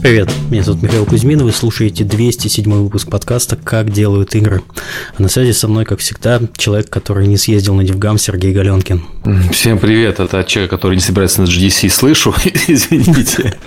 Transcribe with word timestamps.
Привет, 0.00 0.30
меня 0.48 0.62
зовут 0.62 0.82
Михаил 0.82 1.04
Кузьмин, 1.04 1.42
вы 1.42 1.50
слушаете 1.50 2.04
207 2.04 2.70
выпуск 2.70 3.10
подкаста 3.10 3.56
«Как 3.56 3.90
делают 3.90 4.34
игры». 4.36 4.62
А 5.16 5.22
на 5.22 5.28
связи 5.28 5.50
со 5.50 5.66
мной, 5.66 5.84
как 5.84 5.98
всегда, 5.98 6.40
человек, 6.56 6.88
который 6.88 7.26
не 7.26 7.36
съездил 7.36 7.74
на 7.74 7.82
Дивгам, 7.82 8.16
Сергей 8.16 8.52
Галенкин. 8.52 9.02
Всем 9.50 9.78
привет, 9.78 10.20
это 10.20 10.44
человек, 10.44 10.70
который 10.70 10.94
не 10.94 11.00
собирается 11.00 11.42
на 11.42 11.46
GDC, 11.46 11.88
слышу, 11.88 12.32
извините. 12.68 13.58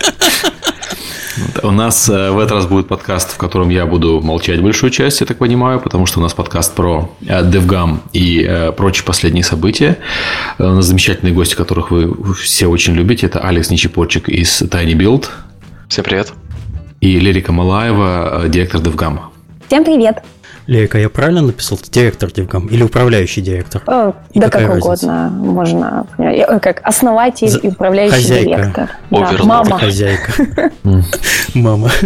У 1.64 1.72
нас 1.72 2.10
э, 2.10 2.32
в 2.32 2.40
этот 2.40 2.52
раз 2.52 2.66
будет 2.66 2.88
подкаст, 2.88 3.34
в 3.34 3.38
котором 3.38 3.70
я 3.70 3.86
буду 3.86 4.22
молчать 4.22 4.62
большую 4.62 4.90
часть, 4.90 5.22
я 5.22 5.28
так 5.28 5.38
понимаю, 5.38 5.80
потому 5.80 6.06
что 6.06 6.20
у 6.20 6.24
нас 6.24 6.34
подкаст 6.34 6.74
про 6.76 7.12
DevGam 7.22 7.96
э, 7.96 8.00
и 8.14 8.46
э, 8.48 8.72
прочие 8.72 9.06
последние 9.06 9.44
события. 9.44 9.98
У 10.60 10.64
нас 10.64 10.86
замечательные 10.86 11.34
гости, 11.34 11.56
которых 11.56 11.92
вы 11.92 12.34
все 12.36 12.68
очень 12.68 12.94
любите. 12.94 13.26
Это 13.26 13.40
Алекс 13.40 13.70
Нечепорчик 13.70 14.30
из 14.30 14.62
Tiny 14.62 14.94
Build. 14.94 15.28
Всем 15.92 16.06
привет. 16.06 16.32
И 17.02 17.20
Лерика 17.20 17.52
Малаева, 17.52 18.44
директор 18.48 18.80
DevGam. 18.80 19.20
Всем 19.68 19.84
привет. 19.84 20.24
Лерика, 20.72 20.98
я 20.98 21.10
правильно 21.10 21.42
написал? 21.42 21.78
Ты 21.78 21.92
директор 21.92 22.32
Девгам 22.32 22.68
или 22.68 22.82
управляющий 22.82 23.42
директор? 23.42 23.82
О, 23.88 24.14
да 24.34 24.50
как 24.50 24.70
разница? 24.70 24.88
угодно 24.88 25.30
можно. 25.30 26.08
Как 26.62 26.80
основатель 26.86 27.50
За... 27.50 27.60
и 27.60 27.68
управляющий 27.68 28.16
Хозяйка. 28.16 28.50
директор. 28.56 28.90
Да, 29.10 29.32
мама. 29.44 29.78
Хозяйка. 29.78 30.32
Мама. 31.54 31.92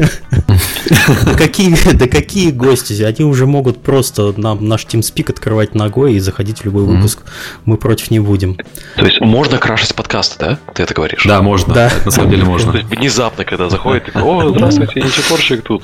Да 1.26 1.34
какие, 1.36 1.76
да 1.94 2.08
какие 2.08 2.52
гости? 2.52 3.02
Они 3.04 3.26
уже 3.26 3.46
могут 3.48 3.82
просто 3.82 4.34
нам 4.38 4.68
наш 4.68 4.86
TeamSpeak 4.86 5.32
открывать 5.32 5.74
ногой 5.74 6.13
и 6.13 6.20
заходить 6.20 6.60
в 6.60 6.66
любой 6.66 6.84
выпуск. 6.84 7.22
Мы 7.66 7.77
против 7.77 8.12
не 8.12 8.20
будем. 8.20 8.58
То 8.96 9.05
есть 9.05 9.20
можно 9.20 9.58
крашить 9.58 9.96
подкасты, 9.96 10.36
да? 10.40 10.60
Ты 10.74 10.84
это 10.84 10.93
говоришь? 10.93 11.24
Да, 11.26 11.41
можно. 11.41 11.74
Да. 11.74 11.91
На 12.05 12.12
самом 12.12 12.30
деле 12.32 12.43
можно. 12.46 12.71
Внезапно, 12.71 13.46
когда 13.46 13.70
заходит, 13.70 14.16
о, 14.16 14.49
здравствуйте, 14.49 15.02
Ничепорщик 15.02 15.63
тут. 15.63 15.84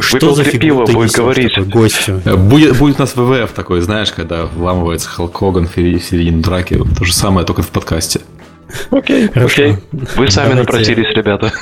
Что 0.00 0.34
за 0.34 0.44
пиво 0.44 0.86
будет 0.86 1.12
говорить? 1.12 1.58
Гость 1.68 2.08
будет, 2.36 2.78
будет 2.78 2.96
у 2.96 3.00
нас 3.00 3.14
ВВФ 3.16 3.52
такой, 3.52 3.80
знаешь, 3.80 4.12
когда 4.12 4.46
вламывается 4.46 5.08
Халк 5.08 5.36
Хоган 5.36 5.66
в 5.66 5.74
середине 5.74 6.42
драки. 6.42 6.80
То 6.98 7.04
же 7.04 7.12
самое, 7.12 7.46
только 7.46 7.62
в 7.62 7.68
подкасте. 7.68 8.20
Окей, 8.90 9.28
окей. 9.28 9.76
Вы 9.92 10.30
сами 10.30 10.50
Давайте... 10.50 10.54
напросились, 10.54 11.14
ребята. 11.14 11.52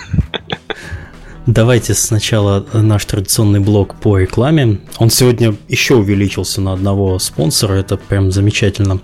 Давайте 1.46 1.92
сначала 1.92 2.64
наш 2.72 3.04
традиционный 3.04 3.60
блок 3.60 3.96
по 3.96 4.16
рекламе. 4.16 4.80
Он 4.96 5.10
сегодня 5.10 5.54
еще 5.68 5.96
увеличился 5.96 6.62
на 6.62 6.72
одного 6.72 7.18
спонсора, 7.18 7.74
это 7.74 7.98
прям 7.98 8.32
замечательно. 8.32 9.00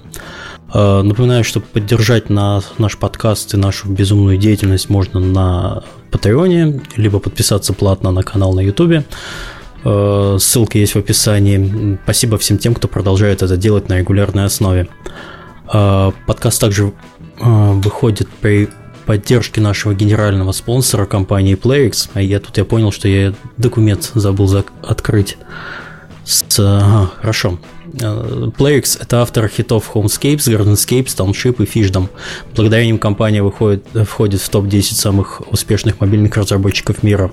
Э, 0.73 1.03
напоминаю, 1.03 1.45
что 1.45 1.61
поддержать 1.61 2.31
на 2.31 2.62
наш 2.78 2.97
подкаст 2.97 3.53
и 3.53 3.59
нашу 3.59 3.91
безумную 3.91 4.39
деятельность 4.39 4.89
можно 4.89 5.21
на 5.21 5.84
Патреоне, 6.11 6.81
либо 6.97 7.19
подписаться 7.19 7.75
платно 7.75 8.11
на 8.11 8.23
канал 8.23 8.55
на 8.55 8.61
Ютубе. 8.61 9.05
Э, 9.05 9.59
ссылка 9.83 10.78
есть 10.78 10.95
в 10.95 10.98
описании. 10.98 11.98
Спасибо 12.05 12.39
всем 12.39 12.59
тем, 12.59 12.75
кто 12.75 12.89
продолжает 12.89 13.42
это 13.42 13.56
делать 13.56 13.89
на 13.89 13.98
регулярной 13.98 14.45
основе. 14.45 14.89
Э, 15.72 16.12
подкаст 16.27 16.61
также 16.61 16.89
э, 16.89 16.92
выходит 17.41 18.28
при 18.28 18.69
поддержке 19.06 19.61
нашего 19.61 19.95
генерального 19.95 20.53
спонсора 20.53 21.06
компании 21.06 21.56
PlayX. 21.56 22.11
А 22.14 22.22
я 22.22 22.41
тут 22.41 22.59
я 22.59 22.64
понял, 22.64 22.92
что 22.92 23.09
я 23.09 23.34
документ 23.56 24.11
забыл 24.14 24.64
открыть. 24.83 25.37
С, 26.25 26.44
ага, 26.59 27.11
хорошо. 27.20 27.59
Playx– 27.92 28.98
это 29.00 29.22
автор 29.22 29.48
хитов 29.48 29.91
Homescapes, 29.94 30.48
Gardenscapes, 30.48 31.16
Township 31.16 31.62
и 31.62 31.66
Fishdom. 31.66 32.08
Благодаря 32.55 32.84
ним 32.84 32.98
компания 32.98 33.42
выходит, 33.42 33.84
входит 34.06 34.41
в 34.41 34.48
топ-10 34.48 34.94
самых 34.94 35.42
успешных 35.50 36.00
мобильных 36.00 36.37
разработчиков 36.37 37.03
мира. 37.03 37.31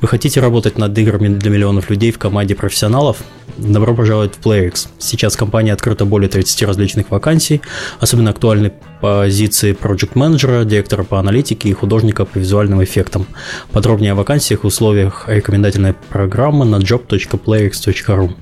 Вы 0.00 0.08
хотите 0.08 0.40
работать 0.40 0.78
над 0.78 0.96
играми 0.98 1.28
для 1.28 1.50
миллионов 1.50 1.90
людей 1.90 2.10
в 2.10 2.18
команде 2.18 2.54
профессионалов? 2.54 3.18
Добро 3.58 3.94
пожаловать 3.94 4.34
в 4.34 4.46
PlayX. 4.46 4.88
Сейчас 4.98 5.36
компания 5.36 5.72
открыта 5.72 6.04
более 6.04 6.28
30 6.28 6.62
различных 6.62 7.10
вакансий, 7.10 7.60
особенно 8.00 8.30
актуальны 8.30 8.72
позиции 9.00 9.72
проект 9.72 10.14
менеджера 10.14 10.64
директора 10.64 11.02
по 11.02 11.18
аналитике 11.18 11.68
и 11.68 11.72
художника 11.72 12.24
по 12.24 12.38
визуальным 12.38 12.82
эффектам. 12.82 13.26
Подробнее 13.70 14.12
о 14.12 14.14
вакансиях 14.14 14.64
условиях 14.64 15.24
рекомендательной 15.28 15.92
программы 15.92 16.64
на 16.64 16.76
job.playx.ru. 16.76 18.32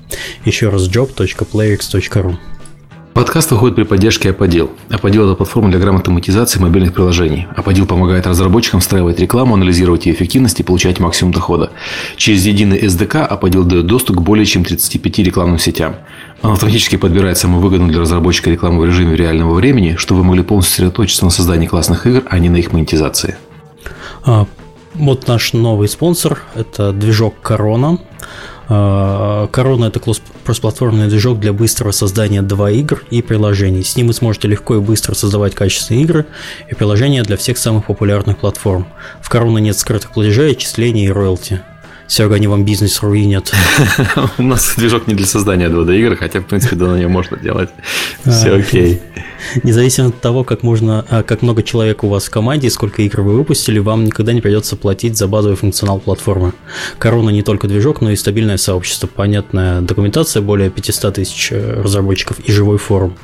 Еще 0.44 0.68
раз 0.68 0.88
job.playx.ru. 0.88 1.49
Подкаст 3.12 3.50
выходит 3.50 3.74
при 3.74 3.82
поддержке 3.82 4.30
Аподил. 4.30 4.70
Аподил– 4.88 5.24
это 5.26 5.34
платформа 5.34 5.68
для 5.68 5.80
грамотной 5.80 6.14
монетизации 6.14 6.60
мобильных 6.60 6.94
приложений. 6.94 7.48
Аподил 7.56 7.86
помогает 7.86 8.24
разработчикам 8.28 8.78
встраивать 8.78 9.18
рекламу, 9.18 9.54
анализировать 9.54 10.06
ее 10.06 10.14
эффективность 10.14 10.60
и 10.60 10.62
получать 10.62 11.00
максимум 11.00 11.34
дохода. 11.34 11.72
Через 12.16 12.46
единый 12.46 12.78
SDK 12.78 13.26
Аподил 13.26 13.64
дает 13.64 13.86
доступ 13.86 14.18
к 14.18 14.20
более 14.20 14.46
чем 14.46 14.64
35 14.64 15.18
рекламным 15.18 15.58
сетям. 15.58 15.96
Он 16.42 16.52
автоматически 16.52 16.94
подбирает 16.94 17.36
самую 17.36 17.60
выгодную 17.60 17.90
для 17.90 18.00
разработчика 18.00 18.48
рекламу 18.48 18.82
в 18.82 18.86
режиме 18.86 19.16
реального 19.16 19.52
времени, 19.54 19.96
чтобы 19.96 20.20
вы 20.20 20.28
могли 20.28 20.44
полностью 20.44 20.76
сосредоточиться 20.76 21.24
на 21.24 21.30
создании 21.30 21.66
классных 21.66 22.06
игр, 22.06 22.22
а 22.30 22.38
не 22.38 22.48
на 22.48 22.58
их 22.58 22.72
монетизации. 22.72 23.36
А, 24.24 24.46
вот 24.94 25.26
наш 25.26 25.52
новый 25.52 25.88
спонсор– 25.88 26.42
это 26.54 26.92
движок 26.92 27.34
Корона. 27.42 27.98
Корона– 28.70 29.84
это 29.86 29.98
кроссплатформенный 30.44 31.08
движок 31.08 31.40
для 31.40 31.52
быстрого 31.52 31.90
создания 31.90 32.40
2 32.40 32.70
игр 32.70 33.02
и 33.10 33.20
приложений. 33.20 33.82
С 33.82 33.96
ним 33.96 34.06
вы 34.06 34.12
сможете 34.12 34.46
легко 34.46 34.76
и 34.76 34.80
быстро 34.80 35.14
создавать 35.14 35.56
качественные 35.56 36.04
игры 36.04 36.26
и 36.70 36.74
приложения 36.76 37.24
для 37.24 37.36
всех 37.36 37.58
самых 37.58 37.86
популярных 37.86 38.38
платформ. 38.38 38.86
В 39.20 39.28
Корона 39.28 39.58
нет 39.58 39.76
скрытых 39.76 40.12
платежей, 40.12 40.52
отчислений 40.52 41.06
и 41.06 41.10
роялти. 41.10 41.62
Серега, 42.10 42.34
они 42.34 42.48
вам 42.48 42.64
бизнес 42.64 43.02
руинят. 43.02 43.52
У 44.38 44.42
нас 44.42 44.74
движок 44.76 45.06
не 45.06 45.14
для 45.14 45.26
создания 45.26 45.68
2D 45.68 45.96
игр, 45.96 46.16
хотя, 46.16 46.40
в 46.40 46.44
принципе, 46.44 46.74
да, 46.74 46.88
на 46.88 46.96
нее 46.96 47.06
можно 47.06 47.36
делать. 47.36 47.70
Все 48.26 48.56
окей. 48.56 49.00
Независимо 49.62 50.08
от 50.08 50.20
того, 50.20 50.42
как 50.42 50.64
можно, 50.64 51.06
а, 51.08 51.22
как 51.22 51.42
много 51.42 51.62
человек 51.62 52.02
у 52.02 52.08
вас 52.08 52.24
в 52.24 52.30
команде 52.30 52.66
и 52.66 52.70
сколько 52.70 53.00
игр 53.02 53.20
вы 53.20 53.36
выпустили, 53.36 53.78
вам 53.78 54.04
никогда 54.04 54.32
не 54.32 54.40
придется 54.40 54.74
платить 54.74 55.16
за 55.16 55.28
базовый 55.28 55.56
функционал 55.56 56.00
платформы. 56.00 56.52
Корона 56.98 57.30
не 57.30 57.44
только 57.44 57.68
движок, 57.68 58.00
но 58.00 58.10
и 58.10 58.16
стабильное 58.16 58.56
сообщество, 58.56 59.06
понятная 59.06 59.80
документация, 59.80 60.42
более 60.42 60.68
500 60.68 61.14
тысяч 61.14 61.52
э, 61.52 61.80
разработчиков 61.80 62.40
и 62.40 62.50
живой 62.50 62.78
форум. 62.78 63.16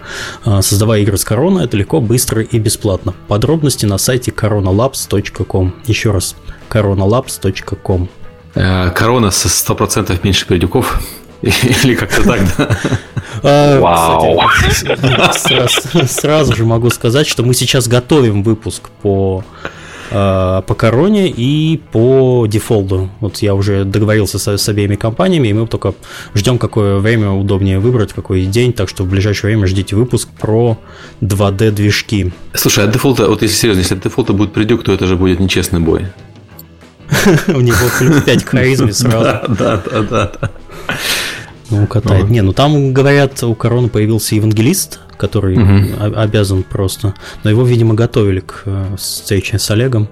А, 0.45 0.63
создавая 0.63 1.01
игры 1.01 1.17
с 1.17 1.25
Корона, 1.25 1.63
это 1.63 1.77
легко, 1.77 2.01
быстро 2.01 2.41
и 2.41 2.59
бесплатно. 2.61 3.15
Подробности 3.27 3.85
на 3.85 3.99
сайте 3.99 4.31
coronalabs.com. 4.31 5.75
Еще 5.87 6.13
раз, 6.13 6.37
coronalabs.com. 6.71 8.09
Э, 8.57 8.91
корона 8.91 9.31
с 9.31 9.45
100% 9.45 10.19
меньше 10.23 10.47
пердюков. 10.47 11.01
Или 11.43 11.95
как-то 11.95 12.23
так, 12.23 12.41
да? 12.57 12.79
А, 13.43 13.81
Вау! 13.81 14.41
Сразу 16.09 16.57
же 16.57 16.65
могу 16.65 16.89
сказать, 16.89 17.27
что 17.27 17.43
мы 17.43 17.53
сейчас 17.53 17.87
готовим 17.87 18.43
выпуск 18.43 18.89
по 19.03 19.45
э, 20.11 20.63
по 20.67 20.75
короне 20.75 21.29
и 21.29 21.79
по 21.93 22.47
дефолту. 22.49 23.11
Вот 23.21 23.37
я 23.43 23.55
уже 23.55 23.85
договорился 23.85 24.39
с, 24.39 24.57
с 24.57 24.69
обеими 24.71 24.95
компаниями, 24.95 25.49
и 25.49 25.53
мы 25.53 25.67
только 25.67 25.93
ждем, 26.35 26.59
какое 26.59 26.97
время 26.97 27.33
удобнее 27.33 27.79
выбрать, 27.79 28.15
какой 28.15 28.47
день, 28.47 28.73
так 28.73 28.89
что 28.89 29.05
в 29.05 29.11
ближайшее 29.11 29.51
время 29.51 29.67
ждите 29.67 29.97
выпуск 29.97 30.31
про 30.41 30.79
2D 31.21 31.73
движки. 31.73 32.33
Слушай, 32.55 32.85
а 32.85 32.87
дефолта, 32.87 33.29
вот 33.29 33.43
если 33.43 33.55
серьезно, 33.55 33.81
если 33.81 33.97
от 33.97 34.03
дефолта 34.03 34.33
будет 34.33 34.55
придюк, 34.55 34.83
то 34.83 34.93
это 34.93 35.07
же 35.07 35.17
будет 35.17 35.41
нечестный 35.41 35.81
бой. 35.81 36.07
У 37.49 37.61
него 37.61 37.77
плюс 37.99 38.23
5 38.23 38.45
к 38.45 38.49
харизме 38.49 38.93
сразу. 38.93 39.25
Да, 39.25 39.45
да, 39.49 39.83
да, 39.91 40.33
да. 40.41 40.51
Ну, 41.71 41.87
катает. 41.87 42.25
Ну. 42.25 42.31
Не, 42.31 42.43
ну 42.43 42.53
там, 42.53 42.93
говорят, 42.93 43.43
у 43.43 43.55
Короны 43.55 43.89
появился 43.89 44.35
евангелист, 44.35 45.01
который 45.17 45.59
обязан 46.15 46.63
просто. 46.63 47.15
Но 47.43 47.51
его, 47.51 47.65
видимо, 47.65 47.95
готовили 47.95 48.41
к 48.41 48.63
э, 48.67 48.97
встрече 48.97 49.59
с 49.59 49.71
Олегом. 49.71 50.09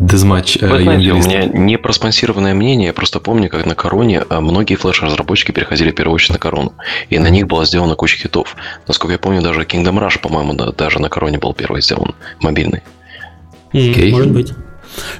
Дезматч. 0.00 0.56
Вы 0.62 0.78
э, 0.78 0.82
знаете, 0.82 1.12
у 1.12 1.16
меня 1.18 1.44
не 1.44 1.76
проспонсированное 1.76 2.54
мнение, 2.54 2.86
я 2.86 2.92
просто 2.94 3.20
помню, 3.20 3.50
как 3.50 3.66
на 3.66 3.74
Короне 3.74 4.24
э, 4.28 4.40
многие 4.40 4.76
флеш-разработчики 4.76 5.52
переходили 5.52 5.90
в 5.90 5.94
первую 5.94 6.14
очередь 6.14 6.32
на 6.32 6.38
Корону, 6.38 6.72
и 7.10 7.18
на 7.18 7.28
них 7.28 7.46
была 7.46 7.66
сделана 7.66 7.94
куча 7.96 8.16
хитов. 8.16 8.56
Насколько 8.88 9.12
я 9.12 9.18
помню, 9.18 9.42
даже 9.42 9.60
Kingdom 9.60 10.00
Rush, 10.00 10.18
по-моему, 10.18 10.54
даже 10.54 11.00
на 11.00 11.10
Короне 11.10 11.38
был 11.38 11.52
первый 11.52 11.82
сделан, 11.82 12.14
мобильный. 12.40 12.82
Mm, 13.74 14.10
Может 14.10 14.32
быть. 14.32 14.52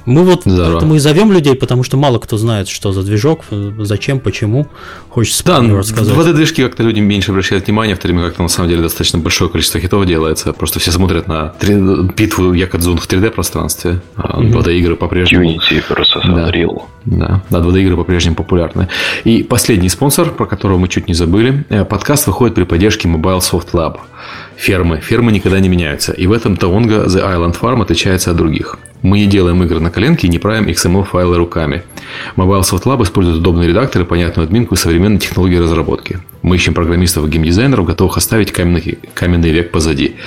Мы 0.05 0.23
вот 0.23 0.45
мы 0.45 0.95
и 0.95 0.99
зовем 0.99 1.31
людей, 1.31 1.55
потому 1.55 1.83
что 1.83 1.97
мало 1.97 2.19
кто 2.19 2.37
знает, 2.37 2.67
что 2.67 2.91
за 2.91 3.03
движок, 3.03 3.45
зачем, 3.79 4.19
почему. 4.19 4.67
Хочется 5.09 5.43
да, 5.45 5.61
рассказать. 5.61 6.15
В 6.15 6.19
этой 6.19 6.33
движке 6.33 6.65
как-то 6.65 6.83
люди 6.83 6.99
меньше 6.99 7.31
обращают 7.31 7.67
внимание, 7.67 7.95
в 7.95 7.99
то 7.99 8.07
время 8.07 8.29
как 8.29 8.39
на 8.39 8.47
самом 8.47 8.69
деле 8.69 8.81
достаточно 8.81 9.19
большое 9.19 9.49
количество 9.49 9.79
хитов 9.79 10.05
делается. 10.05 10.53
Просто 10.53 10.79
все 10.79 10.91
смотрят 10.91 11.27
на 11.27 11.49
3, 11.59 12.03
битву 12.15 12.53
Якодзун 12.53 12.97
в 12.97 13.07
3D 13.07 13.31
пространстве. 13.31 14.01
А 14.15 14.41
2D 14.41 14.73
игры 14.79 14.95
по-прежнему. 14.95 15.43
Unity 15.43 15.83
versus 15.89 16.23
Unreal. 16.23 16.83
Да, 17.05 17.41
да, 17.49 17.59
2D 17.59 17.81
игры 17.81 17.97
по-прежнему 17.97 18.35
популярны. 18.35 18.87
И 19.23 19.43
последний 19.43 19.89
спонсор, 19.89 20.31
про 20.31 20.45
которого 20.45 20.77
мы 20.77 20.87
чуть 20.87 21.07
не 21.07 21.13
забыли. 21.13 21.65
Э, 21.69 21.83
подкаст 21.85 22.27
выходит 22.27 22.55
при 22.55 22.63
поддержке 22.63 23.07
Mobile 23.07 23.39
Soft 23.39 23.71
Lab. 23.73 23.97
Фермы. 24.61 24.99
Фермы 25.01 25.31
никогда 25.31 25.59
не 25.59 25.69
меняются. 25.69 26.11
И 26.11 26.27
в 26.27 26.31
этом 26.31 26.55
Таонга 26.55 27.05
The 27.05 27.23
Island 27.23 27.59
Farm 27.59 27.81
отличается 27.81 28.29
от 28.29 28.37
других. 28.37 28.77
Мы 29.01 29.21
не 29.21 29.25
делаем 29.25 29.63
игры 29.63 29.79
на 29.79 29.89
коленке 29.89 30.27
и 30.27 30.29
не 30.29 30.37
правим 30.37 30.67
XML-файлы 30.67 31.35
руками. 31.35 31.81
Mobile 32.35 32.61
Soft 32.61 32.83
Lab 32.83 33.01
использует 33.01 33.39
удобные 33.39 33.69
редакторы, 33.69 34.05
понятную 34.05 34.45
админку 34.45 34.75
и 34.75 34.77
современные 34.77 35.17
технологии 35.17 35.57
разработки. 35.57 36.19
Мы 36.43 36.57
ищем 36.57 36.75
программистов 36.75 37.25
и 37.25 37.29
геймдизайнеров, 37.29 37.87
готовых 37.87 38.17
оставить 38.17 38.51
каменный, 38.51 38.99
каменный 39.15 39.49
век 39.49 39.71
позади. 39.71 40.17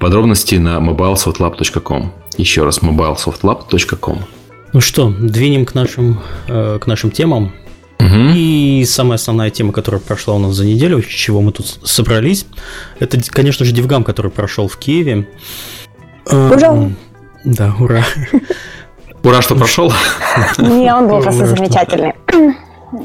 Подробности 0.00 0.56
на 0.56 0.78
mobilesoftlab.com. 0.78 2.12
Еще 2.36 2.64
раз, 2.64 2.80
mobilesoftlab.com. 2.80 4.18
Ну 4.72 4.80
что, 4.80 5.08
двинем 5.08 5.64
к 5.64 5.74
нашим, 5.76 6.18
э, 6.48 6.80
к 6.80 6.88
нашим 6.88 7.12
темам. 7.12 7.52
Угу. 7.98 8.32
И 8.34 8.84
самая 8.86 9.16
основная 9.16 9.50
тема, 9.50 9.72
которая 9.72 10.00
прошла 10.00 10.34
у 10.34 10.38
нас 10.38 10.54
за 10.54 10.64
неделю, 10.64 11.02
с 11.02 11.06
чего 11.06 11.40
мы 11.40 11.52
тут 11.52 11.78
собрались, 11.84 12.46
это, 12.98 13.18
конечно 13.30 13.64
же, 13.64 13.72
Дивгам, 13.72 14.04
который 14.04 14.30
прошел 14.30 14.68
в 14.68 14.76
Киеве. 14.76 15.28
Ура! 16.26 16.90
Да, 17.44 17.74
ура. 17.78 18.04
Ура, 19.22 19.42
что 19.42 19.54
прошел? 19.54 19.92
Не, 20.58 20.94
он 20.94 21.08
был 21.08 21.22
просто 21.22 21.46
замечательный. 21.46 22.14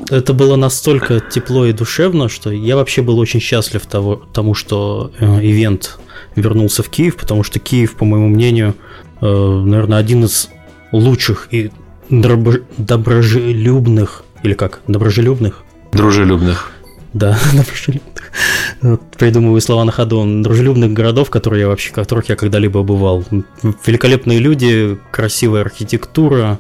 Это 0.10 0.34
было 0.34 0.56
настолько 0.56 1.20
тепло 1.20 1.66
и 1.66 1.74
душевно, 1.74 2.30
что 2.30 2.52
я 2.52 2.76
вообще 2.76 3.02
был 3.02 3.20
очень 3.20 3.40
счастлив 3.40 3.86
того, 3.86 4.22
тому, 4.34 4.54
что 4.54 5.12
э, 5.20 5.26
ивент 5.42 6.00
вернулся 6.36 6.84
в 6.84 6.90
Киев, 6.90 7.16
потому 7.16 7.44
что 7.44 7.60
Киев, 7.60 7.96
по 7.96 8.06
моему 8.06 8.28
мнению, 8.28 8.76
э, 9.22 9.26
наверное, 9.26 9.98
один 9.98 10.26
из 10.26 10.50
лучших 10.92 11.48
и 11.52 11.72
доброжелюбных, 12.10 14.24
или 14.44 14.54
как, 14.54 14.82
доброжелюбных? 14.88 15.64
Дружелюбных. 15.92 16.72
Да, 17.14 17.38
дружелюбных. 17.54 18.32
Вот, 18.82 19.02
придумываю 19.18 19.62
слова 19.62 19.84
на 19.84 19.92
ходу. 19.92 20.24
Дружелюбных 20.42 20.94
городов, 20.94 21.30
которые 21.30 21.62
я 21.62 21.68
вообще, 21.68 21.92
которых 21.92 22.30
я 22.30 22.36
когда-либо 22.36 22.84
бывал. 22.84 23.26
Великолепные 23.86 24.40
люди, 24.40 24.98
красивая 25.12 25.62
архитектура, 25.62 26.60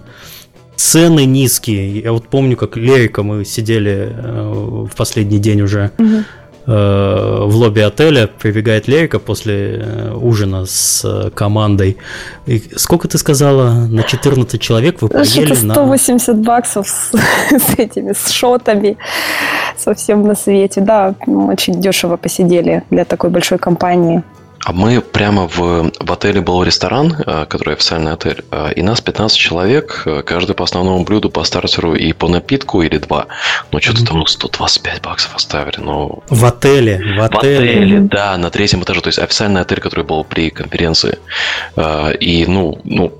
цены 0.75 1.25
низкие. 1.25 1.99
Я 1.99 2.11
вот 2.11 2.27
помню, 2.27 2.57
как 2.57 2.77
Лерика 2.77 3.21
мы 3.23 3.45
сидели 3.45 4.11
э, 4.11 4.87
в 4.89 4.95
последний 4.95 5.39
день 5.39 5.61
уже. 5.61 5.91
Угу 5.97 6.23
в 6.71 7.55
лобби 7.55 7.79
отеля 7.79 8.27
прибегает 8.27 8.87
Лерика 8.87 9.19
после 9.19 9.81
э, 9.81 10.13
ужина 10.13 10.65
с 10.65 11.03
э, 11.03 11.31
командой. 11.31 11.97
И 12.45 12.61
сколько 12.75 13.07
ты 13.07 13.17
сказала? 13.17 13.87
На 13.87 14.03
14 14.03 14.61
человек 14.61 15.01
вы 15.01 15.09
поели 15.09 15.65
на... 15.65 15.73
180 15.73 16.37
баксов 16.37 16.87
с, 16.87 17.11
с 17.49 17.79
этими, 17.79 18.13
с 18.13 18.29
шотами 18.29 18.97
совсем 19.77 20.27
на 20.27 20.35
свете. 20.35 20.81
Да, 20.81 21.15
очень 21.25 21.81
дешево 21.81 22.17
посидели 22.17 22.83
для 22.91 23.05
такой 23.05 23.31
большой 23.31 23.57
компании. 23.57 24.23
А 24.65 24.73
мы 24.73 25.01
прямо 25.01 25.47
в, 25.47 25.91
в 25.99 26.11
отеле 26.11 26.41
был 26.41 26.63
ресторан, 26.63 27.15
э, 27.25 27.45
который 27.47 27.75
официальный 27.75 28.11
отель, 28.11 28.43
э, 28.51 28.73
и 28.73 28.81
нас 28.81 28.99
15 28.99 29.37
человек, 29.37 30.03
э, 30.05 30.21
каждый 30.21 30.53
по 30.53 30.65
основному 30.65 31.05
блюду, 31.05 31.29
по 31.29 31.43
стартеру 31.43 31.95
и 31.95 32.11
по 32.11 32.27
напитку 32.27 32.81
или 32.81 32.97
два. 32.97 33.27
Ну, 33.71 33.79
что-то 33.79 34.05
там 34.05 34.19
ну, 34.19 34.25
125 34.25 35.01
баксов 35.01 35.35
оставили. 35.35 35.79
Но... 35.79 36.23
В 36.29 36.45
отеле, 36.45 37.01
в 37.17 37.21
отеле. 37.21 37.21
В 37.21 37.61
отеле, 37.61 37.99
да, 38.01 38.37
на 38.37 38.49
третьем 38.49 38.83
этаже. 38.83 39.01
То 39.01 39.07
есть 39.07 39.19
официальный 39.19 39.61
отель, 39.61 39.79
который 39.79 40.03
был 40.03 40.23
при 40.25 40.49
конференции. 40.49 41.19
И, 42.19 42.45
ну, 42.47 42.79
ну, 42.83 43.13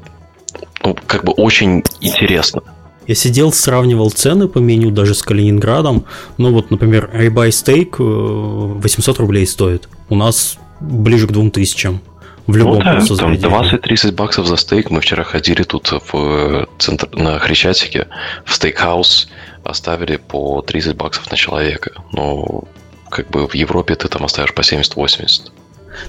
ну 0.84 0.98
как 1.08 1.24
бы 1.24 1.32
очень 1.32 1.84
интересно. 2.02 2.64
Я 3.08 3.16
сидел, 3.16 3.52
сравнивал 3.54 4.12
цены 4.12 4.48
по 4.48 4.60
меню 4.60 4.92
даже 4.92 5.16
с 5.16 5.24
Калининградом. 5.24 6.06
Ну 6.38 6.52
вот, 6.52 6.70
например, 6.70 7.10
рибай 7.14 7.52
стейк 7.52 7.98
800 7.98 9.18
рублей 9.20 9.48
стоит. 9.48 9.88
У 10.10 10.16
нас 10.16 10.60
ближе 10.80 11.28
к 11.28 11.32
2000. 11.32 12.00
В 12.48 12.56
любом 12.56 12.80
ну, 12.80 12.84
да, 12.84 13.00
там 13.16 13.34
20-30 13.34 14.12
баксов 14.14 14.48
за 14.48 14.56
стейк. 14.56 14.90
Мы 14.90 15.02
вчера 15.02 15.24
ходили 15.24 15.62
тут 15.62 15.92
в 16.12 16.68
центр, 16.80 17.08
на 17.14 17.38
Хрещатике, 17.38 18.08
в 18.44 18.54
стейкхаус, 18.56 19.30
оставили 19.64 20.16
по 20.16 20.62
30 20.62 20.96
баксов 20.96 21.30
на 21.30 21.38
человека. 21.38 21.92
Но 22.12 22.64
как 23.10 23.30
бы 23.30 23.48
в 23.48 23.54
Европе 23.54 23.96
ты 23.96 24.08
там 24.08 24.24
оставишь 24.24 24.54
по 24.54 24.62
70-80. 24.62 25.52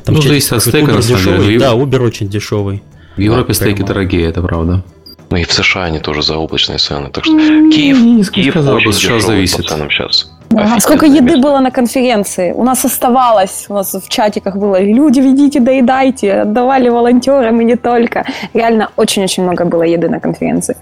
Там 0.05 0.15
ну, 0.15 0.23
зависит 0.23 0.53
от 0.53 0.63
стейка, 0.63 0.93
на 0.93 1.03
самом 1.03 1.43
деле. 1.43 1.59
Да, 1.59 1.73
Uber 1.73 2.01
очень 2.01 2.29
дешевый. 2.29 2.83
В 3.17 3.21
Европе 3.21 3.49
да, 3.49 3.55
стейки 3.55 3.77
прямо. 3.77 3.89
дорогие, 3.89 4.27
это 4.27 4.41
правда. 4.41 4.85
Ну 5.31 5.37
и 5.37 5.45
в 5.45 5.53
США 5.53 5.85
они 5.85 5.99
тоже 5.99 6.23
за 6.23 6.37
облачные 6.37 6.79
цены. 6.79 7.11
Так 7.11 7.25
что 7.25 7.35
Киев, 7.35 8.01
не 8.01 8.25
Киев 8.25 8.53
сказал, 8.53 8.77
очень 8.77 8.93
дешевый 8.93 9.21
зависит. 9.21 9.57
по 9.59 9.63
ценам 9.65 9.91
сейчас. 9.91 10.31
А 10.57 10.81
сколько 10.81 11.07
еды 11.07 11.37
было 11.37 11.61
на 11.61 11.71
конференции? 11.71 12.53
У 12.53 12.65
нас 12.65 12.85
оставалось, 12.85 13.67
у 13.69 13.75
нас 13.75 13.95
в 13.95 14.09
чатиках 14.09 14.57
было, 14.57 14.81
люди, 14.81 15.21
ведите, 15.21 15.61
доедайте, 15.61 16.43
отдавали 16.43 16.89
волонтерам 16.89 17.61
и 17.61 17.65
не 17.65 17.77
только. 17.77 18.25
Реально 18.55 18.89
очень-очень 18.97 19.45
много 19.45 19.65
было 19.65 19.85
еды 19.85 20.09
на 20.09 20.21
конференции. 20.21 20.77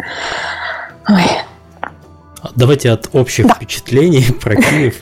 Ой. 1.08 1.47
Давайте 2.58 2.90
от 2.90 3.08
общих 3.12 3.46
да. 3.46 3.54
впечатлений 3.54 4.26
про 4.42 4.56
Киев. 4.56 4.96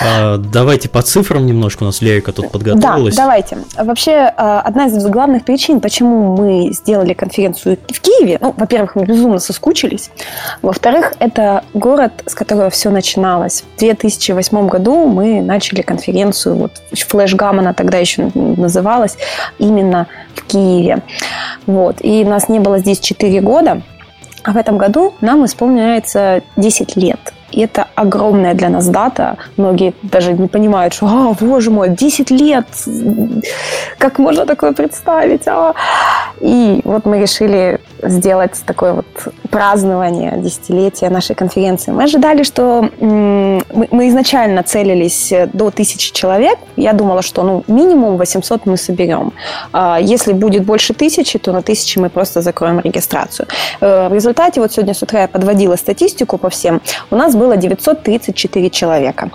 А, 0.00 0.36
давайте 0.36 0.88
по 0.88 1.02
цифрам 1.02 1.44
немножко. 1.44 1.82
У 1.82 1.86
нас 1.86 2.00
Лерика 2.00 2.32
тут 2.32 2.52
подготовилась. 2.52 3.16
Да, 3.16 3.22
давайте. 3.22 3.58
Вообще, 3.76 4.32
а, 4.36 4.60
одна 4.60 4.86
из 4.86 5.04
главных 5.08 5.44
причин, 5.44 5.80
почему 5.80 6.36
мы 6.36 6.72
сделали 6.72 7.12
конференцию 7.12 7.78
в 7.88 8.00
Киеве, 8.00 8.38
ну, 8.40 8.54
во-первых, 8.56 8.94
мы 8.94 9.04
безумно 9.04 9.40
соскучились. 9.40 10.10
Во-вторых, 10.62 11.14
это 11.18 11.64
город, 11.74 12.12
с 12.24 12.36
которого 12.36 12.70
все 12.70 12.90
начиналось. 12.90 13.64
В 13.74 13.80
2008 13.80 14.68
году 14.68 15.08
мы 15.08 15.40
начали 15.42 15.82
конференцию, 15.82 16.54
вот 16.54 16.70
Флэш 16.94 17.34
Гамма 17.34 17.74
тогда 17.74 17.98
еще 17.98 18.30
называлась, 18.36 19.16
именно 19.58 20.06
в 20.36 20.44
Киеве. 20.44 21.02
Вот. 21.66 21.96
И 22.00 22.24
нас 22.24 22.48
не 22.48 22.60
было 22.60 22.78
здесь 22.78 23.00
4 23.00 23.40
года. 23.40 23.82
А 24.42 24.52
в 24.52 24.56
этом 24.56 24.78
году 24.78 25.14
нам 25.20 25.44
исполняется 25.44 26.42
10 26.56 26.96
лет. 26.96 27.32
И 27.52 27.60
это 27.60 27.86
огромная 27.94 28.54
для 28.54 28.68
нас 28.68 28.88
дата. 28.88 29.36
Многие 29.56 29.94
даже 30.02 30.32
не 30.32 30.48
понимают, 30.48 30.94
что, 30.94 31.06
а, 31.06 31.34
боже 31.38 31.70
мой, 31.70 31.88
10 31.90 32.30
лет, 32.30 32.66
как 33.98 34.18
можно 34.18 34.46
такое 34.46 34.72
представить? 34.72 35.46
А? 35.46 35.74
И 36.40 36.80
вот 36.84 37.06
мы 37.06 37.20
решили 37.20 37.80
сделать 38.02 38.60
такое 38.66 38.94
вот 38.94 39.06
празднование 39.50 40.36
десятилетия 40.38 41.08
нашей 41.10 41.36
конференции. 41.36 41.92
Мы 41.92 42.04
ожидали, 42.04 42.42
что 42.42 42.88
мы 43.00 44.08
изначально 44.08 44.62
целились 44.62 45.32
до 45.52 45.70
тысячи 45.70 46.12
человек. 46.12 46.58
Я 46.76 46.92
думала, 46.92 47.22
что 47.22 47.42
ну, 47.42 47.64
минимум 47.68 48.16
800 48.16 48.66
мы 48.66 48.76
соберем. 48.76 49.32
А 49.72 49.98
если 50.00 50.32
будет 50.32 50.64
больше 50.64 50.94
тысячи, 50.94 51.38
то 51.38 51.52
на 51.52 51.62
тысячи 51.62 51.98
мы 51.98 52.08
просто 52.10 52.40
закроем 52.42 52.80
регистрацию. 52.80 53.46
Э, 53.80 54.08
в 54.08 54.14
результате, 54.14 54.60
вот 54.60 54.72
сегодня 54.72 54.94
с 54.94 55.02
утра 55.02 55.22
я 55.22 55.28
подводила 55.28 55.76
статистику 55.76 56.38
по 56.38 56.48
всем, 56.50 56.80
у 57.10 57.16
нас 57.16 57.34
было 57.42 57.56
934 57.56 58.70
человека. 58.70 59.30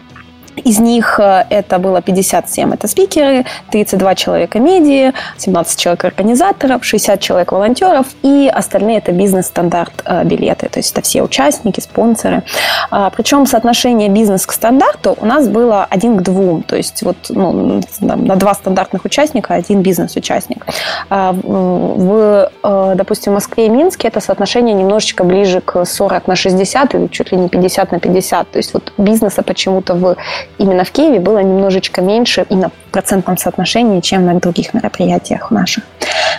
Из 0.64 0.80
них 0.80 1.20
э, 1.20 1.46
это 1.50 1.80
было 1.80 2.02
57, 2.02 2.74
это 2.74 2.88
спикеры, 2.88 3.46
32 3.72 4.16
человека 4.16 4.60
медиа, 4.60 5.14
17 5.38 5.80
человек 5.80 6.06
организаторов, 6.06 6.84
60 6.84 7.20
человек 7.20 7.52
волонтеров 7.52 8.08
и 8.24 8.50
остальные 8.52 8.98
это 8.98 9.12
бизнес-стандарт 9.12 10.04
э, 10.06 10.24
билеты, 10.24 10.70
то 10.70 10.80
есть 10.80 10.92
это 10.92 11.02
все 11.02 11.22
участники, 11.22 11.80
спонсоры. 11.80 12.44
А, 12.90 13.10
Причем 13.10 13.46
соотношение 13.46 14.10
бизнес 14.10 14.46
к 14.46 14.52
стандарту 14.52 15.16
у 15.20 15.26
нас 15.26 15.48
было 15.48 15.86
один 15.90 16.18
к 16.18 16.22
двум, 16.22 16.64
то 16.64 16.76
есть 16.76 17.04
вот 17.04 17.18
ну, 17.30 17.82
на 18.00 18.36
два 18.36 18.54
стандартных 18.54 19.06
участника 19.06 19.54
один 19.54 19.82
бизнес-участник. 19.82 20.66
А, 21.10 21.34
в, 21.34 22.52
э, 22.64 22.94
допустим, 22.96 23.34
Москве 23.34 23.68
и 23.68 23.70
Минске 23.70 24.08
это 24.08 24.20
соотношение 24.20 24.74
немножечко 24.74 25.24
ближе 25.24 25.62
к 25.62 25.86
40 25.86 26.28
на 26.28 26.36
60 26.36 26.96
или 26.96 27.08
чуть 27.08 27.32
ли 27.32 27.38
не 27.38 27.50
50 27.50 27.92
на 27.92 28.00
50, 28.00 28.52
то 28.52 28.58
есть 28.58 28.74
вот 28.74 28.94
бизнеса 28.98 29.44
почему-то 29.44 29.94
в 29.94 30.16
именно 30.58 30.84
в 30.84 30.92
Киеве 30.92 31.20
было 31.20 31.40
немножечко 31.40 32.02
меньше 32.02 32.46
и 32.50 32.56
на 32.56 32.72
процентном 32.92 33.38
соотношении, 33.38 34.02
чем 34.02 34.26
на 34.26 34.40
других 34.40 34.74
мероприятиях 34.74 35.52
наших. 35.52 35.84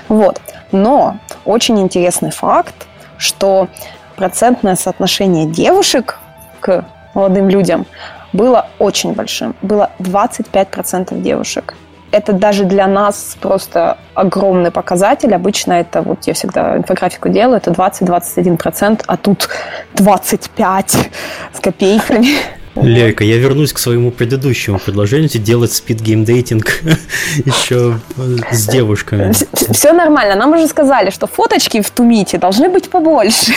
Вот. 0.08 0.40
Но 0.72 1.18
очень 1.44 1.80
интересный 1.80 2.30
факт, 2.30 2.86
что 3.16 3.68
процентное 4.16 4.76
соотношение 4.76 5.46
девушек 5.46 6.18
к 6.60 6.84
молодым 7.14 7.48
людям 7.48 7.86
было 8.32 8.68
очень 8.78 9.12
большим. 9.12 9.54
Было 9.62 9.90
25% 9.98 11.20
девушек. 11.20 11.74
Это 12.10 12.32
даже 12.32 12.64
для 12.64 12.86
нас 12.86 13.36
просто 13.40 13.98
огромный 14.14 14.70
показатель. 14.70 15.34
Обычно 15.34 15.74
это, 15.74 16.00
вот 16.00 16.26
я 16.26 16.32
всегда 16.32 16.76
инфографику 16.76 17.28
делаю, 17.28 17.58
это 17.58 17.70
20-21%, 17.70 19.02
а 19.06 19.16
тут 19.16 19.48
25 19.94 20.96
с 21.52 21.60
копейками. 21.60 22.57
Лейка, 22.74 23.24
я 23.24 23.36
вернусь 23.38 23.72
к 23.72 23.78
своему 23.78 24.10
предыдущему 24.10 24.78
предложению, 24.78 25.28
делать 25.28 25.72
спид 25.72 26.00
геймдейтинг 26.00 26.82
еще 27.44 27.98
с 28.50 28.66
девушками. 28.68 29.32
Все 29.72 29.92
нормально. 29.92 30.34
Нам 30.34 30.52
уже 30.52 30.66
сказали, 30.66 31.10
что 31.10 31.26
фоточки 31.26 31.80
в 31.80 31.90
Тумите 31.90 32.38
должны 32.38 32.68
быть 32.68 32.88
побольше. 32.88 33.52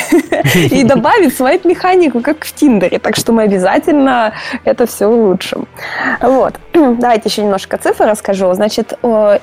И 0.55 0.83
добавить 0.83 1.35
свайп 1.35 1.65
механику, 1.65 2.21
как 2.21 2.45
в 2.45 2.53
Тиндере. 2.53 2.99
Так 2.99 3.15
что 3.15 3.31
мы 3.31 3.43
обязательно 3.43 4.33
это 4.63 4.85
все 4.85 5.07
улучшим. 5.07 5.67
Вот. 6.21 6.55
Давайте 6.73 7.29
еще 7.29 7.43
немножко 7.43 7.77
цифр 7.77 8.05
расскажу. 8.05 8.53
Значит, 8.53 8.93
э, 9.01 9.39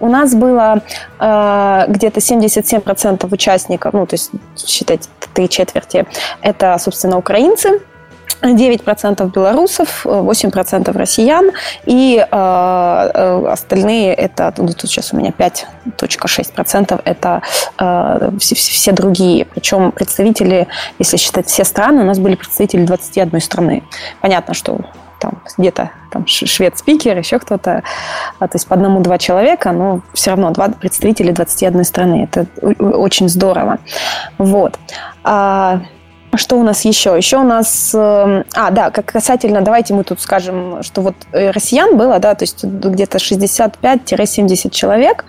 у 0.00 0.06
нас 0.08 0.34
было 0.34 0.82
э, 1.18 1.84
где-то 1.88 2.20
77% 2.20 3.28
участников, 3.32 3.92
ну, 3.92 4.06
то 4.06 4.14
есть, 4.14 4.30
считать 4.56 5.08
три 5.34 5.48
четверти, 5.48 6.06
это, 6.42 6.76
собственно, 6.78 7.18
украинцы, 7.18 7.80
9% 8.42 9.30
белорусов, 9.30 10.06
8% 10.06 10.92
россиян, 10.92 11.50
и 11.86 12.18
э, 12.18 12.26
э, 12.30 13.46
остальные 13.48 14.14
это, 14.14 14.52
ну, 14.56 14.68
тут 14.68 14.90
сейчас 14.90 15.12
у 15.12 15.16
меня 15.16 15.30
5.6% 15.30 17.00
это 17.04 17.42
э, 17.78 18.30
все, 18.38 18.54
все 18.54 18.92
другие. 18.92 19.44
Причем 19.44 19.92
представители, 19.92 20.68
если 20.98 21.16
считать 21.16 21.46
все 21.46 21.64
страны, 21.64 22.02
у 22.02 22.06
нас 22.06 22.18
были 22.18 22.34
представители 22.34 22.84
21 22.84 23.40
страны. 23.40 23.82
Понятно, 24.20 24.54
что 24.54 24.80
там 25.20 25.42
где-то 25.58 25.90
там 26.10 26.26
швед-спикер, 26.26 27.16
еще 27.16 27.38
кто-то, 27.38 27.82
а, 28.38 28.48
то 28.48 28.56
есть 28.56 28.66
по 28.66 28.74
одному-два 28.74 29.18
человека, 29.18 29.70
но 29.70 30.00
все 30.14 30.30
равно 30.30 30.50
два 30.50 30.68
представителя 30.70 31.32
21 31.32 31.84
страны. 31.84 32.28
Это 32.30 32.46
очень 32.80 33.28
здорово. 33.28 33.78
Вот. 34.38 34.78
А, 35.22 35.82
что 36.36 36.56
у 36.58 36.62
нас 36.62 36.84
еще? 36.84 37.16
Еще 37.16 37.38
у 37.38 37.42
нас... 37.42 37.92
Эм, 37.94 38.44
а, 38.54 38.70
да, 38.70 38.90
как 38.90 39.06
касательно, 39.06 39.62
давайте 39.62 39.94
мы 39.94 40.04
тут 40.04 40.20
скажем, 40.20 40.82
что 40.82 41.02
вот 41.02 41.14
э, 41.32 41.50
россиян 41.50 41.96
было, 41.96 42.18
да, 42.18 42.34
то 42.34 42.44
есть 42.44 42.64
где-то 42.64 43.18
65-70 43.18 44.70
человек. 44.70 45.24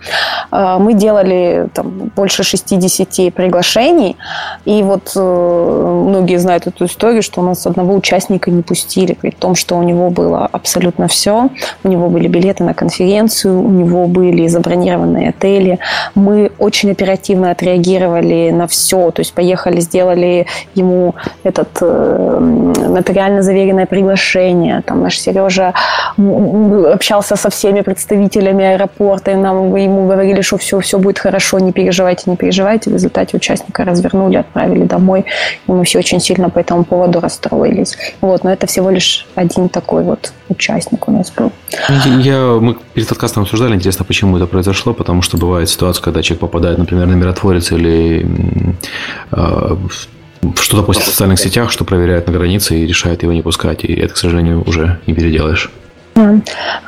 Э, 0.52 0.76
мы 0.78 0.94
делали 0.94 1.68
там 1.74 2.12
больше 2.14 2.44
60 2.44 3.34
приглашений. 3.34 4.16
И 4.64 4.82
вот 4.82 5.12
э, 5.16 5.20
многие 5.20 6.38
знают 6.38 6.66
эту 6.68 6.84
историю, 6.84 7.22
что 7.22 7.40
у 7.40 7.44
нас 7.44 7.66
одного 7.66 7.94
участника 7.94 8.50
не 8.50 8.62
пустили, 8.62 9.14
при 9.14 9.30
том, 9.30 9.56
что 9.56 9.76
у 9.76 9.82
него 9.82 10.10
было 10.10 10.48
абсолютно 10.52 11.08
все. 11.08 11.48
У 11.82 11.88
него 11.88 12.08
были 12.10 12.28
билеты 12.28 12.62
на 12.62 12.74
конференцию, 12.74 13.60
у 13.60 13.70
него 13.70 14.06
были 14.06 14.46
забронированные 14.46 15.30
отели. 15.30 15.80
Мы 16.14 16.52
очень 16.58 16.92
оперативно 16.92 17.50
отреагировали 17.50 18.50
на 18.52 18.66
все. 18.68 19.10
То 19.10 19.20
есть 19.20 19.32
поехали, 19.34 19.80
сделали 19.80 20.46
ему 20.74 20.91
ему 20.92 21.14
этот 21.44 21.68
э, 21.80 22.38
нотариально 22.88 23.42
заверенное 23.42 23.86
приглашение. 23.86 24.82
Там 24.82 25.02
наш 25.02 25.18
Сережа 25.18 25.72
общался 26.92 27.36
со 27.36 27.48
всеми 27.50 27.80
представителями 27.80 28.64
аэропорта, 28.64 29.32
и 29.32 29.34
нам 29.34 29.74
ему 29.76 30.08
говорили, 30.08 30.42
что 30.42 30.56
все, 30.56 30.78
все 30.80 30.98
будет 30.98 31.18
хорошо, 31.18 31.58
не 31.58 31.72
переживайте, 31.72 32.30
не 32.30 32.36
переживайте. 32.36 32.90
В 32.90 32.94
результате 32.94 33.36
участника 33.36 33.84
развернули, 33.84 34.36
отправили 34.36 34.84
домой, 34.84 35.24
и 35.68 35.72
мы 35.72 35.84
все 35.84 35.98
очень 35.98 36.20
сильно 36.20 36.50
по 36.50 36.58
этому 36.58 36.84
поводу 36.84 37.20
расстроились. 37.20 37.96
Вот, 38.20 38.44
но 38.44 38.52
это 38.52 38.66
всего 38.66 38.90
лишь 38.90 39.26
один 39.34 39.68
такой 39.68 40.02
вот 40.02 40.32
участник 40.48 41.08
у 41.08 41.12
нас 41.12 41.30
был. 41.30 41.50
Я, 42.20 42.58
мы 42.60 42.76
перед 42.94 43.08
подкастом 43.08 43.42
обсуждали, 43.42 43.74
интересно, 43.74 44.04
почему 44.04 44.36
это 44.36 44.46
произошло, 44.46 44.92
потому 44.94 45.22
что 45.22 45.38
бывает 45.38 45.68
ситуация, 45.68 46.02
когда 46.02 46.22
человек 46.22 46.40
попадает, 46.40 46.78
например, 46.78 47.06
на 47.06 47.14
миротворец 47.14 47.72
или 47.72 48.26
э, 49.32 49.76
что-то 50.60 50.92
в 50.92 50.96
социальных 50.96 51.38
сетях, 51.38 51.70
что 51.70 51.84
проверяет 51.84 52.26
на 52.26 52.32
границе 52.32 52.76
и 52.76 52.86
решает 52.86 53.22
его 53.22 53.32
не 53.32 53.42
пускать. 53.42 53.84
И 53.84 53.92
это, 53.94 54.14
к 54.14 54.16
сожалению, 54.16 54.62
уже 54.66 54.98
не 55.06 55.14
переделаешь. 55.14 55.70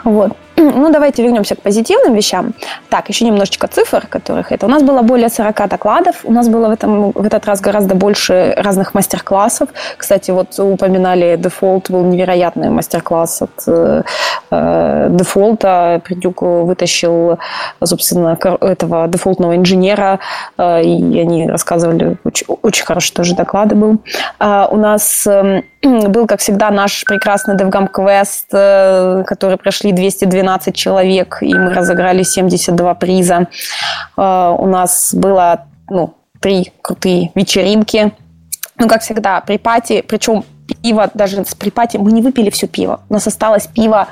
Вот. 0.04 0.36
Ну, 0.84 0.90
давайте 0.90 1.22
вернемся 1.22 1.54
к 1.54 1.62
позитивным 1.62 2.14
вещам. 2.14 2.54
Так, 2.88 3.08
еще 3.08 3.24
немножечко 3.24 3.66
цифр, 3.66 4.06
которых 4.08 4.52
это. 4.52 4.66
У 4.66 4.68
нас 4.68 4.82
было 4.82 5.02
более 5.02 5.28
40 5.28 5.68
докладов. 5.68 6.16
У 6.24 6.32
нас 6.32 6.48
было 6.48 6.68
в, 6.68 6.70
этом, 6.72 7.12
в 7.12 7.26
этот 7.26 7.46
раз 7.46 7.60
гораздо 7.60 7.94
больше 7.94 8.54
разных 8.56 8.94
мастер-классов. 8.94 9.68
Кстати, 9.96 10.30
вот 10.30 10.58
упоминали 10.58 11.36
Default, 11.36 11.90
был 11.90 12.04
невероятный 12.04 12.70
мастер-класс 12.70 13.42
от 13.42 13.64
э, 13.66 14.02
Default. 14.50 16.00
Придюк 16.00 16.42
вытащил, 16.42 17.38
собственно, 17.82 18.38
этого 18.60 19.08
дефолтного 19.08 19.56
инженера, 19.56 20.18
э, 20.58 20.82
и 20.82 21.20
они 21.20 21.48
рассказывали, 21.48 22.16
очень, 22.24 22.46
очень 22.62 22.84
хороший 22.84 23.12
тоже 23.14 23.34
доклады 23.34 23.74
был. 23.74 23.98
Э, 24.40 24.66
у 24.70 24.76
нас 24.76 25.26
э, 25.26 25.62
был, 26.08 26.26
как 26.26 26.40
всегда, 26.40 26.70
наш 26.70 27.04
прекрасный 27.04 27.56
DevGam 27.56 27.90
Quest, 27.90 28.46
э, 28.52 29.24
который 29.26 29.56
прошли 29.56 29.92
212 29.92 30.53
12 30.54 30.74
человек, 30.74 31.38
и 31.40 31.54
мы 31.54 31.72
разыграли 31.74 32.22
72 32.22 32.94
приза. 32.94 33.48
Э, 34.16 34.54
у 34.56 34.66
нас 34.66 35.14
было 35.14 35.66
ну, 35.90 36.14
три 36.40 36.72
крутые 36.82 37.30
вечеринки. 37.34 38.12
Ну, 38.78 38.88
как 38.88 39.02
всегда, 39.02 39.40
pre-party, 39.40 40.02
причем 40.06 40.44
пиво, 40.66 41.10
даже 41.14 41.44
с 41.44 41.54
pre-party, 41.54 41.96
мы 41.98 42.12
не 42.12 42.22
выпили 42.22 42.50
все 42.50 42.66
пиво. 42.66 43.00
У 43.08 43.14
нас 43.14 43.26
осталось 43.26 43.66
пиво 43.66 44.08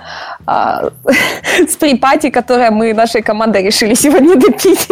а, 0.47 0.91
с 1.69 1.77
pre-party, 1.77 2.31
которое 2.31 2.71
мы 2.71 2.95
нашей 2.95 3.23
командой 3.23 3.63
решили 3.63 3.95
сегодня 3.95 4.37
допить. 4.37 4.89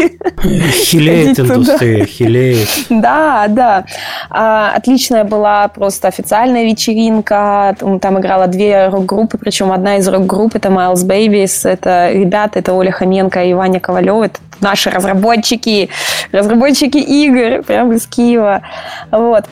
Хилеет 0.73 1.38
индустрия, 1.38 2.05
хилеет. 2.05 2.69
Да, 2.88 3.47
да. 3.49 3.85
А, 4.31 4.73
отличная 4.76 5.25
была 5.25 5.69
просто 5.69 6.09
официальная 6.09 6.64
вечеринка. 6.64 7.76
Там 8.00 8.19
играла 8.19 8.47
две 8.47 8.88
рок-группы, 8.88 9.38
причем 9.38 9.73
одна 9.73 9.97
из 9.97 10.09
рок-групп 10.09 10.55
это 10.55 10.69
Miles 10.69 11.07
Babies, 11.07 11.69
это 11.69 12.11
ребята, 12.12 12.59
это 12.59 12.73
Оля 12.73 12.93
Хоменко 12.93 13.45
и 13.45 13.55
Ваня 13.55 13.81
Ковалев, 13.81 14.23
это 14.23 14.40
наши 14.61 14.90
разработчики, 14.90 15.88
разработчики 16.33 16.99
игр, 16.99 17.62
прямо 17.62 17.95
из 17.95 18.07
Киева. 18.07 18.62
Вот. 19.11 19.45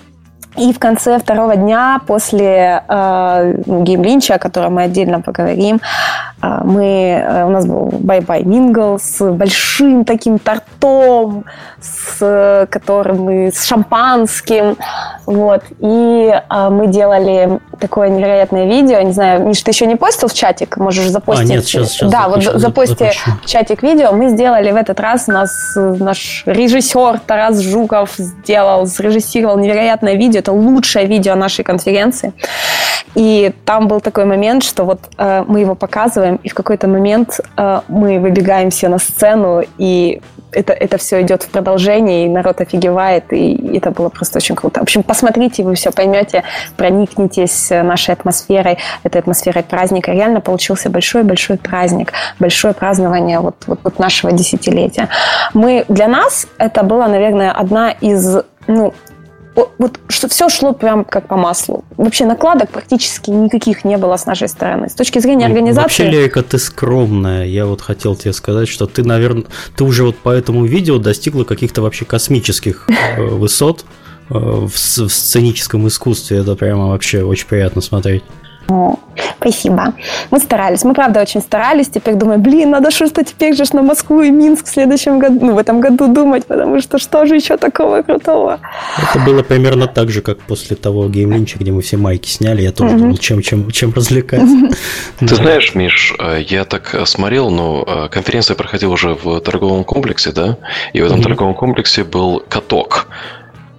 И 0.57 0.73
в 0.73 0.79
конце 0.79 1.19
второго 1.19 1.57
дня, 1.57 2.01
после 2.07 2.83
э, 2.89 3.55
GameLynch 3.67 4.22
а, 4.22 4.35
о 4.35 4.39
котором 4.39 4.75
мы 4.75 4.83
отдельно 4.85 5.21
поговорим, 5.21 5.81
э, 6.43 6.61
мы, 6.65 6.85
э, 6.85 7.45
у 7.45 7.51
нас 7.51 7.67
был 7.67 7.91
bye-bye 7.93 8.43
mingle 8.43 8.99
с 8.99 9.31
большим 9.31 10.05
таким 10.05 10.39
тортом, 10.39 11.45
с 11.81 12.67
которым 12.71 13.23
мы, 13.23 13.53
с 13.55 13.67
шампанским. 13.67 14.77
Вот. 15.27 15.63
И 15.79 16.33
э, 16.33 16.69
мы 16.71 16.89
делали 16.89 17.61
такое 17.79 18.09
невероятное 18.09 18.67
видео. 18.67 19.01
Не 19.03 19.13
знаю, 19.13 19.47
Миш, 19.47 19.63
ты 19.63 19.71
еще 19.71 19.87
не 19.87 19.95
постил 19.95 20.29
в 20.29 20.35
чатик? 20.35 20.77
Можешь 20.79 21.09
запостить. 21.09 21.51
А, 21.51 21.55
нет, 21.55 21.65
сейчас, 21.67 21.93
сейчас 21.93 22.11
Да, 22.11 22.29
запущу, 22.29 22.53
вот 22.53 22.61
запусти 22.61 22.95
запущу. 22.95 23.31
чатик 23.45 23.83
видео. 23.83 24.13
Мы 24.13 24.31
сделали 24.31 24.73
в 24.73 24.77
этот 24.77 24.99
раз, 24.99 25.29
нас 25.29 25.51
наш 25.77 26.43
режиссер 26.47 27.21
Тарас 27.27 27.61
Жуков 27.61 28.15
сделал, 28.17 28.87
срежиссировал 28.87 29.59
невероятное 29.59 30.15
видео 30.15 30.43
это 30.49 30.53
лучшее 30.53 31.07
видео 31.07 31.35
нашей 31.35 31.65
конференции. 31.65 32.33
И 33.15 33.53
там 33.65 33.89
был 33.89 34.01
такой 34.01 34.25
момент, 34.25 34.65
что 34.65 34.85
вот 34.85 35.01
э, 35.19 35.45
мы 35.49 35.61
его 35.61 35.75
показываем, 35.75 36.41
и 36.45 36.49
в 36.49 36.55
какой-то 36.55 36.89
момент 36.89 37.41
э, 37.57 37.81
мы 37.89 38.19
выбегаем 38.19 38.71
все 38.71 38.89
на 38.89 38.99
сцену, 38.99 39.63
и 39.79 40.21
это, 40.53 40.73
это 40.73 40.97
все 40.97 41.21
идет 41.21 41.43
в 41.43 41.49
продолжение, 41.49 42.25
и 42.25 42.29
народ 42.29 42.61
офигевает, 42.61 43.33
и 43.33 43.77
это 43.77 43.91
было 43.91 44.09
просто 44.09 44.39
очень 44.39 44.55
круто. 44.55 44.81
В 44.81 44.83
общем, 44.83 45.03
посмотрите, 45.03 45.63
вы 45.63 45.75
все 45.75 45.91
поймете, 45.91 46.43
проникнетесь 46.77 47.71
нашей 47.71 48.15
атмосферой, 48.15 48.79
этой 49.05 49.21
атмосферой 49.21 49.63
праздника. 49.63 50.13
Реально 50.13 50.41
получился 50.41 50.89
большой-большой 50.91 51.57
праздник, 51.59 52.13
большое 52.39 52.73
празднование 52.73 53.41
вот, 53.41 53.57
вот, 53.67 53.81
вот 53.85 53.99
нашего 53.99 54.33
десятилетия. 54.33 55.09
Мы, 55.55 55.85
для 55.89 56.09
нас 56.09 56.47
это 56.59 56.83
была, 56.83 57.09
наверное, 57.09 57.53
одна 57.53 57.91
из 57.91 58.39
ну, 58.69 58.93
вот 59.79 59.99
что 60.09 60.29
все 60.29 60.49
шло 60.49 60.73
прям 60.73 61.05
как 61.05 61.27
по 61.27 61.37
маслу. 61.37 61.85
Вообще 61.97 62.27
накладок 62.27 62.71
практически 62.71 63.31
никаких 63.31 63.85
не 63.85 63.97
было 63.97 64.17
с 64.17 64.27
нашей 64.27 64.49
стороны. 64.49 64.89
С 64.89 64.95
точки 64.95 65.19
зрения 65.19 65.47
организации... 65.47 66.05
Вообще, 66.05 66.09
Лейка, 66.09 66.43
ты 66.43 66.59
скромная. 66.59 67.47
Я 67.47 67.67
вот 67.67 67.81
хотел 67.81 68.15
тебе 68.15 68.33
сказать, 68.33 68.69
что 68.69 68.87
ты, 68.87 69.03
наверное, 69.03 69.45
ты 69.77 69.85
уже 69.85 70.05
вот 70.05 70.17
по 70.17 70.31
этому 70.31 70.65
видео 70.65 70.99
достигла 70.99 71.45
каких-то 71.45 71.83
вообще 71.83 72.05
космических 72.05 72.89
э, 72.89 73.23
высот 73.23 73.85
э, 74.31 74.35
в 74.35 74.77
сценическом 74.77 75.89
искусстве. 75.89 76.39
Это 76.39 76.55
прямо 76.55 76.89
вообще 76.89 77.23
очень 77.23 77.47
приятно 77.47 77.81
смотреть. 77.81 78.23
О, 78.69 78.97
спасибо. 79.41 79.95
Мы 80.31 80.39
старались. 80.41 80.85
Мы, 80.85 80.93
правда, 80.93 81.23
очень 81.23 81.41
старались. 81.41 81.89
Теперь 81.89 82.17
думаю, 82.17 82.39
блин, 82.39 82.71
надо 82.71 82.91
что-то 82.91 83.25
теперь 83.25 83.55
же 83.55 83.65
на 83.73 83.83
Москву 83.83 84.21
и 84.21 84.31
Минск 84.31 84.67
в 84.67 84.69
следующем 84.69 85.19
году, 85.19 85.47
ну, 85.47 85.55
в 85.55 85.59
этом 85.59 85.81
году 85.81 86.13
думать, 86.13 86.45
потому 86.45 86.81
что 86.83 86.99
что 86.99 87.25
же 87.25 87.37
еще 87.37 87.57
такого 87.57 88.03
крутого? 88.03 88.61
Это 88.99 89.25
было 89.25 89.43
примерно 89.43 89.87
так 89.87 90.11
же, 90.11 90.21
как 90.21 90.41
после 90.41 90.77
того 90.77 91.09
геймлинча, 91.09 91.59
где 91.59 91.73
мы 91.73 91.81
все 91.81 91.97
майки 91.97 92.29
сняли. 92.29 92.61
Я 92.61 92.73
тоже 92.73 92.97
думал, 92.97 93.17
чем, 93.17 93.41
чем, 93.41 93.71
чем 93.71 93.95
развлекать. 93.95 94.43
Ты 95.19 95.35
знаешь, 95.35 95.75
Миш, 95.75 96.15
э, 96.19 96.43
я 96.47 96.65
так 96.65 96.95
смотрел, 97.07 97.51
но 97.51 97.85
э, 97.87 98.09
конференция 98.11 98.55
проходила 98.55 98.93
уже 98.93 99.15
в 99.15 99.41
торговом 99.41 99.85
комплексе, 99.85 100.31
да? 100.31 100.59
И 100.93 101.01
в 101.01 101.07
этом 101.07 101.23
торговом 101.23 101.55
комплексе 101.55 102.05
был 102.05 102.43
каток. 102.47 103.09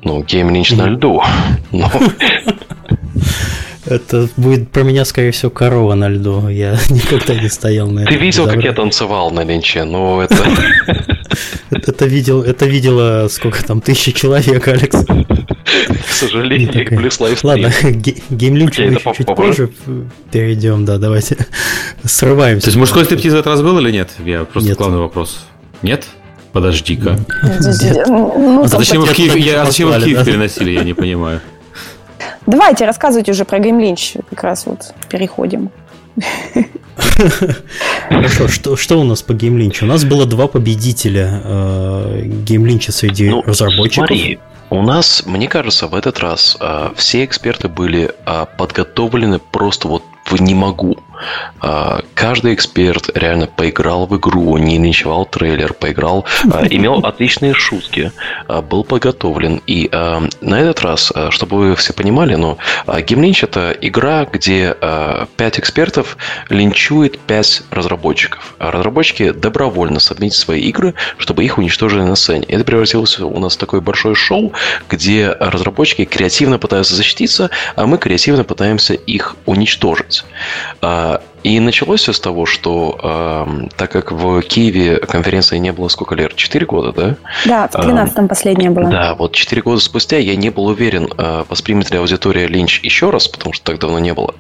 Ну, 0.02 0.24
GameLynch 0.24 0.72
на 0.72 0.88
льду. 0.88 1.22
Это 3.90 4.30
будет 4.38 4.70
про 4.70 4.84
меня, 4.84 5.04
скорее 5.04 5.32
всего, 5.32 5.50
корова 5.50 5.96
на 5.96 6.10
льду. 6.10 6.48
Я 6.48 6.78
никогда 6.90 7.34
не 7.34 7.50
стоял 7.50 7.90
на 7.90 8.06
Ты 8.06 8.16
видел, 8.16 8.46
как 8.46 8.64
я 8.64 8.72
танцевал 8.72 9.32
на 9.32 9.44
линче? 9.44 9.84
Ну, 9.84 10.22
это... 10.22 10.36
Это 11.72 12.06
видел, 12.06 12.42
это 12.42 12.66
видела 12.66 13.28
сколько 13.30 13.64
там, 13.64 13.80
тысячи 13.80 14.12
человек, 14.12 14.68
Алекс. 14.68 15.06
К 15.06 16.12
сожалению, 16.12 16.88
плюс 16.88 17.20
livestream. 17.20 17.50
Ладно, 17.50 17.72
GameLynch 18.32 18.80
мы 18.80 19.14
чуть 19.14 19.28
позже 19.28 19.70
перейдем, 20.32 20.86
да, 20.86 20.98
давайте 20.98 21.38
срываемся. 22.04 22.66
То 22.66 22.70
есть 22.70 22.78
мужской 22.78 23.06
стриптиз 23.06 23.34
этот 23.34 23.46
раз 23.48 23.62
был 23.62 23.78
или 23.80 23.92
нет? 23.92 24.10
Я 24.26 24.46
просто 24.46 24.74
главный 24.74 24.98
вопрос. 24.98 25.46
Нет? 25.84 26.06
Подожди-ка. 26.52 27.20
Ну, 28.08 28.64
а 28.64 28.68
зачем 28.68 29.02
вы 29.02 29.08
в 29.08 29.14
Киев 29.14 29.34
переносили, 29.34 30.72
я 30.72 30.84
не 30.84 30.94
понимаю. 30.94 31.42
Давайте 32.50 32.86
рассказывайте 32.86 33.32
уже 33.32 33.46
про 33.46 33.60
GameLynch, 33.60 34.16
как 34.32 34.44
раз 34.44 34.66
вот 34.66 34.96
переходим. 35.08 35.70
Хорошо, 38.10 38.48
что, 38.48 38.76
что 38.76 39.00
у 39.00 39.04
нас 39.04 39.22
по 39.22 39.36
GameLynch 39.36 39.77
у? 39.77 39.86
У 39.86 39.88
нас 39.88 40.04
было 40.04 40.26
два 40.26 40.48
победителя 40.48 41.42
э, 41.44 42.22
GameLynch 42.26 42.85
а 42.85 42.92
среди 42.92 43.30
ну, 43.30 43.44
разработчиков. 43.44 44.08
Смотри, 44.08 44.40
у 44.72 44.82
нас, 44.82 45.24
мне 45.28 45.48
кажется, 45.48 45.86
в 45.86 45.94
этот 45.94 46.18
раз 46.22 46.58
э, 46.60 46.90
все 46.96 47.24
эксперты 47.24 47.68
были 47.68 48.16
э, 48.26 48.46
подготовлены 48.58 49.38
просто 49.38 49.88
вот 49.88 50.02
не 50.38 50.54
могу. 50.56 50.98
А, 51.62 52.02
каждый 52.14 52.54
эксперт 52.54 53.10
реально 53.16 53.48
поиграл 53.48 54.08
в 54.08 54.16
игру, 54.18 54.58
не 54.58 54.80
ночевал 54.80 55.26
трейлер, 55.26 55.74
поиграл, 55.74 56.26
а, 56.52 56.66
имел 56.70 57.00
отличные 57.00 57.54
шутки, 57.54 58.12
а, 58.48 58.62
был 58.62 58.84
подготовлен. 58.84 59.62
И 59.68 59.90
на 59.92 60.60
этот 60.60 60.82
раз, 60.82 61.12
чтобы 61.30 61.58
вы 61.58 61.76
все 61.76 61.94
понимали, 61.94 62.36
но 62.36 62.58
ну, 62.88 63.02
GameLynch 63.02 63.44
это 63.44 63.72
игра, 63.72 64.26
где 64.26 64.76
5 65.38 65.60
экспертов 65.60 66.18
линчует 66.50 67.20
5 67.20 67.64
разработчиков. 67.72 68.56
А 68.60 68.72
разработчики 68.72 69.32
добровольно 69.32 70.00
submit 70.00 70.25
ят 70.25 70.38
свои 70.38 70.62
игры, 70.62 70.94
чтобы 71.18 71.44
их 71.44 71.58
уничтожили 71.58 72.02
на 72.02 72.16
сцене. 72.16 72.46
Это 72.48 72.64
превратилось 72.64 73.20
у 73.20 73.40
нас 73.40 73.56
в 73.56 73.58
такое 73.58 73.82
большое 73.82 74.16
шоу, 74.16 74.54
где 74.90 75.30
разработчики 75.30 76.06
креативно 76.06 76.60
пытаются 76.60 76.96
защититься, 76.96 77.50
а 77.76 77.86
мы 77.86 77.98
креативно 77.98 78.44
пытаемся 78.44 78.94
их 78.94 79.36
уничтожить. 79.46 80.19
И 81.44 81.60
началось 81.60 82.02
все 82.02 82.12
с 82.12 82.20
того, 82.20 82.46
что 82.46 83.70
так 83.78 83.92
как 83.92 84.12
в 84.12 84.42
Киеве 84.42 84.98
конференции 84.98 85.58
не 85.58 85.72
было 85.72 85.88
сколько 85.88 86.16
лет? 86.16 86.36
Четыре 86.36 86.66
года, 86.66 86.92
да? 86.92 87.16
Да, 87.46 87.68
в 87.68 87.76
13-м 87.76 88.26
э, 88.26 88.28
последняя 88.28 88.70
была. 88.70 88.90
Да, 88.90 89.16
вот 89.16 89.34
четыре 89.34 89.62
года 89.62 89.80
спустя 89.80 90.18
я 90.18 90.36
не 90.36 90.50
был 90.50 90.68
уверен, 90.68 91.10
э, 91.18 91.44
воспримет 91.48 91.92
ли 91.92 91.98
аудитория 91.98 92.48
Линч 92.48 92.82
еще 92.84 93.10
раз, 93.10 93.28
потому 93.28 93.54
что 93.54 93.64
так 93.64 93.80
давно 93.80 94.00
не 94.00 94.14
было. 94.14 94.36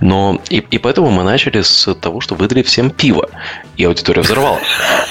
Но 0.00 0.40
и, 0.48 0.58
и 0.58 0.78
поэтому 0.78 1.10
мы 1.10 1.22
начали 1.22 1.60
с 1.60 1.94
того, 1.94 2.20
что 2.20 2.34
выдали 2.34 2.62
всем 2.62 2.90
пиво, 2.90 3.28
и 3.76 3.84
аудитория 3.84 4.22
взорвалась. 4.22 4.62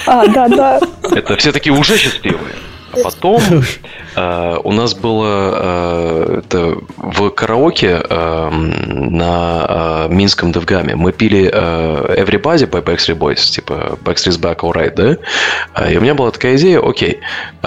А, 0.06 0.26
да, 0.26 0.48
да. 0.48 0.80
Это 1.02 1.36
все 1.36 1.52
таки 1.52 1.70
уже 1.70 1.96
счастливые. 1.96 2.54
А 3.00 3.04
потом 3.04 3.42
э, 4.16 4.56
у 4.64 4.72
нас 4.72 4.94
было 4.94 5.52
э, 5.54 6.40
это, 6.44 6.78
в 6.96 7.30
караоке 7.30 8.00
э, 8.08 8.50
на 8.50 10.06
э, 10.08 10.14
Минском 10.14 10.52
Девгаме. 10.52 10.96
Мы 10.96 11.12
пили 11.12 11.50
э, 11.52 12.22
Everybody 12.22 12.68
by 12.68 12.82
Backstreet 12.82 13.18
Boys, 13.18 13.50
типа 13.50 13.98
Backstreet's 14.04 14.40
Back 14.40 14.60
Alright, 14.60 14.94
да? 14.94 15.16
Э, 15.74 15.92
и 15.92 15.96
у 15.96 16.00
меня 16.00 16.14
была 16.14 16.30
такая 16.30 16.56
идея, 16.56 16.80
окей, 16.80 17.20
э, 17.62 17.66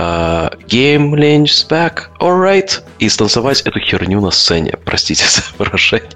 Game 0.67 1.13
Lynch's 1.13 1.67
Back 1.69 2.09
Alright, 2.19 2.81
и 3.00 3.09
станцевать 3.09 3.61
эту 3.61 3.79
херню 3.79 4.21
на 4.21 4.31
сцене, 4.31 4.77
простите 4.85 5.25
за 5.25 5.41
выражение. 5.57 6.09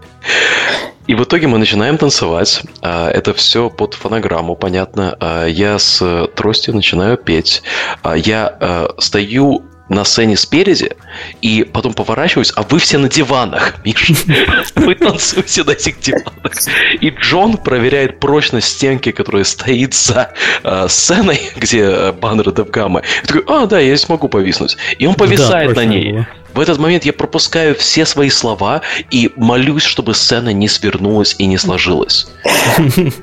И 1.07 1.13
в 1.13 1.23
итоге 1.23 1.47
мы 1.47 1.57
начинаем 1.57 1.97
танцевать. 1.97 2.63
А, 2.81 3.09
это 3.09 3.33
все 3.33 3.69
под 3.69 3.93
фонограмму, 3.93 4.55
понятно. 4.55 5.15
А, 5.19 5.45
я 5.45 5.77
с 5.77 6.27
тростью 6.35 6.75
начинаю 6.75 7.17
петь. 7.17 7.61
А, 8.01 8.15
я 8.15 8.87
стою 8.97 9.63
на 9.87 10.03
сцене 10.03 10.35
спереди, 10.35 10.95
и 11.41 11.63
потом 11.63 11.93
поворачиваюсь, 11.93 12.51
а 12.55 12.63
вы 12.63 12.79
все 12.79 12.97
на 12.97 13.07
диванах, 13.07 13.85
Миш. 13.85 14.11
Вы 14.75 14.95
танцуете 14.95 15.63
на 15.63 15.71
этих 15.71 15.99
диванах. 15.99 16.53
И 17.01 17.09
Джон 17.09 17.57
проверяет 17.57 18.19
прочность 18.19 18.69
стенки, 18.69 19.11
которая 19.11 19.43
стоит 19.43 19.93
за 19.93 20.33
э, 20.63 20.87
сценой, 20.89 21.39
где 21.55 22.11
баннеры 22.13 22.51
Девгамма. 22.51 23.03
И 23.23 23.27
такой, 23.27 23.43
а, 23.47 23.67
да, 23.67 23.79
я 23.79 23.95
смогу 23.97 24.27
повиснуть. 24.27 24.75
И 24.97 25.05
он 25.05 25.13
повисает 25.13 25.75
да, 25.75 25.81
на 25.81 25.85
ней. 25.85 26.25
В 26.55 26.59
этот 26.61 26.79
момент 26.79 27.03
я 27.03 27.11
пропускаю 27.11 27.75
все 27.75 28.05
свои 28.05 28.29
слова 28.29 28.81
и 29.11 29.29
молюсь, 29.35 29.83
чтобы 29.83 30.13
сцена 30.13 30.53
не 30.53 30.69
свернулась 30.69 31.35
и 31.37 31.47
не 31.47 31.57
сложилась. 31.57 32.27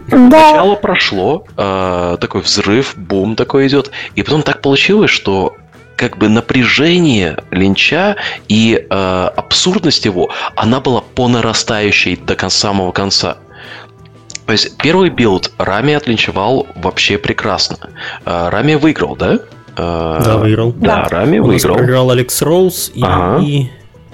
Начало 0.09 0.75
прошло, 0.75 1.47
э, 1.57 2.18
такой 2.21 2.42
взрыв, 2.42 2.92
бум 2.95 3.35
такой 3.35 3.68
идет, 3.68 3.90
и 4.16 4.23
потом 4.23 4.42
так 4.42 4.61
получилось, 4.61 5.11
что 5.11 5.57
как 5.97 6.18
бы 6.18 6.29
напряжение 6.29 7.42
линча 7.51 8.16
и 8.49 8.87
э, 8.90 9.31
абсурдность 9.35 10.05
его, 10.05 10.31
она 10.55 10.81
была 10.81 11.01
по 11.01 11.27
нарастающей 11.27 12.16
до 12.16 12.51
самого 12.51 12.92
конца. 12.92 13.38
То 14.45 14.53
есть 14.53 14.77
первый 14.77 15.09
билд 15.09 15.53
Рами 15.57 15.95
отлинчевал 15.95 16.66
вообще 16.75 17.16
прекрасно. 17.16 17.79
Э, 18.27 18.51
Рами 18.51 18.75
выиграл, 18.75 19.16
да? 19.16 19.38
Э, 19.77 20.21
да, 20.25 20.37
выиграл. 20.39 20.73
Да, 20.73 21.09
Рами 21.09 21.39
У 21.39 21.47
выиграл. 21.47 21.77
Проиграл 21.77 22.11
Алекс 22.11 22.43
Роуз 22.43 22.91
и, 22.95 23.03
ага. 23.03 23.43
и... 23.43 23.69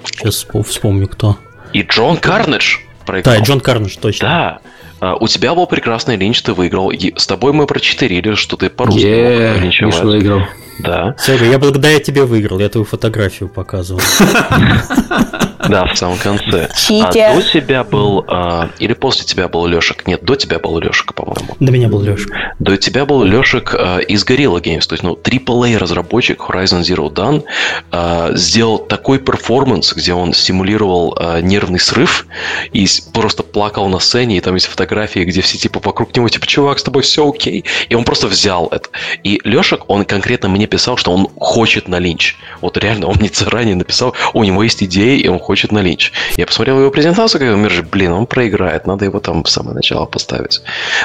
Сейчас 0.05 0.45
вспомню, 0.65 1.07
кто. 1.07 1.37
И 1.73 1.81
Джон 1.81 2.17
Карнедж 2.17 2.77
проиграл. 3.05 3.35
Да, 3.35 3.41
Джон 3.41 3.59
Карнедж, 3.59 3.97
точно. 3.99 4.27
Да. 4.27 4.59
А, 5.01 5.15
у 5.15 5.27
тебя 5.27 5.53
был 5.55 5.67
прекрасный 5.67 6.15
линч, 6.15 6.41
ты 6.41 6.53
выиграл. 6.53 6.91
И 6.91 7.13
с 7.17 7.27
тобой 7.27 7.53
мы 7.53 7.67
прочитерили, 7.67 8.35
что 8.35 8.57
ты 8.57 8.69
по-русски 8.69 9.05
yeah, 9.05 9.59
линчевать. 9.59 10.03
выиграл. 10.03 10.41
Да. 10.79 11.15
Sorry, 11.17 11.45
я 11.45 11.59
благодаря 11.59 11.99
тебе 11.99 12.23
выиграл, 12.23 12.59
я 12.59 12.69
твою 12.69 12.85
фотографию 12.85 13.49
показывал. 13.49 14.01
Да, 15.67 15.85
в 15.85 15.97
самом 15.97 16.17
конце. 16.17 16.69
Читер. 16.75 17.31
А 17.31 17.35
до 17.35 17.41
тебя 17.41 17.83
был... 17.83 18.23
А, 18.27 18.69
или 18.79 18.93
после 18.93 19.25
тебя 19.25 19.47
был 19.47 19.65
Лешек? 19.67 20.07
Нет, 20.07 20.23
до 20.23 20.35
тебя 20.35 20.59
был 20.59 20.79
Лешек, 20.79 21.13
по-моему. 21.13 21.55
До 21.59 21.71
меня 21.71 21.89
был 21.89 22.01
Лешек. 22.01 22.31
До 22.59 22.77
тебя 22.77 23.05
был 23.05 23.23
Лешек 23.23 23.75
а, 23.77 23.97
из 23.99 24.23
Guerrilla 24.25 24.61
Games. 24.61 24.87
То 24.87 24.93
есть, 24.93 25.03
ну, 25.03 25.15
AAA 25.15 25.77
разработчик 25.77 26.39
Horizon 26.39 26.81
Zero 26.81 27.11
Dawn 27.11 27.43
а, 27.91 28.31
сделал 28.35 28.79
такой 28.79 29.19
перформанс, 29.19 29.93
где 29.93 30.13
он 30.13 30.33
симулировал 30.33 31.17
а, 31.19 31.41
нервный 31.41 31.79
срыв 31.79 32.25
и 32.71 32.87
просто 33.13 33.43
плакал 33.43 33.89
на 33.89 33.99
сцене, 33.99 34.37
и 34.37 34.41
там 34.41 34.55
есть 34.55 34.67
фотографии, 34.67 35.21
где 35.21 35.41
все 35.41 35.57
типа 35.57 35.81
вокруг 35.83 36.15
него, 36.15 36.29
типа, 36.29 36.47
чувак, 36.47 36.79
с 36.79 36.83
тобой 36.83 37.03
все 37.03 37.27
окей. 37.27 37.65
И 37.89 37.95
он 37.95 38.03
просто 38.05 38.27
взял 38.27 38.67
это. 38.67 38.89
И 39.23 39.41
Лешек, 39.43 39.89
он 39.89 40.05
конкретно 40.05 40.49
мне 40.49 40.67
писал, 40.67 40.95
что 40.97 41.11
он 41.11 41.27
хочет 41.35 41.87
на 41.87 41.99
линч. 41.99 42.37
Вот 42.61 42.77
реально, 42.77 43.07
он 43.07 43.17
мне 43.19 43.29
заранее 43.33 43.75
написал, 43.75 44.15
у 44.33 44.43
него 44.43 44.63
есть 44.63 44.83
идеи, 44.83 45.19
и 45.19 45.27
он 45.27 45.39
хочет 45.49 45.71
на 45.71 45.79
линч. 45.79 46.11
Я 46.37 46.45
посмотрел 46.45 46.79
его 46.79 46.91
презентацию, 46.91 47.41
как 47.41 47.57
мир 47.57 47.71
же, 47.71 47.81
блин, 47.81 48.11
он 48.11 48.27
проиграет, 48.27 48.85
надо 48.85 49.05
его 49.05 49.19
там 49.19 49.43
в 49.43 49.49
самое 49.49 49.73
начало 49.73 50.05
поставить. 50.05 50.61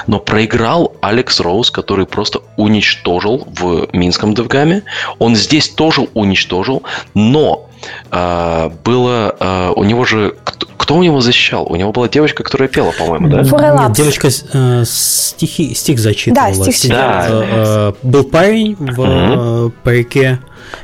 Но 0.07 0.18
проиграл 0.18 0.92
Алекс 1.00 1.40
Роуз, 1.40 1.70
который 1.70 2.04
просто 2.04 2.40
уничтожил 2.59 3.48
в 3.59 3.88
Минском 3.94 4.35
DevGAMM 4.35 4.72
е. 4.72 4.83
Он 5.18 5.35
здесь 5.35 5.70
тоже 5.70 6.09
уничтожил, 6.12 6.83
но 7.14 7.70
а, 8.11 8.70
было 8.85 9.35
а, 9.40 9.72
у 9.72 9.83
него 9.83 10.04
же 10.04 10.35
кто, 10.44 10.66
кто 10.76 10.96
у 10.96 11.02
него 11.02 11.22
защищал? 11.22 11.64
У 11.66 11.76
него 11.76 11.90
была 11.90 12.11
девочка, 12.11 12.42
которая 12.42 12.68
пела, 12.68 12.92
по-моему, 12.98 13.30
да? 13.30 13.40
Нет, 13.40 13.92
девочка 13.92 14.28
э, 14.28 14.85
стихи, 14.87 15.74
стих 15.74 15.98
зачитывала. 15.98 16.54
Да, 16.54 16.70
стих 16.70 16.90
да. 16.90 17.26
Э, 17.30 17.44
э, 17.48 17.92
был 18.02 18.24
парень 18.24 18.76
в 18.78 19.00
mm-hmm. 19.00 19.72
парике. 19.83 20.40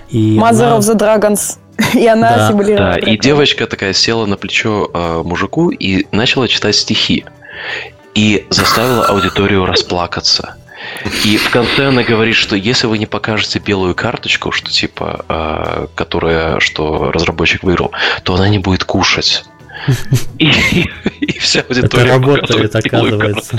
И 0.08 0.38
Mother 0.38 0.64
она... 0.64 0.78
of 0.78 0.80
the 0.80 0.96
Dragons. 0.96 1.58
И 1.94 2.06
она 2.06 2.36
да, 2.36 2.48
симулировала. 2.48 2.92
Да, 2.92 2.98
и 2.98 3.16
девочка 3.16 3.66
такая 3.66 3.92
села 3.92 4.26
на 4.26 4.36
плечо 4.36 4.90
э, 4.92 5.22
мужику 5.24 5.70
и 5.70 6.06
начала 6.12 6.48
читать 6.48 6.76
стихи. 6.76 7.24
И 8.14 8.46
заставила 8.50 9.06
аудиторию 9.06 9.66
расплакаться. 9.66 10.56
И 11.24 11.36
в 11.36 11.50
конце 11.50 11.88
она 11.88 12.02
говорит, 12.02 12.34
что 12.34 12.56
если 12.56 12.86
вы 12.86 12.98
не 12.98 13.06
покажете 13.06 13.58
белую 13.58 13.94
карточку, 13.94 14.50
что 14.50 14.70
типа, 14.70 15.24
э, 15.28 15.86
которая, 15.94 16.58
что 16.60 17.12
разработчик 17.12 17.62
выиграл, 17.62 17.92
то 18.24 18.34
она 18.34 18.48
не 18.48 18.58
будет 18.58 18.84
кушать. 18.84 19.44
И, 20.38 20.50
и, 20.72 20.90
и 21.20 21.38
вся 21.38 21.60
аудитория 21.60 22.04
Это 22.04 22.12
работает, 22.12 22.76
оказывается. 22.76 23.58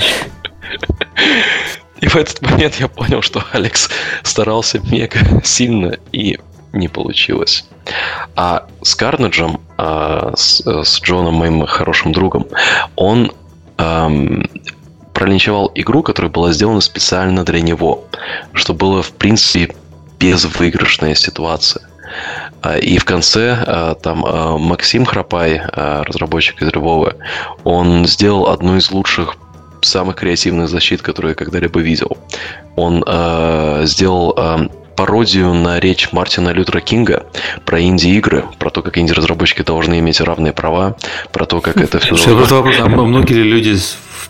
И 2.00 2.08
в 2.08 2.16
этот 2.16 2.42
момент 2.42 2.76
я 2.80 2.88
понял, 2.88 3.22
что 3.22 3.44
Алекс 3.52 3.88
старался 4.22 4.80
мега 4.80 5.20
сильно 5.44 5.96
и 6.10 6.38
не 6.72 6.88
получилось. 6.88 7.64
А 8.36 8.66
с 8.82 8.94
Карнеджем, 8.94 9.60
а, 9.76 10.32
с, 10.34 10.60
с 10.60 11.00
Джоном, 11.02 11.34
моим 11.34 11.66
хорошим 11.66 12.12
другом, 12.12 12.46
он 12.96 13.32
эм, 13.78 14.48
пролинчевал 15.12 15.70
игру, 15.74 16.02
которая 16.02 16.30
была 16.30 16.52
сделана 16.52 16.80
специально 16.80 17.44
для 17.44 17.60
него, 17.60 18.04
что 18.52 18.74
было, 18.74 19.02
в 19.02 19.12
принципе, 19.12 19.74
безвыигрышная 20.18 21.14
ситуация. 21.14 21.82
А, 22.62 22.78
и 22.78 22.98
в 22.98 23.04
конце 23.04 23.56
а, 23.66 23.94
там 23.94 24.24
а, 24.24 24.56
Максим 24.56 25.04
Храпай, 25.04 25.60
разработчик 25.60 26.62
из 26.62 26.72
Львова, 26.72 27.16
он 27.64 28.06
сделал 28.06 28.48
одну 28.48 28.76
из 28.76 28.90
лучших 28.90 29.36
самых 29.80 30.16
креативных 30.16 30.68
защит, 30.68 31.02
которые 31.02 31.30
я 31.30 31.34
когда-либо 31.34 31.80
видел. 31.80 32.16
Он 32.76 33.04
сделал 33.84 34.68
пародию 35.02 35.52
на 35.52 35.80
речь 35.80 36.12
Мартина 36.12 36.50
Лютера 36.50 36.78
Кинга 36.78 37.26
про 37.64 37.80
инди-игры, 37.82 38.44
про 38.60 38.70
то, 38.70 38.82
как 38.82 38.98
инди-разработчики 38.98 39.62
должны 39.62 39.98
иметь 39.98 40.20
равные 40.20 40.52
права, 40.52 40.96
про 41.32 41.44
то, 41.44 41.60
как 41.60 41.76
это 41.76 41.98
все... 41.98 42.36
Просто 42.36 42.54
вопрос, 42.54 42.76
а 42.78 42.86
многие 42.86 43.32
ли 43.32 43.42
люди 43.42 43.76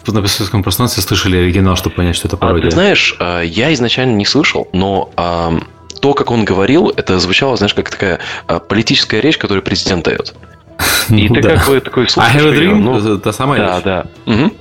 на 0.07 0.23
постсоветском 0.23 0.63
пространстве 0.63 1.03
слышали 1.03 1.37
оригинал, 1.37 1.77
чтобы 1.77 1.97
понять, 1.97 2.17
что 2.17 2.27
это 2.27 2.39
пародия? 2.39 2.69
А, 2.69 2.71
ты 2.71 2.75
знаешь, 2.75 3.15
я 3.45 3.75
изначально 3.75 4.17
не 4.17 4.25
слышал, 4.25 4.67
но 4.73 5.11
то, 6.01 6.15
как 6.15 6.31
он 6.31 6.47
говорил, 6.47 6.89
это 6.97 7.19
звучало, 7.19 7.55
знаешь, 7.59 7.75
как 7.75 7.91
такая 7.91 8.21
а, 8.47 8.59
политическая 8.59 9.21
речь, 9.21 9.37
которую 9.37 9.63
президент 9.63 10.07
дает. 10.07 10.35
И 11.11 11.29
ну, 11.29 11.35
ты 11.35 11.43
да. 11.43 11.57
как 11.57 11.67
бы 11.69 11.81
такой 11.81 12.09
слушаешь... 12.09 12.35
I 12.35 12.41
have 12.41 12.49
a 12.49 12.57
dream? 12.57 12.75
Ну, 12.77 13.19
та 13.19 13.33
самая 13.35 13.61
да, 13.61 13.77
речь? 13.77 13.85
Да, 13.85 14.07
да. 14.27 14.33
Угу. 14.33 14.53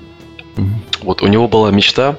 Вот 1.04 1.22
у 1.22 1.28
него 1.28 1.48
была 1.48 1.72
мечта, 1.72 2.16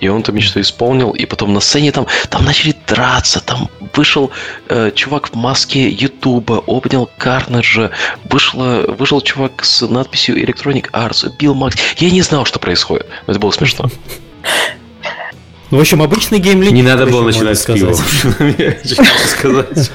и 0.00 0.08
он 0.08 0.20
эту 0.20 0.32
мечту 0.32 0.60
исполнил, 0.60 1.10
и 1.10 1.24
потом 1.24 1.52
на 1.54 1.60
сцене 1.60 1.92
там, 1.92 2.06
там 2.28 2.44
начали 2.44 2.74
драться, 2.86 3.40
там 3.40 3.68
вышел 3.94 4.30
э, 4.68 4.90
чувак 4.94 5.30
в 5.30 5.34
маске 5.34 5.88
Ютуба, 5.88 6.62
обнял 6.66 7.08
Карнеджа, 7.18 7.90
вышло, 8.24 8.84
вышел 8.98 9.20
чувак 9.20 9.64
с 9.64 9.86
надписью 9.86 10.36
Electronic 10.36 10.90
Arts, 10.92 11.30
Билл 11.38 11.54
Макс. 11.54 11.76
Я 11.96 12.10
не 12.10 12.22
знал, 12.22 12.44
что 12.44 12.58
происходит, 12.58 13.06
но 13.26 13.32
это 13.32 13.40
было 13.40 13.50
смешно. 13.50 13.86
Ну, 15.70 15.78
в 15.78 15.80
общем, 15.80 16.00
обычный 16.02 16.38
геймлинк. 16.38 16.72
Не 16.72 16.82
надо 16.82 17.06
было 17.06 17.22
начинать 17.22 17.58
с 17.58 17.64
пива. 17.64 17.92
сказать. 19.26 19.90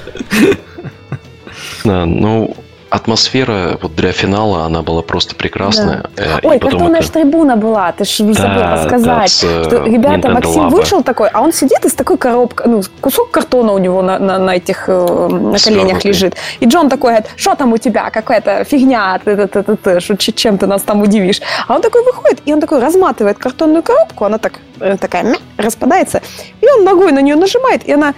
Да, 1.83 2.05
ну, 2.05 2.55
атмосфера 2.91 3.79
вот 3.81 3.95
для 3.95 4.11
финала, 4.11 4.65
она 4.65 4.81
была 4.81 5.01
просто 5.01 5.33
прекрасная. 5.33 6.03
Да. 6.15 6.23
Э, 6.23 6.39
Ой, 6.43 6.59
картонная 6.59 6.99
это... 6.99 7.11
трибуна 7.13 7.55
была, 7.55 7.91
ты 7.93 8.03
же 8.03 8.33
забыла 8.33 8.59
да, 8.59 8.83
сказать. 8.83 9.39
Да, 9.41 9.63
что, 9.63 9.85
ребята, 9.85 10.27
Nintendo 10.27 10.33
Максим 10.33 10.61
Lava. 10.63 10.69
вышел 10.69 11.01
такой, 11.01 11.29
а 11.29 11.41
он 11.41 11.53
сидит 11.53 11.85
из 11.85 11.93
такой 11.93 12.17
коробки, 12.17 12.63
ну, 12.65 12.81
кусок 12.99 13.31
картона 13.31 13.71
у 13.71 13.77
него 13.77 14.01
на, 14.01 14.19
на, 14.19 14.37
на 14.39 14.57
этих, 14.57 14.89
э, 14.89 15.27
на 15.29 15.57
коленях 15.57 16.03
лежит. 16.03 16.35
И 16.59 16.65
Джон 16.65 16.89
такой 16.89 17.11
говорит, 17.11 17.31
что 17.37 17.55
там 17.55 17.71
у 17.71 17.77
тебя, 17.77 18.09
какая-то 18.09 18.65
фигня, 18.65 19.19
ты, 19.23 19.37
ты, 19.37 19.47
ты, 19.47 19.63
ты, 19.63 19.77
ты, 19.77 20.31
чем 20.33 20.57
ты 20.57 20.67
нас 20.67 20.81
там 20.81 21.01
удивишь. 21.01 21.41
А 21.67 21.75
он 21.75 21.81
такой 21.81 22.03
выходит, 22.03 22.41
и 22.45 22.53
он 22.53 22.59
такой 22.59 22.81
разматывает 22.81 23.37
картонную 23.37 23.83
коробку, 23.83 24.25
она 24.25 24.37
так, 24.37 24.59
э, 24.81 24.97
такая 24.97 25.37
распадается, 25.55 26.21
и 26.59 26.65
он 26.77 26.83
ногой 26.83 27.13
на 27.13 27.21
нее 27.21 27.37
нажимает, 27.37 27.87
и 27.87 27.93
она 27.93 28.13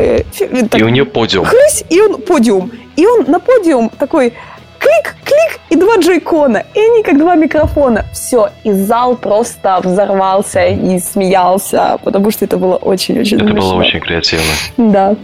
Э, 0.00 0.22
так, 0.70 0.80
и 0.80 0.84
у 0.84 0.88
нее 0.88 1.04
подиум. 1.04 1.44
Хрысь, 1.44 1.84
и 1.90 2.00
он 2.00 2.22
подиум. 2.22 2.70
И 2.96 3.06
он 3.06 3.24
на 3.28 3.38
подиум 3.38 3.90
такой 3.90 4.32
клик, 4.78 5.16
клик, 5.24 5.60
и 5.68 5.76
два 5.76 5.98
джойкона. 5.98 6.64
И 6.74 6.80
они 6.80 7.02
как 7.02 7.18
два 7.18 7.34
микрофона. 7.34 8.04
Все, 8.12 8.50
и 8.64 8.72
зал 8.72 9.16
просто 9.16 9.80
взорвался 9.82 10.66
и 10.66 10.98
смеялся, 10.98 11.98
потому 12.02 12.30
что 12.30 12.44
это 12.44 12.56
было 12.56 12.76
очень-очень 12.76 13.36
Это 13.36 13.46
смешно. 13.46 13.60
было 13.60 13.80
очень 13.80 14.00
креативно. 14.00 14.52
Да. 14.76 15.16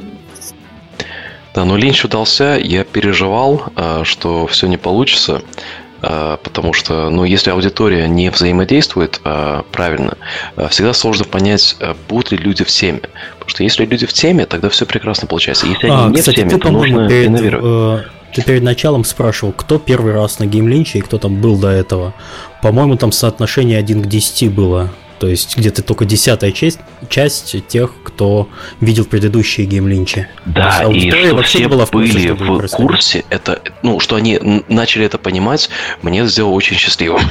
Да, 1.55 1.65
но 1.65 1.77
Линч 1.79 2.05
удался, 2.05 2.59
я 2.63 2.85
переживал, 2.85 3.63
э, 3.77 4.03
что 4.05 4.47
все 4.47 4.67
не 4.67 4.77
получится. 4.77 5.41
А, 6.03 6.37
потому 6.39 6.73
что, 6.73 7.11
ну, 7.11 7.25
если 7.25 7.51
аудитория 7.51 8.09
не 8.09 8.31
взаимодействует 8.31 9.21
а, 9.25 9.65
правильно, 9.73 10.17
а, 10.57 10.69
всегда 10.69 10.93
сложно 10.93 11.25
понять, 11.25 11.77
будут 12.09 12.33
ли 12.33 12.39
люди 12.39 12.65
в 12.65 12.69
теме. 12.69 13.01
Потому 13.39 13.49
что 13.51 13.63
если 13.63 13.85
люди 13.85 14.07
в 14.07 14.13
теме, 14.13 14.47
тогда 14.47 14.69
все 14.69 14.87
прекрасно 14.87 15.27
получается. 15.27 15.67
Если 15.67 15.87
они 15.87 15.97
а, 15.97 16.09
не 16.09 16.19
кстати, 16.19 16.37
в 16.37 16.39
теме, 16.39 16.51
ты, 16.51 16.59
то 16.59 16.71
нужно 16.71 17.09
перед, 17.09 17.29
инновировать. 17.29 18.05
Э, 18.05 18.33
ты 18.35 18.43
перед 18.43 18.63
началом 18.63 19.05
спрашивал, 19.05 19.53
кто 19.53 19.79
первый 19.79 20.13
раз 20.13 20.39
на 20.39 20.47
геймлинче 20.47 20.99
и 20.99 21.03
кто 21.03 21.19
там 21.19 21.41
был 21.41 21.59
до 21.59 21.69
этого. 21.69 22.15
По-моему, 22.63 22.97
там 22.97 23.13
соотношение 23.13 23.79
1 23.79 24.03
к 24.03 24.07
10 24.07 24.53
было. 24.53 24.91
То 25.19 25.29
есть 25.29 25.57
где-то 25.57 25.83
только 25.83 26.05
десятая 26.05 26.53
часть, 26.53 26.79
часть 27.09 27.67
тех, 27.69 27.93
кто 28.05 28.49
видел 28.81 29.05
предыдущие 29.05 29.67
геймлинчи. 29.67 30.29
Да, 30.45 30.85
и 30.93 31.11
что 31.11 31.43
все 31.43 31.69
была 31.69 31.87
в 31.87 31.91
курсе, 31.91 32.35
были 32.35 32.67
в 32.67 32.69
курсе, 32.69 33.25
это, 33.31 33.63
ну, 33.83 33.99
что 34.01 34.17
они 34.17 34.63
начали 34.69 35.07
это 35.07 35.19
понимать, 35.19 35.71
мне 36.03 36.27
сделало 36.27 36.53
очень 36.53 36.77
счастливым. 36.77 37.23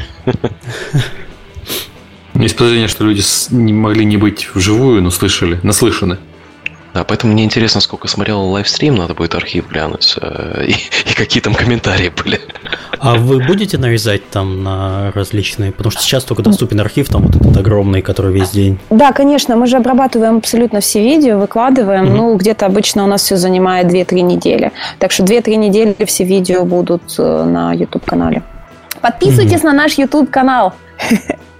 Есть 2.33 2.57
подозрение, 2.57 2.87
что 2.87 3.05
люди 3.05 3.23
не 3.51 3.71
могли 3.71 4.03
не 4.03 4.17
быть 4.17 4.49
вживую, 4.53 5.01
но 5.01 5.09
слышали, 5.09 5.59
наслышаны. 5.63 6.17
Да, 6.95 7.03
поэтому 7.03 7.33
мне 7.33 7.43
интересно, 7.43 7.81
сколько 7.81 8.07
смотрел 8.07 8.41
лайвстрим, 8.41 8.95
надо 8.95 9.13
будет 9.13 9.35
архив 9.35 9.67
глянуть, 9.67 10.15
э, 10.21 10.63
и, 10.65 10.71
и 10.71 11.13
какие 11.13 11.43
там 11.43 11.53
комментарии 11.53 12.07
были. 12.07 12.39
А 12.99 13.15
вы 13.15 13.45
будете 13.45 13.77
нарезать 13.77 14.29
там 14.29 14.63
на 14.63 15.11
различные? 15.13 15.73
Потому 15.73 15.91
что 15.91 16.01
сейчас 16.01 16.23
только 16.23 16.41
доступен 16.41 16.79
архив, 16.79 17.09
там 17.09 17.23
вот 17.23 17.35
этот 17.35 17.57
огромный, 17.57 18.01
который 18.01 18.31
весь 18.31 18.51
день. 18.51 18.79
Да, 18.89 19.11
конечно, 19.11 19.57
мы 19.57 19.67
же 19.67 19.75
обрабатываем 19.75 20.37
абсолютно 20.37 20.79
все 20.79 21.01
видео, 21.01 21.37
выкладываем. 21.37 22.05
Mm-hmm. 22.05 22.15
Ну, 22.15 22.37
где-то 22.37 22.65
обычно 22.65 23.03
у 23.03 23.07
нас 23.07 23.23
все 23.23 23.35
занимает 23.35 23.87
2-3 23.87 24.21
недели. 24.21 24.71
Так 24.97 25.11
что 25.11 25.23
2-3 25.23 25.55
недели 25.57 26.05
все 26.05 26.23
видео 26.23 26.63
будут 26.63 27.03
э, 27.17 27.43
на 27.43 27.73
YouTube-канале. 27.73 28.41
Подписывайтесь 29.01 29.59
mm-hmm. 29.59 29.65
на 29.65 29.73
наш 29.73 29.97
YouTube-канал. 29.97 30.73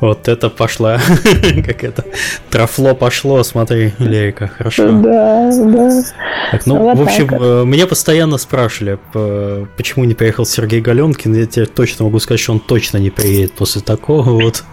Вот 0.00 0.28
это 0.28 0.50
пошла, 0.50 1.00
как 1.66 1.84
это, 1.84 2.04
трафло 2.50 2.94
пошло, 2.94 3.42
смотри, 3.42 3.94
Лерика, 3.98 4.48
хорошо. 4.48 4.90
Да, 5.00 5.50
да. 5.50 6.02
Так, 6.50 6.66
ну, 6.66 6.78
вот 6.78 6.98
в 6.98 7.02
общем, 7.02 7.28
так. 7.28 7.40
Э, 7.40 7.64
меня 7.64 7.86
постоянно 7.86 8.36
спрашивали, 8.36 8.98
почему 9.76 10.04
не 10.04 10.14
приехал 10.14 10.44
Сергей 10.44 10.80
Галенкин, 10.80 11.34
я 11.34 11.46
тебе 11.46 11.66
точно 11.66 12.04
могу 12.04 12.18
сказать, 12.18 12.40
что 12.40 12.52
он 12.52 12.60
точно 12.60 12.98
не 12.98 13.10
приедет 13.10 13.52
после 13.52 13.80
такого 13.80 14.30
вот. 14.30 14.64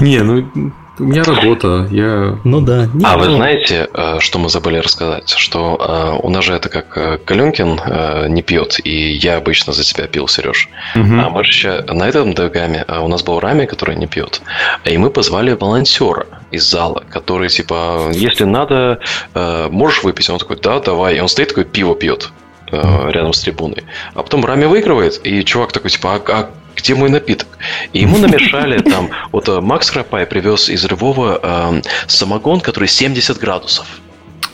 Не, 0.00 0.22
ну, 0.22 0.50
у 0.98 1.04
меня 1.04 1.22
работа, 1.22 1.86
я... 1.90 2.38
Ну 2.44 2.60
да. 2.60 2.88
Не, 2.92 3.04
а 3.04 3.16
вы 3.16 3.26
знаете, 3.26 3.88
э, 3.92 4.16
что 4.20 4.38
мы 4.38 4.48
забыли 4.48 4.78
рассказать? 4.78 5.30
Что 5.30 5.76
э, 5.78 6.26
у 6.26 6.30
нас 6.30 6.44
же 6.44 6.54
это 6.54 6.68
как 6.68 6.96
э, 6.96 7.18
Каленкин 7.24 8.32
не 8.32 8.42
пьет, 8.42 8.80
и 8.84 9.12
я 9.12 9.36
обычно 9.36 9.72
за 9.72 9.84
тебя 9.84 10.06
пил, 10.06 10.28
Сереж. 10.28 10.68
Угу. 10.94 11.02
А 11.02 11.30
мы 11.30 11.44
же 11.44 11.50
еще 11.50 11.82
на 11.82 12.08
этом 12.08 12.34
догаме 12.34 12.84
у 12.88 13.08
нас 13.08 13.22
был 13.22 13.40
Рами, 13.40 13.66
который 13.66 13.96
не 13.96 14.06
пьет. 14.06 14.42
И 14.84 14.96
мы 14.98 15.10
позвали 15.10 15.52
волонтера 15.52 16.26
из 16.50 16.68
зала, 16.68 17.04
который 17.10 17.48
типа, 17.48 18.10
если 18.12 18.44
надо, 18.44 19.00
можешь 19.70 20.02
выпить? 20.02 20.28
Он 20.30 20.38
такой, 20.38 20.56
да, 20.56 20.80
давай. 20.80 21.16
И 21.16 21.20
он 21.20 21.28
стоит 21.28 21.48
такой, 21.48 21.64
пиво 21.64 21.94
пьет 21.94 22.30
рядом 22.70 23.32
с 23.32 23.40
трибуной. 23.40 23.84
А 24.14 24.22
потом 24.22 24.44
Рами 24.44 24.66
выигрывает, 24.66 25.20
и 25.24 25.44
чувак 25.44 25.72
такой, 25.72 25.90
типа, 25.90 26.16
а, 26.16 26.20
а 26.32 26.50
где 26.78 26.94
мой 26.94 27.10
напиток? 27.10 27.48
И 27.92 28.00
ему 28.00 28.18
намешали 28.18 28.78
там, 28.90 29.10
вот 29.32 29.48
э, 29.48 29.60
Макс 29.60 29.90
Храпай 29.90 30.26
привез 30.26 30.68
из 30.68 30.84
Львова 30.84 31.40
э, 31.42 31.82
самогон, 32.06 32.60
который 32.60 32.88
70 32.88 33.38
градусов. 33.38 33.86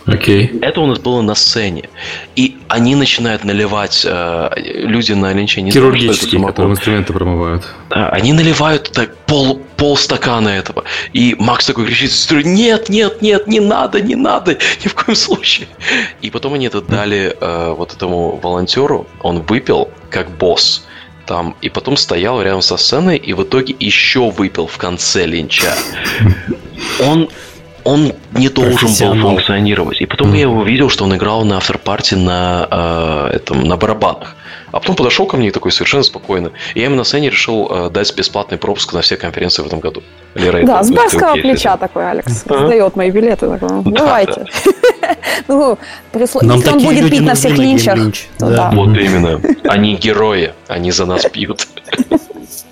Окей. 0.06 0.46
Okay. 0.46 0.60
Это 0.62 0.80
у 0.82 0.86
нас 0.86 0.98
было 0.98 1.22
на 1.22 1.34
сцене. 1.34 1.88
И 2.36 2.58
они 2.68 2.94
начинают 2.94 3.44
наливать, 3.44 4.04
э, 4.06 4.50
люди 4.56 5.12
на 5.12 5.32
линче 5.32 5.62
не 5.62 5.70
Хирургические, 5.70 6.44
которые 6.44 6.72
инструменты 6.72 7.12
промывают. 7.12 7.64
Да, 7.88 8.10
они 8.10 8.34
наливают 8.34 8.92
так 8.92 9.16
пол, 9.26 9.62
пол 9.76 9.96
стакана 9.96 10.50
этого. 10.50 10.84
И 11.14 11.34
Макс 11.38 11.66
такой 11.66 11.86
кричит, 11.86 12.12
нет, 12.44 12.90
нет, 12.90 13.22
нет, 13.22 13.46
не 13.46 13.60
надо, 13.60 14.00
не 14.02 14.14
надо, 14.14 14.58
ни 14.84 14.88
в 14.88 14.94
коем 14.94 15.16
случае. 15.16 15.68
И 16.20 16.30
потом 16.30 16.52
они 16.54 16.66
это 16.66 16.82
дали 16.82 17.34
э, 17.40 17.74
вот 17.76 17.94
этому 17.94 18.36
волонтеру, 18.36 19.06
он 19.22 19.40
выпил 19.40 19.88
как 20.10 20.30
босс 20.36 20.86
там, 21.26 21.56
и 21.60 21.68
потом 21.68 21.96
стоял 21.96 22.40
рядом 22.42 22.62
со 22.62 22.76
сценой, 22.76 23.16
и 23.16 23.32
в 23.32 23.42
итоге 23.42 23.74
еще 23.78 24.30
выпил 24.30 24.66
в 24.66 24.76
конце 24.78 25.26
линча. 25.26 25.74
Он 27.00 27.28
он 27.84 28.14
не 28.32 28.48
должен 28.48 28.88
был 28.88 29.30
функционировать. 29.30 30.00
И 30.00 30.06
потом 30.06 30.32
mm. 30.32 30.36
я 30.36 30.40
его 30.42 30.60
увидел, 30.60 30.88
что 30.88 31.04
он 31.04 31.14
играл 31.14 31.44
на 31.44 31.58
автор-парте 31.58 32.16
на, 32.16 32.66
э, 32.70 33.36
этом, 33.36 33.62
на 33.62 33.76
барабанах. 33.76 34.36
А 34.74 34.80
потом 34.80 34.96
подошел 34.96 35.24
ко 35.24 35.36
мне 35.36 35.52
такой 35.52 35.70
совершенно 35.70 36.02
спокойно. 36.02 36.50
И 36.74 36.80
я 36.80 36.86
ему 36.86 36.96
на 36.96 37.04
сцене 37.04 37.30
решил 37.30 37.68
э, 37.70 37.90
дать 37.90 38.12
бесплатный 38.16 38.58
пропуск 38.58 38.92
на 38.92 39.02
все 39.02 39.16
конференции 39.16 39.62
в 39.62 39.66
этом 39.66 39.78
году. 39.78 40.02
Лера, 40.34 40.66
да, 40.66 40.82
с 40.82 40.90
барского 40.90 41.34
плеча 41.34 41.76
такой 41.76 42.10
Алекс. 42.10 42.42
Сдает 42.42 42.96
мои 42.96 43.12
билеты. 43.12 43.46
Давайте. 43.84 44.46
Ну, 45.48 45.78
если 46.14 46.38
он 46.46 46.82
будет 46.82 47.10
пить 47.10 47.20
на 47.20 47.34
всех 47.34 47.58
линчах. 47.58 47.98
Вот 48.38 48.96
именно. 48.96 49.40
Они 49.64 49.94
герои. 49.94 50.54
Они 50.66 50.90
за 50.90 51.04
нас 51.04 51.24
пьют. 51.26 51.68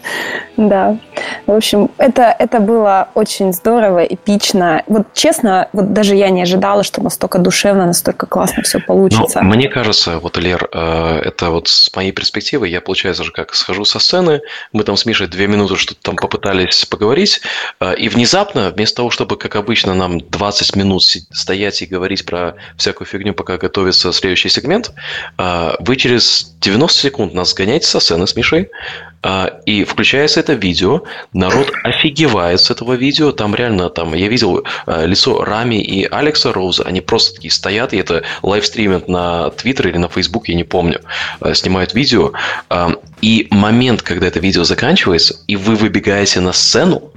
Да. 0.57 0.99
В 1.47 1.53
общем, 1.53 1.91
это, 1.97 2.35
это 2.39 2.61
было 2.61 3.09
очень 3.15 3.53
здорово, 3.53 4.05
эпично. 4.05 4.83
Вот 4.87 5.07
честно, 5.15 5.69
вот 5.73 5.93
даже 5.93 6.15
я 6.15 6.29
не 6.31 6.43
ожидала, 6.43 6.83
что 6.83 7.03
настолько 7.03 7.39
душевно, 7.39 7.87
настолько 7.87 8.27
классно 8.27 8.63
все 8.63 8.79
получится. 8.81 9.41
Но 9.41 9.49
мне 9.49 9.69
кажется, 9.69 10.19
вот, 10.19 10.37
Лер, 10.37 10.69
э, 10.73 11.23
это 11.25 11.51
вот 11.51 11.69
с 11.69 11.95
моей 11.97 12.13
перспективы, 12.13 12.69
я, 12.69 12.81
получается 12.81 13.25
же, 13.25 13.33
как 13.33 13.55
схожу 13.55 13.85
со 13.85 13.99
сцены, 13.99 14.43
мы 14.73 14.85
там 14.85 14.97
с 14.97 15.07
Мишей 15.07 15.27
две 15.27 15.47
минуты 15.47 15.77
что-то 15.77 16.01
там 16.03 16.17
попытались 16.17 16.85
поговорить, 16.85 17.41
э, 17.81 17.95
и 17.97 18.09
внезапно, 18.09 18.71
вместо 18.71 18.97
того, 18.97 19.11
чтобы, 19.11 19.37
как 19.37 19.57
обычно, 19.57 19.95
нам 19.95 20.21
20 20.21 20.77
минут 20.77 21.03
стоять 21.03 21.83
и 21.83 21.87
говорить 21.87 22.27
про 22.27 22.55
всякую 22.77 23.07
фигню, 23.07 23.33
пока 23.33 23.57
готовится 23.57 24.13
следующий 24.13 24.51
сегмент, 24.51 24.93
э, 25.39 25.75
вы 25.81 25.97
через 25.97 26.55
90 26.61 27.01
секунд 27.01 27.35
нас 27.35 27.55
гоняете 27.55 27.87
со 27.87 28.01
сцены 28.01 28.27
с 28.27 28.37
Мишей, 28.37 28.71
и 29.67 29.85
включается 29.85 30.41
это 30.41 30.55
видео, 30.55 31.03
народ 31.33 31.71
офигевает 31.85 32.61
с 32.61 32.71
этого 32.71 32.95
видео, 32.95 33.31
там 33.31 33.55
реально, 33.55 33.89
там, 33.89 34.15
я 34.15 34.29
видел 34.29 34.65
а, 34.87 35.05
лицо 35.05 35.45
Рами 35.45 35.81
и 35.81 36.05
Алекса 36.05 36.53
Роуза, 36.53 36.83
они 36.83 37.01
просто 37.01 37.37
такие 37.37 37.53
стоят, 37.53 37.93
и 37.93 37.99
это 37.99 38.25
лайвстримят 38.43 39.09
на 39.09 39.51
Твиттер 39.51 39.89
или 39.89 39.99
на 39.99 40.09
Фейсбук, 40.09 40.49
я 40.49 40.57
не 40.57 40.65
помню, 40.65 41.01
а, 41.41 41.55
снимают 41.55 41.95
видео, 41.95 42.33
и 43.21 43.47
момент, 43.51 44.03
когда 44.03 44.27
это 44.27 44.41
видео 44.41 44.65
заканчивается, 44.65 45.37
и 45.47 45.55
вы 45.57 45.77
выбегаете 45.77 46.41
на 46.41 46.53
сцену, 46.53 47.13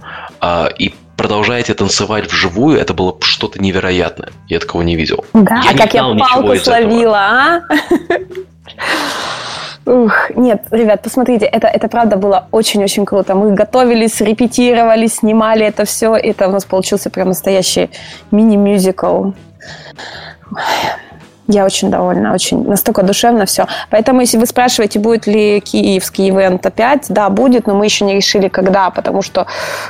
и 0.78 0.94
продолжаете 1.18 1.74
танцевать 1.74 2.32
вживую, 2.32 2.78
это 2.80 2.94
было 2.94 3.18
что-то 3.22 3.60
невероятное. 3.62 4.30
Я 4.48 4.60
такого 4.60 4.84
не 4.84 4.96
видел. 4.96 5.26
Да, 5.34 5.62
я 5.64 5.76
как 5.76 5.94
я 5.94 6.04
палку 6.04 6.56
словила, 6.58 7.18
а? 7.18 7.62
Ух, 9.86 10.32
нет, 10.36 10.64
ребят, 10.72 11.04
посмотрите, 11.04 11.46
это, 11.46 11.68
это 11.68 11.88
правда 11.88 12.18
было 12.18 12.48
очень-очень 12.52 13.06
круто. 13.06 13.36
Мы 13.36 13.54
готовились, 13.54 14.20
репетировали, 14.20 15.06
снимали 15.06 15.66
это 15.66 15.86
все. 15.86 16.16
Это 16.16 16.48
у 16.48 16.52
нас 16.52 16.66
получился 16.66 17.10
прям 17.12 17.28
настоящий 17.28 17.92
мини-мюзикл. 18.32 19.32
Я 21.48 21.66
очень 21.66 21.92
довольна, 21.92 22.34
очень 22.34 22.68
настолько 22.68 23.04
душевно 23.04 23.46
все. 23.46 23.68
Поэтому, 23.92 24.22
если 24.22 24.38
вы 24.38 24.48
спрашиваете, 24.48 25.00
будет 25.00 25.28
ли 25.28 25.60
киевский 25.60 26.30
ивент 26.30 26.66
опять, 26.66 27.06
да, 27.10 27.30
будет, 27.30 27.68
но 27.68 27.76
мы 27.76 27.86
еще 27.86 28.04
не 28.06 28.16
решили, 28.16 28.48
когда, 28.48 28.90
потому 28.90 29.22
что 29.22 29.46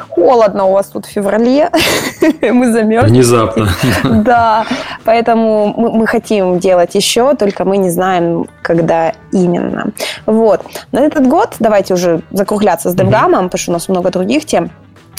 холодно 0.10 0.66
у 0.66 0.74
вас 0.74 0.88
тут 0.88 1.06
в 1.06 1.10
феврале, 1.10 1.70
мы 2.42 2.72
замерзли. 2.72 3.10
Внезапно. 3.10 3.70
Да, 4.26 4.66
поэтому 5.04 5.74
мы, 5.78 6.08
хотим 6.08 6.60
делать 6.60 6.96
еще, 6.96 7.36
только 7.36 7.64
мы 7.64 7.78
не 7.78 7.90
знаем, 7.90 8.48
когда 8.62 9.14
именно. 9.32 9.92
Вот. 10.26 10.62
На 10.92 11.00
этот 11.00 11.28
год, 11.28 11.56
давайте 11.60 11.94
уже 11.94 12.22
закругляться 12.32 12.90
с 12.90 12.96
DevGAMM 12.96 13.31
ом, 13.31 13.46
потому 13.46 13.60
что 13.60 13.72
у 13.72 13.74
нас 13.74 13.88
много 13.90 14.10
других 14.10 14.46
тем. 14.46 14.72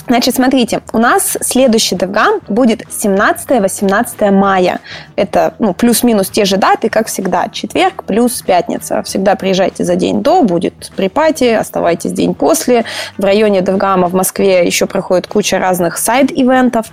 Значит, 0.08 0.36
смотрите, 0.36 0.82
у 0.92 0.98
нас 0.98 1.36
следующий 1.40 1.96
DevGAMM 1.96 2.40
будет 2.48 2.82
17-18 2.82 4.30
мая. 4.30 4.80
Это 5.16 5.54
ну, 5.58 5.74
плюс-минус 5.74 6.30
те 6.30 6.44
же 6.44 6.58
даты, 6.58 6.88
как 6.88 7.08
всегда. 7.08 7.48
Четверг 7.48 8.04
плюс 8.04 8.40
пятница. 8.42 9.02
Всегда 9.02 9.34
приезжайте 9.34 9.82
за 9.82 9.96
день 9.96 10.22
до, 10.22 10.42
будет 10.42 10.92
pre-party, 10.94 11.44
оставайтесь 11.52 12.12
день 12.12 12.34
после. 12.34 12.84
В 13.18 13.24
районе 13.24 13.60
DevGAMM 13.60 14.06
в 14.06 14.14
Москве 14.14 14.64
еще 14.64 14.86
проходит 14.86 15.26
куча 15.26 15.58
разных 15.58 15.98
side 15.98 16.28
event 16.28 16.64
ов, 16.64 16.86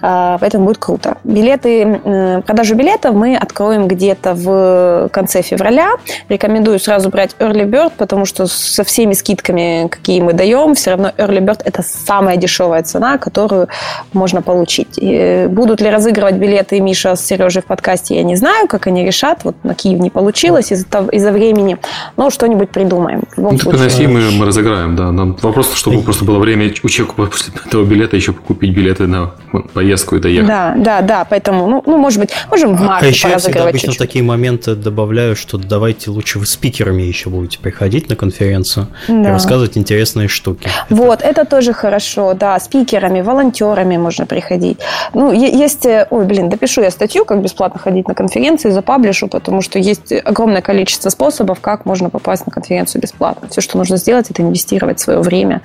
а, 0.00 0.38
поэтому 0.38 0.64
будет 0.64 0.78
круто. 0.78 1.18
Билеты, 1.22 2.40
продажу 2.46 2.74
билетов 2.76 3.14
мы 3.14 3.36
откроем 3.36 3.88
где-то 3.88 4.34
в 4.34 5.10
конце 5.12 5.42
февраля. 5.42 5.90
Рекомендую 6.30 6.78
сразу 6.78 7.10
брать 7.10 7.36
Early 7.38 7.66
Bird, 7.66 7.92
потому 7.98 8.24
что 8.24 8.46
со 8.46 8.84
всеми 8.84 9.12
скидками, 9.12 9.88
какие 9.90 10.22
мы 10.22 10.32
даем, 10.32 10.74
все 10.74 10.92
равно 10.92 11.12
Early 11.18 11.40
Bird 11.40 11.60
это 11.62 11.82
самое 11.82 12.38
дешевое 12.38 12.53
дешевая 12.54 12.82
цена, 12.82 13.18
которую 13.18 13.68
можно 14.12 14.42
получить. 14.42 14.98
И 14.98 15.12
э, 15.12 15.48
будут 15.48 15.80
ли 15.80 15.90
разыгрывать 15.90 16.36
билеты 16.36 16.80
Миша 16.80 17.16
с 17.16 17.26
Сережей 17.26 17.62
в 17.62 17.64
подкасте, 17.66 18.14
я 18.14 18.22
не 18.22 18.36
знаю, 18.36 18.68
как 18.68 18.86
они 18.86 19.04
решат. 19.04 19.44
Вот 19.44 19.56
на 19.64 19.74
Киев 19.74 20.00
не 20.00 20.10
получилось 20.10 20.72
из-за, 20.72 21.08
из 21.12 21.24
времени, 21.24 21.76
но 22.16 22.30
что-нибудь 22.30 22.70
придумаем. 22.70 23.22
Ну, 23.36 23.56
так 23.58 23.72
на 23.72 24.08
мы, 24.08 24.30
мы 24.30 24.46
разыграем, 24.46 24.96
да. 24.96 25.10
Нам 25.10 25.36
вопрос, 25.42 25.74
чтобы 25.74 26.02
просто 26.02 26.24
было 26.24 26.38
время 26.38 26.72
у 26.82 26.88
человека 26.88 27.14
после 27.30 27.52
этого 27.66 27.84
билета 27.84 28.16
еще 28.16 28.32
купить 28.32 28.74
билеты 28.74 29.06
на 29.06 29.32
поездку 29.72 30.16
и 30.16 30.20
доехать. 30.20 30.48
Да, 30.48 30.74
да, 30.76 31.00
да, 31.00 31.26
поэтому, 31.28 31.66
ну, 31.66 31.82
ну 31.86 31.98
может 31.98 32.20
быть, 32.20 32.30
можем 32.50 32.76
в 32.76 32.82
а 32.82 32.84
марте 32.84 33.06
а 33.06 33.08
еще 33.08 33.28
я 33.28 33.38
всегда 33.38 33.62
обычно 33.62 33.92
чуть-чуть. 33.92 33.98
такие 33.98 34.24
моменты 34.24 34.74
добавляю, 34.74 35.36
что 35.36 35.58
давайте 35.58 36.10
лучше 36.10 36.38
вы 36.38 36.46
спикерами 36.46 37.02
еще 37.02 37.30
будете 37.30 37.58
приходить 37.58 38.08
на 38.08 38.16
конференцию 38.16 38.88
да. 39.08 39.14
и 39.14 39.26
рассказывать 39.26 39.76
интересные 39.76 40.28
штуки. 40.28 40.68
Вот, 40.90 41.22
это, 41.22 41.34
это 41.34 41.50
тоже 41.50 41.72
хорошо, 41.72 42.34
да, 42.34 42.43
спикерами, 42.58 43.20
волонтерами 43.20 43.96
можно 43.96 44.26
приходить. 44.26 44.78
Ну, 45.12 45.32
есть, 45.32 45.86
э, 45.86 46.06
ой, 46.10 46.24
блин, 46.24 46.48
допишу 46.48 46.82
я 46.82 46.90
статью, 46.90 47.24
как 47.24 47.40
бесплатно 47.40 47.80
ходить 47.80 48.08
на 48.08 48.14
конференции, 48.14 48.70
запаблишу, 48.70 49.28
потому 49.28 49.62
что 49.62 49.78
есть 49.78 50.12
огромное 50.12 50.62
количество 50.62 51.10
способов, 51.10 51.60
как 51.60 51.86
можно 51.86 52.10
попасть 52.10 52.46
на 52.46 52.52
конференцию 52.52 53.02
бесплатно. 53.02 53.48
Все, 53.50 53.60
что 53.60 53.78
нужно 53.78 53.96
сделать, 53.96 54.30
это 54.30 54.42
инвестировать 54.42 55.00
свое 55.00 55.20
время 55.20 55.62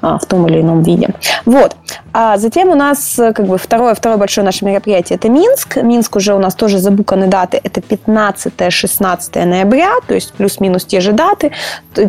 а, 0.00 0.18
в 0.18 0.26
том 0.26 0.46
или 0.48 0.60
ином 0.60 0.82
виде. 0.82 1.08
Вот. 1.44 1.76
А 2.12 2.36
затем 2.36 2.68
у 2.68 2.74
нас 2.74 3.18
э, 3.18 3.32
как 3.32 3.46
бы 3.46 3.58
второе, 3.58 3.94
второе 3.94 4.18
большое 4.18 4.44
наше 4.44 4.64
мероприятие– 4.64 5.16
это 5.22 5.28
Минск. 5.28 5.76
Минск 5.76 6.16
уже 6.16 6.34
у 6.34 6.38
нас 6.38 6.54
тоже 6.54 6.78
забуканы 6.78 7.26
даты. 7.26 7.60
Это 7.62 7.80
15-16 7.80 9.44
ноября, 9.44 9.92
то 10.06 10.14
есть 10.14 10.32
плюс-минус 10.34 10.84
те 10.84 11.00
же 11.00 11.12
даты, 11.12 11.52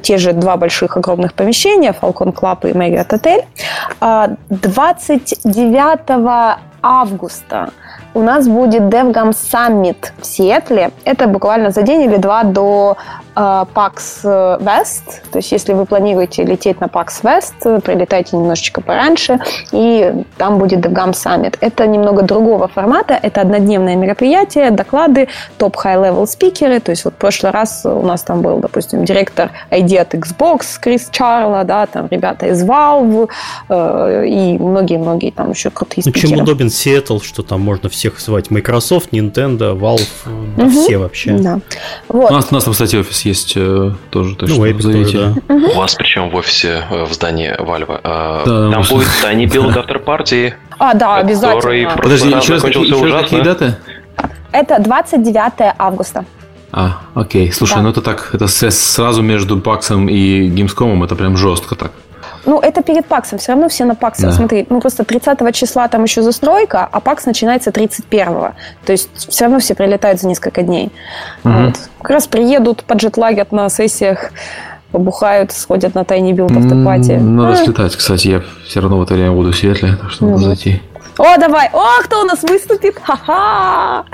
те 0.02 0.18
же 0.18 0.34
два 0.34 0.58
больших 0.58 0.98
огромных 0.98 1.34
помещения, 1.34 1.96
Falcon 2.00 2.34
Club 2.34 2.70
и 2.70 2.74
Marriott 2.74 3.10
Hotel. 3.10 3.46
29 4.50 6.58
августа 6.82 7.70
у 8.14 8.22
нас 8.22 8.48
будет 8.48 8.84
DevGam 8.84 9.32
Summit 9.32 10.12
в 10.20 10.26
Сиэтле. 10.26 10.92
Это 11.06 11.28
буквально 11.28 11.72
за 11.72 11.82
день 11.82 12.02
или 12.02 12.18
два 12.18 12.44
до 12.44 12.98
PAX 13.36 13.98
West. 14.60 15.04
То 15.32 15.40
есть, 15.40 15.52
если 15.52 15.74
вы 15.74 15.86
планируете 15.86 16.44
лететь 16.44 16.80
на 16.80 16.86
PAX 16.86 17.08
West, 17.24 17.82
прилетайте 17.82 18.38
немножечко 18.38 18.82
пораньше, 18.82 19.40
и 19.72 20.14
там 20.38 20.60
будет 20.60 20.86
DevGam 20.86 21.12
Summit. 21.12 21.58
Это 21.60 21.88
немного 21.88 22.22
другого 22.22 22.68
формата. 22.68 23.20
Это 23.22 23.42
однодневное 23.42 23.96
мероприятие, 23.96 24.72
доклады, 24.72 25.28
топ 25.58 25.76
high-level 25.76 26.28
спикеры. 26.28 26.80
То 26.80 26.92
есть, 26.92 27.06
вот 27.06 27.16
в 27.16 27.18
прошлый 27.18 27.52
раз 27.52 27.86
у 27.86 28.02
нас 28.04 28.22
там 28.22 28.42
был, 28.42 28.60
допустим, 28.60 29.06
директор 29.06 29.50
ID 29.72 29.98
от 29.98 30.14
Xbox 30.14 30.80
Крис 30.80 31.10
Чарла, 31.12 31.64
да, 31.64 31.88
там 31.88 32.08
ребята 32.12 32.48
из 32.48 32.64
Valve 32.64 33.28
э, 33.70 34.26
и 34.28 34.58
многие-многие 34.60 35.32
там 35.32 35.50
еще 35.50 35.72
крутые 35.72 36.04
спикеры. 36.04 36.30
Ну, 36.30 36.36
чем 36.36 36.44
удобен 36.44 36.70
Сиэтл, 36.70 37.20
что 37.20 37.42
там 37.42 37.62
можно 37.62 37.90
все 37.90 38.04
всех 38.04 38.20
звать. 38.20 38.52
Microsoft, 38.52 39.14
Nintendo, 39.14 39.80
Valve, 39.80 40.08
да, 40.58 40.66
угу. 40.66 40.72
все 40.72 40.98
вообще. 40.98 41.38
Да. 41.38 41.60
Вот. 42.10 42.32
У, 42.32 42.34
нас, 42.34 42.48
у 42.52 42.54
нас 42.54 42.66
там, 42.66 42.74
кстати, 42.74 42.98
офис 42.98 43.23
есть 43.26 43.54
э, 43.56 43.92
тоже, 44.10 44.36
так 44.36 44.50
ну, 44.50 44.56
что 44.56 44.82
зовите. 44.82 45.12
Тоже, 45.12 45.36
да. 45.48 45.56
У 45.56 45.78
вас 45.78 45.96
причем 45.96 46.30
в 46.30 46.36
офисе, 46.36 46.84
э, 46.90 47.04
в 47.06 47.14
здании 47.14 47.56
Valve. 47.60 48.00
Э, 48.04 48.44
да, 48.46 48.72
там 48.72 48.84
будет 48.90 49.08
Tiny 49.24 49.46
Build 49.46 49.76
After 49.76 50.04
Party. 50.04 50.54
А, 50.80 50.94
да, 50.94 51.18
обязательно. 51.18 51.96
Подожди, 51.96 52.30
еще 52.30 52.54
раз, 52.54 52.62
какие, 52.64 52.86
еще 52.86 53.06
раз 53.12 53.24
какие 53.24 53.42
даты? 53.42 53.76
Это 54.52 54.80
29 54.80 55.74
августа. 55.78 56.26
А, 56.72 57.02
окей. 57.14 57.52
Слушай, 57.52 57.76
да. 57.76 57.82
ну 57.84 57.90
это 57.90 58.02
так, 58.02 58.32
это 58.34 58.48
сразу 58.48 59.22
между 59.22 59.60
Паксом 59.60 60.10
и 60.10 60.48
Гимскомом, 60.48 61.04
это 61.04 61.16
прям 61.16 61.38
жестко 61.38 61.76
так. 61.76 61.92
Ну, 62.46 62.60
это 62.60 62.84
перед 62.84 63.06
ПАКСом. 63.06 63.40
Все 63.40 63.54
равно 63.54 63.70
все 63.70 63.86
на 63.86 63.96
ПАКСе. 63.96 64.28
Да. 64.28 64.32
Смотри, 64.32 64.66
ну 64.70 64.82
просто 64.82 65.04
30 65.04 65.56
числа 65.56 65.88
там 65.88 66.04
еще 66.04 66.22
застройка, 66.22 66.88
а 66.92 67.00
ПАКС 67.00 67.26
начинается 67.26 67.70
31-го. 67.70 68.52
То 68.86 68.92
есть 68.92 69.10
все 69.30 69.46
равно 69.46 69.60
все 69.60 69.76
прилетают 69.76 70.20
за 70.20 70.28
несколько 70.28 70.62
дней. 70.62 70.92
Угу. 71.44 71.54
Вот. 71.54 71.74
Как 72.02 72.12
раз 72.12 72.28
приедут, 72.28 72.84
поджетлагят 72.84 73.52
на 73.52 73.70
сессиях, 73.70 74.32
побухают, 74.92 75.52
сходят 75.52 75.96
на 75.96 76.04
tinyBuild 76.04 76.52
afterparty. 76.52 77.12
Надо 77.12 77.54
а. 77.54 77.56
слетать, 77.64 77.96
кстати. 77.96 78.28
Я 78.28 78.42
все 78.66 78.82
равно 78.82 78.98
в 78.98 79.04
это 79.04 79.14
время 79.14 79.32
буду 79.32 79.52
в 79.52 79.58
Сиэтле, 79.58 79.96
так 79.96 80.12
что 80.12 80.26
надо 80.26 80.38
угу. 80.38 80.46
зайти. 80.46 80.82
О, 81.18 81.38
давай! 81.38 81.70
О, 81.74 82.02
кто 82.04 82.22
у 82.22 82.26
нас 82.26 82.42
выступит? 82.44 82.98
Ха-ха! 83.04 84.06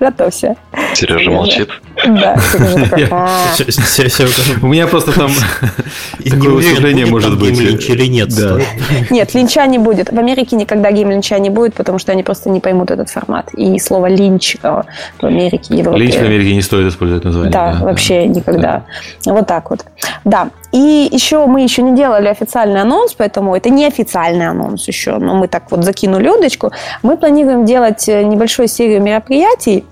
Готовься. 0.00 0.56
Сережа 0.94 1.30
молчит. 1.30 1.70
Да, 2.04 2.36
У 4.62 4.66
меня 4.66 4.86
просто 4.86 5.12
там 5.12 5.30
такое 6.30 6.50
выступление 6.50 7.06
может 7.06 7.38
быть. 7.38 7.58
Линч 7.58 7.88
или 7.88 8.06
нет. 8.06 8.30
Нет, 9.10 9.34
линча 9.34 9.66
не 9.66 9.78
будет. 9.78 10.12
В 10.12 10.18
Америке 10.18 10.56
никогда 10.56 10.90
гейм-линча 10.90 11.38
не 11.38 11.50
будет, 11.50 11.74
потому 11.74 11.98
что 11.98 12.12
они 12.12 12.22
просто 12.22 12.50
не 12.50 12.60
поймут 12.60 12.90
этот 12.90 13.08
формат. 13.08 13.52
И 13.54 13.78
слово 13.78 14.06
линч 14.06 14.56
э, 14.62 14.82
в 15.20 15.24
Америке, 15.24 15.76
Европе... 15.76 15.98
Линч 15.98 16.14
в 16.14 16.22
Америке 16.22 16.54
не 16.54 16.62
стоит 16.62 16.92
использовать 16.92 17.24
название. 17.24 17.52
Да, 17.52 17.78
вообще 17.80 18.26
никогда. 18.26 18.84
Вот 19.24 19.46
так 19.46 19.70
вот. 19.70 19.84
Да. 20.24 20.50
И 20.76 21.08
еще 21.10 21.46
мы 21.46 21.62
еще 21.62 21.80
не 21.80 21.96
делали 21.96 22.28
официальный 22.28 22.82
анонс, 22.82 23.14
поэтому 23.14 23.56
это 23.56 23.70
не 23.70 23.86
официальный 23.86 24.46
анонс 24.46 24.86
еще, 24.86 25.16
но 25.16 25.34
мы 25.34 25.48
так 25.48 25.70
вот 25.70 25.82
закинули 25.84 26.28
удочку. 26.28 26.70
Мы 27.02 27.16
планируем 27.16 27.64
делать 27.64 28.06
э, 28.10 28.22
небольшую 28.22 28.68
серию 28.68 29.00
мероприятий 29.00 29.86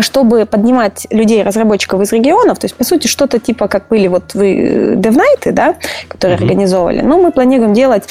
чтобы 0.00 0.46
поднимать 0.46 1.06
людей, 1.10 1.42
разработчиков 1.42 2.00
из 2.00 2.12
регионов, 2.12 2.58
то 2.58 2.66
есть, 2.66 2.76
по 2.76 2.84
сути, 2.84 3.06
что-то 3.06 3.38
типа, 3.38 3.68
как 3.68 3.88
были 3.88 4.08
вот 4.08 4.34
вы 4.34 4.94
DevNight, 4.96 5.52
да, 5.52 5.74
которые 6.08 6.38
mm-hmm. 6.38 6.42
организовывали, 6.42 7.00
но 7.00 7.18
мы 7.18 7.32
планируем 7.32 7.74
делать, 7.74 8.04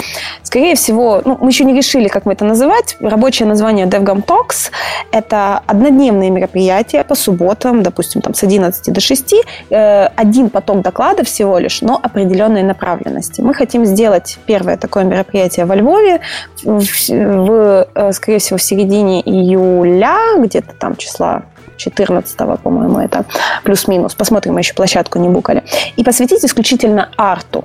скорее 0.43 0.75
всего, 0.75 1.21
ну, 1.23 1.37
мы 1.39 1.49
еще 1.49 1.63
не 1.63 1.73
решили, 1.73 2.07
как 2.07 2.25
мы 2.25 2.33
это 2.33 2.45
называть, 2.45 2.97
рабочее 2.99 3.47
название 3.47 3.85
DevGam 3.85 4.25
Talks, 4.25 4.71
это 5.11 5.61
однодневные 5.67 6.29
мероприятия 6.29 7.03
по 7.03 7.15
субботам, 7.15 7.81
допустим, 7.83 8.21
там 8.21 8.33
с 8.33 8.43
11 8.43 8.93
до 8.93 8.99
6, 8.99 9.33
э, 9.69 10.05
один 10.15 10.49
поток 10.49 10.81
докладов 10.81 11.27
всего 11.27 11.59
лишь, 11.59 11.81
но 11.81 11.99
определенной 12.01 12.63
направленности. 12.63 13.41
Мы 13.41 13.53
хотим 13.53 13.85
сделать 13.85 14.37
первое 14.45 14.77
такое 14.77 15.03
мероприятие 15.03 15.65
во 15.65 15.75
Львове, 15.75 16.19
в, 16.63 16.83
в, 17.09 17.87
э, 17.95 18.11
скорее 18.11 18.39
всего, 18.39 18.57
в 18.57 18.63
середине 18.63 19.21
июля, 19.21 20.17
где-то 20.37 20.73
там 20.73 20.95
числа 20.95 21.43
14 21.79 22.37
по-моему, 22.61 22.99
это 22.99 23.25
плюс-минус. 23.63 24.13
Посмотрим, 24.13 24.53
мы 24.53 24.59
еще 24.59 24.73
площадку 24.73 25.17
не 25.19 25.29
букали. 25.29 25.63
И 25.95 26.03
посвятить 26.03 26.43
исключительно 26.45 27.09
арту. 27.17 27.63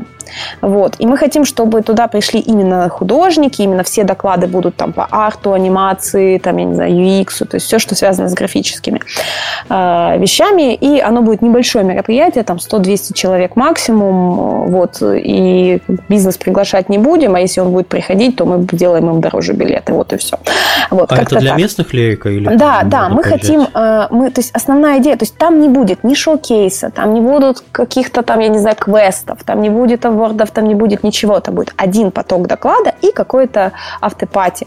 Вот. 0.60 0.96
И 0.98 1.06
мы 1.06 1.16
хотим, 1.16 1.44
чтобы 1.44 1.82
туда 1.82 2.08
пришли 2.08 2.40
именно 2.40 2.88
художники, 2.88 3.62
именно 3.62 3.82
все 3.82 4.04
доклады 4.04 4.46
будут 4.46 4.76
там 4.76 4.92
по 4.92 5.06
арту, 5.10 5.52
анимации, 5.52 6.38
там, 6.38 6.56
я 6.56 6.64
не 6.64 6.74
знаю, 6.74 6.92
UX, 6.92 7.44
то 7.44 7.56
есть 7.56 7.66
все, 7.66 7.78
что 7.78 7.94
связано 7.94 8.28
с 8.28 8.34
графическими 8.34 9.00
э, 9.68 10.18
вещами. 10.18 10.74
И 10.74 11.00
оно 11.00 11.22
будет 11.22 11.42
небольшое 11.42 11.84
мероприятие, 11.84 12.44
там 12.44 12.56
100-200 12.56 13.14
человек 13.14 13.56
максимум. 13.56 14.70
Вот. 14.70 15.02
И 15.02 15.80
бизнес 16.08 16.36
приглашать 16.36 16.88
не 16.88 16.98
будем, 16.98 17.34
а 17.34 17.40
если 17.40 17.60
он 17.60 17.72
будет 17.72 17.88
приходить, 17.88 18.36
то 18.36 18.44
мы 18.44 18.66
делаем 18.72 19.10
им 19.10 19.20
дороже 19.20 19.52
билеты. 19.52 19.92
Вот 19.92 20.12
и 20.12 20.16
все. 20.16 20.38
Вот, 20.90 21.12
а 21.12 21.16
это 21.16 21.38
для 21.38 21.50
так. 21.50 21.58
местных 21.58 21.92
лейка? 21.92 22.28
Или 22.28 22.56
да, 22.56 22.82
да, 22.84 23.08
мы 23.08 23.22
поезжать? 23.22 23.40
хотим, 23.40 23.66
э, 23.74 24.06
мы, 24.10 24.30
то 24.30 24.40
есть 24.40 24.50
основная 24.52 24.98
идея, 24.98 25.16
то 25.16 25.24
есть 25.24 25.36
там 25.36 25.60
не 25.60 25.68
будет 25.68 26.04
ни 26.04 26.14
шоу-кейса, 26.14 26.90
там 26.90 27.14
не 27.14 27.20
будут 27.20 27.62
каких-то 27.72 28.22
там, 28.22 28.40
я 28.40 28.48
не 28.48 28.58
знаю, 28.58 28.76
квестов, 28.76 29.44
там 29.44 29.62
не 29.62 29.70
будет 29.70 30.04
вордов 30.16 30.50
там 30.50 30.66
не 30.66 30.74
будет 30.74 31.02
ничего, 31.02 31.40
там 31.40 31.54
будет 31.54 31.72
один 31.76 32.10
поток 32.10 32.46
доклада 32.46 32.94
и 33.02 33.12
какой-то 33.12 33.72
автопати. 34.00 34.66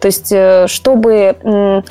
То 0.00 0.06
есть, 0.06 0.32
э, 0.32 0.66
чтобы... 0.68 1.36
То 1.42 1.84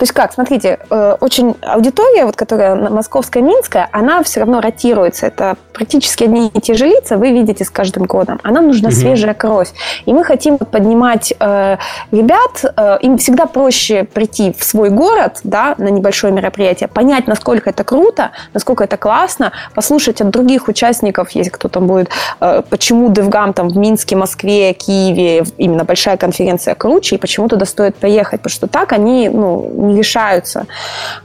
есть 0.00 0.12
как, 0.12 0.32
смотрите, 0.32 0.78
э, 0.90 1.16
очень 1.20 1.54
аудитория, 1.62 2.24
вот, 2.24 2.36
которая 2.36 2.74
московская, 2.74 3.42
минская, 3.42 3.88
она 3.92 4.22
все 4.22 4.40
равно 4.40 4.60
ротируется. 4.60 5.26
Это 5.26 5.56
практически 5.72 6.24
одни 6.24 6.48
и 6.48 6.60
те 6.60 6.74
же 6.74 6.86
лица, 6.86 7.16
вы 7.16 7.30
видите 7.30 7.64
с 7.64 7.70
каждым 7.70 8.04
годом. 8.04 8.40
А 8.42 8.50
нам 8.50 8.66
нужна 8.66 8.88
угу. 8.88 8.96
свежая 8.96 9.34
кровь. 9.34 9.68
И 10.06 10.12
мы 10.12 10.24
хотим 10.24 10.58
поднимать 10.58 11.34
э, 11.38 11.76
ребят, 12.12 12.64
э, 12.76 12.98
им 13.02 13.18
всегда 13.18 13.46
проще 13.46 14.04
прийти 14.04 14.52
в 14.52 14.64
свой 14.64 14.90
город, 14.90 15.40
да, 15.44 15.74
на 15.78 15.88
небольшое 15.88 16.32
мероприятие, 16.32 16.88
понять, 16.88 17.26
насколько 17.26 17.70
это 17.70 17.84
круто, 17.84 18.30
насколько 18.52 18.84
это 18.84 18.96
классно, 18.96 19.52
послушать 19.74 20.20
от 20.20 20.30
других 20.30 20.68
участников, 20.68 21.30
если 21.30 21.50
кто 21.50 21.68
там 21.68 21.86
будет 21.86 22.10
э, 22.40 22.53
почему 22.62 23.10
DevGam 23.10 23.52
там 23.52 23.68
в 23.68 23.76
Минске, 23.76 24.16
Москве, 24.16 24.72
Киеве, 24.72 25.44
именно 25.58 25.84
большая 25.84 26.16
конференция 26.16 26.74
круче, 26.74 27.16
и 27.16 27.18
почему 27.18 27.48
туда 27.48 27.66
стоит 27.66 27.96
поехать, 27.96 28.40
потому 28.40 28.54
что 28.54 28.66
так 28.66 28.92
они 28.92 29.28
ну, 29.28 29.70
не 29.74 29.98
решаются, 29.98 30.66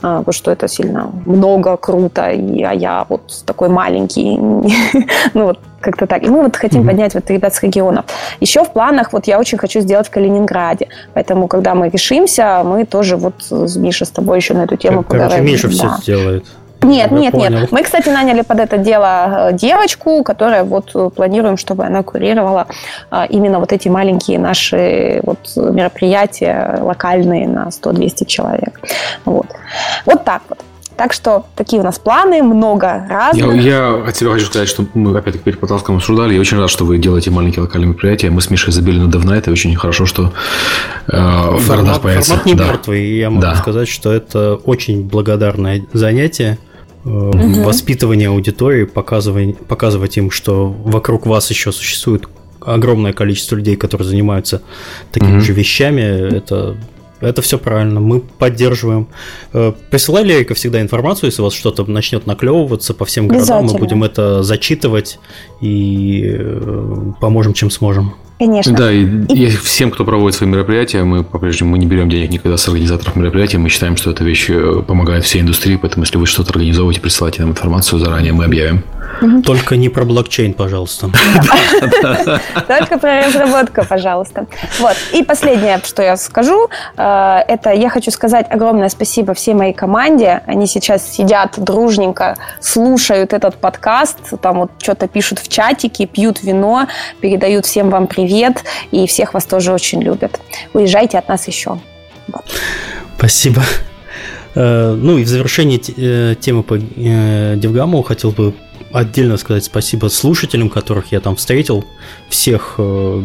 а, 0.02 0.20
потому 0.20 0.34
что 0.34 0.52
это 0.52 0.68
сильно 0.68 1.12
много, 1.26 1.78
круто, 1.78 2.30
и, 2.32 2.64
а 2.64 2.74
я 2.74 3.06
вот 3.10 3.44
такой 3.46 3.70
маленький, 3.70 4.38
ну 5.34 5.46
вот 5.46 5.60
как-то 5.82 6.08
так. 6.08 6.24
И 6.24 6.30
мы 6.30 6.44
вот 6.44 6.56
хотим 6.56 6.82
mm-hmm. 6.82 6.88
поднять 6.88 7.14
вот 7.14 7.30
ребят 7.30 7.54
с 7.54 7.64
регионов. 7.64 8.06
Еще 8.40 8.64
в 8.64 8.72
планах, 8.72 9.14
вот 9.14 9.28
я 9.28 9.40
очень 9.40 9.58
хочу 9.58 9.80
сделать 9.80 10.08
в 10.08 10.10
Калининграде. 10.12 10.88
Поэтому, 11.14 11.48
когда 11.48 11.76
мы 11.76 11.90
решимся, 11.90 12.62
мы 12.64 12.86
тоже 12.86 13.16
вот 13.16 13.36
с 13.40 13.76
Мишей 13.78 14.08
с 14.08 14.10
тобой 14.10 14.38
еще 14.38 14.54
на 14.54 14.64
эту 14.64 14.76
тему 14.76 15.04
Короче, 15.04 15.24
поговорим. 15.24 15.46
Миша 15.46 15.68
да. 15.68 15.74
все 15.74 15.90
сделает. 16.02 16.46
Нет, 16.82 17.12
нет, 17.12 17.34
понял. 17.34 17.60
нет. 17.60 17.72
Мы, 17.72 17.84
кстати, 17.84 18.10
наняли 18.10 18.42
под 18.42 18.60
это 18.60 18.78
дело 18.78 19.50
э, 19.50 19.54
девочку, 19.54 20.24
которая 20.24 20.64
вот 20.64 20.92
э, 20.96 21.10
планируем, 21.14 21.58
чтобы 21.58 21.86
она 21.86 22.04
курировала 22.04 22.68
э, 23.12 23.26
именно 23.30 23.60
вот 23.60 23.74
эти 23.74 23.90
маленькие 23.90 24.40
наши 24.40 25.20
вот 25.24 25.40
мероприятия 25.56 26.80
локальные 26.82 27.48
на 27.48 27.68
100-200 27.68 28.26
человек. 28.26 28.80
Вот. 29.26 29.48
Вот 30.06 30.24
так 30.24 30.42
вот. 30.48 30.60
Так 31.00 31.14
что 31.14 31.46
такие 31.56 31.82
у 31.82 31.86
нас 31.86 31.98
планы, 31.98 32.44
много 32.44 33.06
разных. 33.10 33.56
Я, 33.56 33.62
я 33.62 34.04
от 34.06 34.18
себя 34.18 34.32
хочу 34.32 34.48
сказать, 34.48 34.68
что 34.68 34.86
мы 34.94 35.18
опять-таки 35.18 35.46
перед 35.46 35.58
подкастом 35.58 35.96
обсуждали. 35.96 36.34
Я 36.34 36.42
очень 36.42 36.60
рад, 36.60 36.70
что 36.70 36.84
вы 36.84 36.98
делаете 36.98 37.32
маленькие 37.32 37.62
локальные 37.62 37.92
мероприятия. 37.92 38.30
Мы 38.30 38.42
с 38.42 38.50
Мишей 38.50 38.74
забили 38.74 39.00
на 39.00 39.10
DevNight, 39.10 39.48
и 39.48 39.50
очень 39.50 39.74
хорошо, 39.78 40.06
что 40.06 40.34
э, 41.08 41.18
в 41.18 41.60
формат, 41.60 42.02
появится. 42.02 42.32
Формат 42.32 42.46
не 42.46 42.54
да. 42.54 42.68
мертвый, 42.68 43.02
и 43.02 43.20
я 43.20 43.30
могу 43.30 43.42
да. 43.42 43.56
сказать, 43.56 43.88
что 43.88 44.12
это 44.12 44.56
очень 44.56 45.08
благодарное 45.08 45.86
занятие 45.94 46.58
угу. 47.10 47.64
воспитывание 47.64 48.30
аудитории, 48.30 48.86
показывать, 48.86 49.58
показывать 49.58 50.18
им, 50.18 50.32
что 50.32 50.70
вокруг 50.70 51.26
вас 51.26 51.50
еще 51.50 51.72
существует 51.72 52.28
огромное 52.62 53.14
количество 53.14 53.56
людей, 53.56 53.76
которые 53.76 54.08
занимаются 54.08 54.62
такими 55.12 55.38
угу. 55.38 55.42
же 55.42 55.54
вещами, 55.54 56.02
это 56.02 56.78
это 57.22 57.42
все 57.42 57.58
правильно, 57.58 58.00
мы 58.00 58.22
поддерживаем. 58.22 59.10
Э, 59.52 59.74
присылай 59.92 60.24
Лерика 60.24 60.54
всегда 60.54 60.82
информацию, 60.82 61.28
если 61.28 61.42
у 61.42 61.46
вас 61.46 61.54
что-то 61.54 61.84
начнет 61.86 62.26
наклевываться 62.26 62.94
по 62.94 63.04
всем 63.04 63.28
городам, 63.28 63.66
мы 63.66 63.74
будем 63.74 64.04
это 64.04 64.42
зачитывать 64.42 65.20
и 65.60 66.24
э, 66.26 67.12
поможем, 67.20 67.54
чем 67.54 67.72
сможем. 67.72 68.16
Конечно. 68.40 68.74
Да, 68.74 68.90
и, 68.90 69.04
и 69.04 69.48
всем, 69.50 69.92
кто 69.92 70.06
проводит 70.06 70.38
свои 70.38 70.50
мероприятия, 70.50 71.04
мы 71.04 71.26
по-прежнему 71.26 71.72
мы 71.72 71.78
не 71.78 71.86
берем 71.86 72.10
денег 72.10 72.32
никогда 72.32 72.56
с 72.56 72.66
организаторов 72.70 73.18
мероприятий. 73.18 73.58
Мы 73.58 73.68
считаем, 73.68 73.98
что 73.98 74.12
эта 74.12 74.24
вещь 74.24 74.50
э, 74.50 74.82
помогает 74.88 75.26
всей 75.26 75.42
индустрии, 75.42 75.76
поэтому 75.76 76.04
если 76.04 76.18
вы 76.18 76.26
что-то 76.26 76.52
организовываете, 76.52 77.02
присылайте 77.02 77.42
нам 77.42 77.52
информацию 77.52 78.00
заранее, 78.00 78.32
мы 78.32 78.46
объявим. 78.46 78.84
Только 79.46 79.76
не 79.76 79.90
про 79.90 80.06
блокчейн, 80.06 80.54
пожалуйста. 80.54 81.10
Только 82.68 82.98
про 82.98 83.24
разработку, 83.26 83.84
пожалуйста. 83.84 84.46
Вот. 84.80 84.96
И 85.14 85.24
последнее, 85.24 85.82
что 85.84 86.02
я 86.02 86.16
скажу, 86.16 86.70
э, 86.96 87.40
это 87.48 87.72
я 87.72 87.90
хочу 87.90 88.12
сказать 88.12 88.46
огромное 88.50 88.88
спасибо 88.88 89.34
всей 89.34 89.54
моей 89.54 89.74
команде. 89.74 90.44
Они 90.46 90.66
сейчас 90.66 91.12
сидят 91.12 91.56
дружненько, 91.58 92.38
слушают 92.62 93.34
этот 93.34 93.56
подкаст, 93.56 94.18
там 94.42 94.60
вот 94.60 94.72
что-то 94.82 95.10
пишут 95.10 95.40
в 95.40 95.50
чатике, 95.50 96.06
пьют 96.06 96.42
вино, 96.42 96.88
передают 97.20 97.66
всем 97.66 97.90
вам 97.90 98.08
привет, 98.08 98.29
и 98.92 99.08
всех 99.08 99.34
вас 99.34 99.46
тоже 99.46 99.74
очень 99.74 100.02
любят. 100.02 100.40
Уезжайте 100.74 101.18
от 101.18 101.28
нас 101.28 101.48
еще. 101.48 101.80
Спасибо. 103.18 103.64
Э, 104.56 104.94
ну 104.94 105.18
и 105.18 105.24
в 105.24 105.28
завершении 105.28 105.82
э, 105.98 106.36
темы 106.36 106.64
по 106.64 106.78
Девгаму 106.78 108.02
хотел 108.04 108.32
бы 108.32 108.54
отдельно 108.92 109.38
сказать 109.38 109.66
спасибо 109.66 110.08
слушателям, 110.08 110.70
которых 110.70 111.12
я 111.12 111.20
там 111.20 111.36
встретил. 111.36 111.86
Всех, 112.30 112.76
э, 112.78 113.24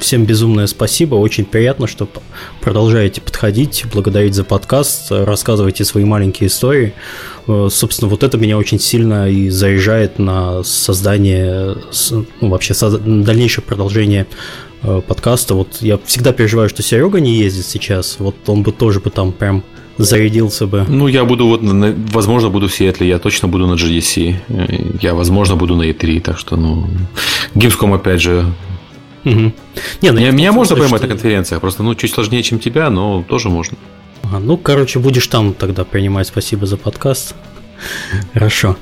всем 0.00 0.24
безумное 0.24 0.66
спасибо. 0.66 1.16
Очень 1.16 1.44
приятно, 1.44 1.86
что 1.86 2.08
продолжаете 2.60 3.20
подходить, 3.20 3.84
благодарить 3.92 4.34
за 4.34 4.44
подкаст, 4.44 5.10
рассказывайте 5.10 5.84
свои 5.84 6.04
маленькие 6.04 6.48
истории. 6.48 6.94
Э, 7.46 7.68
собственно, 7.70 8.10
вот 8.10 8.22
это 8.22 8.38
меня 8.38 8.58
очень 8.58 8.80
сильно 8.80 9.28
и 9.28 9.50
заряжает 9.50 10.18
на 10.18 10.62
создание, 10.62 11.76
ну, 12.40 12.48
вообще 12.48 12.74
дальнейшее 12.74 13.64
продолжение 13.64 14.26
э, 14.82 15.00
подкаста. 15.06 15.54
Вот 15.54 15.78
я 15.80 15.98
всегда 16.04 16.32
переживаю, 16.32 16.68
что 16.68 16.82
Серега 16.82 17.20
не 17.20 17.34
ездит 17.36 17.66
сейчас. 17.66 18.16
Вот 18.18 18.36
он 18.46 18.62
бы 18.62 18.72
тоже 18.72 19.00
бы 19.00 19.10
там 19.10 19.32
прям 19.32 19.64
зарядился 19.98 20.66
бы. 20.66 20.84
Ну, 20.88 21.08
я 21.08 21.24
буду 21.24 21.46
вот, 21.46 21.60
возможно, 22.12 22.50
буду 22.50 22.68
в 22.68 22.74
Сиэтле, 22.74 23.08
я 23.08 23.18
точно 23.18 23.48
буду 23.48 23.66
на 23.66 23.74
GDC, 23.74 24.98
я, 25.02 25.14
возможно, 25.14 25.56
буду 25.56 25.76
на 25.76 25.82
E3, 25.82 26.20
так 26.20 26.38
что, 26.38 26.56
ну, 26.56 26.88
Gamescom, 27.54 27.94
опять 27.94 28.20
же, 28.20 28.44
Угу. 29.24 29.52
Не, 30.02 30.10
ну, 30.10 30.20
меня, 30.20 30.30
меня 30.32 30.52
можно 30.52 30.76
поймать 30.76 30.98
что... 30.98 31.06
на 31.06 31.14
конференциях, 31.14 31.60
просто 31.60 31.82
ну 31.82 31.94
чуть 31.94 32.12
сложнее, 32.12 32.42
чем 32.42 32.58
тебя, 32.58 32.90
но 32.90 33.24
тоже 33.26 33.48
можно. 33.48 33.78
Ага, 34.22 34.38
ну, 34.38 34.56
короче, 34.58 34.98
будешь 34.98 35.26
там 35.28 35.54
тогда 35.54 35.84
принимать. 35.84 36.26
Спасибо 36.26 36.66
за 36.66 36.76
подкаст. 36.76 37.34
Хорошо. 38.32 38.76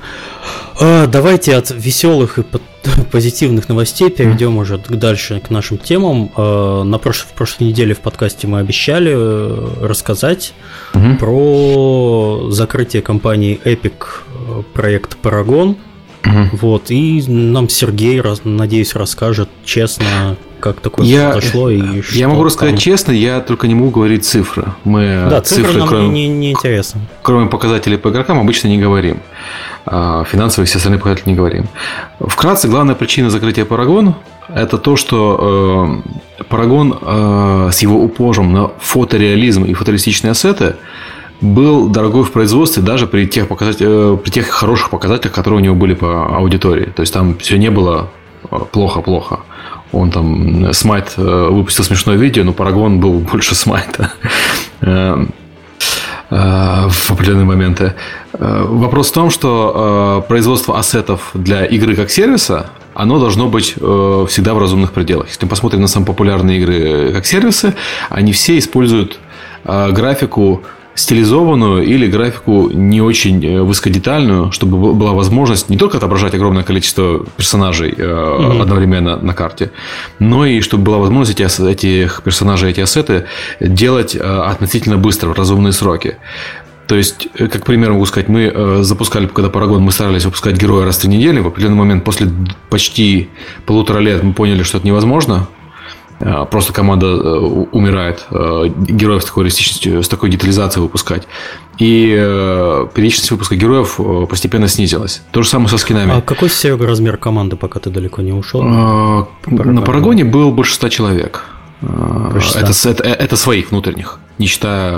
А, 0.81 1.07
давайте 1.07 1.57
от 1.57 1.71
веселых 1.71 2.39
и 2.39 2.45
позитивных 3.13 3.69
новостей 3.69 4.11
перейдем 4.11 4.57
уже 4.57 4.79
дальше 4.79 5.41
к 5.41 5.51
нашим 5.51 5.79
темам. 5.79 6.31
А, 6.37 6.83
на 6.83 6.99
прош... 6.99 7.21
В 7.21 7.35
прошлой 7.35 7.69
неделе 7.69 7.95
в 7.95 8.01
подкасте 8.01 8.47
мы 8.47 8.59
обещали 8.59 9.13
э, 9.15 9.87
рассказать 9.87 10.55
угу. 10.95 11.17
про 11.19 12.51
закрытие 12.51 13.03
компании 13.03 13.61
Epic 13.65 13.93
э, 13.95 14.63
проект 14.75 15.17
Paragon. 15.23 15.77
Угу. 16.25 16.57
Вот, 16.61 16.91
и 16.91 17.23
нам 17.27 17.69
Сергей, 17.69 18.23
надеюсь, 18.45 18.95
расскажет 18.95 19.49
честно, 19.65 20.37
как 20.63 20.81
такое 20.81 21.05
я, 21.05 21.33
произошло 21.33 21.71
и 21.71 22.01
что 22.01 22.17
Я 22.17 22.29
могу 22.29 22.45
рассказать 22.45 22.75
там... 22.75 22.81
честно, 22.81 23.13
я 23.13 23.41
только 23.41 23.67
не 23.67 23.75
могу 23.75 23.91
говорить 23.91 24.25
цифры. 24.25 24.67
Мы 24.85 25.27
да, 25.29 25.41
цифры, 25.41 25.65
цифры 25.65 25.79
нам 25.81 25.89
кроме, 25.89 26.09
не, 26.09 26.29
не 26.29 26.53
интересно. 26.53 27.01
Кроме 27.23 27.49
показателей 27.49 27.97
по 27.97 28.09
игрокам 28.09 28.39
обычно 28.39 28.69
не 28.69 28.79
говорим. 28.79 29.19
А 29.85 30.25
финансовые 30.25 30.67
все 30.67 30.79
остальные 30.79 31.01
показатели 31.01 31.31
не 31.31 31.37
говорим. 31.37 31.67
Вкратце, 32.21 32.69
главная 32.69 32.95
причина 32.95 33.29
закрытия 33.29 33.65
Парагон 33.65 34.15
это 34.49 34.79
то, 34.79 34.97
что 34.97 36.03
э, 36.39 36.45
Парагон 36.45 36.99
э, 37.01 37.69
с 37.73 37.81
его 37.81 38.03
упором 38.03 38.53
на 38.53 38.71
фотореализм 38.79 39.65
и 39.65 39.75
фотореалистичные 39.75 40.33
ассеты 40.33 40.77
был 41.41 41.89
дорогой 41.89 42.23
в 42.23 42.33
производстве 42.33 42.83
даже 42.83 43.07
при 43.07 43.27
тех, 43.27 43.49
показатель, 43.49 44.17
при 44.19 44.31
тех 44.31 44.49
хороших 44.49 44.91
показателях, 44.91 45.35
которые 45.35 45.61
у 45.61 45.63
него 45.63 45.75
были 45.75 45.95
по 45.95 46.37
аудитории. 46.37 46.87
То 46.87 47.01
есть 47.01 47.13
там 47.13 47.37
все 47.39 47.59
не 47.59 47.71
было 47.71 48.11
плохо-плохо. 48.71 49.41
Он 49.93 50.11
там 50.11 50.73
Смайт 50.73 51.17
выпустил 51.17 51.85
смешное 51.85 52.17
видео, 52.17 52.45
но 52.45 52.53
Парагон 52.53 53.01
был 53.01 53.21
больше 53.33 53.55
Смайта. 53.55 54.13
Э, 56.35 56.89
в 56.89 57.11
определенные 57.11 57.45
моменты. 57.45 57.93
Э, 58.33 58.65
вопрос 58.67 59.11
в 59.11 59.13
том, 59.13 59.29
что 59.29 60.23
э, 60.25 60.29
производство 60.29 60.79
ассетов 60.79 61.31
для 61.35 61.67
игры 61.67 61.95
как 61.95 62.11
сервиса, 62.11 62.71
оно 62.95 63.19
должно 63.19 63.49
быть 63.49 63.75
всегда 63.75 64.55
в 64.55 64.59
разумных 64.59 64.93
пределах. 64.93 65.29
Если 65.29 65.45
мы 65.45 65.51
посмотрим 65.51 65.83
на 65.83 65.89
самые 65.89 66.07
популярные 66.07 66.59
игры 66.59 67.13
как 67.13 67.27
сервисы, 67.27 67.75
они 68.11 68.33
все 68.33 68.59
используют 68.59 69.19
графику 69.65 70.63
стилизованную 70.95 71.85
или 71.85 72.07
графику 72.07 72.71
не 72.73 73.01
очень 73.01 73.45
э, 73.45 73.63
высокодетальную, 73.63 74.53
чтобы 74.53 74.95
была 74.95 75.13
возможность 75.13 75.71
не 75.71 75.77
только 75.77 75.97
отображать 75.97 76.35
огромное 76.35 76.63
количество 76.65 77.25
персонажей 77.37 77.93
mm 77.93 78.63
одновременно 78.63 79.17
на 79.17 79.35
карте, 79.35 79.71
но 80.19 80.47
и 80.47 80.61
чтобы 80.61 80.85
была 80.85 80.99
возможность 80.99 81.41
эти, 81.41 81.69
этих 81.69 82.23
персонажей, 82.23 82.71
эти 82.71 82.81
ассеты 82.81 83.25
делать 83.61 84.15
э, 84.15 84.21
относительно 84.21 84.97
быстро, 84.99 85.29
в 85.29 85.33
разумные 85.33 85.73
сроки. 85.73 86.17
То 86.87 86.97
есть, 86.97 87.29
как 87.37 87.65
пример 87.65 87.93
могу 87.93 88.05
сказать, 88.07 88.29
мы 88.29 88.83
запускали, 88.83 89.27
когда 89.27 89.49
Парагон, 89.49 89.83
мы 89.83 89.93
старались 89.93 90.25
выпускать 90.25 90.57
героя 90.57 90.85
раз 90.85 90.97
в 90.99 91.01
три 91.01 91.11
недели. 91.11 91.41
В 91.41 91.47
определенный 91.47 91.77
момент, 91.77 92.05
после 92.05 92.29
почти 92.69 93.31
полутора 93.65 94.01
лет, 94.01 94.23
мы 94.23 94.35
поняли, 94.35 94.63
что 94.63 94.79
это 94.79 94.87
невозможно. 94.87 95.47
Э, 96.25 96.47
просто 96.49 96.73
команда 96.73 97.07
э, 97.07 97.39
умирает, 97.73 98.27
э, 98.31 98.69
героев 98.77 99.23
с 99.23 99.27
такой 99.27 99.45
реалистичностью, 99.45 100.03
с 100.03 100.09
такой 100.09 100.31
детализацией 100.31 100.83
выпускать. 100.83 101.27
И 101.79 102.11
периодичность 102.95 103.31
выпуска 103.31 103.57
героев 103.57 103.99
постепенно 104.29 104.69
снизилась. 104.69 105.23
То 105.33 105.43
же 105.43 105.49
самое 105.49 105.69
со 105.69 105.79
скинами. 105.79 106.19
А 106.19 106.21
какой 106.21 106.49
Серега 106.49 106.87
размер 106.87 107.17
команды, 107.17 107.57
пока 107.57 107.81
ты 107.81 107.91
далеко 107.91 108.23
не 108.23 108.33
ушел? 108.33 108.63
На 108.63 109.83
Парагоне 109.83 110.25
был 110.25 110.53
больше 110.53 110.75
ста 110.75 110.91
человек. 110.91 111.45
Это, 111.81 112.73
это, 112.89 113.03
это 113.03 113.37
своих 113.37 113.73
внутренних, 113.73 114.21
не 114.39 114.47
считая... 114.47 114.93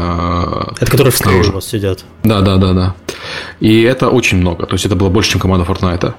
Это 0.78 0.90
которые 0.90 1.12
снаружи 1.12 1.50
у 1.50 1.54
вас 1.54 1.66
сидят. 1.66 2.04
Да, 2.24 2.42
да, 2.42 2.56
да, 2.56 2.72
да. 2.74 2.94
И 3.60 3.80
это 3.82 4.10
очень 4.10 4.36
много. 4.38 4.66
То 4.66 4.74
есть 4.74 4.84
это 4.84 4.94
было 4.94 5.08
больше, 5.08 5.30
чем 5.30 5.40
команда 5.40 5.64
Fortnite. 5.64 6.12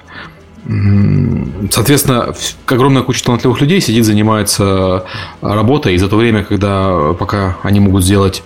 Соответственно, 1.70 2.34
огромная 2.66 3.02
куча 3.02 3.24
талантливых 3.24 3.60
людей 3.60 3.80
сидит, 3.80 4.04
занимается 4.04 5.04
работой, 5.40 5.94
и 5.94 5.98
за 5.98 6.08
то 6.08 6.16
время, 6.16 6.44
когда 6.44 7.12
пока 7.14 7.56
они 7.62 7.80
могут 7.80 8.04
сделать 8.04 8.42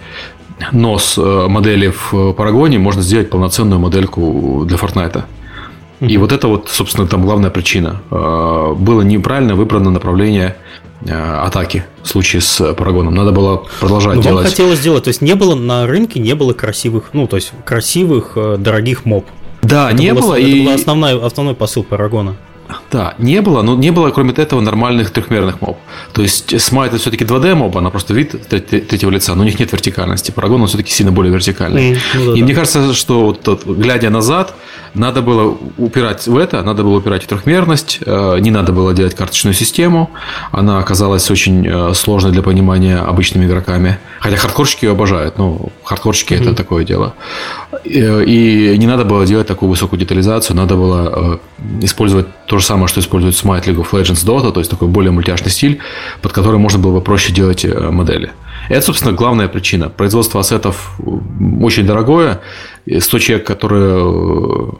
нос 0.72 1.18
э, 1.18 1.46
модели 1.48 1.92
в 1.96 2.32
Парагоне, 2.32 2.78
можно 2.78 3.02
сделать 3.02 3.30
полноценную 3.30 3.80
модельку 3.80 4.64
для 4.66 4.76
Fortnite. 4.76 5.22
И 6.00 6.16
вот 6.16 6.32
это 6.32 6.48
вот, 6.48 6.68
собственно, 6.70 7.06
там 7.06 7.22
главная 7.24 7.50
причина. 7.50 8.00
Э, 8.10 8.74
было 8.76 9.02
неправильно 9.02 9.54
выбрано 9.54 9.90
направление 9.90 10.56
э, 11.02 11.12
атаки 11.12 11.84
в 12.02 12.08
случае 12.08 12.42
с 12.42 12.74
Парагоном. 12.74 13.14
Надо 13.14 13.32
было 13.32 13.64
продолжать 13.80 14.16
Но 14.16 14.22
делать. 14.22 14.44
Вам 14.44 14.50
хотелось 14.50 14.78
сделать, 14.78 15.04
то 15.04 15.08
есть 15.08 15.22
не 15.22 15.34
было 15.34 15.54
на 15.54 15.86
рынке, 15.86 16.20
не 16.20 16.34
было 16.34 16.52
красивых, 16.52 17.10
ну, 17.12 17.26
то 17.26 17.36
есть 17.36 17.52
красивых, 17.64 18.36
дорогих 18.58 19.04
моб. 19.04 19.26
Да, 19.70 19.90
это 19.90 20.00
не 20.00 20.12
было. 20.12 20.20
было 20.22 20.34
и... 20.34 20.60
Это 20.60 20.64
был 20.64 20.74
основной, 20.74 21.26
основной 21.26 21.54
посыл 21.54 21.84
Парагона. 21.84 22.36
Да, 22.90 23.14
не 23.18 23.40
было, 23.40 23.62
но 23.62 23.76
не 23.76 23.90
было, 23.90 24.10
кроме 24.10 24.32
этого, 24.32 24.60
нормальных 24.60 25.10
трехмерных 25.10 25.60
моб. 25.60 25.78
То 26.12 26.22
есть 26.22 26.52
Smite 26.52 26.88
это 26.88 26.98
все-таки 26.98 27.24
2D 27.24 27.54
моб, 27.54 27.76
она 27.76 27.90
просто 27.90 28.14
вид 28.14 28.48
третьего 28.48 29.10
лица, 29.10 29.34
но 29.34 29.42
у 29.42 29.44
них 29.44 29.58
нет 29.58 29.72
вертикальности. 29.72 30.30
Парагон 30.30 30.62
он 30.62 30.68
все-таки 30.68 30.92
сильно 30.92 31.12
более 31.12 31.32
вертикальный. 31.32 31.92
Mm, 31.92 31.98
ну, 32.14 32.26
да, 32.26 32.32
и 32.32 32.40
да. 32.40 32.44
мне 32.44 32.54
кажется, 32.54 32.94
что 32.94 33.26
вот, 33.26 33.46
вот, 33.46 33.66
глядя 33.66 34.10
назад, 34.10 34.54
надо 34.94 35.22
было 35.22 35.56
упирать 35.78 36.26
в 36.26 36.36
это, 36.36 36.62
надо 36.62 36.82
было 36.82 36.96
упирать 36.96 37.24
в 37.24 37.26
трехмерность, 37.26 38.00
э, 38.04 38.38
не 38.40 38.50
надо 38.50 38.72
было 38.72 38.92
делать 38.92 39.14
карточную 39.14 39.54
систему. 39.54 40.10
Она 40.50 40.78
оказалась 40.78 41.30
очень 41.30 41.66
э, 41.66 41.94
сложной 41.94 42.32
для 42.32 42.42
понимания 42.42 42.98
обычными 42.98 43.46
игроками. 43.46 43.98
Хотя 44.18 44.36
хардкорщики 44.36 44.86
ее 44.86 44.92
обожают, 44.92 45.38
но 45.38 45.68
хардкорщики 45.84 46.34
mm-hmm. 46.34 46.42
это 46.42 46.54
такое 46.54 46.84
дело. 46.84 47.14
Э, 47.84 48.24
и 48.24 48.76
не 48.78 48.86
надо 48.86 49.04
было 49.04 49.26
делать 49.26 49.46
такую 49.46 49.70
высокую 49.70 50.00
детализацию, 50.00 50.56
надо 50.56 50.74
было 50.74 51.40
использовать 51.82 52.26
то 52.46 52.58
же 52.60 52.66
самое, 52.66 52.88
что 52.88 53.00
использует 53.00 53.34
Smite 53.34 53.64
League 53.64 53.76
of 53.76 53.90
Legends 53.90 54.24
Dota, 54.26 54.52
то 54.52 54.60
есть 54.60 54.70
такой 54.70 54.88
более 54.88 55.10
мультяшный 55.10 55.50
стиль, 55.50 55.80
под 56.22 56.32
который 56.32 56.58
можно 56.58 56.78
было 56.78 56.94
бы 56.94 57.00
проще 57.00 57.32
делать 57.32 57.64
модели. 57.64 58.32
Это, 58.68 58.86
собственно, 58.86 59.12
главная 59.12 59.48
причина. 59.48 59.88
Производство 59.88 60.40
ассетов 60.40 60.96
очень 61.60 61.86
дорогое. 61.86 62.40
100 62.86 63.18
человек, 63.18 63.46
которые, 63.46 64.74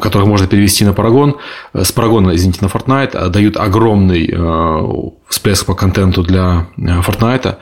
которых 0.00 0.28
можно 0.28 0.46
перевести 0.46 0.84
на 0.84 0.92
Парагон, 0.92 1.36
с 1.74 1.92
Парагона, 1.92 2.34
извините, 2.34 2.60
на 2.62 2.68
Fortnite, 2.68 3.28
дают 3.28 3.56
огромный 3.56 4.30
э, 4.32 5.10
всплеск 5.28 5.66
по 5.66 5.74
контенту 5.74 6.22
для 6.22 6.66
э, 6.76 7.00
Fortnite. 7.00 7.56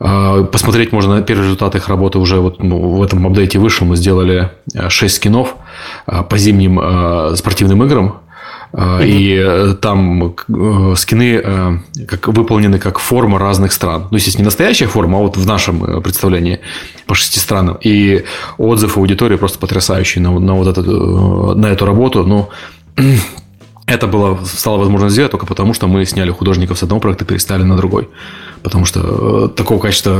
Э, 0.00 0.44
посмотреть 0.50 0.92
можно 0.92 1.16
на 1.16 1.22
первые 1.22 1.44
результаты 1.44 1.78
их 1.78 1.88
работы 1.88 2.18
уже 2.18 2.40
вот 2.40 2.62
ну, 2.62 2.78
в 2.78 3.02
этом 3.02 3.26
апдейте 3.26 3.58
вышел. 3.58 3.86
Мы 3.86 3.96
сделали 3.96 4.50
6 4.88 5.14
скинов 5.14 5.56
по 6.06 6.38
зимним 6.38 7.36
спортивным 7.36 7.84
играм. 7.84 8.21
Mm-hmm. 8.72 9.06
И 9.06 9.36
э, 9.36 9.74
там 9.74 10.34
э, 10.48 10.94
скины 10.96 11.40
э, 11.44 11.78
как 12.06 12.28
выполнены 12.28 12.78
как 12.78 12.98
форма 12.98 13.38
разных 13.38 13.72
стран. 13.72 14.08
Ну, 14.10 14.16
естественно, 14.16 14.42
не 14.42 14.46
настоящая 14.46 14.86
форма, 14.86 15.18
а 15.18 15.22
вот 15.22 15.36
в 15.36 15.46
нашем 15.46 16.02
представлении 16.02 16.60
по 17.06 17.14
шести 17.14 17.38
странам. 17.38 17.76
И 17.82 18.24
отзыв 18.56 18.96
аудитории 18.96 19.36
просто 19.36 19.58
потрясающий 19.58 20.20
на, 20.20 20.38
на, 20.38 20.54
вот 20.54 20.68
эту, 20.68 21.54
на 21.54 21.66
эту 21.66 21.84
работу. 21.84 22.24
Ну, 22.24 22.48
это 23.86 24.06
было, 24.06 24.38
стало 24.44 24.78
возможно 24.78 25.10
сделать 25.10 25.32
только 25.32 25.44
потому, 25.44 25.74
что 25.74 25.86
мы 25.86 26.06
сняли 26.06 26.30
художников 26.30 26.78
с 26.78 26.82
одного 26.82 27.00
проекта 27.00 27.24
и 27.24 27.28
переставили 27.28 27.64
на 27.64 27.76
другой. 27.76 28.08
Потому 28.62 28.86
что 28.86 29.48
такого 29.48 29.80
качества 29.80 30.14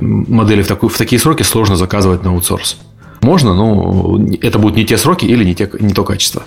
модели 0.00 0.62
в, 0.62 0.68
такой, 0.68 0.88
в 0.88 0.96
такие 0.96 1.18
сроки 1.18 1.42
сложно 1.42 1.74
заказывать 1.74 2.22
на 2.22 2.30
аутсорс. 2.30 2.78
Можно, 3.22 3.54
но 3.54 4.20
это 4.40 4.60
будут 4.60 4.76
не 4.76 4.84
те 4.84 4.96
сроки 4.96 5.24
или 5.24 5.42
не, 5.42 5.56
те, 5.56 5.68
не 5.80 5.92
то 5.92 6.04
качество. 6.04 6.44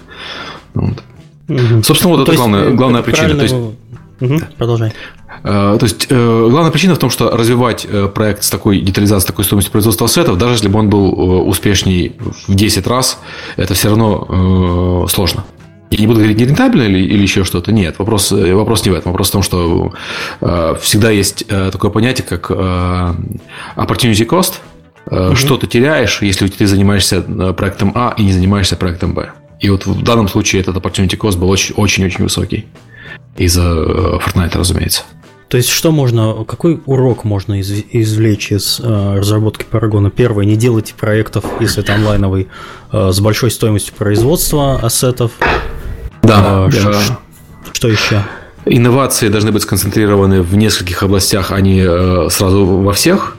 Вот. 0.74 1.04
Угу. 1.48 1.84
Собственно, 1.84 2.16
вот 2.16 2.18
ну, 2.18 2.24
это 2.24 2.36
главная, 2.36 2.64
есть, 2.66 2.76
главная 2.76 3.02
причина. 3.02 3.36
То 3.36 3.42
есть, 3.44 3.56
угу. 3.56 4.40
Продолжай. 4.58 4.94
Э, 5.44 5.78
то 5.80 5.84
есть, 5.84 6.08
э, 6.10 6.48
главная 6.50 6.72
причина 6.72 6.96
в 6.96 7.00
том, 7.00 7.10
что 7.10 7.30
развивать 7.36 7.86
э, 7.90 8.08
проект 8.08 8.44
с 8.44 8.50
такой 8.50 8.80
детализацией, 8.80 9.22
с 9.22 9.26
такой 9.26 9.46
стоимостью 9.46 9.72
производства 9.72 10.06
ассетов, 10.06 10.38
даже 10.38 10.56
если 10.56 10.68
бы 10.68 10.80
он 10.80 10.90
был 10.90 11.48
успешней 11.48 12.16
в 12.48 12.56
10 12.56 12.88
раз, 12.88 13.20
это 13.58 13.74
все 13.74 13.90
равно 13.90 15.08
сложно. 15.10 15.44
Я 15.92 15.98
не 15.98 16.08
буду 16.08 16.20
говорить 16.20 16.38
не 16.38 16.46
рентабельно 16.46 16.84
или, 16.84 17.00
или 17.00 17.22
еще 17.22 17.44
что-то. 17.44 17.74
Нет, 17.74 18.00
вопрос, 18.00 18.32
вопрос 18.32 18.86
не 18.86 18.92
в 18.92 18.96
этом. 18.96 19.12
Вопрос 19.12 19.28
в 19.28 19.32
том, 19.34 19.44
что 19.44 19.92
э, 20.40 20.76
всегда 20.80 21.12
есть 21.12 21.44
э, 21.50 21.70
такое 21.70 21.92
понятие, 21.92 22.26
как 22.26 22.50
э, 22.50 22.54
opportunity 23.76 24.26
cost. 24.26 24.54
Э, 25.08 25.28
угу. 25.28 25.36
Что 25.36 25.58
ты 25.58 25.68
теряешь, 25.68 26.22
если 26.22 26.48
ты 26.48 26.66
занимаешься 26.66 27.22
проектом 27.22 27.92
А 27.94 28.14
и 28.18 28.24
не 28.24 28.32
занимаешься 28.32 28.78
проектом 28.78 29.14
Б. 29.14 29.32
И 29.62 29.70
вот 29.70 29.86
в 29.86 30.04
данном 30.04 30.28
случае 30.28 30.62
этот 30.62 30.76
opportunity 30.76 31.18
cost 31.18 31.38
был 31.38 31.50
очень-очень 31.50 32.24
высокий. 32.24 32.66
Из-за 33.38 33.62
э, 33.62 34.20
Fortnite, 34.20 34.58
разумеется. 34.58 35.04
То 35.48 35.58
есть, 35.58 35.70
что 35.70 35.92
можно, 35.92 36.46
какой 36.46 36.82
урок 36.86 37.26
можно 37.26 37.60
из, 37.60 37.70
извлечь 37.92 38.52
из 38.52 38.80
э, 38.80 39.16
разработки 39.18 39.66
Парагона? 39.70 40.10
Первое, 40.10 40.46
не 40.46 40.56
делайте 40.56 40.94
проектов, 40.94 41.44
если 41.60 41.84
это 41.84 41.94
онлайновый, 41.94 42.48
э, 42.92 43.12
с 43.12 43.20
большой 43.20 43.52
стоимостью 43.52 43.94
производства 43.94 44.80
ассетов. 44.80 45.32
Да. 46.24 46.68
Э, 46.68 46.72
да. 46.72 47.02
Что, 47.02 47.20
что 47.74 47.88
еще? 47.90 48.24
Инновации 48.66 49.28
должны 49.28 49.52
быть 49.52 49.64
сконцентрированы 49.64 50.42
в 50.42 50.56
нескольких 50.56 51.04
областях, 51.04 51.52
а 51.52 51.60
не 51.60 51.82
э, 51.86 52.30
сразу 52.30 52.66
во 52.66 52.94
всех. 52.94 53.38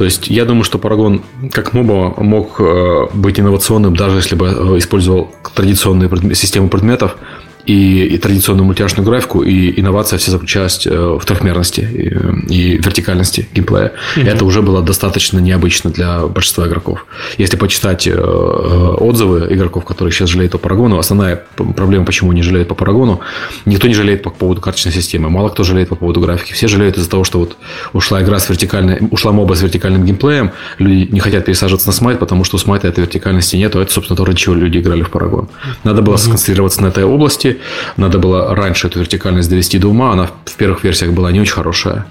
То 0.00 0.04
есть 0.04 0.28
я 0.28 0.46
думаю, 0.46 0.64
что 0.64 0.78
Paragon 0.78 1.20
как 1.52 1.74
моба 1.74 2.14
мог 2.16 2.58
э, 2.58 3.08
быть 3.12 3.38
инновационным, 3.38 3.94
даже 3.94 4.16
если 4.16 4.34
бы 4.34 4.46
э, 4.46 4.78
использовал 4.78 5.30
традиционные 5.54 6.08
системы 6.34 6.70
предметов, 6.70 7.18
и, 7.66 8.04
и 8.06 8.18
традиционную 8.18 8.66
мультяшную 8.66 9.06
графику, 9.06 9.42
и 9.42 9.80
инновация 9.80 10.18
все 10.18 10.30
заключалась 10.30 10.86
э, 10.86 11.18
в 11.20 11.24
трехмерности 11.24 11.80
и, 11.80 12.52
и 12.52 12.76
вертикальности 12.78 13.48
геймплея. 13.54 13.92
Mm-hmm. 14.16 14.28
Это 14.28 14.44
уже 14.44 14.62
было 14.62 14.82
достаточно 14.82 15.38
необычно 15.38 15.90
для 15.90 16.26
большинства 16.26 16.66
игроков. 16.66 17.06
Если 17.38 17.56
почитать 17.56 18.06
э, 18.06 18.14
отзывы 18.14 19.48
игроков, 19.50 19.84
которые 19.84 20.12
сейчас 20.12 20.30
жалеют 20.30 20.52
по 20.52 20.58
Парагону, 20.58 20.98
основная 20.98 21.42
проблема, 21.56 22.04
почему 22.04 22.30
они 22.30 22.42
жалеют 22.42 22.68
по 22.68 22.74
Парагону, 22.74 23.20
никто 23.64 23.88
не 23.88 23.94
жалеет 23.94 24.22
по 24.22 24.30
поводу 24.30 24.60
карточной 24.60 24.92
системы, 24.92 25.30
мало 25.30 25.48
кто 25.48 25.64
жалеет 25.64 25.88
по 25.88 25.96
поводу 25.96 26.20
графики. 26.20 26.52
Все 26.52 26.68
жалеют 26.68 26.96
из-за 26.96 27.10
того, 27.10 27.24
что 27.24 27.38
вот 27.38 27.56
ушла 27.92 28.22
игра 28.22 28.38
с 28.38 28.48
вертикальной, 28.48 28.98
ушла 29.10 29.32
моба 29.32 29.54
с 29.54 29.62
вертикальным 29.62 30.04
геймплеем, 30.04 30.52
люди 30.78 31.10
не 31.12 31.20
хотят 31.20 31.44
пересаживаться 31.44 31.88
на 31.88 31.92
смайт, 31.92 32.18
потому 32.18 32.44
что 32.44 32.56
у 32.56 32.58
смайта 32.58 32.88
этой 32.88 33.00
вертикальности 33.00 33.56
нет, 33.56 33.74
а 33.76 33.82
это, 33.82 33.92
собственно, 33.92 34.16
то, 34.16 34.24
ради 34.24 34.38
чего 34.38 34.54
люди 34.54 34.78
играли 34.78 35.02
в 35.02 35.10
Парагон. 35.10 35.48
Надо 35.84 36.02
было 36.02 36.14
mm-hmm. 36.14 36.18
сконцентрироваться 36.18 36.82
на 36.82 36.86
этой 36.88 37.04
области, 37.04 37.49
графики. 37.50 37.60
Надо 37.96 38.18
было 38.18 38.54
раньше 38.54 38.86
эту 38.86 39.00
вертикальность 39.00 39.48
довести 39.50 39.78
до 39.78 39.88
ума. 39.88 40.12
Она 40.12 40.30
в 40.44 40.56
первых 40.56 40.84
версиях 40.84 41.12
была 41.12 41.32
не 41.32 41.40
очень 41.40 41.54
хорошая. 41.54 42.06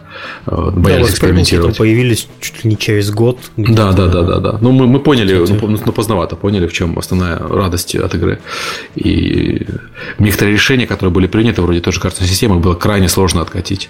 Э, 0.48 0.72
боялись 0.72 1.08
да, 1.08 1.14
экспериментировать. 1.14 1.78
появились 1.78 2.28
чуть 2.42 2.64
ли 2.64 2.70
не 2.70 2.78
через 2.78 3.12
год. 3.12 3.40
Да, 3.58 3.92
да, 3.92 4.08
да, 4.08 4.22
да, 4.24 4.40
да. 4.40 4.58
Ну, 4.62 4.72
мы, 4.72 4.88
мы 4.88 5.00
поняли, 5.00 5.34
ну, 5.34 5.78
ну, 5.86 5.92
поздновато 5.92 6.36
поняли, 6.36 6.68
в 6.68 6.74
чем 6.74 6.98
основная 6.98 7.38
радость 7.38 7.96
от 7.96 8.16
игры. 8.16 8.40
И 8.96 9.66
некоторые 10.20 10.54
решения, 10.54 10.88
которые 10.88 11.12
были 11.12 11.28
приняты, 11.28 11.62
вроде 11.62 11.80
той 11.80 11.94
же 11.94 12.00
карточной 12.00 12.28
системы, 12.28 12.60
было 12.60 12.76
крайне 12.76 13.10
сложно 13.10 13.42
откатить. 13.42 13.90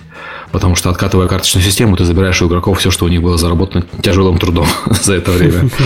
Потому 0.52 0.76
что, 0.76 0.90
откатывая 0.90 1.28
карточную 1.28 1.64
систему, 1.64 1.96
ты 1.96 2.06
забираешь 2.06 2.42
у 2.42 2.48
игроков 2.48 2.80
все, 2.80 2.92
что 2.92 3.06
у 3.06 3.10
них 3.10 3.22
было 3.22 3.38
заработано 3.38 3.86
тяжелым 4.02 4.38
трудом 4.38 4.68
за 4.86 5.16
это 5.16 5.32
время. 5.32 5.70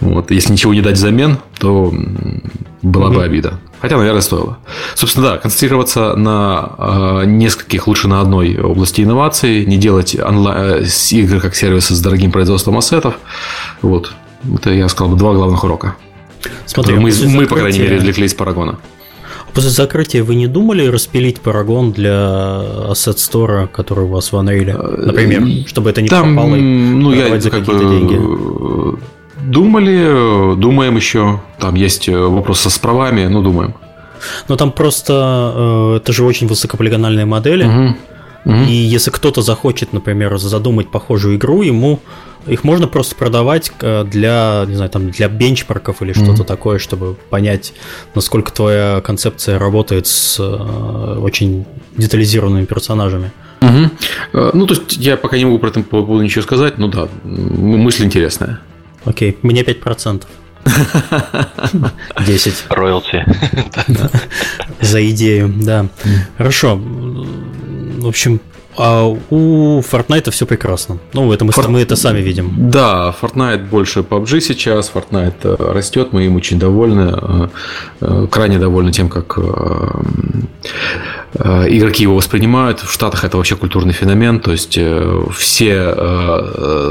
Вот. 0.00 0.30
Если 0.30 0.52
ничего 0.52 0.72
не 0.74 0.80
дать 0.80 0.94
взамен, 0.94 1.38
то 1.58 1.92
была 2.82 3.10
бы 3.10 3.22
обида. 3.22 3.58
Хотя, 3.80 3.96
наверное, 3.96 4.22
стоило. 4.22 4.58
Собственно, 4.94 5.30
да, 5.30 5.36
концентрироваться 5.38 6.14
на 6.16 6.72
э, 6.78 7.24
нескольких, 7.26 7.86
лучше 7.86 8.08
на 8.08 8.20
одной 8.20 8.58
области 8.58 9.02
инноваций, 9.02 9.64
не 9.66 9.76
делать 9.76 10.18
онлайн, 10.18 10.82
э, 10.82 10.86
игры 11.10 11.40
как 11.40 11.54
сервисы 11.54 11.94
с 11.94 12.00
дорогим 12.00 12.32
производством 12.32 12.76
ассетов. 12.78 13.14
Вот. 13.82 14.12
Это, 14.54 14.70
я 14.70 14.88
сказал, 14.88 15.14
два 15.16 15.32
главных 15.32 15.62
урока. 15.62 15.96
Смотри, 16.66 16.96
мы, 16.96 17.12
мы, 17.26 17.46
по 17.46 17.56
крайней 17.56 17.78
мере, 17.78 17.98
извлекли 17.98 18.26
из 18.26 18.34
Парагона. 18.34 18.78
После 19.54 19.70
закрытия 19.70 20.22
вы 20.22 20.34
не 20.34 20.46
думали 20.46 20.86
распилить 20.86 21.40
Парагон 21.40 21.92
для 21.92 22.12
Asset 22.90 23.16
Store, 23.16 23.66
который 23.68 24.04
у 24.04 24.08
вас 24.08 24.32
в 24.32 24.34
Unreal? 24.36 25.06
Например, 25.06 25.42
э, 25.42 25.66
чтобы 25.66 25.90
это 25.90 26.02
не 26.02 26.08
Там, 26.08 26.34
пропало 26.34 26.56
и 26.56 26.60
ну, 26.60 27.12
я, 27.12 27.40
за 27.40 27.50
какие-то 27.50 27.88
деньги? 27.88 28.20
Думали, 29.42 30.56
думаем 30.56 30.96
еще. 30.96 31.40
Там 31.58 31.74
есть 31.74 32.08
вопросы 32.08 32.70
с 32.70 32.78
правами, 32.78 33.26
ну, 33.26 33.42
думаем. 33.42 33.74
Но 34.48 34.56
там 34.56 34.72
просто 34.72 35.52
э, 35.54 35.96
это 35.98 36.12
же 36.12 36.24
очень 36.24 36.46
высокополигональные 36.48 37.26
модели. 37.26 37.64
Угу. 37.64 37.96
Угу. 38.44 38.64
И 38.68 38.72
если 38.72 39.10
кто-то 39.10 39.42
захочет, 39.42 39.92
например, 39.92 40.38
задумать 40.38 40.90
похожую 40.90 41.36
игру, 41.36 41.62
ему 41.62 42.00
их 42.46 42.64
можно 42.64 42.86
просто 42.86 43.14
продавать 43.14 43.70
э, 43.80 44.04
для, 44.04 44.64
не 44.66 44.74
знаю, 44.74 44.90
там, 44.90 45.10
для 45.10 45.28
бенчмарков 45.28 46.02
или 46.02 46.12
что-то 46.12 46.42
mm-hmm. 46.42 46.46
такое, 46.46 46.78
чтобы 46.78 47.14
понять, 47.14 47.74
насколько 48.14 48.52
твоя 48.52 49.02
концепция 49.04 49.58
работает 49.58 50.06
с 50.06 50.38
э, 50.38 51.18
очень 51.20 51.66
детализированными 51.96 52.64
персонажами. 52.64 53.32
Угу. 53.60 54.50
Ну, 54.54 54.66
то 54.66 54.74
есть 54.74 54.96
я 54.98 55.16
пока 55.16 55.36
не 55.36 55.44
могу 55.44 55.58
про 55.58 55.70
это 55.70 55.80
ничего 55.80 56.42
сказать, 56.42 56.78
но 56.78 56.86
да, 56.86 57.08
мысль 57.24 58.04
интересная. 58.04 58.60
Окей, 59.08 59.38
мне 59.42 59.62
5%. 59.62 60.22
10. 62.26 62.64
Роялти. 62.68 63.24
За 64.80 65.10
идею, 65.10 65.52
да. 65.56 65.86
Хорошо. 66.36 66.78
В 66.78 68.06
общем, 68.06 68.40
а 68.76 69.06
у 69.08 69.80
Fortnite 69.80 70.30
все 70.30 70.46
прекрасно. 70.46 70.98
Ну, 71.14 71.32
это 71.32 71.44
мы, 71.44 71.52
Fort... 71.52 71.68
мы 71.68 71.80
это 71.80 71.96
сами 71.96 72.20
видим. 72.20 72.70
Да, 72.70 73.14
Fortnite 73.20 73.68
больше 73.68 74.00
PUBG 74.00 74.40
сейчас, 74.40 74.92
Fortnite 74.94 75.34
э, 75.42 75.72
растет, 75.72 76.12
мы 76.12 76.26
им 76.26 76.36
очень 76.36 76.58
довольны, 76.60 77.14
э, 77.20 77.48
э, 78.02 78.26
крайне 78.30 78.58
довольны 78.58 78.92
тем, 78.92 79.08
как 79.08 79.38
игроки 81.34 82.02
его 82.02 82.16
воспринимают. 82.16 82.80
В 82.80 82.92
Штатах 82.92 83.24
это 83.24 83.36
вообще 83.36 83.56
культурный 83.56 83.92
феномен, 83.92 84.40
то 84.40 84.52
есть 84.52 84.78
все 85.36 85.74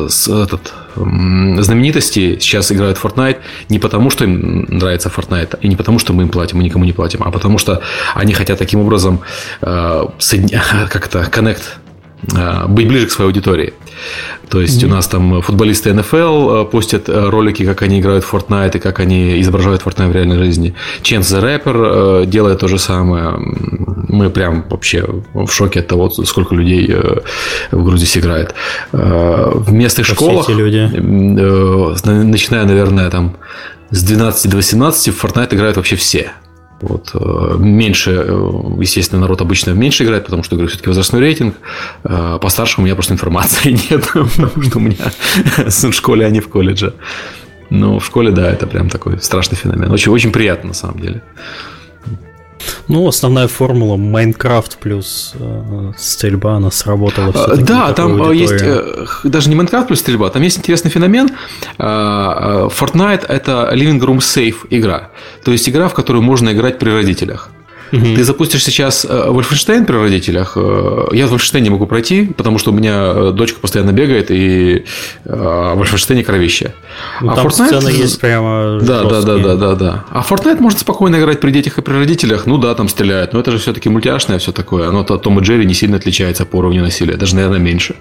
этот, 0.05 0.73
знаменитости 0.95 2.37
сейчас 2.39 2.71
играют 2.71 2.97
в 2.97 3.05
Fortnite 3.05 3.37
не 3.69 3.79
потому, 3.79 4.09
что 4.09 4.23
им 4.23 4.65
нравится 4.69 5.09
Fortnite, 5.09 5.59
и 5.61 5.67
не 5.67 5.75
потому, 5.75 5.99
что 5.99 6.13
мы 6.13 6.23
им 6.23 6.29
платим, 6.29 6.57
мы 6.57 6.63
никому 6.63 6.85
не 6.85 6.93
платим, 6.93 7.23
а 7.23 7.31
потому 7.31 7.57
что 7.57 7.81
они 8.15 8.33
хотят 8.33 8.59
таким 8.59 8.79
образом 8.79 9.21
как-то 9.59 11.29
connect 11.31 11.63
быть 12.67 12.87
ближе 12.87 13.07
к 13.07 13.11
своей 13.11 13.29
аудитории. 13.29 13.73
То 14.49 14.61
есть 14.61 14.81
mm-hmm. 14.81 14.87
у 14.87 14.89
нас 14.89 15.07
там 15.07 15.41
футболисты 15.41 15.93
НФЛ 15.93 16.15
э, 16.15 16.65
постят 16.65 17.09
э, 17.09 17.29
ролики, 17.29 17.65
как 17.65 17.81
они 17.81 17.99
играют 17.99 18.23
в 18.23 18.33
Fortnite 18.33 18.77
и 18.77 18.79
как 18.79 18.99
они 18.99 19.41
изображают 19.41 19.81
Fortnite 19.81 20.09
в 20.09 20.11
реальной 20.13 20.37
жизни. 20.37 20.73
Ченс 21.01 21.31
the 21.31 21.41
Rapper 21.41 22.25
делает 22.25 22.59
то 22.59 22.67
же 22.67 22.79
самое. 22.79 23.33
Мы 24.09 24.29
прям 24.29 24.65
вообще 24.69 25.05
в 25.33 25.49
шоке 25.49 25.79
от 25.81 25.87
того, 25.87 26.09
сколько 26.09 26.55
людей 26.55 26.87
э, 26.89 27.19
в 27.71 27.83
Грузии 27.83 28.19
играет. 28.19 28.53
В 28.91 29.71
местных 29.71 30.07
школах, 30.07 30.49
люди. 30.49 30.89
начиная, 32.05 32.65
наверное, 32.65 33.09
там 33.09 33.35
с 33.91 34.03
12 34.03 34.51
до 34.51 34.57
18, 34.57 35.13
в 35.13 35.23
Fortnite 35.23 35.55
играют 35.55 35.77
вообще 35.77 35.95
все. 35.95 36.31
Вот. 36.81 37.09
Э, 37.13 37.55
меньше, 37.57 38.11
э, 38.11 38.51
естественно, 38.79 39.21
народ 39.21 39.41
обычно 39.41 39.71
меньше 39.71 40.03
играет, 40.03 40.25
потому 40.25 40.43
что, 40.43 40.55
говорю, 40.55 40.69
все-таки 40.69 40.89
возрастной 40.89 41.21
рейтинг. 41.21 41.55
Э, 42.03 42.37
по 42.39 42.49
старшему 42.49 42.83
у 42.83 42.85
меня 42.85 42.95
просто 42.95 43.13
информации 43.13 43.71
нет, 43.89 44.07
потому 44.13 44.63
что 44.63 44.77
у 44.77 44.81
меня 44.81 45.11
сын 45.69 45.91
в 45.91 45.95
школе, 45.95 46.25
а 46.25 46.29
не 46.29 46.39
в 46.39 46.49
колледже. 46.49 46.93
Но 47.69 47.99
в 47.99 48.05
школе, 48.05 48.31
да, 48.31 48.49
это 48.49 48.67
прям 48.67 48.89
такой 48.89 49.19
страшный 49.19 49.57
феномен. 49.57 49.91
Очень, 49.91 50.11
очень 50.11 50.31
приятно, 50.31 50.69
на 50.69 50.73
самом 50.73 50.99
деле. 50.99 51.21
Ну, 52.87 53.07
основная 53.07 53.47
формула 53.47 53.97
Майнкрафт 53.97 54.77
плюс 54.77 55.33
э, 55.35 55.91
стрельба, 55.97 56.55
она 56.55 56.71
сработала. 56.71 57.33
Да, 57.57 57.93
там 57.93 58.21
аудитория. 58.21 58.39
есть 58.39 58.63
э, 58.63 59.05
даже 59.23 59.49
не 59.49 59.55
Майнкрафт 59.55 59.87
плюс 59.87 59.99
стрельба, 59.99 60.29
там 60.29 60.41
есть 60.41 60.57
интересный 60.57 60.91
феномен. 60.91 61.29
Fortnite– 61.77 63.25
это 63.27 63.71
Living 63.73 63.99
Room 63.99 64.17
Safe 64.17 64.55
игра. 64.69 65.09
То 65.43 65.51
есть 65.51 65.67
игра, 65.69 65.87
в 65.87 65.93
которую 65.93 66.23
можно 66.23 66.51
играть 66.51 66.79
при 66.79 66.89
родителях. 66.89 67.49
Угу. 67.91 68.15
Ты 68.15 68.23
запустишь 68.23 68.63
сейчас 68.63 69.05
Wolfenstein 69.05 69.85
при 69.85 69.95
родителях. 69.95 70.53
Э, 70.55 71.07
я 71.13 71.27
в 71.27 71.33
Wolfenstein 71.33 71.61
не 71.61 71.69
могу 71.69 71.85
пройти, 71.85 72.25
потому 72.25 72.57
что 72.57 72.71
у 72.71 72.73
меня 72.73 73.13
э, 73.15 73.31
дочка 73.33 73.59
постоянно 73.59 73.91
бегает, 73.91 74.31
и 74.31 74.85
э, 75.25 75.73
в 75.75 75.81
Wolfenstein 75.81 76.23
кровище. 76.23 76.73
Ну, 77.21 77.31
а 77.31 77.35
там 77.35 77.47
Fortnite... 77.47 77.67
сцена 77.67 77.89
есть 77.89 78.19
прямо 78.19 78.79
да, 78.81 79.03
да, 79.03 79.21
да, 79.21 79.37
да, 79.37 79.55
да, 79.55 79.75
да. 79.75 80.05
А 80.09 80.25
Fortnite 80.27 80.59
можно 80.59 80.79
спокойно 80.79 81.17
играть 81.17 81.39
при 81.39 81.51
детях 81.51 81.77
и 81.77 81.81
при 81.81 81.93
родителях. 81.93 82.45
Ну 82.45 82.57
да, 82.57 82.73
там 82.75 82.89
стреляют, 82.89 83.33
но 83.33 83.39
это 83.39 83.51
же 83.51 83.57
все-таки 83.57 83.89
мультяшное 83.89 84.39
все 84.39 84.51
такое. 84.51 84.89
Оно 84.89 85.01
от 85.01 85.21
Том 85.21 85.39
и 85.39 85.43
Джерри 85.43 85.65
не 85.65 85.73
сильно 85.73 85.97
отличается 85.97 86.45
по 86.45 86.57
уровню 86.57 86.81
насилия, 86.81 87.15
даже, 87.15 87.35
наверное, 87.35 87.59
меньше. 87.59 87.95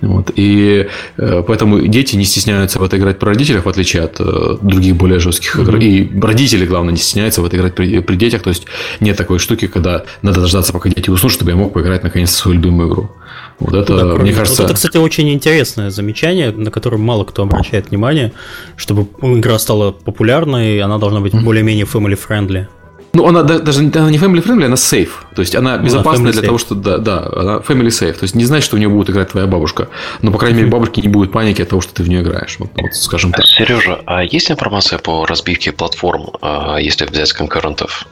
Вот. 0.00 0.32
И 0.34 0.88
э, 1.18 1.42
поэтому 1.46 1.80
дети 1.80 2.16
не 2.16 2.24
стесняются 2.24 2.78
в 2.78 2.82
это 2.82 2.96
играть 2.96 3.18
при 3.18 3.28
родителях, 3.28 3.66
в 3.66 3.68
отличие 3.68 4.02
от 4.02 4.16
э, 4.18 4.56
других 4.62 4.96
более 4.96 5.18
жестких 5.18 5.56
игр. 5.56 5.76
Mm-hmm. 5.76 6.16
И 6.16 6.20
родители, 6.20 6.64
главное, 6.64 6.92
не 6.92 6.98
стесняются 6.98 7.42
в 7.42 7.44
это 7.44 7.56
играть 7.56 7.74
при, 7.74 8.00
при 8.00 8.16
детях. 8.16 8.42
То 8.42 8.50
есть 8.50 8.64
нет 9.00 9.19
такой 9.20 9.38
штуки, 9.38 9.66
когда 9.66 10.04
надо 10.22 10.40
дождаться, 10.40 10.72
пока 10.72 10.88
дети 10.88 11.10
уснут, 11.10 11.32
чтобы 11.32 11.50
я 11.50 11.56
мог 11.56 11.72
поиграть 11.72 12.02
наконец 12.02 12.30
свою 12.30 12.56
любимую 12.56 12.88
игру. 12.88 13.10
Вот 13.58 13.74
это, 13.74 13.96
да, 13.96 14.04
мне 14.16 14.32
кажется... 14.32 14.62
Вот 14.62 14.70
это, 14.70 14.74
кстати, 14.74 14.96
очень 14.96 15.28
интересное 15.30 15.90
замечание, 15.90 16.50
на 16.50 16.70
которое 16.70 16.96
мало 16.96 17.24
кто 17.24 17.42
обращает 17.42 17.90
внимание, 17.90 18.32
чтобы 18.76 19.06
игра 19.20 19.58
стала 19.58 19.92
популярной, 19.92 20.80
она 20.80 20.98
должна 20.98 21.20
быть 21.20 21.34
mm-hmm. 21.34 21.44
более-менее 21.44 21.84
family-friendly. 21.84 22.66
Ну, 23.12 23.26
она 23.26 23.42
даже 23.42 23.80
она 23.80 24.10
не 24.10 24.18
family 24.18 24.42
friendly, 24.42 24.66
она 24.66 24.76
safe. 24.76 25.10
То 25.34 25.40
есть 25.40 25.56
она 25.56 25.78
безопасная 25.78 26.26
она 26.26 26.32
для 26.32 26.42
safe. 26.42 26.46
того, 26.46 26.58
что 26.58 26.74
да, 26.76 26.98
да, 26.98 27.28
она 27.34 27.56
family 27.56 27.88
safe. 27.88 28.12
То 28.12 28.22
есть 28.22 28.34
не 28.36 28.44
значит, 28.44 28.64
что 28.64 28.76
в 28.76 28.78
нее 28.78 28.88
будет 28.88 29.10
играть 29.10 29.30
твоя 29.30 29.46
бабушка. 29.46 29.88
Но, 30.22 30.30
по 30.30 30.38
крайней 30.38 30.58
мере, 30.58 30.70
бабушке 30.70 31.02
не 31.02 31.08
будет 31.08 31.32
паники 31.32 31.60
от 31.60 31.68
того, 31.68 31.82
что 31.82 31.92
ты 31.92 32.04
в 32.04 32.08
нее 32.08 32.22
играешь. 32.22 32.56
Вот, 32.60 32.70
вот 32.76 32.94
скажем 32.94 33.32
так. 33.32 33.44
Сережа, 33.44 34.00
а 34.06 34.22
есть 34.22 34.50
информация 34.50 34.98
по 34.98 35.26
разбивке 35.26 35.72
платформ, 35.72 36.30
а, 36.40 36.78
если 36.78 37.04
взять 37.04 37.32
конкурентов? 37.32 38.06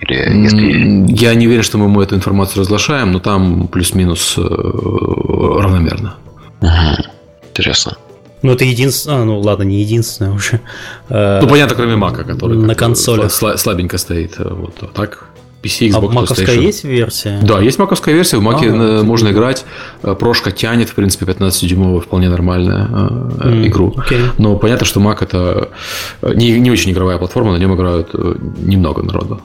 Или 0.00 0.42
если... 0.42 1.12
Я 1.12 1.34
не 1.34 1.46
уверен, 1.46 1.62
что 1.62 1.78
мы 1.78 1.86
ему 1.86 2.00
эту 2.00 2.14
информацию 2.14 2.60
разглашаем, 2.60 3.12
но 3.12 3.18
там 3.18 3.68
плюс-минус 3.68 4.34
э, 4.38 4.40
равномерно. 4.40 6.14
Угу. 6.62 7.04
Интересно. 7.50 7.96
Ну, 8.42 8.52
это 8.52 8.64
единственное, 8.64 9.18
а, 9.18 9.24
ну 9.24 9.38
ладно, 9.40 9.64
не 9.64 9.80
единственное 9.80 10.32
уже. 10.32 10.60
Э, 11.10 11.40
ну, 11.42 11.48
понятно, 11.48 11.76
кроме 11.76 11.96
Мака, 11.96 12.24
который 12.24 12.56
на 12.56 12.74
консолях 12.74 13.30
слабенько 13.30 13.98
стоит. 13.98 14.36
Э, 14.38 14.48
вот 14.54 14.74
так. 14.94 15.26
PC, 15.62 15.90
Xbox, 15.90 16.08
а 16.08 16.12
маковская 16.12 16.56
есть 16.56 16.84
версия? 16.84 17.38
Да, 17.42 17.60
есть 17.60 17.78
маковская 17.78 18.14
версия, 18.14 18.38
в 18.38 18.42
маке 18.42 18.70
а, 18.70 19.02
можно 19.02 19.28
это... 19.28 19.36
играть. 19.36 19.66
Прошка 20.00 20.52
тянет, 20.52 20.88
в 20.88 20.94
принципе, 20.94 21.26
15-дюймовую 21.26 22.00
вполне 22.00 22.30
нормальная 22.30 22.86
mm, 22.86 23.66
игру. 23.66 23.94
Okay. 23.94 24.30
Но 24.38 24.56
понятно, 24.56 24.86
что 24.86 25.00
Mac 25.00 25.18
это 25.20 25.68
не, 26.22 26.58
не 26.58 26.70
очень 26.70 26.92
игровая 26.92 27.18
платформа, 27.18 27.52
на 27.52 27.58
нем 27.58 27.74
играют 27.74 28.14
немного 28.14 29.02
народу. 29.02 29.42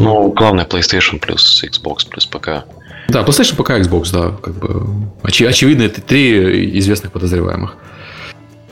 Ну, 0.00 0.32
главное 0.32 0.64
PlayStation 0.64 1.18
плюс 1.18 1.62
Xbox 1.64 2.08
плюс 2.08 2.26
ПК. 2.26 2.64
Да, 3.08 3.22
PlayStation, 3.22 3.56
ПК, 3.56 3.70
Xbox, 3.70 4.12
да, 4.12 4.30
как 4.42 4.54
бы 4.54 4.86
очи- 5.22 5.46
очевидно, 5.46 5.82
это 5.82 6.00
три 6.00 6.78
известных 6.78 7.12
подозреваемых. 7.12 7.76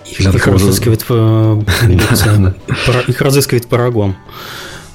Их, 0.06 0.20
их, 0.20 0.46
разыскивает, 0.46 1.02
их 3.08 3.20
разыскивает 3.20 3.68
Парагон. 3.68 4.16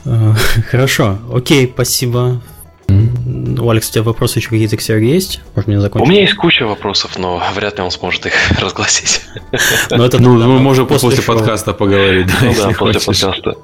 Э, 0.06 0.34
хорошо, 0.72 1.20
окей, 1.34 1.70
спасибо. 1.74 2.42
У 2.88 3.70
Алекса, 3.70 3.90
у 3.90 3.94
тебя 3.94 4.04
вопросы 4.04 4.40
еще 4.40 4.50
какие-то 4.50 4.78
к 4.78 4.82
Сереге 4.82 5.14
есть? 5.14 5.42
Может, 5.56 5.68
мне 5.68 5.80
закончить? 5.80 6.08
У 6.08 6.12
меня 6.12 6.22
есть 6.22 6.36
куча 6.36 6.66
вопросов, 6.66 7.18
но 7.18 7.42
вряд 7.56 7.78
ли 7.78 7.84
он 7.84 7.92
сможет 7.92 8.26
их 8.28 8.34
разгласить. 8.60 9.22
Ну, 9.90 10.04
это, 10.04 10.22
ну, 10.22 10.36
мы 10.36 10.60
можем 10.60 10.86
после, 10.86 11.10
после 11.10 11.24
подкаста 11.24 11.74
поговорить. 11.74 12.28
Да, 12.28 12.38
ну, 12.42 12.54
да 12.54 12.70
после 12.78 13.02
подкаста. 13.02 13.56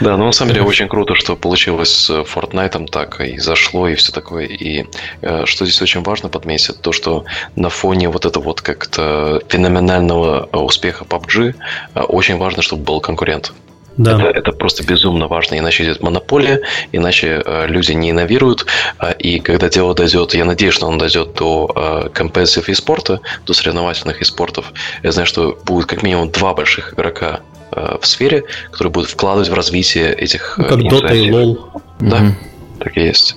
Да, 0.00 0.16
ну, 0.16 0.26
на 0.26 0.32
самом 0.32 0.52
деле, 0.52 0.66
очень 0.66 0.88
круто, 0.88 1.14
что 1.14 1.36
получилось 1.36 1.90
с 1.90 2.10
Fortnite 2.10 2.88
так, 2.88 3.20
и 3.20 3.38
зашло, 3.38 3.88
и 3.88 3.94
все 3.94 4.12
такое. 4.12 4.46
И 4.46 4.86
э, 5.22 5.46
что 5.46 5.64
здесь 5.64 5.80
очень 5.80 6.02
важно 6.02 6.28
подметить, 6.28 6.80
то, 6.80 6.92
что 6.92 7.24
на 7.56 7.70
фоне 7.70 8.08
вот 8.08 8.26
этого 8.26 8.42
вот 8.44 8.60
как-то 8.60 9.40
феноменального 9.48 10.48
успеха 10.52 11.04
PUBG 11.04 11.54
э, 11.94 12.00
очень 12.00 12.36
важно, 12.36 12.62
чтобы 12.62 12.82
был 12.82 13.00
конкурент. 13.00 13.52
Да. 13.96 14.16
Это, 14.16 14.38
это 14.38 14.52
просто 14.52 14.84
безумно 14.84 15.28
важно, 15.28 15.58
иначе 15.58 15.84
идет 15.84 16.02
монополия, 16.02 16.60
иначе 16.92 17.42
э, 17.44 17.66
люди 17.66 17.92
не 17.92 18.10
инновируют, 18.10 18.66
э, 19.00 19.14
и 19.18 19.38
когда 19.40 19.68
дело 19.68 19.94
дойдет, 19.94 20.34
я 20.34 20.44
надеюсь, 20.44 20.74
что 20.74 20.86
он 20.86 20.98
дойдет 20.98 21.34
до 21.34 21.70
э, 21.74 22.08
competitive 22.08 22.70
и 22.70 22.74
спорта, 22.74 23.20
до 23.46 23.52
соревновательных 23.52 24.20
и 24.20 24.24
спортов, 24.24 24.72
я 25.02 25.12
знаю, 25.12 25.26
что 25.26 25.58
будет 25.64 25.86
как 25.86 26.02
минимум 26.02 26.30
два 26.30 26.54
больших 26.54 26.94
игрока 26.94 27.40
э, 27.72 27.98
в 28.00 28.06
сфере, 28.06 28.44
которые 28.70 28.92
будут 28.92 29.10
вкладывать 29.10 29.48
в 29.48 29.54
развитие 29.54 30.14
этих 30.14 30.54
ну, 30.56 30.64
Как 30.64 30.78
Dota 30.78 31.16
и 31.16 31.30
LoL. 31.30 31.58
Да, 32.00 32.20
mm-hmm. 32.20 32.32
так 32.78 32.96
и 32.96 33.00
есть. 33.02 33.36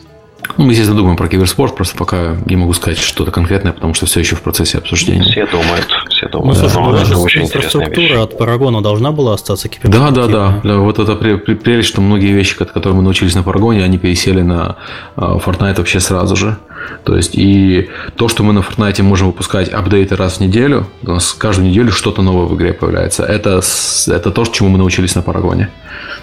Ну, 0.57 0.65
мы 0.65 0.73
здесь 0.73 0.87
думаем 0.87 1.17
про 1.17 1.27
киберспорт, 1.27 1.75
просто 1.75 1.97
пока 1.97 2.37
не 2.45 2.55
могу 2.55 2.73
сказать 2.73 2.97
что-то 2.97 3.31
конкретное, 3.31 3.73
потому 3.73 3.93
что 3.93 4.05
все 4.05 4.19
еще 4.19 4.35
в 4.35 4.41
процессе 4.41 4.77
обсуждения. 4.77 5.23
Все 5.23 5.45
думают, 5.45 5.87
все 6.09 6.27
думают. 6.27 6.61
Ну, 6.61 6.69
слушай, 6.69 6.93
да, 6.93 7.01
это 7.03 7.17
очень 7.17 7.41
инфраструктура 7.43 8.23
от 8.23 8.37
Парагона 8.37 8.81
должна 8.81 9.11
была 9.11 9.33
остаться 9.33 9.69
киберспортивной. 9.69 10.11
Да, 10.11 10.27
да, 10.27 10.59
да, 10.61 10.61
да. 10.63 10.77
Вот 10.77 10.99
это 10.99 11.15
прелесть, 11.15 11.89
что 11.89 12.01
многие 12.01 12.31
вещи, 12.31 12.55
которые 12.55 12.95
мы 12.95 13.03
научились 13.03 13.35
на 13.35 13.43
Парагоне, 13.43 13.83
они 13.83 13.97
пересели 13.97 14.41
на 14.41 14.77
а, 15.15 15.37
Fortnite 15.37 15.77
вообще 15.77 15.99
сразу 15.99 16.35
же. 16.35 16.57
То 17.03 17.15
есть, 17.15 17.35
и 17.35 17.89
то, 18.15 18.27
что 18.27 18.43
мы 18.43 18.53
на 18.53 18.59
Fortnite 18.59 19.03
можем 19.03 19.27
выпускать 19.27 19.69
апдейты 19.69 20.15
раз 20.15 20.37
в 20.37 20.39
неделю, 20.39 20.87
у 21.03 21.11
нас 21.11 21.33
каждую 21.33 21.69
неделю 21.69 21.91
что-то 21.91 22.21
новое 22.21 22.45
в 22.45 22.55
игре 22.55 22.73
появляется. 22.73 23.23
Это, 23.23 23.61
это 24.07 24.31
то, 24.31 24.45
чему 24.45 24.69
мы 24.69 24.77
научились 24.77 25.15
на 25.15 25.21
Парагоне. 25.21 25.69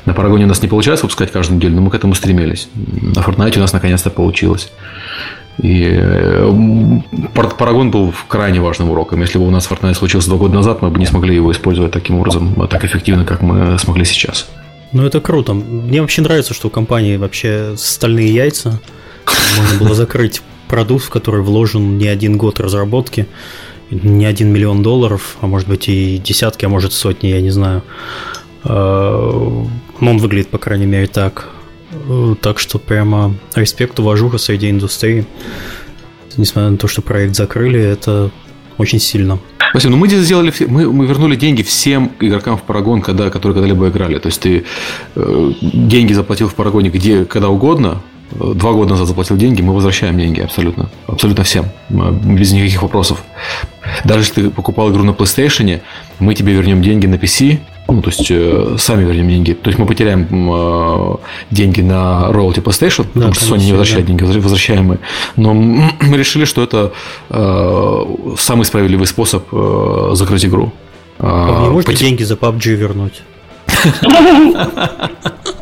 На 0.06 0.14
Парагоне 0.14 0.44
у 0.44 0.48
нас 0.48 0.60
не 0.62 0.68
получается 0.68 1.04
выпускать 1.04 1.30
каждую 1.30 1.58
неделю, 1.58 1.76
но 1.76 1.82
мы 1.82 1.90
к 1.90 1.94
этому 1.94 2.14
стремились. 2.14 2.68
На 2.74 3.20
Fortnite 3.20 3.56
у 3.58 3.60
нас 3.60 3.72
наконец-то 3.72 4.10
получилось. 4.10 4.70
И 5.58 5.90
э, 5.94 7.00
Парагон 7.34 7.90
был 7.90 8.12
крайне 8.26 8.60
важным 8.60 8.90
уроком. 8.90 9.20
Если 9.20 9.38
бы 9.38 9.46
у 9.46 9.50
нас 9.50 9.68
Fortnite 9.70 9.94
случился 9.94 10.28
два 10.28 10.38
года 10.38 10.54
назад, 10.54 10.82
мы 10.82 10.90
бы 10.90 10.98
не 10.98 11.06
смогли 11.06 11.34
его 11.34 11.52
использовать 11.52 11.92
таким 11.92 12.16
образом, 12.16 12.54
так 12.68 12.84
эффективно, 12.84 13.24
как 13.24 13.42
мы 13.42 13.78
смогли 13.78 14.04
сейчас. 14.04 14.48
Ну, 14.92 15.06
это 15.06 15.20
круто. 15.20 15.54
Мне 15.54 16.00
вообще 16.00 16.22
нравится, 16.22 16.54
что 16.54 16.68
у 16.68 16.70
компании 16.70 17.16
вообще 17.16 17.74
стальные 17.76 18.34
яйца. 18.34 18.80
Можно 19.56 19.78
было 19.78 19.94
закрыть 19.94 20.42
продукт, 20.72 21.04
в 21.04 21.10
который 21.10 21.42
вложен 21.42 21.98
не 21.98 22.08
один 22.08 22.38
год 22.38 22.58
разработки, 22.58 23.26
не 23.90 24.24
один 24.24 24.50
миллион 24.50 24.82
долларов, 24.82 25.36
а 25.42 25.46
может 25.46 25.68
быть 25.68 25.86
и 25.90 26.16
десятки, 26.16 26.64
а 26.64 26.70
может 26.70 26.94
сотни, 26.94 27.28
я 27.28 27.42
не 27.42 27.50
знаю. 27.50 27.82
А, 28.64 29.66
ну, 30.00 30.10
он 30.10 30.16
выглядит, 30.16 30.48
по 30.48 30.56
крайней 30.56 30.86
мере, 30.86 31.08
так. 31.08 31.50
Так 32.40 32.58
что 32.58 32.78
прямо 32.78 33.34
респект, 33.54 34.00
уважуха 34.00 34.38
среди 34.38 34.70
индустрии. 34.70 35.26
Несмотря 36.38 36.70
на 36.70 36.78
то, 36.78 36.88
что 36.88 37.02
проект 37.02 37.36
закрыли, 37.36 37.78
это 37.78 38.30
очень 38.78 38.98
сильно. 38.98 39.38
Спасибо. 39.72 39.90
Ну, 39.90 39.98
мы 39.98 40.08
сделали, 40.08 40.54
мы, 40.68 40.90
мы 40.90 41.04
вернули 41.04 41.36
деньги 41.36 41.62
всем 41.62 42.12
игрокам 42.18 42.56
в 42.56 42.62
Парагон, 42.62 43.02
когда, 43.02 43.28
которые 43.28 43.56
когда-либо 43.56 43.90
играли. 43.90 44.18
То 44.18 44.28
есть 44.28 44.40
ты 44.40 44.64
э, 45.16 45.52
деньги 45.60 46.14
заплатил 46.14 46.48
в 46.48 46.54
Парагоне 46.54 46.88
где, 46.88 47.26
когда 47.26 47.50
угодно, 47.50 48.00
два 48.34 48.72
года 48.72 48.90
назад 48.90 49.08
заплатил 49.08 49.36
деньги, 49.36 49.62
мы 49.62 49.74
возвращаем 49.74 50.18
деньги 50.18 50.40
абсолютно. 50.40 50.88
Абсолютно 51.06 51.44
всем. 51.44 51.66
Без 51.90 52.52
никаких 52.52 52.82
вопросов. 52.82 53.22
Даже 54.04 54.20
если 54.20 54.42
ты 54.42 54.50
покупал 54.50 54.90
игру 54.90 55.04
на 55.04 55.10
PlayStation, 55.10 55.80
мы 56.18 56.34
тебе 56.34 56.52
вернем 56.52 56.82
деньги 56.82 57.06
на 57.06 57.16
PC, 57.16 57.58
ну, 57.88 58.00
то 58.00 58.10
есть 58.10 58.30
э, 58.30 58.76
сами 58.78 59.04
вернем 59.04 59.28
деньги. 59.28 59.52
То 59.52 59.68
есть 59.68 59.78
мы 59.78 59.86
потеряем 59.86 60.26
э, 60.30 61.16
деньги 61.50 61.80
на 61.80 62.28
royalty 62.30 62.62
PlayStation, 62.62 63.06
да, 63.14 63.28
потому 63.28 63.34
что 63.34 63.54
Sony 63.54 63.64
не 63.64 63.72
возвращает 63.72 64.06
да. 64.06 64.08
деньги, 64.08 64.22
возвращаем 64.22 64.84
мы. 64.86 64.98
Но 65.36 65.52
мы 65.54 66.16
решили, 66.16 66.44
что 66.44 66.62
это 66.62 66.92
э, 67.28 68.04
самый 68.38 68.64
справедливый 68.64 69.06
способ 69.06 69.46
э, 69.52 70.10
закрыть 70.14 70.44
игру. 70.44 70.72
А 71.18 71.60
вы 71.60 71.64
не 71.64 71.70
можете 71.70 71.92
Пот... 71.92 72.00
деньги 72.00 72.22
за 72.22 72.34
PUBG 72.34 72.74
вернуть? 72.74 73.22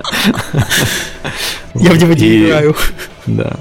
Я 1.75 1.93
в 1.93 1.99
него 1.99 2.13
не 2.13 2.47
играю. 2.47 2.75
Да. 3.27 3.57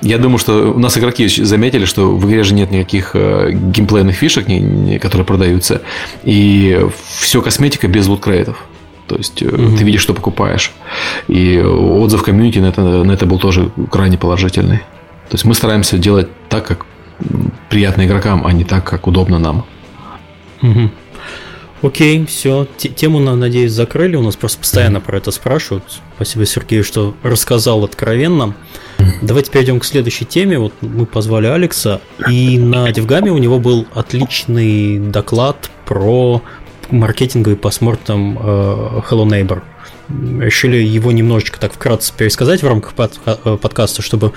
Я 0.00 0.18
думаю, 0.18 0.38
что 0.38 0.72
у 0.72 0.78
нас 0.78 0.96
игроки 0.96 1.28
заметили, 1.28 1.84
что 1.84 2.16
в 2.16 2.26
игре 2.28 2.42
же 2.42 2.54
нет 2.54 2.70
никаких 2.70 3.10
э, 3.14 3.50
геймплейных 3.52 4.16
фишек, 4.16 4.46
которые 5.00 5.26
продаются. 5.26 5.82
И 6.22 6.86
все 7.18 7.42
косметика 7.42 7.88
без 7.88 8.06
луткрейтов. 8.06 8.64
То 9.06 9.16
есть 9.16 9.42
mm-hmm. 9.42 9.76
ты 9.76 9.84
видишь, 9.84 10.00
что 10.00 10.14
покупаешь. 10.14 10.72
И 11.28 11.58
отзыв 11.58 12.22
комьюнити 12.22 12.60
на 12.60 12.66
это, 12.66 12.82
на 12.82 13.12
это 13.12 13.26
был 13.26 13.38
тоже 13.38 13.70
крайне 13.90 14.16
положительный. 14.16 14.78
То 15.28 15.34
есть 15.34 15.44
мы 15.44 15.54
стараемся 15.54 15.98
делать 15.98 16.28
так, 16.48 16.66
как 16.66 16.86
приятно 17.68 18.06
игрокам, 18.06 18.46
а 18.46 18.52
не 18.52 18.64
так, 18.64 18.84
как 18.84 19.06
удобно 19.06 19.38
нам. 19.38 19.64
Угу. 20.62 20.90
Окей, 21.82 22.26
все. 22.26 22.66
Тему, 22.76 23.20
надеюсь, 23.20 23.72
закрыли. 23.72 24.16
У 24.16 24.22
нас 24.22 24.36
просто 24.36 24.58
постоянно 24.58 25.00
про 25.00 25.16
это 25.16 25.30
спрашивают. 25.30 25.84
Спасибо, 26.16 26.44
Сергею, 26.44 26.84
что 26.84 27.14
рассказал 27.22 27.84
откровенно. 27.84 28.54
Давайте 29.22 29.50
перейдем 29.50 29.80
к 29.80 29.84
следующей 29.86 30.26
теме. 30.26 30.58
Вот 30.58 30.74
мы 30.82 31.06
позвали 31.06 31.46
Алекса, 31.46 32.02
и 32.28 32.58
на 32.58 32.90
Девгаме 32.92 33.32
у 33.32 33.38
него 33.38 33.58
был 33.58 33.86
отличный 33.94 34.98
доклад 34.98 35.70
про 35.86 36.42
маркетинговый 36.90 37.56
посмотрим 37.56 38.38
э, 38.38 39.00
Hello 39.08 39.24
Neighbor. 39.24 39.62
Решили 40.38 40.76
его 40.76 41.12
немножечко 41.12 41.58
так 41.58 41.72
вкратце 41.72 42.12
пересказать 42.14 42.62
в 42.62 42.66
рамках 42.66 42.92
э, 43.24 43.56
подкаста, 43.56 44.02
чтобы 44.02 44.32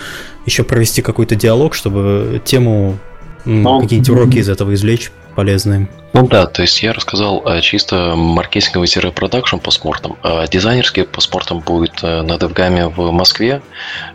еще 0.46 0.64
провести 0.64 1.02
какой-то 1.02 1.36
диалог, 1.36 1.74
чтобы 1.74 2.42
тему, 2.46 3.00
ну, 3.44 3.82
какие-нибудь 3.82 4.10
уроки 4.10 4.38
из 4.38 4.48
этого 4.48 4.74
извлечь 4.74 5.12
полезные. 5.36 5.88
Ну 6.14 6.28
да, 6.28 6.46
то 6.46 6.62
есть 6.62 6.82
я 6.84 6.94
рассказал 6.94 7.42
э, 7.46 7.62
чисто 7.62 8.16
маркетинговый-продакшн 8.16 9.58
постмортом. 9.58 10.18
А 10.22 10.46
дизайнерский 10.48 11.04
постмортом 11.04 11.60
будет 11.60 12.04
э, 12.04 12.22
на 12.22 12.34
DevGAM 12.34 12.94
в 12.96 13.12
Москве. 13.12 13.62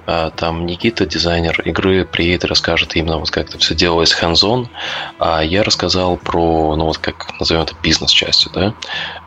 Там 0.07 0.65
Никита, 0.65 1.07
дизайнер 1.07 1.61
игры, 1.63 2.05
приедет 2.05 2.45
и 2.45 2.47
расскажет 2.47 2.97
именно 2.97 3.19
вот 3.19 3.31
как 3.31 3.49
это 3.49 3.59
все 3.59 3.75
делалось 3.75 4.17
hands-on. 4.21 4.69
А 5.19 5.43
я 5.43 5.63
рассказал 5.63 6.17
про, 6.17 6.77
ну 6.77 6.87
вот 6.87 6.99
как 6.99 7.39
назовем 7.39 7.63
это 7.63 7.75
бизнес-частью, 7.83 8.53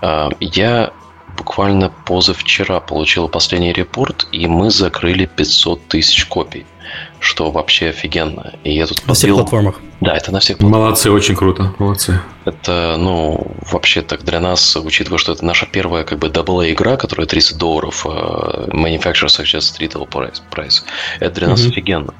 да. 0.02 0.30
Я 0.40 0.92
буквально 1.38 1.92
позавчера 2.06 2.80
получил 2.80 3.28
последний 3.28 3.74
репорт, 3.74 4.28
и 4.32 4.48
мы 4.48 4.72
закрыли 4.72 5.26
500 5.26 5.88
тысяч 5.88 6.26
копий 6.26 6.66
что 7.20 7.52
вообще 7.52 7.90
офигенно. 7.90 8.54
И 8.64 8.74
я 8.74 8.88
тут 8.88 9.06
На 9.08 9.14
всех 9.14 9.36
платформах. 9.36 9.80
Да, 10.02 10.16
это 10.16 10.32
на 10.32 10.40
всех. 10.40 10.60
Молодцы, 10.60 11.12
очень 11.12 11.36
круто, 11.36 11.74
молодцы. 11.78 12.20
Это, 12.46 12.96
ну, 12.98 13.56
вообще 13.72 14.02
так 14.02 14.24
для 14.24 14.40
нас, 14.40 14.76
учитывая, 14.76 15.20
что 15.20 15.34
это 15.34 15.46
наша 15.46 15.68
первая 15.68 16.04
как 16.04 16.20
бы 16.20 16.28
AA 16.28 16.72
игра, 16.72 16.98
которая 16.98 17.28
30 17.28 17.58
долларов, 17.58 18.06
uh, 18.06 18.70
Manufacturer 18.70 19.28
Success 19.28 19.80
Retail 19.80 20.08
Price, 20.10 20.82
это 21.20 21.36
для 21.36 21.50
нас 21.50 21.62
mm-hmm. 21.62 21.70
офигенно. 21.70 22.14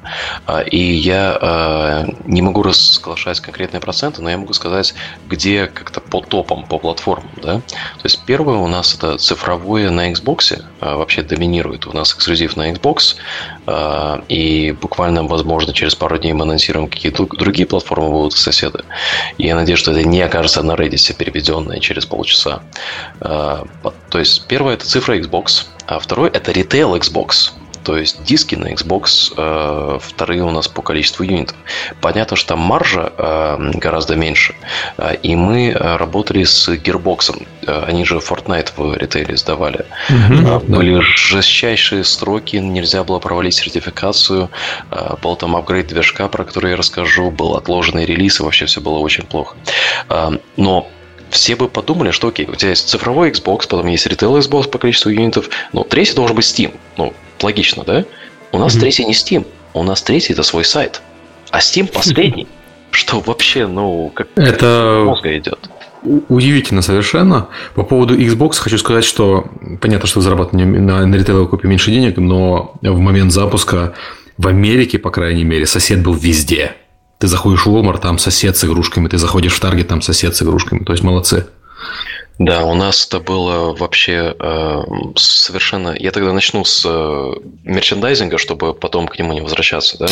Uh, 0.46 0.68
и 0.68 0.78
я 0.78 1.38
uh, 1.40 2.22
не 2.24 2.40
могу 2.40 2.62
разглашать 2.62 3.40
конкретные 3.40 3.80
проценты, 3.80 4.22
но 4.22 4.30
я 4.30 4.38
могу 4.38 4.52
сказать, 4.52 4.94
где 5.28 5.66
как-то 5.66 6.00
по 6.00 6.20
топам, 6.20 6.64
по 6.66 6.78
платформам, 6.78 7.30
да. 7.42 7.54
То 7.54 8.04
есть 8.04 8.20
первое 8.24 8.58
у 8.58 8.68
нас 8.68 8.94
это 8.94 9.18
цифровое 9.18 9.90
на 9.90 10.12
Xbox, 10.12 10.62
вообще 10.80 11.22
доминирует. 11.22 11.86
У 11.86 11.92
нас 11.92 12.12
эксклюзив 12.14 12.56
на 12.56 12.70
Xbox, 12.70 13.16
и 14.28 14.76
буквально, 14.80 15.24
возможно, 15.24 15.72
через 15.72 15.94
пару 15.94 16.18
дней 16.18 16.32
мы 16.32 16.42
анонсируем 16.42 16.88
какие-то 16.88 17.26
другие 17.26 17.66
платформы 17.66 18.10
будут 18.10 18.32
соседы. 18.34 18.84
Я 19.38 19.54
надеюсь, 19.54 19.78
что 19.78 19.92
это 19.92 20.02
не 20.12 20.20
окажется 20.20 20.62
на 20.62 20.72
Redis 20.72 21.12
переведенное 21.16 21.80
через 21.80 22.06
полчаса. 22.06 22.62
А, 23.20 23.64
то 24.10 24.18
есть, 24.18 24.46
первое 24.46 24.74
это 24.74 24.86
цифра 24.86 25.18
Xbox, 25.18 25.66
а 25.86 25.98
второе 25.98 26.30
это 26.30 26.52
retail 26.52 26.98
Xbox 26.98 27.52
то 27.84 27.96
есть 27.96 28.22
диски 28.24 28.54
на 28.54 28.72
Xbox 28.72 29.32
э, 29.36 29.98
вторые 30.00 30.42
у 30.42 30.50
нас 30.50 30.68
по 30.68 30.82
количеству 30.82 31.24
юнитов. 31.24 31.56
Понятно, 32.00 32.36
что 32.36 32.50
там 32.50 32.60
маржа 32.60 33.12
э, 33.16 33.70
гораздо 33.74 34.16
меньше, 34.16 34.54
э, 34.98 35.16
и 35.22 35.36
мы 35.36 35.68
э, 35.68 35.96
работали 35.96 36.44
с 36.44 36.68
Gearbox, 36.68 37.46
э, 37.66 37.84
они 37.86 38.04
же 38.04 38.16
Fortnite 38.16 38.72
в 38.76 38.96
ритейле 38.96 39.36
сдавали. 39.36 39.84
Mm-hmm, 40.08 40.56
э, 40.56 40.58
были 40.60 41.00
жестчайшие 41.00 42.04
строки, 42.04 42.56
нельзя 42.56 43.04
было 43.04 43.18
провалить 43.18 43.54
сертификацию, 43.54 44.50
э, 44.90 45.14
был 45.22 45.36
там 45.36 45.56
апгрейд 45.56 45.88
движка, 45.88 46.28
про 46.28 46.44
который 46.44 46.72
я 46.72 46.76
расскажу, 46.76 47.30
был 47.30 47.56
отложенный 47.56 48.04
релиз, 48.04 48.40
и 48.40 48.42
вообще 48.42 48.66
все 48.66 48.80
было 48.80 48.98
очень 48.98 49.24
плохо. 49.24 49.56
Э, 50.08 50.30
но 50.56 50.88
все 51.32 51.56
бы 51.56 51.68
подумали, 51.68 52.10
что 52.10 52.28
окей, 52.28 52.46
у 52.46 52.54
тебя 52.54 52.70
есть 52.70 52.88
цифровой 52.88 53.30
Xbox, 53.30 53.68
потом 53.68 53.86
есть 53.86 54.06
ритейл 54.06 54.36
Xbox 54.38 54.68
по 54.68 54.78
количеству 54.78 55.10
юнитов, 55.10 55.48
но 55.72 55.84
третий 55.84 56.14
должен 56.14 56.36
быть 56.36 56.44
Steam. 56.44 56.74
Ну, 56.96 57.12
логично, 57.40 57.84
да? 57.84 58.04
у 58.52 58.58
нас 58.58 58.76
mm-hmm. 58.76 58.80
третий 58.80 59.04
не 59.04 59.12
Steam, 59.12 59.46
у 59.74 59.82
нас 59.82 60.02
третий 60.02 60.34
это 60.34 60.42
свой 60.42 60.64
сайт, 60.64 61.02
а 61.50 61.58
Steam 61.58 61.86
последний. 61.92 62.46
Что 62.90 63.20
вообще, 63.20 63.66
ну, 63.66 64.12
как 64.14 64.28
это 64.36 65.02
мозга 65.06 65.36
идет. 65.36 65.70
Удивительно 66.02 66.82
совершенно. 66.82 67.48
По 67.74 67.84
поводу 67.84 68.18
Xbox 68.18 68.56
хочу 68.56 68.76
сказать, 68.76 69.04
что 69.04 69.46
понятно, 69.80 70.06
что 70.06 70.20
зарабатывание 70.20 70.66
на, 70.66 71.06
на 71.06 71.14
ритейловой 71.14 71.48
копии 71.48 71.68
меньше 71.68 71.90
денег, 71.90 72.18
но 72.18 72.74
в 72.82 72.98
момент 72.98 73.32
запуска 73.32 73.94
в 74.36 74.46
Америке, 74.46 74.98
по 74.98 75.10
крайней 75.10 75.44
мере, 75.44 75.64
сосед 75.64 76.02
был 76.02 76.12
везде. 76.12 76.74
Ты 77.22 77.28
заходишь 77.28 77.66
в 77.66 77.68
Walmart, 77.68 78.00
там 78.00 78.18
сосед 78.18 78.56
с 78.56 78.64
игрушками, 78.64 79.06
ты 79.06 79.16
заходишь 79.16 79.52
в 79.52 79.62
Target, 79.62 79.84
там 79.84 80.02
сосед 80.02 80.34
с 80.34 80.42
игрушками. 80.42 80.82
То 80.82 80.92
есть 80.92 81.04
молодцы. 81.04 81.46
Да, 82.40 82.64
у 82.64 82.74
нас 82.74 83.06
это 83.06 83.20
было 83.20 83.76
вообще 83.76 84.34
э, 84.36 84.82
совершенно... 85.14 85.94
Я 85.96 86.10
тогда 86.10 86.32
начну 86.32 86.64
с 86.64 86.84
э, 86.84 87.32
мерчендайзинга, 87.62 88.38
чтобы 88.38 88.74
потом 88.74 89.06
к 89.06 89.16
нему 89.20 89.34
не 89.34 89.40
возвращаться, 89.40 89.98
да? 90.00 90.06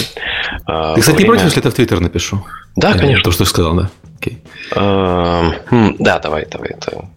Э, 0.69 0.95
Ты, 0.95 1.01
кстати, 1.01 1.17
время... 1.17 1.19
не 1.19 1.25
против, 1.27 1.45
если 1.47 1.59
это 1.59 1.73
в 1.73 1.75
Твиттер 1.75 1.99
напишу? 1.99 2.47
Да, 2.77 2.93
Или 2.93 2.99
конечно. 2.99 3.25
То, 3.25 3.33
что 3.33 3.43
ты 3.43 3.51
сказал, 3.51 3.75
да? 3.75 3.91
Okay. 4.21 4.37
Э, 4.77 5.59
хм, 5.69 5.97
да, 5.99 6.21
давай, 6.21 6.47
давай. 6.49 6.69
Это... 6.69 7.09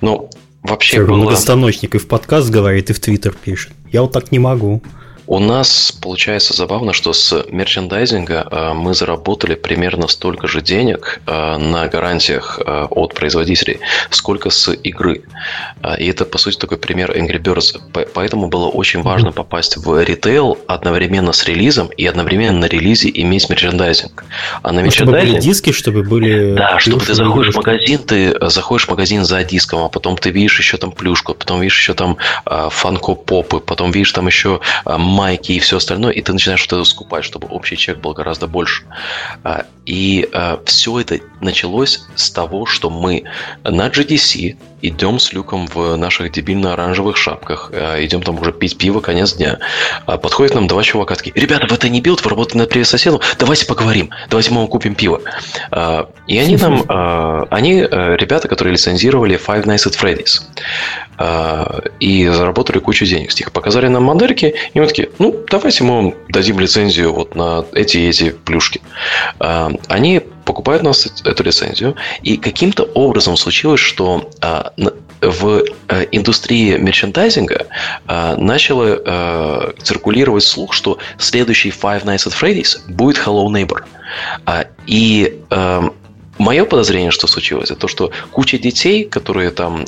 Ну, 0.00 0.30
вообще 0.62 0.96
Все, 0.96 1.06
было... 1.06 1.16
Многостаночник 1.16 1.94
и 1.94 1.98
в 1.98 2.08
подкаст 2.08 2.48
говорит, 2.48 2.88
и 2.88 2.94
в 2.94 3.00
Твиттер 3.00 3.34
пишет. 3.34 3.72
Я 3.92 4.00
вот 4.00 4.12
так 4.12 4.32
не 4.32 4.38
могу. 4.38 4.82
У 5.28 5.40
нас 5.40 5.92
получается 5.92 6.54
забавно, 6.54 6.92
что 6.92 7.12
с 7.12 7.44
мерчендайзинга 7.50 8.46
э, 8.48 8.72
мы 8.74 8.94
заработали 8.94 9.56
примерно 9.56 10.06
столько 10.06 10.46
же 10.46 10.62
денег 10.62 11.20
э, 11.26 11.56
на 11.58 11.88
гарантиях 11.88 12.60
э, 12.64 12.86
от 12.90 13.14
производителей, 13.14 13.80
сколько 14.10 14.50
с 14.50 14.72
игры. 14.72 15.22
И 15.98 16.06
это, 16.06 16.24
по 16.24 16.38
сути, 16.38 16.56
такой 16.58 16.78
пример 16.78 17.10
Angry 17.10 17.40
Birds. 17.40 17.80
Поэтому 18.14 18.48
было 18.48 18.68
очень 18.68 19.02
важно 19.02 19.32
попасть 19.32 19.76
в 19.76 20.02
ритейл 20.02 20.58
одновременно 20.66 21.32
с 21.32 21.44
релизом 21.44 21.88
и 21.88 22.06
одновременно 22.06 22.60
на 22.60 22.66
релизе 22.66 23.10
иметь 23.12 23.48
мерчендайзинг. 23.48 24.24
А 24.62 24.72
на 24.72 24.80
мерчендайзинг... 24.80 24.94
Чтобы 24.94 25.32
были 25.32 25.40
диски, 25.40 25.72
чтобы 25.72 26.02
были... 26.02 26.54
Да, 26.54 26.78
чтобы 26.78 27.04
ты 27.04 27.14
заходишь 27.14 27.54
в 27.54 27.56
магазин, 27.56 27.98
ты 27.98 28.48
заходишь 28.48 28.86
в 28.86 28.90
магазин 28.90 29.24
за 29.24 29.42
диском, 29.44 29.80
а 29.80 29.88
потом 29.88 30.16
ты 30.16 30.30
видишь 30.30 30.58
еще 30.58 30.76
там 30.76 30.92
плюшку, 30.92 31.34
потом 31.34 31.60
видишь 31.60 31.78
еще 31.78 31.94
там 31.94 32.16
Funko 32.44 32.97
Pop'ы, 32.97 33.60
потом 33.60 33.90
видишь 33.90 34.12
там 34.12 34.26
еще 34.26 34.60
майки 35.16 35.52
и 35.52 35.58
все 35.58 35.78
остальное, 35.78 36.12
и 36.12 36.20
ты 36.20 36.32
начинаешь 36.32 36.60
что-то 36.60 36.84
скупать, 36.84 37.24
чтобы 37.24 37.48
общий 37.48 37.76
чек 37.76 37.98
был 37.98 38.12
гораздо 38.12 38.46
больше. 38.46 38.84
А, 39.42 39.64
и 39.86 40.28
а, 40.32 40.60
все 40.66 41.00
это 41.00 41.20
началось 41.40 42.04
с 42.14 42.30
того, 42.30 42.66
что 42.66 42.90
мы 42.90 43.24
на 43.64 43.88
GDC 43.88 44.56
идем 44.82 45.18
с 45.18 45.32
Люком 45.32 45.66
в 45.66 45.96
наших 45.96 46.32
дебильно-оранжевых 46.32 47.16
шапках, 47.16 47.70
а, 47.72 48.02
идем 48.04 48.22
там 48.22 48.38
уже 48.40 48.52
пить 48.52 48.78
пиво, 48.78 49.00
конец 49.00 49.34
дня. 49.34 49.58
Подходят 50.06 50.54
нам 50.54 50.66
два 50.66 50.82
чувака 50.82 51.14
такие, 51.14 51.32
ребята, 51.34 51.66
в 51.66 51.72
это 51.72 51.88
tinyBuild, 51.88 52.22
вы 52.24 52.30
работаете 52.30 52.58
над 52.58 52.68
привет 52.68 52.86
соседом, 52.86 53.20
давайте 53.38 53.66
поговорим, 53.66 54.10
давайте 54.28 54.50
мы 54.50 54.58
вам 54.58 54.68
купим 54.68 54.94
пиво. 54.94 55.20
И 56.26 56.38
они 56.38 56.56
нам, 56.56 56.84
они 57.50 57.80
ребята, 57.80 58.48
которые 58.48 58.72
лицензировали 58.74 59.38
Five 59.38 59.64
Nights 59.64 59.86
at 59.86 59.96
Freddy's 59.98 60.42
и 61.98 62.28
заработали 62.28 62.78
кучу 62.78 63.06
денег 63.06 63.32
с 63.32 63.38
них. 63.38 63.50
Показали 63.50 63.88
нам 63.88 64.04
модельки, 64.04 64.54
и 64.74 64.80
мы 64.80 64.86
такие, 64.86 65.08
ну, 65.18 65.44
давайте 65.50 65.84
мы 65.84 65.94
вам 65.96 66.14
дадим 66.28 66.60
лицензию 66.60 67.12
вот 67.12 67.34
на 67.34 67.64
эти 67.72 67.96
и 67.96 68.08
эти 68.08 68.30
плюшки. 68.30 68.80
А, 69.38 69.70
они 69.88 70.22
покупают 70.46 70.82
у 70.82 70.86
нас 70.86 71.06
эту 71.24 71.42
лицензию, 71.42 71.96
и 72.22 72.38
каким-то 72.38 72.84
образом 72.84 73.36
случилось, 73.36 73.80
что 73.80 74.30
а, 74.40 74.72
в 75.20 75.64
э, 75.88 76.06
индустрии 76.12 76.76
мерчендайзинга 76.78 77.66
а, 78.06 78.36
начало 78.36 79.74
циркулировать 79.82 80.44
слух, 80.44 80.72
что 80.72 80.98
следующий 81.18 81.70
Five 81.70 82.04
Nights 82.04 82.26
at 82.26 82.34
Freddy's 82.40 82.78
будет 82.88 83.16
Hello 83.18 83.46
Neighbor. 83.48 83.84
И 84.86 85.40
Мое 86.38 86.66
подозрение, 86.66 87.10
что 87.10 87.26
случилось, 87.26 87.70
это 87.70 87.80
то, 87.80 87.88
что 87.88 88.10
куча 88.30 88.58
детей, 88.58 89.04
которые 89.04 89.50
там 89.50 89.86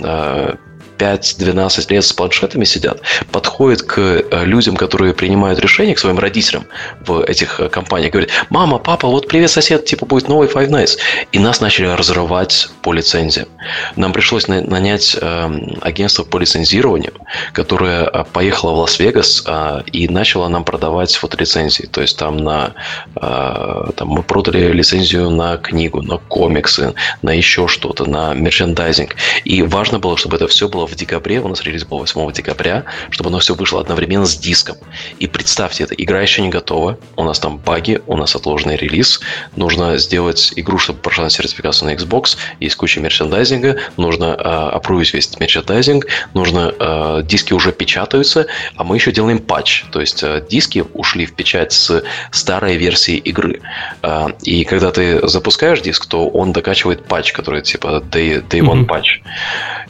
5-12 0.98 1.92
лет 1.92 2.04
с 2.04 2.12
планшетами 2.12 2.64
сидят, 2.64 3.00
подходит 3.32 3.82
к 3.82 3.98
э, 3.98 4.44
людям, 4.44 4.76
которые 4.76 5.14
принимают 5.14 5.60
решения, 5.60 5.94
к 5.94 5.98
своим 5.98 6.18
родителям 6.18 6.66
в 7.00 7.22
этих 7.22 7.60
э, 7.60 7.68
компаниях, 7.68 8.12
говорит, 8.12 8.30
мама, 8.50 8.78
папа, 8.78 9.08
вот 9.08 9.28
привет, 9.28 9.50
сосед, 9.50 9.84
типа 9.84 10.06
будет 10.06 10.28
новый 10.28 10.48
Five 10.48 10.68
Nights. 10.68 10.98
И 11.32 11.38
нас 11.38 11.60
начали 11.60 11.86
разрывать 11.86 12.68
по 12.82 12.92
лицензиям. 12.92 13.48
Нам 13.96 14.12
пришлось 14.12 14.48
нанять 14.48 15.16
эм, 15.20 15.78
агентство 15.80 16.24
по 16.24 16.38
лицензированию, 16.38 17.12
которое 17.52 18.04
э, 18.04 18.24
поехало 18.32 18.72
в 18.72 18.78
Лас-Вегас 18.78 19.44
и 19.92 20.08
начало 20.08 20.48
нам 20.48 20.64
продавать 20.64 21.14
фотолицензии. 21.14 21.86
То 21.86 22.00
есть 22.00 22.18
там 22.18 22.36
на 22.36 22.74
там 23.14 24.08
мы 24.08 24.22
продали 24.22 24.72
лицензию 24.72 25.30
на 25.30 25.56
книгу, 25.56 26.02
на 26.02 26.18
комиксы, 26.18 26.94
на 27.22 27.30
еще 27.30 27.68
что-то, 27.68 28.06
на 28.06 28.34
мерчендайзинг. 28.34 29.14
И 29.44 29.62
важно 29.62 29.98
было, 29.98 30.16
чтобы 30.16 30.36
это 30.36 30.48
все 30.48 30.68
было 30.68 30.87
в 30.88 30.94
декабре, 30.94 31.40
у 31.40 31.48
нас 31.48 31.62
релиз 31.62 31.84
был 31.84 31.98
8 31.98 32.32
декабря, 32.32 32.84
чтобы 33.10 33.28
оно 33.30 33.38
все 33.38 33.54
вышло 33.54 33.80
одновременно 33.80 34.26
с 34.26 34.36
диском. 34.36 34.76
И 35.18 35.26
представьте, 35.26 35.84
эта 35.84 35.94
игра 35.94 36.20
еще 36.20 36.42
не 36.42 36.48
готова, 36.48 36.98
у 37.16 37.24
нас 37.24 37.38
там 37.38 37.58
баги, 37.58 38.00
у 38.06 38.16
нас 38.16 38.34
отложенный 38.34 38.76
релиз, 38.76 39.20
нужно 39.56 39.98
сделать 39.98 40.52
игру, 40.56 40.78
чтобы 40.78 41.00
прошла 41.00 41.30
сертификацию 41.30 41.90
на 41.90 41.94
Xbox, 41.94 42.36
есть 42.60 42.76
куча 42.76 43.00
мерчендайзинга, 43.00 43.76
нужно 43.96 44.36
э, 44.38 44.80
весь 45.12 45.38
мерчендайзинг, 45.38 46.06
нужно 46.34 46.74
э, 46.78 47.22
диски 47.24 47.52
уже 47.52 47.72
печатаются, 47.72 48.46
а 48.76 48.84
мы 48.84 48.96
еще 48.96 49.12
делаем 49.12 49.38
патч, 49.38 49.84
то 49.92 50.00
есть 50.00 50.22
э, 50.22 50.44
диски 50.48 50.84
ушли 50.94 51.26
в 51.26 51.34
печать 51.34 51.72
с 51.72 52.02
старой 52.30 52.76
версии 52.76 53.16
игры. 53.16 53.60
Э, 54.02 54.28
и 54.42 54.64
когда 54.64 54.90
ты 54.90 55.26
запускаешь 55.26 55.80
диск, 55.80 56.06
то 56.06 56.28
он 56.28 56.52
докачивает 56.52 57.04
патч, 57.04 57.32
который 57.32 57.62
типа 57.62 58.02
day, 58.10 58.46
day 58.46 58.60
one 58.60 58.82
mm-hmm. 58.82 58.84
патч. 58.86 59.20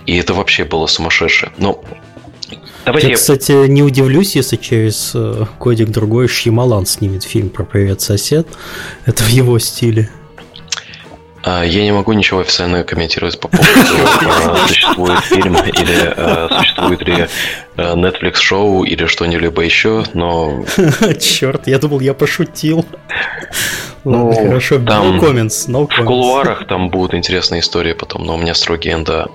И 0.07 0.17
это 0.17 0.33
вообще 0.33 0.65
было 0.65 0.87
сумасшедшее. 0.89 1.53
Но 1.59 1.83
Давайте 2.85 3.11
я, 3.11 3.15
кстати, 3.17 3.53
не 3.69 3.83
удивлюсь, 3.83 4.35
если 4.35 4.57
через 4.57 5.13
э, 5.15 5.45
годик 5.59 5.89
другой 5.89 6.27
Шьямалан 6.27 6.87
снимет 6.87 7.23
фильм 7.23 7.51
про 7.51 7.65
«Привет, 7.65 8.01
сосед». 8.01 8.49
Это 9.05 9.23
в 9.25 9.29
его 9.29 9.59
стиле. 9.59 10.09
А, 11.45 11.63
я 11.63 11.83
не 11.83 11.93
могу 11.93 12.13
ничего 12.13 12.41
официально 12.41 12.83
комментировать 12.85 13.39
по 13.39 13.49
поводу, 13.49 13.71
а, 14.27 14.67
существует 14.67 15.21
фильм 15.21 15.57
или 15.57 16.15
а, 16.17 16.49
существует 16.59 17.03
ли 17.03 17.27
Netflix 17.77 18.37
шоу 18.37 18.85
или 18.85 19.07
что-нибудь 19.07 19.65
еще, 19.65 20.05
но... 20.15 20.65
Черт, 21.21 21.67
я 21.69 21.79
думал, 21.79 22.01
я 22.01 22.13
пошутил. 22.13 22.85
Ну, 24.05 24.29
Ладно, 24.29 24.49
хорошо, 24.49 24.79
там 24.79 25.19
no 25.19 25.21
comments, 25.21 25.69
no 25.69 25.87
comments. 25.87 26.03
В 26.03 26.05
кулуарах 26.05 26.67
там 26.67 26.89
будут 26.91 27.15
интересные 27.15 27.61
истории 27.61 27.93
потом, 27.93 28.25
но 28.25 28.35
у 28.35 28.39
меня 28.39 28.55
строгие 28.55 28.97
НДА. 28.97 29.29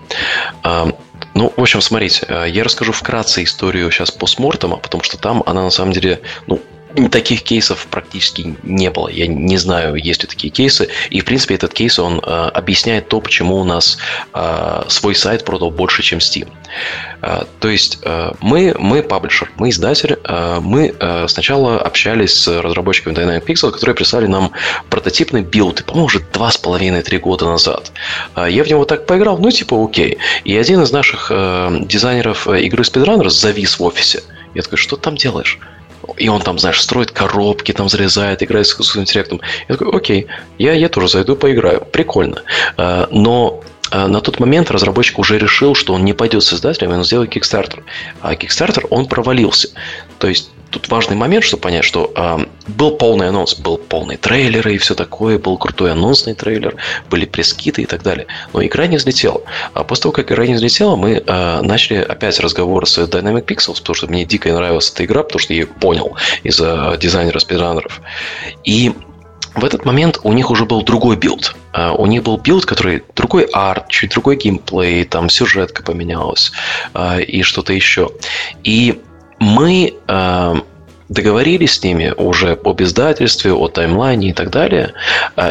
Ну, 1.34 1.52
в 1.56 1.62
общем, 1.62 1.82
смотрите, 1.82 2.26
я 2.48 2.64
расскажу 2.64 2.92
вкратце 2.92 3.44
историю 3.44 3.90
сейчас 3.92 4.12
постмортема, 4.12 4.78
потому 4.78 5.04
что 5.04 5.18
там 5.18 5.44
она 5.46 5.64
на 5.64 5.72
самом 5.72 5.92
деле, 5.92 6.22
ну, 6.48 6.62
таких 7.12 7.44
кейсов 7.44 7.88
практически 7.88 8.56
не 8.64 8.90
было. 8.90 9.08
Я 9.08 9.28
не 9.28 9.58
знаю, 9.58 9.96
есть 9.96 10.24
ли 10.24 10.30
такие 10.30 10.52
кейсы. 10.52 10.90
И, 11.10 11.22
в 11.22 11.26
принципе, 11.26 11.56
этот 11.56 11.74
кейс, 11.74 12.00
он 12.00 12.20
э, 12.20 12.50
объясняет 12.54 13.08
то, 13.08 13.22
почему 13.22 13.58
у 13.58 13.64
нас 13.64 13.98
э, 14.34 14.84
свой 14.88 15.16
сайт 15.16 15.46
продал 15.46 15.72
больше, 15.72 16.04
чем 16.04 16.20
Steam. 16.20 16.48
Э, 17.22 17.44
то 17.60 17.68
есть 17.68 18.00
э, 18.04 18.32
мы, 18.42 18.76
мы 18.78 19.04
publisher, 19.04 19.52
мы 19.58 19.70
издатель. 19.70 20.18
Э, 20.24 20.60
мы 20.62 20.94
э, 21.00 21.28
сначала 21.28 21.80
общались 21.80 22.34
с 22.34 22.62
разработчиками 22.62 23.16
Dynamic 23.16 23.46
Pixel, 23.46 23.72
которые 23.72 23.96
прислали 23.96 24.28
нам 24.28 24.52
прототипный 24.90 25.42
билд, 25.42 25.86
по-моему, 25.86 26.06
уже 26.06 26.20
два 26.32 26.52
с 26.52 26.58
половиной-три 26.58 27.18
года 27.18 27.46
назад. 27.46 27.92
Э, 28.36 28.48
я 28.50 28.64
в 28.64 28.68
него 28.68 28.86
так 28.86 29.06
поиграл, 29.06 29.38
ну, 29.38 29.52
типа, 29.52 29.84
окей. 29.84 30.18
И 30.44 30.56
один 30.58 30.82
из 30.82 30.92
наших 30.92 31.28
э, 31.30 31.78
дизайнеров 31.82 32.48
э, 32.48 32.62
игры 32.62 32.84
Speedrunners 32.84 33.30
завис 33.30 33.80
в 33.80 33.84
офисе. 33.84 34.24
Я 34.54 34.62
такой, 34.62 34.78
что 34.78 34.98
там 34.98 35.16
делаешь? 35.16 35.60
И 36.18 36.30
он 36.30 36.42
там, 36.42 36.60
знаешь, 36.60 36.82
строит 36.82 37.12
коробки, 37.12 37.72
там 37.72 37.90
зарезает, 37.90 38.44
играет 38.44 38.68
с 38.68 38.72
искусственным 38.72 39.04
интеллектом. 39.04 39.42
Я 39.68 39.76
такой, 39.76 39.96
окей, 39.96 40.28
я, 40.58 40.74
я 40.74 40.90
тоже 40.90 41.08
зайду, 41.08 41.36
поиграю. 41.36 41.82
Прикольно. 41.92 42.44
А, 42.78 43.08
но 43.12 43.64
а, 43.92 44.08
на 44.08 44.22
тот 44.22 44.40
момент 44.40 44.72
разработчик 44.72 45.20
уже 45.20 45.38
решил, 45.38 45.76
что 45.76 45.94
он 45.94 46.04
не 46.04 46.14
пойдет 46.14 46.44
с 46.44 46.54
издателем, 46.54 46.92
он 46.92 47.04
сделает 47.04 47.36
Kickstarter. 47.36 47.84
А 48.22 48.34
Kickstarter, 48.34 48.88
он 48.90 49.08
провалился. 49.08 49.70
То 50.20 50.28
есть 50.28 50.50
тут 50.74 50.90
важный 50.90 51.16
момент, 51.16 51.46
чтобы 51.46 51.62
понять, 51.62 51.86
что 51.86 52.12
э, 52.16 52.46
был 52.68 52.98
полный 52.98 53.30
анонс, 53.30 53.54
был 53.54 53.78
полный 53.78 54.18
трейлер 54.18 54.68
и 54.68 54.78
все 54.78 54.96
такое, 54.96 55.38
был 55.38 55.58
крутой 55.58 55.92
анонсный 55.92 56.34
трейлер, 56.34 56.76
были 57.10 57.26
прескиты 57.26 57.84
и 57.84 57.86
так 57.86 58.02
далее. 58.02 58.26
Но 58.54 58.66
игра 58.66 58.88
не 58.88 58.98
взлетела. 58.98 59.42
А 59.74 59.84
после 59.84 60.04
того, 60.04 60.14
как 60.14 60.32
игра 60.32 60.48
не 60.48 60.56
взлетела, 60.56 60.96
мы 60.96 61.24
э, 61.26 61.62
начали 61.62 61.98
опять 61.98 62.40
разговор 62.40 62.88
с 62.88 62.98
Dynamic 62.98 63.46
Pixels, 63.46 63.80
потому 63.80 63.96
что 63.96 64.08
мне 64.08 64.26
дико 64.26 64.52
нравилась 64.52 64.92
эта 64.92 65.06
игра, 65.06 65.24
потому 65.24 65.40
что 65.40 65.54
я 65.54 65.62
ее 65.62 65.68
понял 65.68 66.18
из-за 66.42 66.98
дизайнера 67.00 67.38
спидранеров. 67.38 68.02
И 68.64 68.94
в 69.54 69.64
этот 69.64 69.86
момент 69.86 70.20
у 70.24 70.34
них 70.34 70.50
уже 70.50 70.66
был 70.66 70.82
другой 70.82 71.16
билд. 71.16 71.56
У 71.98 72.08
них 72.08 72.24
был 72.24 72.38
билд, 72.38 72.66
который 72.66 73.04
другой 73.16 73.44
арт, 73.54 73.88
чуть 73.90 74.12
другой 74.12 74.36
геймплей, 74.38 75.06
там 75.06 75.30
сюжетка 75.30 75.84
поменялась 75.84 76.52
и 77.28 77.44
что-то 77.44 77.72
еще. 77.72 78.10
И 78.64 79.00
мы 79.40 79.94
договорились 81.10 81.74
с 81.74 81.84
ними 81.84 82.14
уже 82.18 82.58
об 82.64 82.82
издательстве, 82.82 83.54
о 83.54 83.68
таймлайне 83.68 84.30
и 84.30 84.34
так 84.34 84.50
далее, 84.50 84.94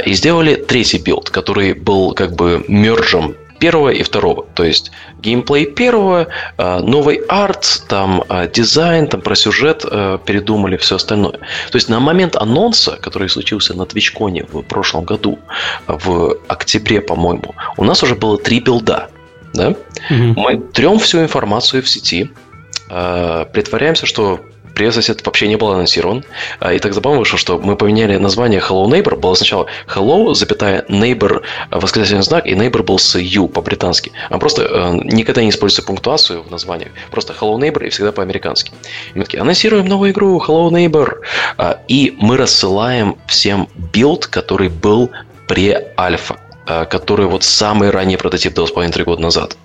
и 0.04 0.12
сделали 0.14 0.56
третий 0.56 0.98
билд, 0.98 1.30
который 1.30 1.74
был 1.74 2.14
как 2.14 2.34
бы 2.34 2.64
мержем 2.68 3.36
первого 3.62 3.90
и 3.90 4.02
второго. 4.02 4.44
То 4.54 4.64
есть 4.64 4.90
геймплей 5.20 5.66
первого, 5.66 6.26
а, 6.56 6.80
новый 6.80 7.22
арт, 7.28 7.84
там 7.88 8.24
а, 8.28 8.48
дизайн, 8.48 9.06
там 9.06 9.20
про 9.20 9.36
сюжет 9.36 9.84
а, 9.84 10.18
передумали, 10.18 10.76
все 10.76 10.96
остальное. 10.96 11.38
То 11.70 11.76
есть 11.76 11.88
на 11.88 12.00
момент 12.00 12.34
анонса, 12.34 12.98
который 13.00 13.28
случился 13.28 13.74
на 13.74 13.82
TwitchCon 13.82 14.48
в 14.52 14.62
прошлом 14.62 15.04
году, 15.04 15.38
в 15.86 16.38
октябре, 16.48 17.00
по-моему, 17.00 17.54
у 17.76 17.84
нас 17.84 18.02
уже 18.02 18.16
было 18.16 18.36
три 18.36 18.58
билда. 18.58 19.10
Да? 19.54 19.68
Угу. 20.10 20.40
Мы 20.40 20.56
трем 20.72 20.98
всю 20.98 21.20
информацию 21.20 21.84
в 21.84 21.88
сети, 21.88 22.32
притворяемся, 23.52 24.06
что 24.06 24.40
Привет, 24.74 24.94
сосед 24.94 25.24
вообще 25.24 25.48
не 25.48 25.56
был 25.56 25.70
анонсирован. 25.70 26.24
А, 26.58 26.72
и 26.72 26.78
так 26.78 26.94
забавно 26.94 27.18
вышло, 27.18 27.38
что 27.38 27.58
мы 27.58 27.76
поменяли 27.76 28.16
название 28.16 28.60
Hello 28.60 28.86
Neighbor. 28.86 29.16
Было 29.16 29.34
сначала 29.34 29.66
Hello, 29.86 30.34
запятая 30.34 30.84
Neighbor, 30.88 31.42
а, 31.70 31.78
восклицательный 31.78 32.22
знак, 32.22 32.46
и 32.46 32.54
Neighbor 32.54 32.82
был 32.82 32.98
с 32.98 33.18
U 33.18 33.48
по-британски. 33.48 34.12
А 34.30 34.38
просто 34.38 34.62
э, 34.62 34.92
никогда 35.04 35.42
не 35.42 35.50
используется 35.50 35.82
пунктуацию 35.82 36.42
в 36.42 36.50
названиях. 36.50 36.90
Просто 37.10 37.34
Hello 37.38 37.58
Neighbor 37.58 37.86
и 37.86 37.90
всегда 37.90 38.12
по-американски. 38.12 38.72
И 39.14 39.18
мы 39.18 39.24
такие, 39.24 39.40
анонсируем 39.40 39.86
новую 39.86 40.12
игру 40.12 40.42
Hello 40.42 40.70
Neighbor. 40.70 41.16
А, 41.58 41.80
и 41.88 42.14
мы 42.18 42.36
рассылаем 42.36 43.16
всем 43.26 43.68
билд, 43.92 44.26
который 44.26 44.68
был 44.68 45.10
пре-альфа 45.48 46.38
который 46.88 47.26
вот 47.26 47.42
самый 47.42 47.90
ранний 47.90 48.16
прототип 48.16 48.56
2,5-3 48.56 49.02
года 49.02 49.20
назад. 49.20 49.56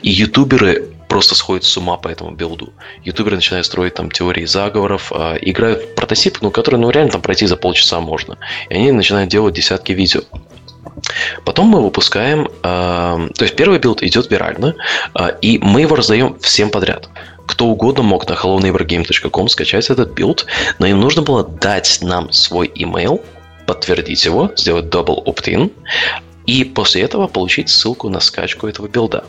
И 0.00 0.08
ютуберы 0.08 0.88
просто 1.08 1.34
сходит 1.34 1.64
с 1.64 1.76
ума 1.76 1.96
по 1.96 2.08
этому 2.08 2.30
билду. 2.32 2.72
Ютуберы 3.02 3.36
начинают 3.36 3.66
строить 3.66 3.94
там 3.94 4.10
теории 4.10 4.44
заговоров, 4.44 5.10
э, 5.14 5.38
играют 5.40 5.82
в 5.82 5.94
прототип, 5.94 6.38
ну, 6.42 6.50
который 6.50 6.78
ну, 6.78 6.90
реально 6.90 7.12
там 7.12 7.22
пройти 7.22 7.46
за 7.46 7.56
полчаса 7.56 8.00
можно. 8.00 8.38
И 8.68 8.74
они 8.74 8.92
начинают 8.92 9.30
делать 9.30 9.54
десятки 9.54 9.92
видео. 9.92 10.20
Потом 11.44 11.68
мы 11.68 11.82
выпускаем, 11.82 12.46
э, 12.46 12.50
то 12.62 13.44
есть 13.44 13.56
первый 13.56 13.78
билд 13.78 14.02
идет 14.02 14.30
вирально, 14.30 14.74
э, 15.14 15.30
и 15.40 15.58
мы 15.58 15.82
его 15.82 15.96
раздаем 15.96 16.38
всем 16.40 16.70
подряд. 16.70 17.08
Кто 17.46 17.66
угодно 17.66 18.02
мог 18.02 18.28
на 18.28 18.34
helloNeighborGame.com 18.34 19.48
скачать 19.48 19.90
этот 19.90 20.12
билд, 20.12 20.46
но 20.78 20.86
им 20.86 21.00
нужно 21.00 21.22
было 21.22 21.44
дать 21.44 21.98
нам 22.02 22.30
свой 22.30 22.68
email, 22.68 23.22
подтвердить 23.66 24.24
его, 24.24 24.52
сделать 24.56 24.86
double 24.86 25.24
opt-in, 25.24 25.72
и 26.48 26.64
после 26.64 27.02
этого 27.02 27.26
получить 27.26 27.68
ссылку 27.68 28.08
на 28.08 28.20
скачку 28.20 28.66
этого 28.68 28.88
билда. 28.88 29.24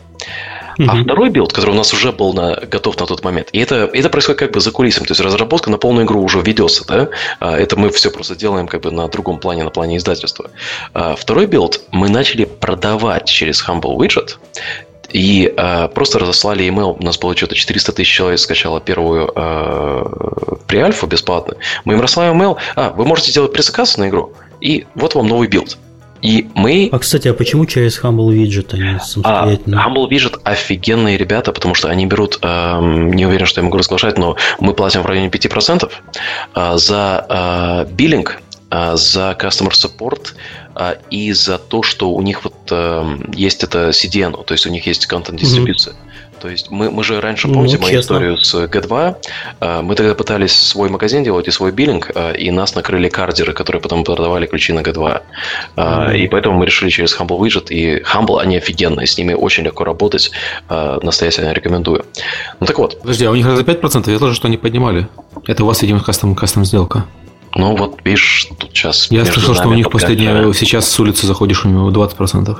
Mm-hmm. 0.78 0.86
А 0.88 1.04
второй 1.04 1.28
билд, 1.28 1.52
который 1.52 1.72
у 1.72 1.74
нас 1.74 1.92
уже 1.92 2.12
был 2.12 2.32
на, 2.32 2.56
готов 2.56 2.98
на 2.98 3.06
тот 3.06 3.22
момент, 3.22 3.50
и 3.52 3.58
это, 3.58 3.90
это 3.92 4.08
происходит 4.08 4.38
как 4.38 4.52
бы 4.52 4.60
за 4.60 4.70
кулисами, 4.70 5.06
то 5.06 5.10
есть 5.12 5.20
разработка 5.20 5.68
на 5.68 5.76
полную 5.76 6.06
игру 6.06 6.22
уже 6.22 6.40
ведется, 6.40 6.86
да? 6.86 7.10
А, 7.38 7.58
это 7.58 7.78
мы 7.78 7.90
все 7.90 8.10
просто 8.10 8.36
делаем 8.36 8.66
как 8.66 8.80
бы 8.80 8.90
на 8.90 9.06
другом 9.08 9.38
плане, 9.38 9.64
на 9.64 9.70
плане 9.70 9.98
издательства. 9.98 10.50
А, 10.94 11.14
второй 11.14 11.44
билд 11.44 11.82
мы 11.92 12.08
начали 12.08 12.46
продавать 12.46 13.28
через 13.28 13.62
Humble 13.68 13.98
Widget, 13.98 14.38
и 15.12 15.52
э, 15.54 15.88
просто 15.88 16.20
разослали 16.20 16.64
email. 16.64 16.96
У 16.98 17.02
нас 17.02 17.18
было 17.18 17.36
что-то 17.36 17.56
400 17.56 17.92
тысяч 17.92 18.14
человек 18.14 18.38
скачало 18.38 18.80
первую 18.80 19.28
э, 19.34 20.04
при-альфу 20.68 21.08
бесплатно. 21.08 21.56
Мы 21.84 21.94
им 21.94 22.00
рассылаем 22.00 22.40
email. 22.40 22.56
А, 22.76 22.90
вы 22.90 23.04
можете 23.04 23.32
сделать 23.32 23.52
предзаказ 23.52 23.96
на 23.96 24.08
игру. 24.08 24.32
И 24.60 24.86
вот 24.94 25.16
вам 25.16 25.26
новый 25.26 25.48
билд. 25.48 25.76
И 26.22 26.48
мы... 26.54 26.88
А, 26.92 26.98
кстати, 26.98 27.28
а 27.28 27.34
почему 27.34 27.66
через 27.66 27.98
Humble 28.00 28.28
Widget 28.28 28.74
они 28.74 28.96
а, 28.96 29.00
самостоятельно? 29.00 29.82
А, 29.82 29.88
Humble 29.88 30.08
Widget 30.08 30.40
офигенные 30.44 31.16
ребята, 31.16 31.52
потому 31.52 31.74
что 31.74 31.88
они 31.88 32.06
берут, 32.06 32.38
эм, 32.42 33.12
не 33.12 33.26
уверен, 33.26 33.46
что 33.46 33.60
я 33.60 33.64
могу 33.64 33.78
разглашать, 33.78 34.18
но 34.18 34.36
мы 34.60 34.74
платим 34.74 35.02
в 35.02 35.06
районе 35.06 35.28
5% 35.28 35.90
э, 36.54 36.76
за 36.76 37.86
э, 37.88 37.92
биллинг, 37.92 38.42
э, 38.70 38.96
за 38.96 39.36
Customer 39.38 39.70
Support 39.70 40.34
э, 40.76 40.96
и 41.10 41.32
за 41.32 41.58
то, 41.58 41.82
что 41.82 42.10
у 42.10 42.20
них 42.20 42.44
вот 42.44 42.54
э, 42.70 43.18
есть 43.34 43.64
это 43.64 43.88
CDN, 43.90 44.44
то 44.44 44.52
есть 44.52 44.66
у 44.66 44.70
них 44.70 44.86
есть 44.86 45.06
контент-дистрибьюция. 45.06 45.94
Mm-hmm. 45.94 46.09
То 46.40 46.48
есть 46.48 46.70
мы, 46.70 46.90
мы 46.90 47.04
же 47.04 47.20
раньше, 47.20 47.48
помните 47.48 47.76
ну, 47.76 47.86
мою 47.86 48.00
историю 48.00 48.38
с 48.38 48.54
G2, 48.54 49.16
э, 49.60 49.82
мы 49.82 49.94
тогда 49.94 50.14
пытались 50.14 50.52
свой 50.52 50.88
магазин 50.88 51.22
делать 51.22 51.48
и 51.48 51.50
свой 51.50 51.72
биллинг, 51.72 52.10
э, 52.14 52.36
и 52.36 52.50
нас 52.50 52.74
накрыли 52.74 53.08
кардеры, 53.08 53.52
которые 53.52 53.82
потом 53.82 54.04
продавали 54.04 54.46
ключи 54.46 54.72
на 54.72 54.80
G2. 54.80 55.22
Mm-hmm. 55.76 56.18
И 56.18 56.28
поэтому 56.28 56.58
мы 56.58 56.66
решили 56.66 56.90
через 56.90 57.18
Humble 57.18 57.38
Widget, 57.38 57.68
и 57.68 58.02
Humble, 58.02 58.40
они 58.40 58.56
офигенные, 58.56 59.06
с 59.06 59.18
ними 59.18 59.34
очень 59.34 59.64
легко 59.64 59.84
работать, 59.84 60.30
настоятельно 60.68 61.52
рекомендую. 61.52 62.04
Ну 62.60 62.66
так 62.66 62.78
вот. 62.78 63.00
Подожди, 63.00 63.24
а 63.24 63.30
у 63.30 63.34
них 63.34 63.44
за 63.44 63.62
5%? 63.62 64.10
Я 64.10 64.18
тоже 64.18 64.34
что 64.34 64.48
они 64.48 64.56
поднимали. 64.56 65.08
Это 65.46 65.64
у 65.64 65.66
вас, 65.66 65.82
видимо, 65.82 66.00
кастом, 66.00 66.34
кастом 66.34 66.64
сделка. 66.64 67.04
Ну 67.54 67.76
вот, 67.76 67.98
видишь, 68.04 68.48
тут 68.58 68.70
сейчас... 68.70 69.10
Я 69.10 69.24
слышал, 69.24 69.54
что 69.54 69.68
у 69.68 69.74
них 69.74 69.90
последнее... 69.90 70.52
Сейчас 70.54 70.88
с 70.88 71.00
улицы 71.00 71.26
заходишь, 71.26 71.64
у 71.64 71.68
него 71.68 71.90
20%. 71.90 72.56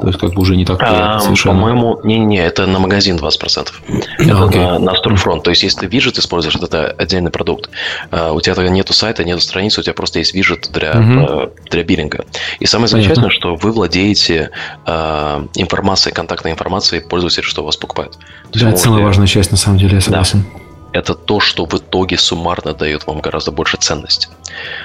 То 0.00 0.06
есть 0.06 0.18
как 0.18 0.32
бы 0.32 0.42
уже 0.42 0.56
не 0.56 0.64
так 0.64 0.78
а, 0.82 1.20
совершенно. 1.20 1.54
По-моему, 1.54 2.00
не-не, 2.04 2.38
это 2.38 2.66
на 2.66 2.78
магазин 2.78 3.16
20%. 3.16 3.68
А, 3.88 4.22
это 4.22 4.44
окей. 4.44 4.60
на, 4.60 4.78
на 4.78 4.90
Stormfront. 4.90 5.42
То 5.42 5.50
есть, 5.50 5.62
если 5.62 5.80
ты 5.80 5.86
виджет 5.86 6.18
используешь, 6.18 6.56
это 6.56 6.94
отдельный 6.98 7.30
продукт. 7.30 7.70
Uh, 8.10 8.32
у 8.34 8.40
тебя 8.40 8.54
тогда 8.54 8.70
нету 8.70 8.92
сайта, 8.92 9.24
нету 9.24 9.40
страницы, 9.40 9.80
у 9.80 9.82
тебя 9.82 9.94
просто 9.94 10.18
есть 10.18 10.34
виджет 10.34 10.70
для, 10.72 10.92
угу. 10.92 11.52
для 11.70 11.82
биллинга. 11.82 12.24
И 12.58 12.66
самое 12.66 12.88
замечательное, 12.88 13.28
Понятно. 13.28 13.40
что 13.40 13.56
вы 13.56 13.72
владеете 13.72 14.50
э, 14.86 15.48
информацией, 15.54 16.14
контактной 16.14 16.52
информацией 16.52 17.02
пользователя, 17.02 17.42
что 17.42 17.64
вас 17.64 17.76
покупают. 17.76 18.18
да, 18.52 18.70
это 18.70 18.78
самая 18.78 19.02
важная 19.04 19.26
часть, 19.26 19.50
на 19.50 19.56
самом 19.56 19.78
деле, 19.78 19.94
я 19.94 20.00
согласен. 20.00 20.44
Да 20.54 20.69
это 20.92 21.14
то, 21.14 21.40
что 21.40 21.66
в 21.66 21.74
итоге 21.74 22.18
суммарно 22.18 22.72
дает 22.74 23.06
вам 23.06 23.20
гораздо 23.20 23.52
больше 23.52 23.76
ценности. 23.76 24.28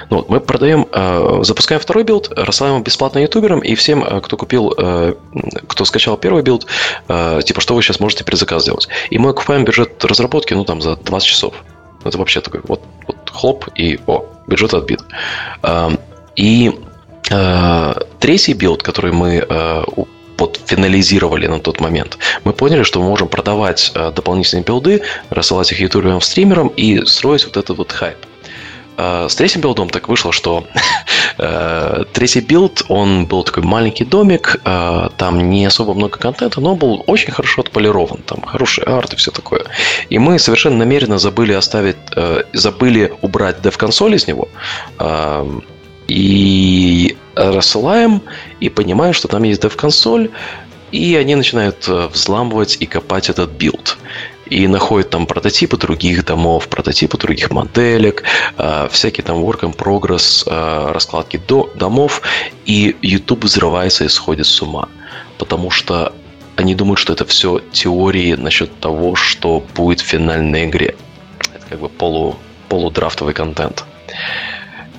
Ну, 0.09 0.17
вот, 0.17 0.29
мы 0.29 0.39
продаем, 0.39 0.87
э, 0.91 1.39
запускаем 1.43 1.81
второй 1.81 2.03
билд, 2.03 2.31
рассылаем 2.35 2.83
бесплатно 2.83 3.19
ютуберам 3.19 3.59
и 3.59 3.75
всем, 3.75 4.03
э, 4.03 4.21
кто 4.21 4.37
купил, 4.37 4.73
э, 4.77 5.13
кто 5.67 5.85
скачал 5.85 6.17
первый 6.17 6.43
билд, 6.43 6.67
э, 7.07 7.41
типа, 7.43 7.61
что 7.61 7.75
вы 7.75 7.81
сейчас 7.81 7.99
можете 7.99 8.23
предзаказ 8.23 8.63
сделать. 8.63 8.87
И 9.09 9.17
мы 9.17 9.29
окупаем 9.29 9.65
бюджет 9.65 10.03
разработки, 10.05 10.53
ну, 10.53 10.63
там, 10.65 10.81
за 10.81 10.95
20 10.95 11.27
часов. 11.27 11.53
Это 12.03 12.17
вообще 12.17 12.41
такой 12.41 12.61
вот, 12.67 12.81
вот 13.07 13.17
хлоп 13.31 13.65
и 13.75 13.99
о, 14.05 14.25
бюджет 14.47 14.73
отбит. 14.73 15.01
Э, 15.63 15.89
и 16.35 16.79
э, 17.31 17.93
третий 18.19 18.53
билд, 18.53 18.83
который 18.83 19.11
мы 19.11 19.45
э, 19.47 19.83
вот 20.37 20.59
финализировали 20.65 21.47
на 21.47 21.59
тот 21.59 21.79
момент, 21.79 22.17
мы 22.43 22.53
поняли, 22.53 22.83
что 22.83 22.99
мы 23.01 23.09
можем 23.09 23.27
продавать 23.27 23.91
э, 23.95 24.11
дополнительные 24.15 24.63
билды, 24.63 25.01
рассылать 25.29 25.71
их 25.71 25.79
ютуберам, 25.79 26.21
стримерам 26.21 26.67
и 26.67 27.05
строить 27.05 27.45
вот 27.45 27.57
этот 27.57 27.77
вот 27.77 27.91
хайп. 27.91 28.17
Э, 28.97 29.27
с 29.29 29.35
третьим 29.35 29.61
билдом 29.61 29.89
так 29.89 30.09
вышло, 30.09 30.31
что 30.31 30.65
э, 31.37 32.03
третий 32.13 32.41
билд, 32.41 32.83
он 32.89 33.25
был 33.25 33.43
такой 33.43 33.63
маленький 33.63 34.05
домик, 34.05 34.61
там 34.63 35.49
не 35.49 35.65
особо 35.65 35.93
много 35.93 36.17
контента, 36.17 36.59
но 36.61 36.75
был 36.75 37.03
очень 37.07 37.31
хорошо 37.31 37.61
отполирован, 37.61 38.21
там 38.25 38.41
хороший 38.41 38.83
арт 38.83 39.13
и 39.13 39.15
все 39.15 39.31
такое. 39.31 39.63
И 40.09 40.19
мы 40.19 40.39
совершенно 40.39 40.77
намеренно 40.77 41.17
забыли 41.17 41.53
оставить, 41.53 41.97
забыли 42.53 43.13
убрать 43.21 43.57
dev-консоль 43.59 44.15
из 44.15 44.27
него, 44.27 44.49
и 46.07 47.17
рассылаем, 47.35 48.21
и 48.59 48.69
понимаем, 48.69 49.13
что 49.13 49.27
там 49.27 49.43
есть 49.43 49.61
dev-консоль, 49.63 50.29
и 50.91 51.15
они 51.15 51.35
начинают 51.35 51.87
э, 51.87 52.07
взламывать 52.07 52.77
и 52.79 52.85
копать 52.85 53.29
этот 53.29 53.51
билд. 53.51 53.97
И 54.45 54.67
находят 54.67 55.09
там 55.09 55.25
прототипы 55.25 55.77
других 55.77 56.23
домов, 56.23 56.67
прототипы 56.67 57.17
других 57.17 57.51
моделек, 57.51 58.23
э, 58.57 58.87
всякие 58.91 59.23
там 59.23 59.37
work 59.43 59.61
in 59.61 59.75
progress, 59.75 60.43
э, 60.45 60.91
раскладки 60.91 61.41
до, 61.47 61.69
домов, 61.75 62.21
и 62.65 62.95
YouTube 63.01 63.45
взрывается 63.45 64.05
и 64.05 64.07
сходит 64.07 64.45
с 64.45 64.61
ума. 64.61 64.87
Потому 65.37 65.71
что 65.71 66.13
они 66.55 66.75
думают, 66.75 66.99
что 66.99 67.13
это 67.13 67.25
все 67.25 67.59
теории 67.71 68.35
насчет 68.35 68.79
того, 68.79 69.15
что 69.15 69.63
будет 69.75 69.99
в 69.99 70.05
финальной 70.05 70.65
игре. 70.65 70.95
Это 71.53 71.65
как 71.69 71.79
бы 71.79 71.89
полу, 71.89 72.37
полудрафтовый 72.69 73.33
контент. 73.33 73.83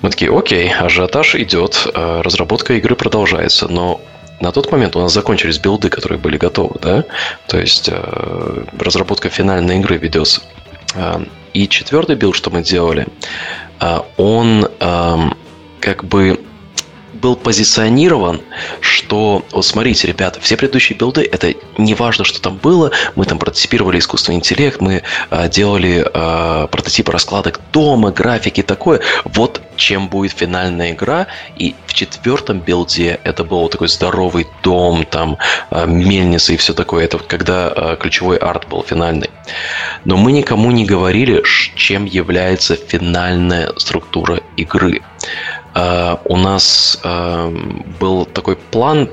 Мы 0.03 0.11
такие, 0.11 0.37
окей, 0.37 0.73
ажиотаж 0.73 1.35
идет, 1.37 1.87
э, 1.93 2.21
разработка 2.23 2.75
игры 2.75 2.95
продолжается, 2.97 3.69
но 3.69 4.01
на 4.41 4.53
тот 4.53 4.71
момент 4.71 4.97
у 4.97 5.01
нас 5.01 5.13
закончились 5.13 5.59
билды, 5.59 5.89
которые 5.89 6.19
были 6.19 6.37
готовы, 6.37 6.79
да, 6.81 7.05
то 7.49 7.59
есть 7.59 7.89
э, 7.91 8.65
разработка 8.79 9.31
финальной 9.31 9.79
игры 9.79 9.97
ведется. 9.97 10.43
Э, 10.95 11.25
и 11.55 11.69
четвертый 11.69 12.17
билд, 12.17 12.37
что 12.37 12.51
мы 12.51 12.63
делали, 12.63 13.07
он 14.19 14.69
эм, 14.81 15.35
как 15.81 16.05
бы 16.05 16.39
был 17.27 17.35
позиционирован, 17.35 18.41
что, 18.81 19.45
вот 19.51 19.67
смотрите, 19.67 20.07
ребята, 20.07 20.41
все 20.41 20.57
предыдущие 20.57 20.97
билды, 20.97 21.23
это 21.23 21.55
не 21.77 21.95
важно, 21.95 22.25
что 22.25 22.41
там 22.41 22.57
было, 22.57 22.93
мы 23.17 23.25
там 23.25 23.41
прототипировали 23.41 23.99
искусственный 23.99 24.37
интеллект, 24.37 24.81
мы 24.81 25.03
э, 25.31 25.49
делали 25.49 26.07
э, 26.07 26.69
прототипы 26.69 27.11
раскладок 27.11 27.61
дома, 27.73 28.13
графики, 28.13 28.63
такое. 28.63 29.01
Вот 29.25 29.61
чем 29.77 30.09
будет 30.09 30.33
финальная 30.33 30.93
игра. 30.93 31.27
И 31.57 31.75
в 31.87 31.95
четвертом 31.95 32.61
билде 32.61 33.21
это 33.25 33.45
был 33.45 33.69
такой 33.69 33.89
здоровый 33.89 34.47
дом, 34.63 35.05
там 35.05 35.39
э, 35.71 35.87
мельница 35.87 36.53
и 36.53 36.57
все 36.57 36.75
такое. 36.75 37.05
Это 37.05 37.19
когда 37.19 37.73
э, 37.75 37.97
ключевой 38.01 38.39
арт 38.39 38.69
был 38.69 38.83
финальный. 38.83 39.31
Но 40.05 40.17
мы 40.17 40.33
никому 40.33 40.71
не 40.71 40.85
говорили, 40.85 41.43
чем 41.77 42.05
является 42.05 42.77
финальная 42.77 43.73
структура 43.77 44.41
игры. 44.57 45.03
Э, 45.77 46.17
у 46.25 46.37
нас 46.37 47.01
был 48.01 48.25
такой 48.25 48.57
план, 48.57 49.09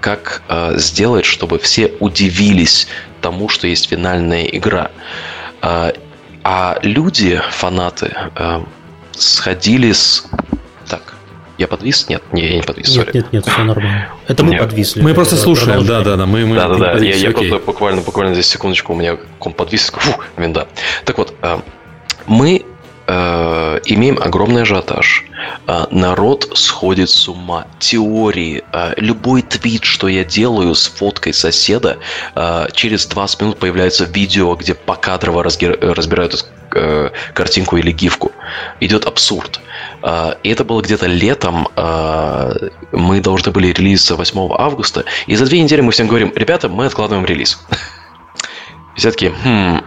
как 0.00 0.42
сделать, 0.76 1.26
чтобы 1.26 1.58
все 1.58 1.92
удивились 2.00 2.88
тому, 3.20 3.48
что 3.50 3.66
есть 3.66 3.88
финальная 3.88 4.44
игра. 4.44 4.90
А 5.62 6.78
люди, 6.82 7.40
фанаты, 7.50 8.16
сходили 9.12 9.92
с... 9.92 10.24
Так, 10.88 11.14
я 11.58 11.68
подвис? 11.68 12.08
Нет, 12.08 12.22
не, 12.32 12.46
я 12.46 12.56
не 12.56 12.62
подвис, 12.62 12.96
Нет, 12.96 13.08
sorry. 13.08 13.14
нет, 13.14 13.32
нет, 13.32 13.46
все 13.46 13.62
нормально. 13.62 14.08
Это 14.26 14.42
мы 14.42 14.52
нет. 14.52 14.60
подвисли. 14.60 15.02
Мы 15.02 15.12
просто 15.12 15.36
слушаем, 15.36 15.84
да, 15.84 16.00
да, 16.00 16.16
да. 16.16 16.24
Мы, 16.24 16.46
мы, 16.46 16.56
да, 16.56 16.68
да, 16.68 16.78
да. 16.78 16.98
Я, 16.98 17.14
я 17.14 17.30
просто 17.30 17.58
буквально, 17.58 18.00
буквально 18.00 18.32
здесь 18.32 18.48
секундочку, 18.48 18.94
у 18.94 18.96
меня 18.96 19.18
комп 19.38 19.56
подвис, 19.56 19.90
фу, 19.90 20.18
винда. 20.38 20.68
Так 21.04 21.18
вот, 21.18 21.34
мы 22.26 22.64
имеем 23.10 24.18
огромный 24.20 24.62
ажиотаж. 24.62 25.24
Э, 25.66 25.86
народ 25.90 26.50
сходит 26.54 27.10
с 27.10 27.28
ума. 27.28 27.66
Теории, 27.78 28.62
любой 28.96 29.42
твит, 29.42 29.84
что 29.84 30.08
я 30.08 30.24
делаю 30.24 30.74
с 30.74 30.86
фоткой 30.86 31.32
соседа, 31.32 31.98
через 32.72 33.06
20 33.06 33.40
минут 33.42 33.58
появляется 33.58 34.04
видео, 34.04 34.54
где 34.54 34.74
покадрово 34.74 35.42
разбирают 35.42 36.46
картинку 37.34 37.78
или 37.78 37.90
гифку 37.90 38.30
идет 38.78 39.06
абсурд. 39.06 39.60
И 40.42 40.48
это 40.48 40.64
было 40.64 40.80
где-то 40.82 41.06
летом. 41.06 41.66
Мы 42.92 43.20
должны 43.20 43.50
были 43.50 43.68
релизиться 43.68 44.14
8 44.14 44.52
августа. 44.56 45.04
И 45.26 45.34
за 45.36 45.46
две 45.46 45.60
недели 45.60 45.80
мы 45.80 45.92
всем 45.92 46.06
говорим, 46.06 46.32
ребята, 46.34 46.68
мы 46.68 46.86
откладываем 46.86 47.26
релиз. 47.26 47.58
Все 48.96 49.10
таки 49.10 49.32
хм, 49.42 49.82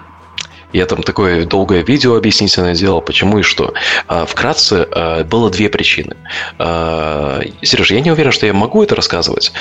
я 0.74 0.86
там 0.86 1.04
такое 1.04 1.46
долгое 1.46 1.84
видео 1.84 2.16
объяснительное 2.16 2.76
делал, 2.76 3.02
почему 3.02 3.40
и 3.40 3.42
что. 3.44 3.74
А, 4.08 4.26
вкратце, 4.26 5.24
было 5.26 5.50
две 5.50 5.70
причины. 5.70 6.16
Сереж, 6.58 7.92
я 7.92 8.02
не 8.02 8.12
уверен, 8.12 8.32
что 8.32 8.46
я 8.46 8.54
могу 8.54 8.84
это 8.84 8.96
рассказывать 8.96 9.52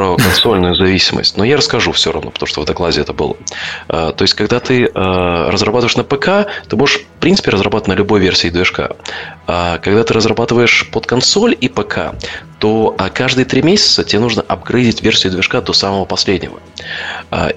про 0.00 0.16
консольную 0.16 0.76
зависимость, 0.76 1.36
но 1.36 1.44
я 1.44 1.58
расскажу 1.58 1.92
все 1.92 2.10
равно, 2.10 2.30
потому 2.30 2.46
что 2.46 2.62
в 2.62 2.64
докладе 2.64 3.02
это 3.02 3.12
было. 3.12 3.36
А, 3.86 4.12
то 4.12 4.22
есть, 4.22 4.32
когда 4.32 4.58
ты 4.58 4.90
а, 4.94 5.50
разрабатываешь 5.50 5.94
на 5.94 6.04
ПК, 6.04 6.50
ты 6.70 6.76
можешь, 6.76 7.02
в 7.02 7.20
принципе, 7.20 7.50
разрабатывать 7.50 7.88
на 7.88 7.92
любой 7.92 8.20
версии 8.20 8.48
движка. 8.48 8.96
А 9.46 9.76
когда 9.76 10.02
ты 10.02 10.14
разрабатываешь 10.14 10.88
под 10.90 11.04
консоль 11.04 11.54
и 11.60 11.68
ПК, 11.68 12.14
то 12.58 12.96
каждые 13.12 13.44
три 13.44 13.60
месяца 13.60 14.02
тебе 14.02 14.20
нужно 14.20 14.40
апгрейдить 14.40 15.02
версию 15.02 15.32
движка 15.32 15.60
до 15.60 15.74
самого 15.74 16.06
последнего. 16.06 16.60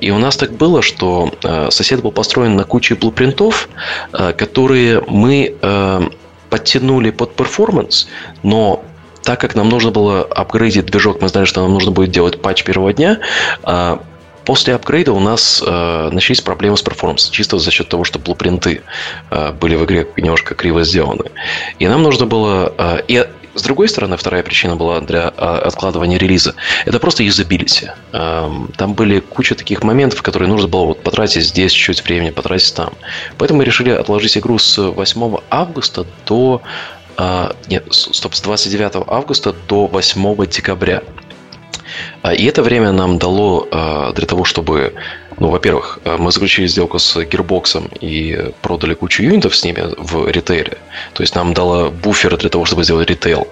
И 0.01 0.11
у 0.11 0.17
нас 0.17 0.35
так 0.35 0.51
было, 0.51 0.81
что 0.81 1.31
сосед 1.69 2.01
был 2.01 2.11
построен 2.11 2.57
на 2.57 2.65
куче 2.65 2.95
блупринтов, 2.95 3.69
которые 4.11 5.01
мы 5.07 6.09
подтянули 6.49 7.11
под 7.11 7.35
performance, 7.35 8.09
но 8.43 8.83
так 9.23 9.39
как 9.39 9.55
нам 9.55 9.69
нужно 9.69 9.91
было 9.91 10.21
апгрейдить 10.21 10.85
движок, 10.85 11.21
мы 11.21 11.29
знали, 11.29 11.45
что 11.45 11.61
нам 11.61 11.73
нужно 11.73 11.91
будет 11.91 12.11
делать 12.11 12.41
патч 12.41 12.63
первого 12.63 12.93
дня, 12.93 13.19
а, 13.63 14.01
После 14.45 14.75
апгрейда 14.75 15.13
у 15.13 15.19
нас 15.19 15.63
э, 15.65 16.09
начались 16.11 16.41
проблемы 16.41 16.75
с 16.75 16.81
перформансом, 16.81 17.31
чисто 17.31 17.59
за 17.59 17.71
счет 17.71 17.87
того, 17.87 18.03
что 18.03 18.19
блупринты 18.19 18.81
э, 19.31 19.51
были 19.53 19.75
в 19.75 19.85
игре 19.85 20.07
немножко 20.17 20.53
криво 20.53 20.83
сделаны. 20.83 21.31
И 21.79 21.87
нам 21.87 22.03
нужно 22.03 22.25
было... 22.25 22.73
Э, 22.77 22.99
и 23.07 23.25
с 23.55 23.61
другой 23.61 23.87
стороны, 23.87 24.17
вторая 24.17 24.41
причина 24.41 24.75
была 24.75 24.99
для 24.99 25.27
откладывания 25.27 26.17
релиза. 26.17 26.55
Это 26.85 26.99
просто 26.99 27.23
юзабилити. 27.23 27.91
Э, 28.11 28.49
там 28.75 28.93
были 28.95 29.19
куча 29.19 29.55
таких 29.55 29.83
моментов, 29.83 30.21
которые 30.23 30.49
нужно 30.49 30.67
было 30.67 30.85
вот 30.85 31.03
потратить 31.03 31.45
здесь 31.45 31.71
чуть 31.71 32.03
времени, 32.03 32.31
потратить 32.31 32.73
там. 32.75 32.93
Поэтому 33.37 33.59
мы 33.59 33.65
решили 33.65 33.91
отложить 33.91 34.37
игру 34.37 34.57
с 34.57 34.77
8 34.77 35.37
августа 35.51 36.05
до 36.25 36.61
а, 37.17 37.55
нет, 37.67 37.85
стоп, 37.91 38.35
с 38.35 38.41
29 38.41 39.03
августа 39.07 39.53
до 39.67 39.87
8 39.87 40.45
декабря. 40.47 41.03
А, 42.21 42.33
и 42.33 42.45
это 42.45 42.63
время 42.63 42.91
нам 42.91 43.17
дало 43.17 43.67
а, 43.71 44.13
для 44.13 44.25
того, 44.25 44.45
чтобы 44.45 44.93
ну, 45.37 45.49
во-первых, 45.49 45.99
э, 46.03 46.17
мы 46.17 46.31
заключили 46.31 46.67
сделку 46.67 46.99
с 46.99 47.15
Gearbox 47.17 47.97
и 48.01 48.51
продали 48.61 48.93
кучу 48.93 49.23
юнитов 49.23 49.55
с 49.55 49.63
ними 49.63 49.83
в 49.97 50.29
ритейле. 50.29 50.77
То 51.13 51.23
есть 51.23 51.35
нам 51.35 51.53
дало 51.53 51.89
буфер 51.89 52.37
для 52.37 52.49
того, 52.49 52.65
чтобы 52.65 52.83
сделать 52.83 53.09
ритейл. 53.09 53.47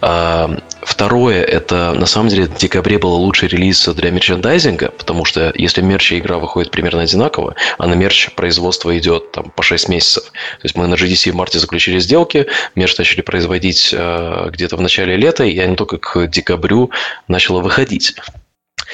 А, 0.00 0.50
второе, 0.82 1.42
это 1.42 1.92
на 1.92 2.06
самом 2.06 2.28
деле 2.28 2.44
в 2.46 2.56
декабре 2.56 2.98
был 2.98 3.14
лучший 3.14 3.48
релиз 3.48 3.86
для 3.88 4.10
мерчендайзинга, 4.10 4.90
потому 4.90 5.24
что 5.24 5.52
если 5.54 5.82
мерч 5.82 6.12
и 6.12 6.18
игра 6.18 6.38
выходит 6.38 6.70
примерно 6.70 7.02
одинаково, 7.02 7.54
а 7.78 7.86
на 7.86 7.94
мерч 7.94 8.30
производство 8.34 8.96
идет 8.96 9.32
там, 9.32 9.50
по 9.50 9.62
6 9.62 9.88
месяцев. 9.88 10.24
То 10.24 10.64
есть 10.64 10.76
мы 10.76 10.86
на 10.86 10.94
GDC 10.94 11.32
в 11.32 11.34
марте 11.34 11.58
заключили 11.58 11.98
сделки, 11.98 12.46
мерч 12.74 12.96
начали 12.96 13.20
производить 13.20 13.90
э, 13.92 14.48
где-то 14.50 14.76
в 14.76 14.80
начале 14.80 15.16
лета, 15.16 15.44
и 15.44 15.58
они 15.58 15.76
только 15.76 15.98
к 15.98 16.26
декабрю 16.26 16.90
начало 17.28 17.60
выходить. 17.60 18.14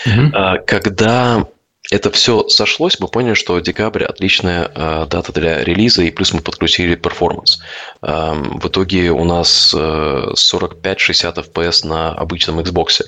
Mm-hmm. 0.06 0.64
Когда 0.66 1.46
это 1.90 2.10
все 2.10 2.48
сошлось, 2.48 2.98
мы 2.98 3.08
поняли, 3.08 3.34
что 3.34 3.58
декабрь 3.60 4.04
отличная 4.04 4.70
э, 4.74 5.06
дата 5.08 5.32
для 5.32 5.62
релиза, 5.62 6.02
и 6.02 6.10
плюс 6.10 6.32
мы 6.32 6.40
подкрутили 6.40 6.94
перформанс. 6.94 7.60
Э, 8.00 8.32
в 8.34 8.66
итоге 8.66 9.10
у 9.10 9.24
нас 9.24 9.74
э, 9.76 10.32
45-60 10.34 11.46
FPS 11.52 11.86
на 11.86 12.12
обычном 12.12 12.60
Xbox, 12.60 13.02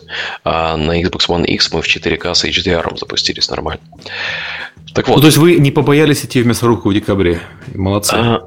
а 0.44 0.76
на 0.76 1.00
Xbox 1.00 1.28
One 1.28 1.46
X 1.46 1.72
мы 1.72 1.80
в 1.80 1.86
4К 1.86 2.34
с 2.34 2.44
HDR 2.44 2.98
запустились 2.98 3.48
нормально. 3.48 3.80
Так 4.92 5.08
вот. 5.08 5.16
Ну, 5.16 5.20
то 5.20 5.26
есть 5.26 5.38
вы 5.38 5.56
не 5.56 5.70
побоялись 5.70 6.24
идти 6.24 6.42
в 6.42 6.46
мясорубку 6.46 6.90
в 6.90 6.94
декабре? 6.94 7.40
Молодцы. 7.74 8.14
А, 8.14 8.46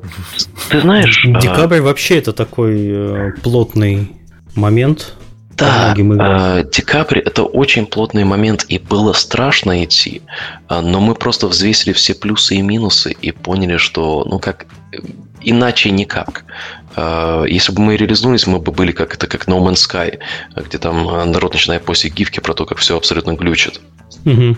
ты 0.70 0.82
знаешь... 0.82 1.24
Декабрь 1.26 1.80
а... 1.80 1.82
вообще 1.82 2.18
это 2.18 2.34
такой 2.34 2.88
э, 2.88 3.32
плотный 3.42 4.12
момент 4.56 5.16
да, 5.60 5.94
э, 5.98 6.64
декабрь 6.72 7.20
это 7.20 7.44
очень 7.44 7.86
плотный 7.86 8.24
момент, 8.24 8.66
и 8.68 8.80
было 8.80 9.14
страшно 9.14 9.84
идти, 9.84 10.22
а, 10.68 10.82
но 10.82 11.00
мы 11.00 11.16
просто 11.16 11.48
взвесили 11.48 11.94
все 11.94 12.14
плюсы 12.16 12.56
и 12.56 12.62
минусы 12.62 13.12
и 13.12 13.32
поняли, 13.32 13.78
что, 13.78 14.26
ну 14.26 14.40
как, 14.40 14.66
иначе 15.42 15.92
никак. 15.92 16.46
А, 16.96 17.44
если 17.44 17.74
бы 17.74 17.82
мы 17.82 17.98
релизнулись, 17.98 18.48
мы 18.48 18.60
бы 18.60 18.72
были 18.72 18.92
как 18.92 19.14
это 19.14 19.28
как 19.28 19.48
No 19.48 19.60
Man's 19.60 19.88
Sky, 19.90 20.20
где 20.56 20.78
там 20.78 21.32
народ 21.32 21.54
начинает 21.54 21.86
постить 21.86 22.14
гифки 22.14 22.40
про 22.40 22.54
то, 22.54 22.66
как 22.66 22.78
все 22.78 22.98
абсолютно 22.98 23.34
глючит. 23.34 23.82
Угу. 24.26 24.58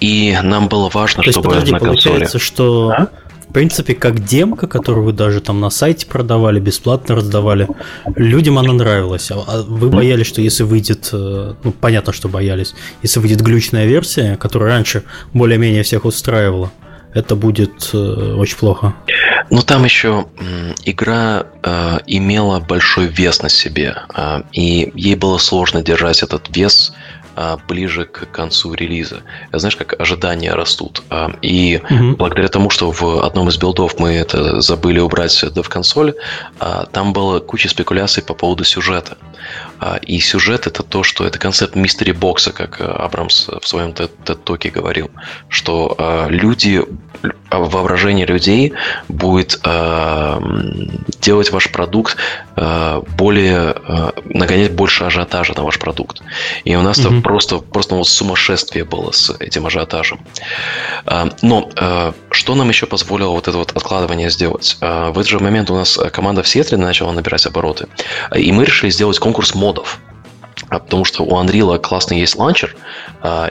И 0.00 0.38
нам 0.42 0.68
было 0.68 0.88
важно, 0.88 1.22
то 1.22 1.30
чтобы 1.30 1.54
есть, 1.54 1.70
подожди, 1.70 1.72
на 1.72 1.78
консоли. 1.78 2.12
Получается, 2.12 2.38
что 2.38 2.90
а? 2.96 3.08
В 3.52 3.54
принципе, 3.54 3.94
как 3.94 4.24
демка, 4.24 4.66
которую 4.66 5.12
даже 5.12 5.42
там 5.42 5.60
на 5.60 5.68
сайте 5.68 6.06
продавали, 6.06 6.58
бесплатно 6.58 7.16
раздавали, 7.16 7.68
людям 8.16 8.58
она 8.58 8.72
нравилась. 8.72 9.30
А, 9.30 9.44
а 9.46 9.62
вы 9.62 9.90
боялись, 9.90 10.26
что 10.26 10.40
если 10.40 10.62
выйдет, 10.62 11.10
э, 11.12 11.52
ну, 11.62 11.72
понятно, 11.72 12.14
что 12.14 12.30
боялись, 12.30 12.74
если 13.02 13.20
выйдет 13.20 13.42
глючная 13.42 13.84
версия, 13.84 14.38
которая 14.38 14.70
раньше 14.70 15.04
более-менее 15.34 15.82
всех 15.82 16.06
устраивала, 16.06 16.72
это 17.12 17.36
будет 17.36 17.90
э, 17.92 17.98
очень 18.38 18.56
плохо. 18.56 18.94
Ну, 19.50 19.60
там 19.60 19.84
еще 19.84 20.24
игра 20.86 21.44
э, 21.62 21.98
имела 22.06 22.58
большой 22.58 23.08
вес 23.08 23.42
на 23.42 23.50
себе, 23.50 23.96
э, 24.16 24.44
и 24.52 24.90
ей 24.94 25.14
было 25.14 25.36
сложно 25.36 25.82
держать 25.82 26.22
этот 26.22 26.56
вес 26.56 26.94
а, 27.36 27.58
ближе 27.68 28.04
к 28.04 28.30
концу 28.30 28.74
релиза. 28.74 29.22
Знаешь, 29.52 29.76
как 29.76 30.00
ожидания 30.00 30.52
растут. 30.54 31.02
А, 31.10 31.30
и 31.42 31.80
угу. 31.82 32.16
благодаря 32.16 32.48
тому, 32.48 32.70
что 32.70 32.90
в 32.90 33.24
одном 33.24 33.48
из 33.48 33.56
билдов 33.56 33.98
мы 33.98 34.12
это 34.12 34.60
забыли 34.60 35.00
убрать 35.00 35.42
в 35.42 35.68
консоль, 35.68 36.14
а, 36.58 36.86
там 36.86 37.12
было 37.12 37.40
куча 37.40 37.68
спекуляций 37.68 38.22
по 38.22 38.34
поводу 38.34 38.64
сюжета. 38.64 39.16
И 40.02 40.20
сюжет 40.20 40.66
это 40.66 40.82
то, 40.82 41.02
что 41.02 41.26
это 41.26 41.38
концепт 41.38 41.74
мистери 41.74 42.12
бокса, 42.12 42.52
как 42.52 42.80
Абрамс 42.80 43.48
в 43.48 43.66
своем 43.66 43.90
TED-токе 43.90 44.70
говорил, 44.70 45.10
что 45.48 46.26
люди, 46.28 46.84
воображение 47.50 48.26
людей 48.26 48.72
будет 49.08 49.60
делать 51.20 51.50
ваш 51.50 51.70
продукт 51.70 52.16
более, 52.56 53.74
нагонять 54.24 54.72
больше 54.72 55.04
ажиотажа 55.04 55.54
на 55.56 55.64
ваш 55.64 55.78
продукт. 55.78 56.22
И 56.64 56.74
у 56.76 56.82
нас 56.82 56.98
угу 56.98 57.22
просто, 57.22 57.58
просто 57.58 57.94
вот 57.94 58.08
сумасшествие 58.08 58.84
было 58.84 59.10
с 59.10 59.34
этим 59.38 59.66
ажиотажем. 59.66 60.20
А, 61.06 61.28
но 61.42 61.70
а, 61.76 62.14
что 62.30 62.54
нам 62.54 62.68
еще 62.68 62.86
позволило 62.86 63.30
вот 63.30 63.48
это 63.48 63.56
вот 63.56 63.72
откладывание 63.72 64.30
сделать? 64.30 64.76
А, 64.80 65.10
в 65.10 65.18
этот 65.18 65.30
же 65.30 65.38
момент 65.40 65.70
у 65.70 65.74
нас 65.74 65.98
команда 66.12 66.42
в 66.42 66.48
Сиэтле 66.48 66.76
начала 66.78 67.12
набирать 67.12 67.46
обороты, 67.46 67.86
и 68.36 68.52
мы 68.52 68.64
решили 68.64 68.90
сделать 68.90 69.18
конкурс 69.18 69.31
модов. 69.54 70.00
Потому 70.68 71.04
что 71.04 71.24
у 71.24 71.42
Unreal 71.42 71.78
классный 71.78 72.20
есть 72.20 72.36
ланчер, 72.36 72.76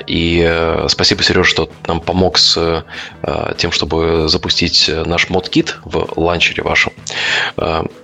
и 0.07 0.43
э, 0.47 0.87
спасибо, 0.87 1.23
Сереж, 1.23 1.47
что 1.47 1.69
нам 1.87 1.99
помог 1.99 2.37
с 2.37 2.85
тем, 3.57 3.71
чтобы 3.71 4.29
запустить 4.29 4.89
наш 5.05 5.29
mod 5.29 5.53
kit 5.53 5.77
в 5.83 6.13
ланчере 6.15 6.63
вашем. 6.63 6.93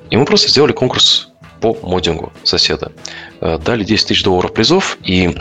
И 0.10 0.18
мы 0.18 0.26
просто 0.26 0.50
сделали 0.50 0.74
конкурс 0.74 1.30
по 1.60 1.78
моддингу 1.82 2.32
соседа. 2.44 2.92
Э, 3.42 3.58
дали 3.58 3.84
10 3.84 4.08
тысяч 4.08 4.24
долларов 4.24 4.54
призов, 4.54 4.98
и 5.04 5.36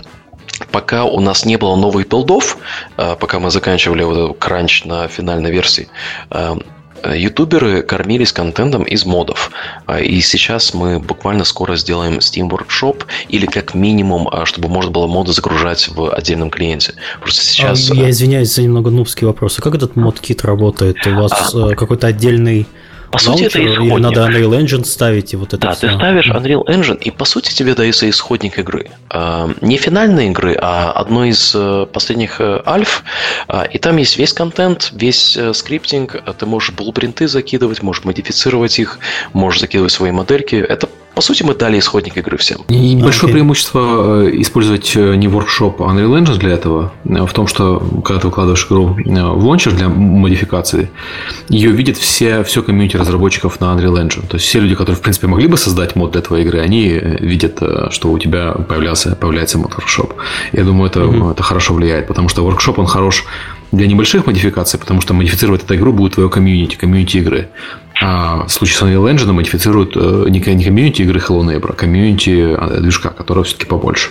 пока 0.70 1.04
у 1.04 1.20
нас 1.20 1.44
не 1.44 1.56
было 1.56 1.76
новых 1.76 2.08
билдов, 2.08 2.58
э, 2.96 3.16
пока 3.18 3.38
мы 3.38 3.50
заканчивали 3.50 4.02
вот 4.02 4.18
этот 4.18 4.38
кранч 4.38 4.84
на 4.84 5.08
финальной 5.08 5.50
версии, 5.50 5.88
э, 6.30 6.56
ютуберы 7.04 7.82
кормились 7.82 8.32
контентом 8.32 8.82
из 8.82 9.04
модов. 9.04 9.50
И 10.00 10.20
сейчас 10.20 10.74
мы 10.74 10.98
буквально 10.98 11.44
скоро 11.44 11.76
сделаем 11.76 12.18
Steam 12.18 12.48
Workshop 12.48 13.04
или 13.28 13.46
как 13.46 13.74
минимум, 13.74 14.28
чтобы 14.44 14.68
можно 14.68 14.90
было 14.90 15.06
моды 15.06 15.32
загружать 15.32 15.88
в 15.88 16.12
отдельном 16.12 16.50
клиенте. 16.50 16.94
Просто 17.20 17.42
сейчас... 17.42 17.90
Я 17.90 18.10
извиняюсь 18.10 18.54
за 18.54 18.62
немного 18.62 18.90
нубский 18.90 19.26
вопрос. 19.26 19.58
А 19.58 19.62
как 19.62 19.74
этот 19.74 19.96
мод-кит 19.96 20.44
работает? 20.44 21.06
У 21.06 21.10
вас 21.14 21.54
а... 21.54 21.74
какой-то 21.74 22.06
отдельный 22.06 22.66
по 23.10 23.18
сути, 23.18 23.44
это 23.44 23.64
исходник. 23.64 23.98
Надо 23.98 24.26
Unreal 24.26 24.60
Engine 24.60 24.84
ставить 24.84 25.32
и 25.32 25.36
вот 25.36 25.54
это 25.54 25.58
Да, 25.58 25.72
все. 25.74 25.88
ты 25.88 25.94
ставишь 25.94 26.28
Unreal 26.28 26.64
Engine, 26.66 26.98
и 26.98 27.10
по 27.10 27.24
сути 27.24 27.54
тебе 27.54 27.74
дается 27.74 28.08
исходник 28.08 28.58
игры. 28.58 28.90
А, 29.10 29.50
не 29.60 29.76
финальной 29.76 30.28
игры, 30.28 30.56
а 30.60 30.92
одной 30.92 31.30
из 31.30 31.52
э, 31.54 31.86
последних 31.92 32.40
э, 32.40 32.62
альф. 32.66 33.04
И 33.72 33.78
там 33.78 33.96
есть 33.96 34.18
весь 34.18 34.32
контент, 34.32 34.90
весь 34.92 35.36
э, 35.36 35.54
скриптинг. 35.54 36.16
Ты 36.38 36.46
можешь 36.46 36.74
блупринты 36.74 37.28
закидывать, 37.28 37.82
можешь 37.82 38.04
модифицировать 38.04 38.78
их, 38.78 38.98
можешь 39.32 39.60
закидывать 39.60 39.92
свои 39.92 40.10
модельки. 40.10 40.56
Это 40.56 40.88
по 41.16 41.22
сути, 41.22 41.42
мы 41.42 41.54
дали 41.54 41.78
исходник 41.78 42.18
игры 42.18 42.36
всем. 42.36 42.58
И 42.68 42.94
большое 42.94 43.30
okay. 43.30 43.36
преимущество 43.36 44.28
использовать 44.42 44.94
не 44.94 45.28
Workshop, 45.28 45.76
а 45.78 45.90
Unreal 45.90 46.20
Engine 46.20 46.36
для 46.36 46.52
этого 46.52 46.92
в 47.04 47.32
том, 47.32 47.46
что 47.46 47.82
когда 48.04 48.20
ты 48.20 48.26
выкладываешь 48.26 48.66
игру 48.66 48.98
в 48.98 49.44
лончер 49.44 49.72
для 49.72 49.88
модификации, 49.88 50.90
ее 51.48 51.70
видит 51.70 51.96
все, 51.96 52.44
все 52.44 52.62
комьюнити 52.62 52.98
разработчиков 52.98 53.58
на 53.60 53.74
Unreal 53.74 53.94
Engine. 53.94 54.26
То 54.26 54.36
есть 54.36 54.46
все 54.46 54.60
люди, 54.60 54.74
которые, 54.74 54.96
в 54.96 55.00
принципе, 55.00 55.26
могли 55.26 55.46
бы 55.46 55.56
создать 55.56 55.96
мод 55.96 56.12
для 56.12 56.20
твоей 56.20 56.44
игры, 56.44 56.60
они 56.60 56.90
видят, 56.90 57.62
что 57.92 58.10
у 58.10 58.18
тебя 58.18 58.52
появлялся, 58.52 59.16
появляется 59.16 59.56
мод 59.56 59.72
Workshop. 59.72 60.12
Я 60.52 60.64
думаю, 60.64 60.90
это, 60.90 61.00
mm-hmm. 61.00 61.32
это 61.32 61.42
хорошо 61.42 61.72
влияет, 61.72 62.08
потому 62.08 62.28
что 62.28 62.46
Workshop, 62.46 62.74
он 62.76 62.86
хорош 62.86 63.24
для 63.72 63.86
небольших 63.86 64.26
модификаций, 64.26 64.78
потому 64.78 65.00
что 65.00 65.14
модифицировать 65.14 65.64
эту 65.64 65.76
игру 65.76 65.92
будет 65.94 66.14
твое 66.14 66.28
комьюнити, 66.28 66.76
комьюнити 66.76 67.16
игры. 67.16 67.48
А 68.00 68.44
в 68.46 68.48
случае 68.50 68.76
с 68.76 68.82
Unreal 68.82 69.14
Engine 69.14 69.32
модифицируют 69.32 69.96
э, 69.96 70.26
не 70.28 70.40
комьюнити 70.40 71.02
игры 71.02 71.20
Hello 71.20 71.42
Neighbor, 71.42 71.70
а 71.70 71.72
комьюнити 71.72 72.54
э, 72.54 72.80
движка, 72.80 73.10
которого 73.10 73.44
все-таки 73.44 73.66
побольше. 73.66 74.10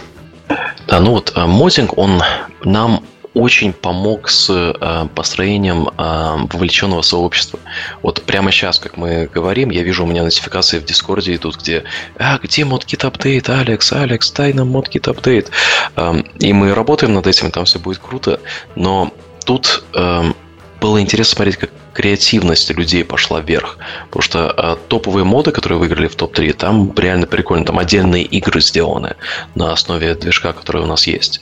Да, 0.87 0.99
ну 0.99 1.11
вот 1.11 1.33
э, 1.35 1.45
моддинг, 1.45 1.97
он 1.97 2.21
нам 2.63 3.01
очень 3.35 3.73
помог 3.73 4.29
с 4.29 4.49
э, 4.49 5.07
построением 5.13 5.89
э, 5.89 6.37
вовлеченного 6.51 7.01
сообщества. 7.01 7.59
Вот 8.01 8.23
прямо 8.23 8.49
сейчас, 8.51 8.79
как 8.79 8.97
мы 8.97 9.29
говорим, 9.31 9.69
я 9.69 9.83
вижу 9.83 10.05
у 10.05 10.07
меня 10.07 10.23
нотификации 10.23 10.79
в 10.79 10.85
Дискорде 10.85 11.35
идут, 11.35 11.57
где 11.57 11.83
«А, 12.17 12.39
где 12.41 12.61
ModKit 12.63 13.05
апдейт, 13.05 13.49
Алекс, 13.49 13.91
Алекс, 13.91 14.31
дай 14.31 14.53
нам 14.53 14.75
ModKit 14.75 15.09
апдейт». 15.09 15.51
Э, 15.97 16.23
и 16.39 16.53
мы 16.53 16.73
работаем 16.73 17.13
над 17.13 17.27
этим, 17.27 17.51
там 17.51 17.65
все 17.65 17.77
будет 17.77 17.99
круто, 17.99 18.39
но 18.75 19.11
тут 19.45 19.83
э, 19.93 20.31
было 20.79 21.01
интересно 21.01 21.35
смотреть, 21.35 21.57
как 21.57 21.71
креативность 21.95 22.69
людей 22.69 23.03
пошла 23.03 23.39
вверх. 23.39 23.77
Потому 24.07 24.21
что 24.21 24.53
э, 24.55 24.75
топовые 24.89 25.23
моды, 25.23 25.51
которые 25.51 25.79
выиграли 25.79 26.07
в 26.07 26.15
топ-3, 26.15 26.53
там 26.53 26.93
реально 26.97 27.25
прикольно. 27.25 27.65
Там 27.65 27.79
отдельные 27.79 28.23
игры 28.23 28.61
сделаны 28.61 29.15
на 29.55 29.71
основе 29.71 30.13
движка, 30.15 30.53
который 30.53 30.81
у 30.83 30.85
нас 30.85 31.07
есть. 31.07 31.41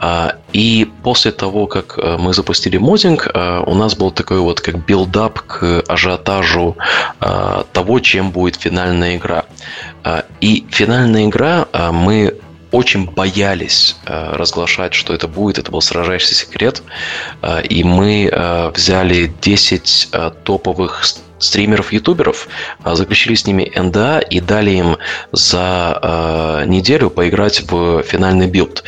Э, 0.00 0.32
и 0.52 0.86
после 1.02 1.32
того, 1.32 1.66
как 1.66 1.98
э, 1.98 2.16
мы 2.18 2.34
запустили 2.34 2.76
моддинг, 2.76 3.28
э, 3.32 3.62
у 3.66 3.74
нас 3.74 3.96
был 3.96 4.10
такой 4.10 4.38
вот 4.38 4.60
как 4.60 4.84
build-up 4.84 5.40
к 5.40 5.82
ажиотажу 5.88 6.76
того, 7.72 8.00
чем 8.00 8.30
будет 8.30 8.56
финальная 8.56 9.16
игра. 9.16 9.44
Э, 10.04 10.22
и 10.40 10.66
финальная 10.70 11.24
игра 11.24 11.66
мы 11.92 12.34
очень 12.72 13.06
боялись 13.10 13.96
э, 14.06 14.32
разглашать, 14.32 14.94
что 14.94 15.14
это 15.14 15.28
будет. 15.28 15.58
Это 15.58 15.70
был 15.70 15.80
строжайший 15.80 16.34
секрет. 16.34 16.82
Э, 17.42 17.62
и 17.62 17.84
мы 17.84 18.28
э, 18.30 18.70
взяли 18.74 19.32
10 19.40 20.08
э, 20.12 20.30
топовых 20.44 21.04
стримеров, 21.38 21.92
ютуберов, 21.92 22.48
э, 22.84 22.94
заключили 22.94 23.34
с 23.34 23.46
ними 23.46 23.70
NDA 23.74 24.18
и 24.18 24.40
дали 24.40 24.70
им 24.70 24.96
за 25.32 25.98
э, 26.02 26.64
неделю 26.66 27.10
поиграть 27.10 27.62
в 27.70 28.02
финальный 28.02 28.48
билд. 28.48 28.84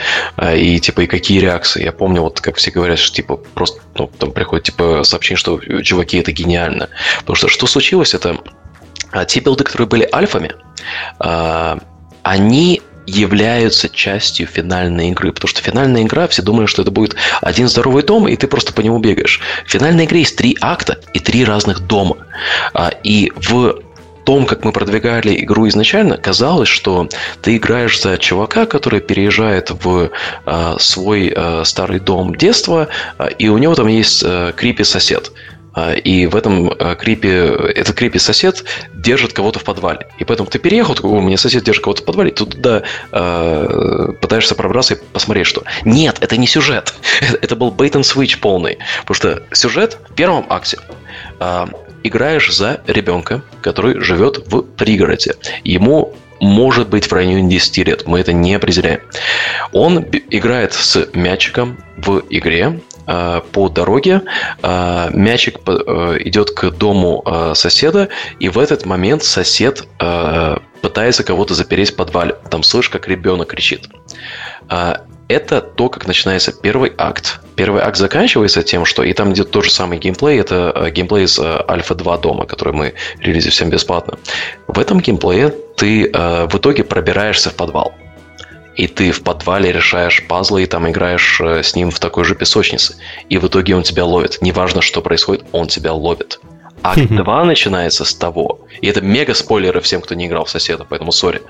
И 0.54 0.80
типа, 0.80 1.02
и 1.02 1.06
какие 1.06 1.40
реакции. 1.40 1.84
Я 1.84 1.92
помню, 1.92 2.22
вот 2.22 2.40
как 2.40 2.56
все 2.56 2.70
говорят, 2.70 2.98
что 2.98 3.14
типа 3.14 3.36
просто 3.36 3.80
ну, 3.96 4.10
там 4.18 4.32
приходит 4.32 4.66
типа 4.66 5.02
сообщение, 5.04 5.38
что 5.38 5.60
чуваки, 5.82 6.18
это 6.18 6.32
гениально. 6.32 6.88
Потому 7.20 7.36
что 7.36 7.48
что 7.48 7.66
случилось, 7.66 8.14
это 8.14 8.38
те 9.26 9.40
билды, 9.40 9.64
которые 9.64 9.88
были 9.88 10.08
альфами, 10.12 10.52
они 12.22 12.77
являются 13.08 13.88
частью 13.88 14.46
финальной 14.46 15.08
игры. 15.10 15.32
Потому 15.32 15.48
что 15.48 15.62
финальная 15.62 16.02
игра, 16.02 16.28
все 16.28 16.42
думают, 16.42 16.70
что 16.70 16.82
это 16.82 16.90
будет 16.90 17.16
один 17.40 17.68
здоровый 17.68 18.02
дом, 18.02 18.28
и 18.28 18.36
ты 18.36 18.46
просто 18.46 18.72
по 18.72 18.80
нему 18.80 18.98
бегаешь. 18.98 19.40
В 19.66 19.70
финальной 19.70 20.04
игре 20.04 20.20
есть 20.20 20.36
три 20.36 20.56
акта 20.60 20.98
и 21.14 21.20
три 21.20 21.44
разных 21.44 21.80
дома. 21.80 22.18
А, 22.74 22.90
и 23.02 23.32
в 23.36 23.80
том, 24.24 24.44
как 24.44 24.62
мы 24.62 24.72
продвигали 24.72 25.42
игру 25.42 25.66
изначально, 25.68 26.18
казалось, 26.18 26.68
что 26.68 27.08
ты 27.40 27.56
играешь 27.56 27.98
за 27.98 28.18
чувака, 28.18 28.66
который 28.66 29.00
переезжает 29.00 29.70
в 29.70 30.10
э, 30.44 30.76
свой 30.78 31.32
э, 31.34 31.62
старый 31.64 31.98
дом 31.98 32.34
детства, 32.34 32.88
э, 33.18 33.28
и 33.38 33.48
у 33.48 33.56
него 33.56 33.74
там 33.74 33.86
есть 33.86 34.22
э, 34.22 34.52
крипи 34.54 34.84
сосед. 34.84 35.32
А, 35.78 35.92
и 35.92 36.26
в 36.26 36.34
этом 36.34 36.72
а, 36.78 36.96
крипе, 36.96 37.54
этот 37.74 37.94
крипи 37.94 38.18
сосед 38.18 38.64
держит 38.92 39.32
кого-то 39.32 39.60
в 39.60 39.64
подвале. 39.64 40.08
И 40.18 40.24
поэтому 40.24 40.50
ты 40.50 40.58
переехал, 40.58 40.94
такой, 40.94 41.10
у 41.10 41.20
меня 41.20 41.36
сосед 41.36 41.62
держит 41.62 41.84
кого-то 41.84 42.02
в 42.02 42.04
подвале, 42.04 42.32
ты 42.32 42.46
туда 42.46 42.82
э, 43.12 44.12
пытаешься 44.20 44.56
пробраться 44.56 44.94
и 44.94 44.98
посмотреть, 45.12 45.46
что. 45.46 45.62
Нет, 45.84 46.16
это 46.20 46.36
не 46.36 46.48
сюжет. 46.48 46.94
это 47.40 47.54
был 47.54 47.70
bait 47.70 47.92
and 47.92 48.02
switch 48.02 48.38
полный. 48.40 48.78
Потому 49.06 49.14
что 49.14 49.42
сюжет 49.52 49.98
в 50.08 50.14
первом 50.14 50.46
акте 50.48 50.78
э, 51.38 51.66
играешь 52.02 52.52
за 52.52 52.80
ребенка, 52.88 53.42
который 53.62 54.00
живет 54.00 54.48
в 54.48 54.62
пригороде. 54.62 55.36
Ему 55.62 56.14
может 56.40 56.88
быть 56.88 57.06
в 57.06 57.12
районе 57.12 57.48
10 57.48 57.78
лет, 57.86 58.06
мы 58.06 58.20
это 58.20 58.32
не 58.32 58.54
определяем. 58.54 59.00
Он 59.72 60.04
играет 60.30 60.72
с 60.72 61.08
мячиком 61.12 61.78
в 61.96 62.22
игре, 62.30 62.80
по 63.52 63.68
дороге, 63.70 64.22
э, 64.62 65.10
мячик 65.12 65.60
э, 65.66 66.18
идет 66.20 66.50
к 66.50 66.70
дому 66.70 67.24
соседа, 67.54 68.08
и 68.38 68.48
в 68.48 68.58
этот 68.58 68.84
момент 68.84 69.24
сосед 69.24 69.86
пытается 70.82 71.24
кого-то 71.24 71.54
запереть 71.54 71.92
в 71.92 71.96
подвале. 71.96 72.36
Там 72.50 72.62
слышишь, 72.62 72.90
как 72.90 73.08
ребенок 73.08 73.48
кричит. 73.48 73.88
Это 75.28 75.60
то, 75.60 75.88
как 75.88 76.06
начинается 76.06 76.52
первый 76.52 76.92
акт. 76.96 77.40
Первый 77.56 77.82
акт 77.82 77.96
заканчивается 77.96 78.62
тем, 78.62 78.84
что 78.84 79.02
и 79.02 79.12
там 79.12 79.32
идет 79.32 79.50
тот 79.50 79.64
же 79.64 79.70
самый 79.70 79.98
геймплей. 79.98 80.40
Это 80.40 80.90
геймплей 80.94 81.24
из 81.24 81.38
Альфа 81.38 81.94
2 81.94 82.18
дома, 82.18 82.46
который 82.46 82.72
мы 82.72 82.94
релизим 83.20 83.50
всем 83.50 83.70
бесплатно. 83.70 84.18
В 84.66 84.78
этом 84.78 85.00
геймплее 85.00 85.50
ты 85.76 86.10
в 86.12 86.56
итоге 86.56 86.84
пробираешься 86.84 87.50
в 87.50 87.54
подвал 87.54 87.94
и 88.78 88.86
ты 88.86 89.10
в 89.10 89.22
подвале 89.22 89.72
решаешь 89.72 90.24
пазлы 90.28 90.62
и 90.62 90.66
там 90.66 90.88
играешь 90.88 91.40
э, 91.40 91.64
с 91.64 91.74
ним 91.74 91.90
в 91.90 91.98
такой 91.98 92.24
же 92.24 92.36
песочнице. 92.36 92.94
И 93.28 93.36
в 93.36 93.46
итоге 93.48 93.74
он 93.74 93.82
тебя 93.82 94.04
ловит. 94.04 94.38
Неважно, 94.40 94.82
что 94.82 95.02
происходит, 95.02 95.44
он 95.50 95.66
тебя 95.66 95.92
ловит. 95.92 96.40
Акт 96.84 97.08
2 97.08 97.44
начинается 97.44 98.04
с 98.04 98.14
того, 98.14 98.60
и 98.80 98.86
это 98.86 99.00
мега 99.00 99.34
спойлеры 99.34 99.80
всем, 99.80 100.00
кто 100.00 100.14
не 100.14 100.28
играл 100.28 100.44
в 100.44 100.50
соседа, 100.50 100.86
поэтому 100.88 101.10
сори. 101.10 101.42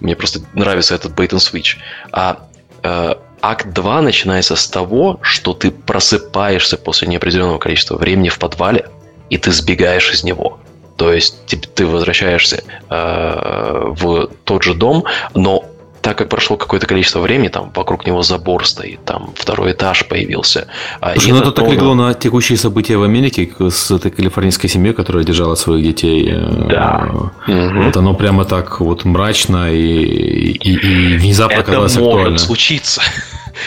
Мне 0.00 0.14
просто 0.14 0.40
нравится 0.52 0.94
этот 0.94 1.18
bait 1.18 1.30
and 1.30 1.38
switch. 1.38 1.78
А 2.12 2.46
э, 2.82 3.14
акт 3.40 3.72
2 3.72 4.02
начинается 4.02 4.54
с 4.54 4.68
того, 4.68 5.20
что 5.22 5.54
ты 5.54 5.70
просыпаешься 5.70 6.76
после 6.76 7.08
неопределенного 7.08 7.56
количества 7.56 7.96
времени 7.96 8.28
в 8.28 8.38
подвале, 8.38 8.90
и 9.30 9.38
ты 9.38 9.52
сбегаешь 9.52 10.12
из 10.12 10.22
него. 10.22 10.60
То 10.98 11.14
есть 11.14 11.46
ты, 11.46 11.56
ты 11.56 11.86
возвращаешься 11.86 12.62
э, 12.90 13.84
в 13.86 14.28
тот 14.44 14.62
же 14.62 14.74
дом, 14.74 15.04
но 15.32 15.64
так 16.04 16.18
как 16.18 16.28
прошло 16.28 16.58
какое-то 16.58 16.86
количество 16.86 17.20
времени, 17.20 17.48
там 17.48 17.72
вокруг 17.74 18.06
него 18.06 18.22
забор 18.22 18.66
стоит, 18.66 19.02
там 19.06 19.32
второй 19.34 19.72
этаж 19.72 20.06
появился. 20.06 20.66
А 21.00 21.12
Слушай, 21.12 21.32
ну 21.32 21.38
это 21.38 21.50
так 21.50 21.66
легло 21.70 21.94
на 21.94 22.12
текущие 22.12 22.58
события 22.58 22.98
в 22.98 23.02
Америке 23.02 23.50
с 23.70 23.90
этой 23.90 24.10
калифорнийской 24.10 24.68
семьей, 24.68 24.92
которая 24.92 25.24
держала 25.24 25.54
своих 25.54 25.82
детей. 25.82 26.28
Э, 26.30 26.66
да. 26.68 27.08
Вот 27.46 27.96
оно 27.96 28.12
прямо 28.12 28.44
так 28.44 28.80
вот 28.80 29.06
мрачно 29.06 29.72
и, 29.72 29.78
и, 29.78 30.72
и 30.74 31.16
внезапно 31.16 31.54
это 31.54 31.62
оказалось 31.62 31.96
может 31.96 32.12
актуально. 32.12 32.38
случиться. 32.38 33.02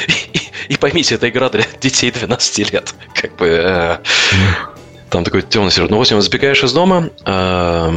И, 0.08 0.74
и 0.74 0.78
поймите, 0.78 1.16
это 1.16 1.30
игра 1.30 1.50
для 1.50 1.64
детей 1.80 2.12
12 2.12 2.74
лет. 2.74 2.94
Как 3.14 3.38
бы... 3.38 3.48
Э, 3.48 3.98
там 5.10 5.24
такой 5.24 5.42
темный 5.42 5.72
сервер. 5.72 5.90
Ну, 5.90 5.98
в 5.98 6.02
общем, 6.02 6.22
забегаешь 6.22 6.64
из 6.64 6.74
дома, 6.74 7.10
э, 7.26 7.92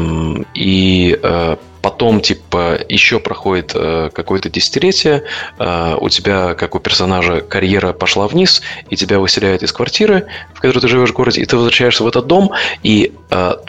и 0.54 1.18
э, 1.20 1.56
потом, 1.82 2.20
типа, 2.20 2.78
еще 2.88 3.18
проходит 3.18 3.72
э, 3.74 4.10
какое-то 4.12 4.48
десятилетие, 4.48 5.24
э, 5.58 5.96
у 6.00 6.08
тебя, 6.08 6.54
как 6.54 6.74
у 6.74 6.78
персонажа, 6.78 7.40
карьера 7.40 7.92
пошла 7.92 8.28
вниз, 8.28 8.62
и 8.90 8.96
тебя 8.96 9.18
выселяют 9.18 9.62
из 9.62 9.72
квартиры, 9.72 10.26
в 10.54 10.60
которой 10.60 10.80
ты 10.80 10.88
живешь 10.88 11.10
в 11.10 11.14
городе, 11.14 11.40
и 11.40 11.46
ты 11.46 11.56
возвращаешься 11.56 12.04
в 12.04 12.06
этот 12.06 12.26
дом, 12.26 12.52
и 12.82 13.12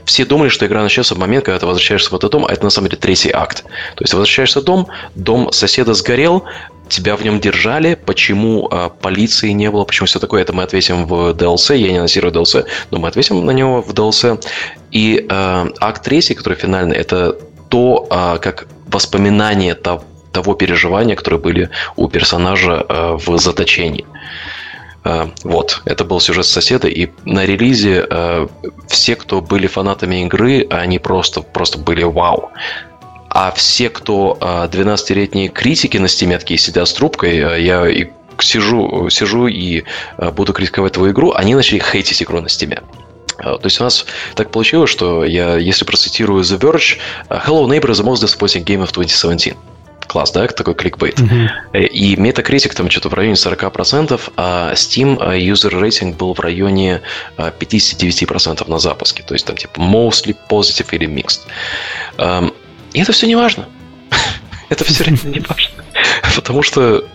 все 0.06 0.26
думали, 0.26 0.50
что 0.50 0.66
игра 0.66 0.82
начнется 0.82 1.16
в 1.16 1.20
момент, 1.20 1.46
когда 1.46 1.60
ты 1.60 1.66
возвращаешься 1.66 2.10
в 2.10 2.16
этот 2.16 2.32
дом, 2.32 2.46
а 2.46 2.52
это 2.52 2.64
на 2.64 2.70
самом 2.70 2.90
деле 2.90 3.00
третий 3.00 3.32
акт. 3.32 3.64
То 3.96 4.04
есть 4.04 4.12
ты 4.12 4.18
возвращаешься 4.18 4.62
в 4.62 4.64
дом, 4.64 4.88
дом 5.16 5.52
соседа 5.52 5.94
сгорел, 5.94 6.46
тебя 6.92 7.16
в 7.16 7.24
нем 7.24 7.40
держали, 7.40 7.96
почему 7.96 8.68
э, 8.70 8.90
полиции 9.02 9.50
не 9.50 9.72
было, 9.72 9.86
почему 9.86 10.06
все 10.06 10.20
такое, 10.20 10.42
это 10.42 10.54
мы 10.54 10.64
ответим 10.64 11.06
в 11.06 11.32
DLC, 11.32 11.78
я 11.78 11.92
не 11.92 11.98
анонсирую 11.98 12.34
DLC, 12.34 12.66
но 12.92 13.00
мы 13.00 13.08
ответим 13.08 13.44
на 13.46 13.52
него 13.52 13.82
в 13.82 13.92
DLC. 13.94 14.44
И 14.92 15.26
э, 15.28 15.66
акт 15.80 16.04
третий, 16.04 16.36
который 16.36 16.58
финальный, 16.60 16.98
это 16.98 17.38
то, 17.70 18.08
э, 18.12 18.38
как 18.40 18.68
воспоминания 18.88 19.74
того, 19.74 20.04
того 20.32 20.54
переживания, 20.54 21.16
которые 21.16 21.40
были 21.40 21.70
у 21.96 22.08
персонажа 22.10 22.86
э, 22.88 23.18
в 23.26 23.38
заточении. 23.38 24.06
Вот, 25.44 25.82
это 25.86 26.06
был 26.06 26.20
сюжет 26.20 26.46
соседа, 26.46 26.88
и 26.88 27.10
на 27.26 27.44
релизе 27.44 28.06
uh, 28.08 28.48
все, 28.88 29.16
кто 29.16 29.42
были 29.42 29.66
фанатами 29.66 30.24
игры, 30.26 30.68
они 30.70 31.00
просто, 31.00 31.42
просто 31.42 31.80
были 31.80 32.04
вау. 32.04 32.52
А 33.34 33.52
все, 33.52 33.90
кто 33.90 34.38
12-летние 34.42 35.48
а, 35.48 35.52
критики 35.52 35.98
на 35.98 36.10
Steam 36.10 36.33
е 36.33 36.38
такие 36.38 36.58
сидят 36.58 36.86
с 36.90 36.94
трубкой, 36.94 37.40
а, 37.40 37.56
я 37.56 37.88
и 37.88 38.08
сижу, 38.40 39.10
сижу 39.10 39.48
и 39.48 39.84
а, 40.18 40.32
буду 40.32 40.52
критиковать 40.52 40.94
твою 40.94 41.14
игру, 41.14 41.32
они 41.32 41.56
начали 41.56 41.80
хейтить 41.80 42.22
игру 42.22 42.42
на 42.42 42.50
Steam 42.50 42.73
е. 42.73 42.82
То 43.38 43.62
есть 43.64 43.80
у 43.80 43.84
нас 43.86 44.06
так 44.36 44.52
получилось, 44.52 44.92
что 44.92 45.24
я, 45.24 45.56
если 45.56 45.86
процитирую 45.86 46.44
The 46.44 46.60
Verge, 46.60 47.00
Hello 47.30 47.66
Neighbor 47.66 47.90
is 47.90 48.00
the 48.00 48.04
most 48.04 48.22
disappointing 48.22 48.66
game 48.66 48.84
of 48.84 48.92
2017 48.92 49.56
класс, 50.08 50.32
да, 50.32 50.46
такой 50.48 50.76
кликбейт. 50.76 51.20
Uh-huh. 51.20 51.88
И 51.88 52.16
Metacritic 52.16 52.74
там 52.76 52.90
что-то 52.90 53.08
в 53.10 53.14
районе 53.14 53.36
40%, 53.36 54.20
а 54.36 54.74
Steam 54.74 55.18
user 55.18 55.72
rating 55.72 56.16
был 56.18 56.34
в 56.34 56.40
районе 56.42 57.02
59% 57.38 58.70
на 58.70 58.78
запуске. 58.78 59.24
То 59.24 59.34
есть 59.34 59.46
там 59.46 59.56
типа 59.56 59.80
mostly 59.80 60.36
positive 60.50 60.88
или 60.92 61.08
mixed. 61.08 61.40
И 62.94 63.02
это 63.02 63.12
все 63.12 63.28
не 63.28 63.36
важно. 63.36 63.68
это 64.70 64.84
все 64.84 65.04
реально 65.04 65.28
не 65.28 65.40
важно. 65.40 65.84
Потому 66.36 66.64
что 66.64 67.06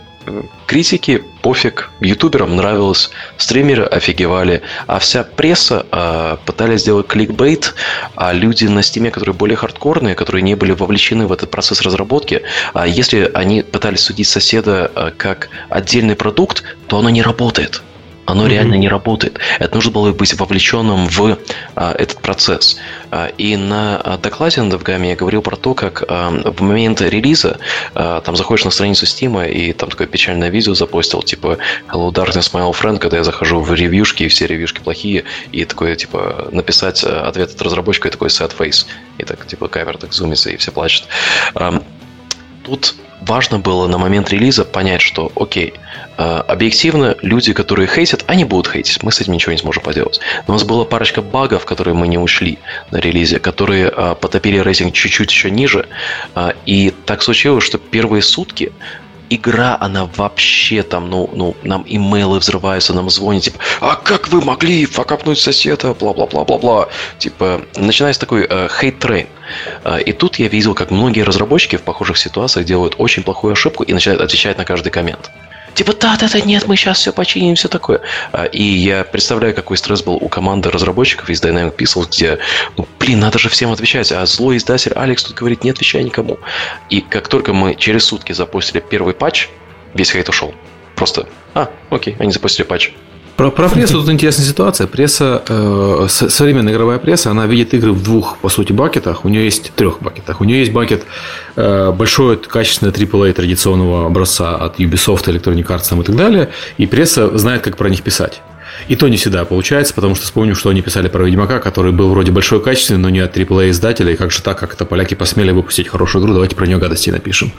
критики 0.66 1.22
пофиг, 1.42 1.90
ютуберам 2.00 2.56
нравилось, 2.56 3.10
стримеры 3.36 3.84
офигевали, 3.84 4.62
а 4.86 4.98
вся 4.98 5.22
пресса 5.24 5.86
э, 5.90 6.36
пытались 6.44 6.80
сделать 6.80 7.06
кликбейт, 7.06 7.74
а 8.16 8.32
люди 8.32 8.64
на 8.64 8.82
Steam 8.82 9.02
е, 9.02 9.10
которые 9.10 9.34
более 9.34 9.56
хардкорные, 9.56 10.14
которые 10.14 10.42
не 10.42 10.54
были 10.54 10.72
вовлечены 10.72 11.26
в 11.26 11.32
этот 11.32 11.50
процесс 11.50 11.80
разработки, 11.82 12.42
а 12.74 12.86
если 12.86 13.30
они 13.34 13.62
пытались 13.62 14.00
судить 14.00 14.28
соседа 14.28 14.90
э, 14.94 15.10
как 15.16 15.48
отдельный 15.68 16.16
продукт, 16.16 16.64
то 16.88 16.98
оно 16.98 17.10
не 17.10 17.22
работает. 17.22 17.82
Оно 18.26 18.46
mm-hmm. 18.46 18.50
реально 18.50 18.74
не 18.74 18.88
работает. 18.88 19.38
Это 19.58 19.74
нужно 19.74 19.92
было 19.92 20.12
быть 20.12 20.34
вовлеченным 20.38 21.06
в 21.06 21.38
а, 21.74 21.92
этот 21.92 22.20
процесс. 22.20 22.76
А, 23.10 23.28
и 23.38 23.56
на 23.56 23.96
а, 23.96 24.18
докладе 24.18 24.62
на 24.62 24.72
DevGAM 24.72 25.06
я 25.06 25.16
говорил 25.16 25.42
про 25.42 25.56
то, 25.56 25.74
как 25.74 26.04
а, 26.08 26.30
в 26.30 26.60
момент 26.60 27.00
релиза 27.00 27.58
а, 27.94 28.20
там 28.20 28.36
заходишь 28.36 28.64
на 28.64 28.70
страницу 28.70 29.06
Steam, 29.06 29.48
и 29.50 29.72
там 29.72 29.90
такое 29.90 30.06
печальное 30.06 30.48
видео 30.48 30.74
запостил, 30.74 31.22
типа 31.22 31.58
Hello 31.88 32.10
Darkness, 32.12 32.52
my 32.52 32.68
old 32.68 32.74
friend, 32.80 32.98
когда 32.98 33.18
я 33.18 33.24
захожу 33.24 33.60
в 33.60 33.72
ревьюшки, 33.72 34.24
и 34.24 34.28
все 34.28 34.46
ревьюшки 34.46 34.80
плохие, 34.80 35.24
и 35.52 35.64
такое, 35.64 35.94
типа, 35.96 36.48
написать 36.50 37.04
а, 37.04 37.28
ответ 37.28 37.50
от 37.50 37.62
разработчика, 37.62 38.08
и 38.08 38.10
такой 38.10 38.28
sad 38.28 38.52
face. 38.56 38.86
И 39.18 39.24
так, 39.24 39.46
типа, 39.46 39.68
камера 39.68 39.98
так 39.98 40.12
зумится, 40.12 40.50
и 40.50 40.56
все 40.56 40.72
плачут. 40.72 41.04
А, 41.54 41.80
тут 42.64 42.96
важно 43.20 43.58
было 43.58 43.86
на 43.86 43.98
момент 43.98 44.30
релиза 44.30 44.64
понять, 44.64 45.00
что, 45.00 45.30
окей, 45.36 45.74
э, 45.74 45.85
объективно 46.16 47.16
люди, 47.22 47.52
которые 47.52 47.88
хейтят, 47.88 48.24
они 48.26 48.44
будут 48.44 48.72
хейтить, 48.72 49.02
мы 49.02 49.12
с 49.12 49.20
этим 49.20 49.34
ничего 49.34 49.52
не 49.52 49.58
сможем 49.58 49.82
поделать. 49.82 50.20
Но 50.46 50.54
у 50.54 50.56
нас 50.56 50.64
была 50.64 50.84
парочка 50.84 51.22
багов, 51.22 51.64
которые 51.64 51.94
мы 51.94 52.08
не 52.08 52.18
учли 52.18 52.58
на 52.90 52.98
релизе, 52.98 53.38
которые 53.38 53.92
э, 53.94 54.14
потопили 54.20 54.58
рейтинг 54.58 54.94
чуть-чуть 54.94 55.30
еще 55.30 55.50
ниже. 55.50 55.86
Э, 56.34 56.52
и 56.64 56.92
так 57.04 57.22
случилось, 57.22 57.64
что 57.64 57.78
первые 57.78 58.22
сутки 58.22 58.72
игра, 59.28 59.76
она 59.80 60.08
вообще 60.16 60.82
там, 60.82 61.10
ну, 61.10 61.28
ну, 61.34 61.56
нам 61.64 61.84
имейлы 61.86 62.38
взрываются, 62.38 62.94
нам 62.94 63.10
звонят, 63.10 63.42
типа, 63.42 63.58
а 63.80 63.96
как 63.96 64.28
вы 64.28 64.40
могли 64.40 64.86
факапнуть 64.86 65.38
соседа, 65.38 65.94
бла-бла-бла-бла-бла. 65.94 66.88
Типа, 67.18 67.62
начинается 67.76 68.20
такой 68.20 68.46
hate 68.46 68.78
train. 68.78 69.26
Э, 69.84 70.00
и 70.00 70.12
тут 70.12 70.38
я 70.38 70.48
видел, 70.48 70.74
как 70.74 70.90
многие 70.90 71.22
разработчики 71.22 71.76
в 71.76 71.82
похожих 71.82 72.18
ситуациях 72.18 72.66
делают 72.66 72.94
очень 72.98 73.22
плохую 73.22 73.52
ошибку 73.52 73.82
и 73.82 73.92
начинают 73.92 74.22
отвечать 74.22 74.58
на 74.58 74.64
каждый 74.64 74.90
коммент 74.90 75.30
типа, 75.76 75.92
да, 75.92 76.16
да, 76.16 76.28
да, 76.32 76.40
нет, 76.40 76.66
мы 76.66 76.74
сейчас 76.74 76.98
все 76.98 77.12
починим, 77.12 77.54
все 77.54 77.68
такое. 77.68 78.00
А, 78.32 78.44
и 78.44 78.62
я 78.62 79.04
представляю, 79.04 79.54
какой 79.54 79.76
стресс 79.76 80.02
был 80.02 80.14
у 80.14 80.28
команды 80.28 80.70
разработчиков 80.70 81.28
из 81.30 81.42
Dynamic 81.42 81.76
Pixels, 81.76 82.08
где, 82.08 82.38
ну, 82.76 82.88
блин, 82.98 83.20
надо 83.20 83.38
же 83.38 83.48
всем 83.48 83.70
отвечать, 83.70 84.10
а 84.10 84.24
злой 84.26 84.56
издатель 84.56 84.92
Алекс 84.94 85.22
тут 85.22 85.36
говорит, 85.36 85.62
не 85.62 85.70
отвечай 85.70 86.02
никому. 86.02 86.38
И 86.88 87.02
как 87.02 87.28
только 87.28 87.52
мы 87.52 87.74
через 87.74 88.04
сутки 88.04 88.32
запустили 88.32 88.80
первый 88.80 89.14
патч, 89.14 89.48
весь 89.94 90.10
хейт 90.10 90.28
ушел. 90.28 90.54
Просто, 90.94 91.28
а, 91.54 91.70
окей, 91.90 92.16
они 92.18 92.32
запустили 92.32 92.66
патч. 92.66 92.92
Про, 93.36 93.50
про 93.50 93.68
прессу 93.68 94.00
тут 94.00 94.08
интересная 94.08 94.46
ситуация. 94.46 94.86
Пресса, 94.86 95.42
э, 95.46 96.06
современная 96.08 96.72
игровая 96.72 96.98
пресса, 96.98 97.30
она 97.30 97.46
видит 97.46 97.74
игры 97.74 97.92
в 97.92 98.02
двух, 98.02 98.38
по 98.38 98.48
сути, 98.48 98.72
бакетах. 98.72 99.26
У 99.26 99.28
нее 99.28 99.44
есть 99.44 99.72
трех 99.74 100.00
бакетах. 100.00 100.40
У 100.40 100.44
нее 100.44 100.60
есть 100.60 100.72
бакет 100.72 101.04
э, 101.56 101.92
большой, 101.92 102.38
качественный 102.38 102.92
AAA 102.92 103.34
традиционного 103.34 104.06
образца 104.06 104.56
от 104.56 104.80
Ubisoft, 104.80 105.26
Electronic 105.26 105.66
Arts 105.66 106.00
и 106.00 106.04
так 106.04 106.16
далее. 106.16 106.48
И 106.78 106.86
пресса 106.86 107.36
знает, 107.36 107.60
как 107.60 107.76
про 107.76 107.90
них 107.90 108.02
писать. 108.02 108.40
И 108.88 108.96
то 108.96 109.08
не 109.08 109.16
всегда 109.16 109.44
получается, 109.44 109.94
потому 109.94 110.14
что 110.14 110.24
вспомним, 110.24 110.54
что 110.54 110.70
они 110.70 110.82
писали 110.82 111.08
про 111.08 111.24
Ведьмака, 111.24 111.58
который 111.58 111.92
был 111.92 112.10
вроде 112.10 112.32
большой 112.32 112.62
качественный, 112.62 113.00
но 113.00 113.08
не 113.10 113.20
от 113.20 113.36
AAA 113.36 113.70
издателя. 113.70 114.12
И 114.12 114.16
как 114.16 114.30
же 114.30 114.42
так, 114.42 114.58
как 114.58 114.74
это 114.74 114.84
поляки 114.84 115.14
посмели 115.14 115.50
выпустить 115.50 115.88
хорошую 115.88 116.22
игру, 116.22 116.32
давайте 116.32 116.56
про 116.56 116.66
нее 116.66 116.78
гадости 116.78 117.10
напишем. 117.10 117.52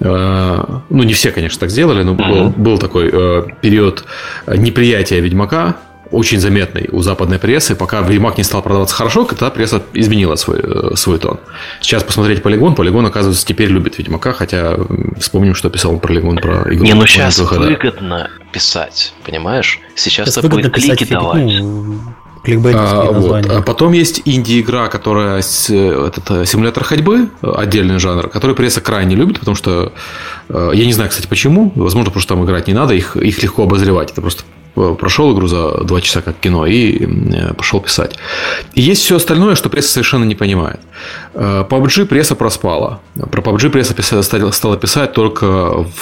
Э, 0.00 0.80
ну, 0.88 1.02
не 1.02 1.12
все, 1.12 1.30
конечно, 1.30 1.60
так 1.60 1.70
сделали, 1.70 2.02
но 2.02 2.14
был, 2.14 2.50
был 2.50 2.78
такой 2.78 3.10
э, 3.12 3.42
период 3.60 4.04
неприятия 4.46 5.20
Ведьмака, 5.20 5.76
очень 6.10 6.40
заметный 6.40 6.88
у 6.90 7.02
западной 7.02 7.38
прессы. 7.38 7.74
Пока 7.74 8.00
Ведьмак 8.00 8.38
не 8.38 8.44
стал 8.44 8.62
продаваться 8.62 8.94
хорошо, 8.94 9.24
тогда 9.24 9.50
пресса 9.50 9.82
изменила 9.92 10.36
свой, 10.36 10.60
э, 10.62 10.96
свой 10.96 11.18
тон. 11.18 11.38
Сейчас 11.80 12.02
посмотреть 12.02 12.42
Полигон. 12.42 12.74
Полигон, 12.74 13.06
оказывается, 13.06 13.46
теперь 13.46 13.68
любит 13.68 13.98
Ведьмака, 13.98 14.32
хотя 14.32 14.76
вспомним, 15.18 15.54
что 15.54 15.70
писал 15.70 15.98
Полигон 15.98 16.38
про 16.38 16.72
игру. 16.74 16.84
Не, 16.84 16.94
ну 16.94 17.06
сейчас 17.06 17.38
выгодно 17.38 18.30
писать, 18.52 19.14
понимаешь? 19.24 19.80
Сейчас, 19.94 20.28
сейчас 20.28 20.42
такой 20.42 20.62
клики 20.64 21.04
давать. 21.04 21.62
А, 22.42 23.12
вот. 23.12 23.46
а 23.50 23.60
потом 23.60 23.92
есть 23.92 24.22
инди-игра, 24.24 24.88
которая 24.88 25.40
этот, 25.40 26.30
э, 26.30 26.46
симулятор 26.46 26.84
ходьбы, 26.84 27.28
отдельный 27.42 27.98
жанр, 27.98 28.28
который 28.28 28.56
пресса 28.56 28.80
крайне 28.80 29.14
любит, 29.14 29.40
потому 29.40 29.54
что 29.54 29.92
э, 30.48 30.70
я 30.72 30.86
не 30.86 30.94
знаю, 30.94 31.10
кстати, 31.10 31.26
почему. 31.26 31.70
Возможно, 31.74 32.06
потому 32.06 32.22
что 32.22 32.34
там 32.34 32.44
играть 32.46 32.66
не 32.66 32.72
надо, 32.72 32.94
их, 32.94 33.14
их 33.16 33.42
легко 33.42 33.64
обозревать. 33.64 34.12
Это 34.12 34.22
просто 34.22 34.44
Э, 34.44 34.59
прошел 34.98 35.34
игру 35.34 35.46
за 35.46 35.84
два 35.84 36.00
часа 36.00 36.22
как 36.22 36.36
кино 36.38 36.66
и 36.66 37.04
э, 37.04 37.54
пошел 37.54 37.80
писать. 37.80 38.16
И 38.74 38.80
есть 38.80 39.02
все 39.02 39.16
остальное, 39.16 39.54
что 39.54 39.68
пресса 39.68 39.92
совершенно 39.92 40.24
не 40.24 40.34
понимает. 40.34 40.80
Э, 41.34 41.64
PUBG 41.68 42.06
пресса 42.06 42.34
проспала. 42.34 43.00
Про 43.30 43.42
PUBG 43.42 43.70
пресса 43.70 44.22
стала 44.52 44.76
писать 44.76 45.12
только 45.12 45.46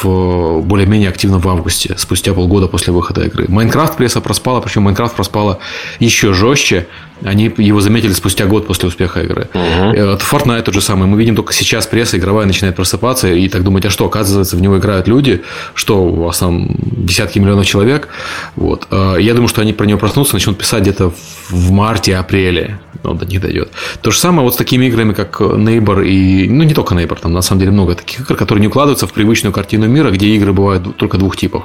в 0.02 0.60
более-менее 0.62 1.08
активно 1.08 1.38
в 1.38 1.48
августе, 1.48 1.94
спустя 1.96 2.32
полгода 2.32 2.68
после 2.68 2.92
выхода 2.92 3.24
игры. 3.24 3.46
Майнкрафт 3.48 3.96
пресса 3.96 4.20
проспала, 4.20 4.60
причем 4.60 4.82
Майнкрафт 4.82 5.14
проспала 5.14 5.58
еще 5.98 6.32
жестче, 6.32 6.86
они 7.24 7.52
его 7.56 7.80
заметили 7.80 8.12
спустя 8.12 8.46
год 8.46 8.66
после 8.66 8.88
успеха 8.88 9.22
игры. 9.22 9.48
Угу. 9.54 10.18
Fortnite 10.18 10.62
тот 10.62 10.74
же 10.74 10.80
самый. 10.80 11.06
Мы 11.06 11.18
видим 11.18 11.36
только 11.36 11.52
сейчас 11.52 11.86
пресса 11.86 12.16
игровая 12.18 12.46
начинает 12.46 12.76
просыпаться 12.76 13.32
и 13.32 13.48
так 13.48 13.62
думать, 13.64 13.84
а 13.86 13.90
что, 13.90 14.06
оказывается, 14.06 14.56
в 14.56 14.60
него 14.60 14.78
играют 14.78 15.08
люди, 15.08 15.42
что 15.74 16.02
у 16.04 16.24
вас 16.24 16.38
там 16.38 16.76
десятки 16.80 17.38
миллионов 17.38 17.66
человек. 17.66 18.08
Вот. 18.56 18.86
Э, 18.90 19.16
я 19.18 19.34
думаю, 19.34 19.48
что 19.48 19.62
они 19.62 19.72
про 19.72 19.86
него 19.86 19.98
проснутся, 19.98 20.34
начнут 20.34 20.58
писать 20.58 20.82
где-то 20.82 21.12
в 21.50 21.70
марте-апреле. 21.70 22.78
он 23.04 23.18
до 23.18 23.26
них 23.26 23.40
дойдет. 23.40 23.70
То 24.02 24.10
же 24.10 24.18
самое 24.18 24.42
вот 24.42 24.54
с 24.54 24.56
такими 24.56 24.86
играми, 24.86 25.12
как 25.12 25.40
Neighbor 25.40 26.06
и... 26.06 26.48
Ну, 26.48 26.64
не 26.64 26.74
только 26.74 26.94
Neighbor, 26.94 27.18
там 27.20 27.32
на 27.32 27.42
самом 27.42 27.60
деле 27.60 27.72
много 27.72 27.94
таких 27.94 28.20
игр, 28.20 28.36
которые 28.36 28.60
не 28.60 28.68
укладываются 28.68 29.06
в 29.06 29.12
привычную 29.12 29.52
картину 29.52 29.86
мира, 29.88 30.10
где 30.10 30.28
игры 30.28 30.52
бывают 30.52 30.96
только 30.96 31.18
двух 31.18 31.36
типов. 31.36 31.64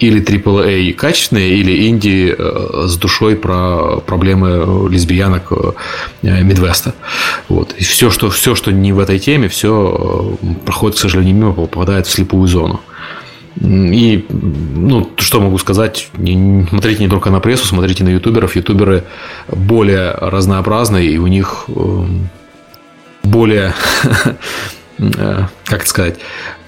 Или 0.00 0.22
AAA 0.22 0.92
качественные, 0.94 1.58
или 1.58 1.86
инди 1.86 2.34
э, 2.36 2.86
с 2.86 2.96
душой 2.96 3.36
про 3.36 4.00
проблемы 4.00 4.88
лесбиянок 4.90 5.52
э, 5.52 6.42
Мидвеста. 6.42 6.94
Вот. 7.48 7.74
И 7.78 7.84
все 7.84 8.10
что, 8.10 8.30
все, 8.30 8.54
что 8.54 8.72
не 8.72 8.92
в 8.92 8.98
этой 8.98 9.18
теме, 9.18 9.48
все 9.48 10.38
э, 10.42 10.46
проходит, 10.64 10.96
к 10.96 11.00
сожалению, 11.00 11.36
мимо, 11.36 11.52
попадает 11.52 12.06
в 12.06 12.10
слепую 12.10 12.48
зону. 12.48 12.80
И, 13.60 14.24
ну, 14.30 15.10
что 15.18 15.40
могу 15.40 15.58
сказать, 15.58 16.08
не, 16.16 16.66
смотрите 16.68 17.02
не 17.02 17.10
только 17.10 17.30
на 17.30 17.40
прессу, 17.40 17.66
смотрите 17.66 18.04
на 18.04 18.08
ютуберов. 18.08 18.56
Ютуберы 18.56 19.04
более 19.48 20.12
разнообразные, 20.12 21.10
и 21.10 21.18
у 21.18 21.26
них 21.26 21.64
э, 21.68 22.04
более, 23.22 23.74
э, 24.98 25.42
как 25.64 25.86
сказать, 25.86 26.20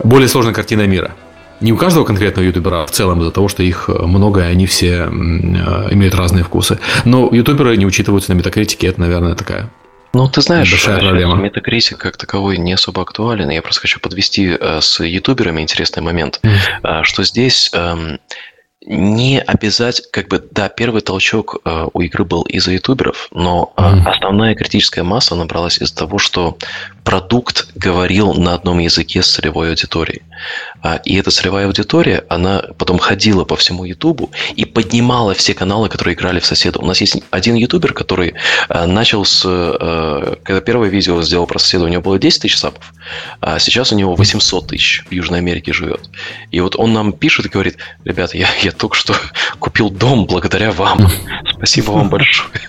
более 0.02 0.28
сложная 0.28 0.52
картина 0.52 0.86
мира. 0.86 1.14
Не 1.62 1.72
у 1.72 1.76
каждого 1.76 2.04
конкретного 2.04 2.44
ютубера, 2.44 2.82
а 2.82 2.86
в 2.86 2.90
целом 2.90 3.20
из-за 3.20 3.30
того, 3.30 3.48
что 3.48 3.62
их 3.62 3.88
много, 3.88 4.40
и 4.40 4.50
они 4.50 4.66
все 4.66 5.04
э, 5.04 5.06
имеют 5.06 6.14
разные 6.14 6.44
вкусы. 6.44 6.78
Но 7.04 7.28
ютуберы 7.32 7.76
не 7.76 7.86
учитываются 7.86 8.32
на 8.32 8.36
метакритике, 8.36 8.88
это, 8.88 9.00
наверное, 9.00 9.34
такая 9.34 9.70
ну, 10.14 10.28
ты 10.28 10.42
знаешь, 10.42 10.70
большая 10.70 10.98
проблема. 10.98 11.36
метакритик 11.36 11.96
как 11.96 12.18
таковой 12.18 12.58
не 12.58 12.74
особо 12.74 13.00
актуален. 13.00 13.48
Я 13.48 13.62
просто 13.62 13.80
хочу 13.82 13.98
подвести 13.98 14.56
э, 14.60 14.80
с 14.82 15.02
ютуберами 15.02 15.62
интересный 15.62 16.02
момент, 16.02 16.40
mm. 16.42 17.02
что 17.04 17.24
здесь 17.24 17.70
эм, 17.72 18.18
не 18.84 19.40
обязать, 19.40 20.02
как 20.10 20.28
бы, 20.28 20.42
да, 20.50 20.68
первый 20.68 21.02
толчок 21.02 21.58
э, 21.64 21.86
у 21.92 22.00
игры 22.00 22.24
был 22.24 22.42
из-за 22.42 22.72
ютуберов, 22.72 23.28
но 23.30 23.72
э, 23.76 23.82
mm. 23.82 24.06
основная 24.06 24.54
критическая 24.54 25.02
масса 25.02 25.34
набралась 25.34 25.78
из-за 25.80 25.96
того, 25.96 26.18
что 26.18 26.58
продукт 27.04 27.68
говорил 27.74 28.34
на 28.34 28.54
одном 28.54 28.78
языке 28.78 29.22
с 29.22 29.32
целевой 29.32 29.70
аудиторией. 29.70 30.22
А, 30.82 30.96
и 30.96 31.16
эта 31.16 31.30
целевая 31.30 31.66
аудитория, 31.66 32.24
она 32.28 32.64
потом 32.78 32.98
ходила 32.98 33.44
по 33.44 33.56
всему 33.56 33.84
Ютубу 33.84 34.30
и 34.56 34.64
поднимала 34.64 35.34
все 35.34 35.54
каналы, 35.54 35.88
которые 35.88 36.14
играли 36.14 36.40
в 36.40 36.46
соседа. 36.46 36.78
У 36.78 36.86
нас 36.86 37.00
есть 37.00 37.22
один 37.30 37.54
ютубер, 37.54 37.92
который 37.92 38.34
а, 38.68 38.86
начал 38.86 39.24
с... 39.24 39.42
А, 39.46 40.36
когда 40.42 40.60
первое 40.60 40.88
видео 40.88 41.22
сделал 41.22 41.46
про 41.46 41.58
соседа, 41.58 41.84
у 41.84 41.88
него 41.88 42.02
было 42.02 42.18
10 42.18 42.42
тысяч 42.42 42.58
сапов, 42.58 42.92
а 43.40 43.58
сейчас 43.58 43.92
у 43.92 43.96
него 43.96 44.14
800 44.14 44.68
тысяч 44.68 45.04
в 45.08 45.12
Южной 45.12 45.38
Америке 45.38 45.72
живет. 45.72 46.10
И 46.50 46.60
вот 46.60 46.76
он 46.76 46.92
нам 46.92 47.12
пишет 47.12 47.46
и 47.46 47.48
говорит, 47.48 47.78
ребята, 48.04 48.36
я, 48.36 48.48
я 48.62 48.72
только 48.72 48.96
что 48.96 49.14
купил 49.58 49.90
дом 49.90 50.26
благодаря 50.26 50.72
вам. 50.72 51.08
Спасибо 51.56 51.92
вам 51.92 52.08
большое. 52.08 52.60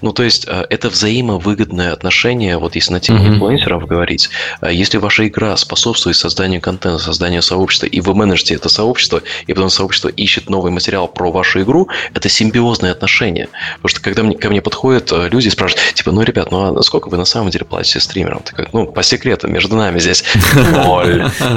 Ну, 0.00 0.12
то 0.12 0.22
есть, 0.22 0.46
это 0.46 0.88
взаимовыгодное 0.88 1.92
отношение, 1.92 2.58
вот 2.58 2.74
если 2.74 2.92
на 2.92 3.00
теме 3.00 3.38
инфлюенсеров 3.78 3.88
говорить, 3.88 4.30
если 4.62 4.98
ваша 4.98 5.26
игра 5.26 5.56
способствует 5.56 6.16
созданию 6.16 6.60
контента, 6.60 6.98
созданию 6.98 7.42
сообщества, 7.42 7.86
и 7.86 8.00
вы 8.00 8.14
менеджете 8.14 8.54
это 8.54 8.68
сообщество, 8.68 9.22
и 9.46 9.54
потом 9.54 9.70
сообщество 9.70 10.08
ищет 10.08 10.50
новый 10.50 10.72
материал 10.72 11.08
про 11.08 11.30
вашу 11.30 11.62
игру, 11.62 11.88
это 12.14 12.28
симбиозные 12.28 12.92
отношения. 12.92 13.48
Потому 13.76 13.88
что 13.88 14.00
когда 14.00 14.22
мне, 14.22 14.36
ко 14.36 14.48
мне 14.48 14.60
подходят 14.60 15.12
э, 15.12 15.28
люди 15.28 15.48
и 15.48 15.50
спрашивают, 15.50 15.94
типа, 15.94 16.12
ну, 16.12 16.22
ребят, 16.22 16.50
ну 16.50 16.78
а 16.78 16.82
сколько 16.82 17.08
вы 17.08 17.16
на 17.16 17.24
самом 17.24 17.50
деле 17.50 17.64
платите 17.64 18.00
стримерам? 18.00 18.42
Ты 18.44 18.52
говоришь, 18.52 18.72
ну, 18.72 18.86
по 18.86 19.02
секрету, 19.02 19.48
между 19.48 19.76
нами 19.76 19.98
здесь. 19.98 20.24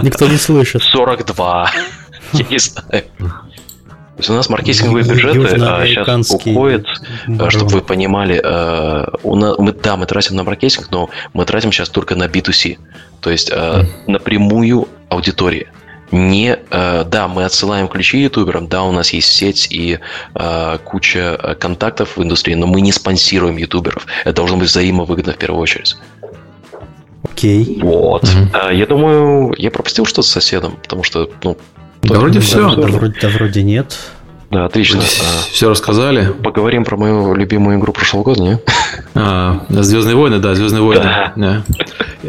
Никто 0.03 0.27
не 0.27 0.37
слышит. 0.37 0.83
42. 0.83 1.71
Я 2.33 2.45
не 2.49 2.59
знаю. 2.59 3.03
То 4.21 4.23
есть 4.23 4.29
у 4.29 4.33
нас 4.35 4.49
маркетинговые 4.49 5.03
бюджеты 5.03 5.49
сейчас 5.49 6.29
уходят, 6.29 6.85
э, 7.27 7.49
чтобы 7.49 7.71
вы 7.71 7.81
понимали, 7.81 8.39
э, 8.43 9.05
у 9.23 9.35
нас, 9.35 9.57
мы, 9.57 9.73
да, 9.73 9.97
мы 9.97 10.05
тратим 10.05 10.35
на 10.35 10.43
маркетинг, 10.43 10.89
но 10.91 11.09
мы 11.33 11.43
тратим 11.45 11.71
сейчас 11.71 11.89
только 11.89 12.15
на 12.15 12.27
B2C, 12.27 12.77
то 13.19 13.31
есть 13.31 13.51
напрямую 14.05 14.87
аудитории 15.09 15.67
не, 16.11 16.59
да, 16.69 17.29
мы 17.29 17.45
отсылаем 17.45 17.87
ключи 17.87 18.19
ютуберам, 18.19 18.67
да, 18.67 18.83
у 18.83 18.91
нас 18.91 19.11
есть 19.13 19.29
сеть 19.29 19.67
и 19.71 19.97
куча 20.83 21.55
контактов 21.59 22.17
в 22.17 22.21
индустрии, 22.21 22.53
но 22.53 22.67
мы 22.67 22.81
не 22.81 22.91
спонсируем 22.91 23.57
ютуберов. 23.57 24.05
Это 24.23 24.33
должно 24.33 24.57
быть 24.57 24.67
взаимовыгодно 24.67 25.33
в 25.33 25.37
первую 25.37 25.61
очередь. 25.61 25.95
Окей. 27.23 27.79
Вот. 27.81 28.23
Mm-hmm. 28.23 28.75
Я 28.75 28.85
думаю, 28.87 29.55
я 29.57 29.71
пропустил 29.71 30.05
что-то 30.05 30.23
с 30.23 30.31
соседом, 30.31 30.77
потому 30.83 31.03
что, 31.03 31.29
ну, 31.43 31.57
да 32.01 32.19
вроде 32.19 32.39
все. 32.39 32.75
Да, 32.75 32.87
вроде, 32.87 33.15
да, 33.21 33.29
вроде 33.29 33.63
нет. 33.63 33.97
Да, 34.51 34.65
отлично. 34.65 34.99
Все 34.99 35.69
рассказали. 35.69 36.27
Поговорим 36.43 36.83
про 36.83 36.97
мою 36.97 37.33
любимую 37.35 37.79
игру 37.79 37.93
прошлого 37.93 38.23
года, 38.23 38.41
не? 38.41 38.59
А, 39.15 39.65
Звездные 39.69 40.15
войны, 40.15 40.39
да, 40.39 40.55
Звездные 40.55 40.83
войны. 40.83 41.09
Да. 41.37 41.63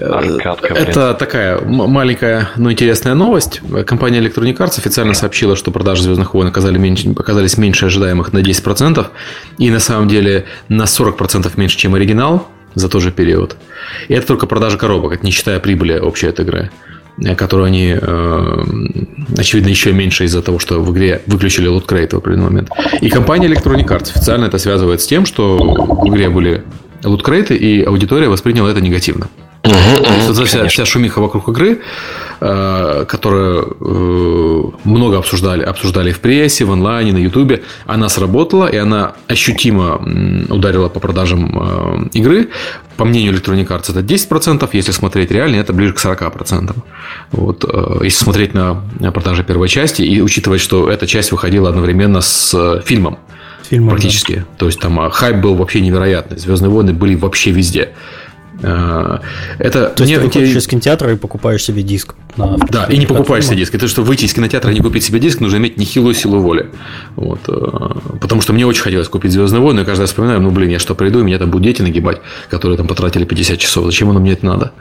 Аркадка, 0.00 0.72
Это 0.72 1.14
такая 1.14 1.60
маленькая, 1.60 2.50
но 2.56 2.70
интересная 2.70 3.14
новость. 3.14 3.60
Компания 3.86 4.20
Electronic 4.20 4.56
Arts 4.58 4.78
официально 4.78 5.14
сообщила, 5.14 5.56
что 5.56 5.72
продажи 5.72 6.04
Звездных 6.04 6.34
войн 6.34 6.46
оказались 6.48 6.78
меньше, 6.78 7.10
оказались 7.10 7.58
меньше 7.58 7.86
ожидаемых 7.86 8.32
на 8.32 8.38
10%, 8.38 9.04
и 9.58 9.70
на 9.70 9.80
самом 9.80 10.08
деле 10.08 10.46
на 10.68 10.84
40% 10.84 11.50
меньше, 11.56 11.76
чем 11.76 11.94
оригинал 11.96 12.48
за 12.74 12.88
тот 12.88 13.02
же 13.02 13.10
период. 13.10 13.56
И 14.06 14.14
это 14.14 14.28
только 14.28 14.46
продажа 14.46 14.78
коробок, 14.78 15.12
это 15.12 15.24
не 15.24 15.32
считая 15.32 15.58
прибыли 15.58 15.98
общей 15.98 16.28
от 16.28 16.38
игры. 16.38 16.70
Э, 17.18 17.34
которую 17.34 17.66
они, 17.66 17.94
э, 18.00 18.64
очевидно, 19.36 19.68
еще 19.68 19.92
меньше 19.92 20.24
из-за 20.24 20.42
того, 20.42 20.58
что 20.58 20.80
в 20.80 20.92
игре 20.92 21.22
выключили 21.26 21.68
луткрейт 21.68 22.12
в 22.12 22.16
определенный 22.16 22.50
момент. 22.50 22.70
И 23.00 23.10
компания 23.10 23.48
Electronic 23.48 23.86
Arts 23.86 24.10
официально 24.10 24.46
это 24.46 24.58
связывает 24.58 25.00
с 25.00 25.06
тем, 25.06 25.26
что 25.26 25.58
в 25.58 26.08
игре 26.08 26.30
были 26.30 26.64
луткрейты, 27.04 27.56
и 27.56 27.82
аудитория 27.82 28.28
восприняла 28.28 28.70
это 28.70 28.80
негативно. 28.80 29.28
Угу, 29.64 30.32
угу, 30.32 30.44
вся, 30.44 30.66
вся 30.66 30.84
шумиха 30.84 31.20
вокруг 31.20 31.48
игры, 31.48 31.80
э, 32.40 33.04
которую 33.06 33.76
э, 33.80 34.88
много 34.88 35.18
обсуждали, 35.18 35.62
обсуждали 35.62 36.10
в 36.10 36.18
прессе, 36.18 36.64
в 36.64 36.72
онлайне, 36.72 37.12
на 37.12 37.18
ютубе, 37.18 37.62
она 37.86 38.08
сработала, 38.08 38.66
и 38.66 38.76
она 38.76 39.12
ощутимо 39.28 40.02
ударила 40.48 40.88
по 40.88 40.98
продажам 40.98 42.08
э, 42.12 42.18
игры. 42.18 42.48
По 42.96 43.04
мнению 43.04 43.34
Electronic 43.34 43.68
Arts 43.68 43.90
это 43.90 44.00
10%, 44.00 44.68
если 44.72 44.90
смотреть 44.90 45.30
реально, 45.30 45.56
это 45.56 45.72
ближе 45.72 45.92
к 45.92 46.04
40%. 46.04 46.74
Вот, 47.30 47.64
если 48.02 48.24
смотреть 48.24 48.54
на 48.54 48.82
продажи 49.12 49.44
первой 49.44 49.68
части 49.68 50.02
и 50.02 50.20
учитывать, 50.20 50.60
что 50.60 50.90
эта 50.90 51.06
часть 51.06 51.30
выходила 51.30 51.68
одновременно 51.68 52.20
с 52.20 52.82
фильмом. 52.84 53.18
Фильмом, 53.70 53.90
практически. 53.90 54.34
Да. 54.34 54.44
То 54.58 54.66
есть 54.66 54.80
там 54.80 55.10
хайп 55.10 55.36
был 55.36 55.54
вообще 55.54 55.80
невероятный. 55.80 56.38
Звездные 56.38 56.70
войны 56.70 56.92
были 56.92 57.14
вообще 57.14 57.52
везде. 57.52 57.92
Э, 58.62 59.18
это 59.58 59.88
То 59.88 60.02
есть 60.04 60.14
ты 60.14 60.20
выходишь 60.20 60.56
из 60.56 60.66
кинотеатра 60.66 61.12
и 61.12 61.16
покупаешь 61.16 61.62
себе 61.62 61.82
диск. 61.82 62.14
На 62.36 62.56
да, 62.56 62.84
и 62.84 62.96
не 62.96 63.06
покупаешь 63.06 63.46
себе 63.46 63.56
диск. 63.56 63.74
Это 63.74 63.88
что 63.88 64.02
выйти 64.02 64.24
из 64.24 64.34
кинотеатра 64.34 64.70
и 64.70 64.74
не 64.74 64.80
купить 64.80 65.04
себе 65.04 65.20
диск, 65.20 65.40
нужно 65.40 65.56
иметь 65.56 65.76
нехилую 65.76 66.14
силу 66.14 66.40
воли. 66.40 66.70
Вот. 67.16 67.40
Э, 67.48 68.18
потому 68.20 68.40
что 68.40 68.52
мне 68.52 68.66
очень 68.66 68.82
хотелось 68.82 69.08
купить 69.08 69.32
Звездные 69.32 69.60
войны, 69.60 69.80
и 69.80 69.84
каждый 69.84 70.02
раз 70.02 70.10
вспоминаю, 70.10 70.40
ну 70.40 70.50
блин, 70.50 70.70
я 70.70 70.78
что 70.78 70.94
приду, 70.94 71.20
и 71.20 71.22
меня 71.22 71.38
там 71.38 71.50
будут 71.50 71.64
дети 71.64 71.82
нагибать, 71.82 72.20
которые 72.48 72.76
там 72.76 72.86
потратили 72.86 73.24
50 73.24 73.58
часов. 73.58 73.86
Зачем 73.86 74.10
оно 74.10 74.20
мне 74.20 74.32
это 74.32 74.46
надо? 74.46 74.72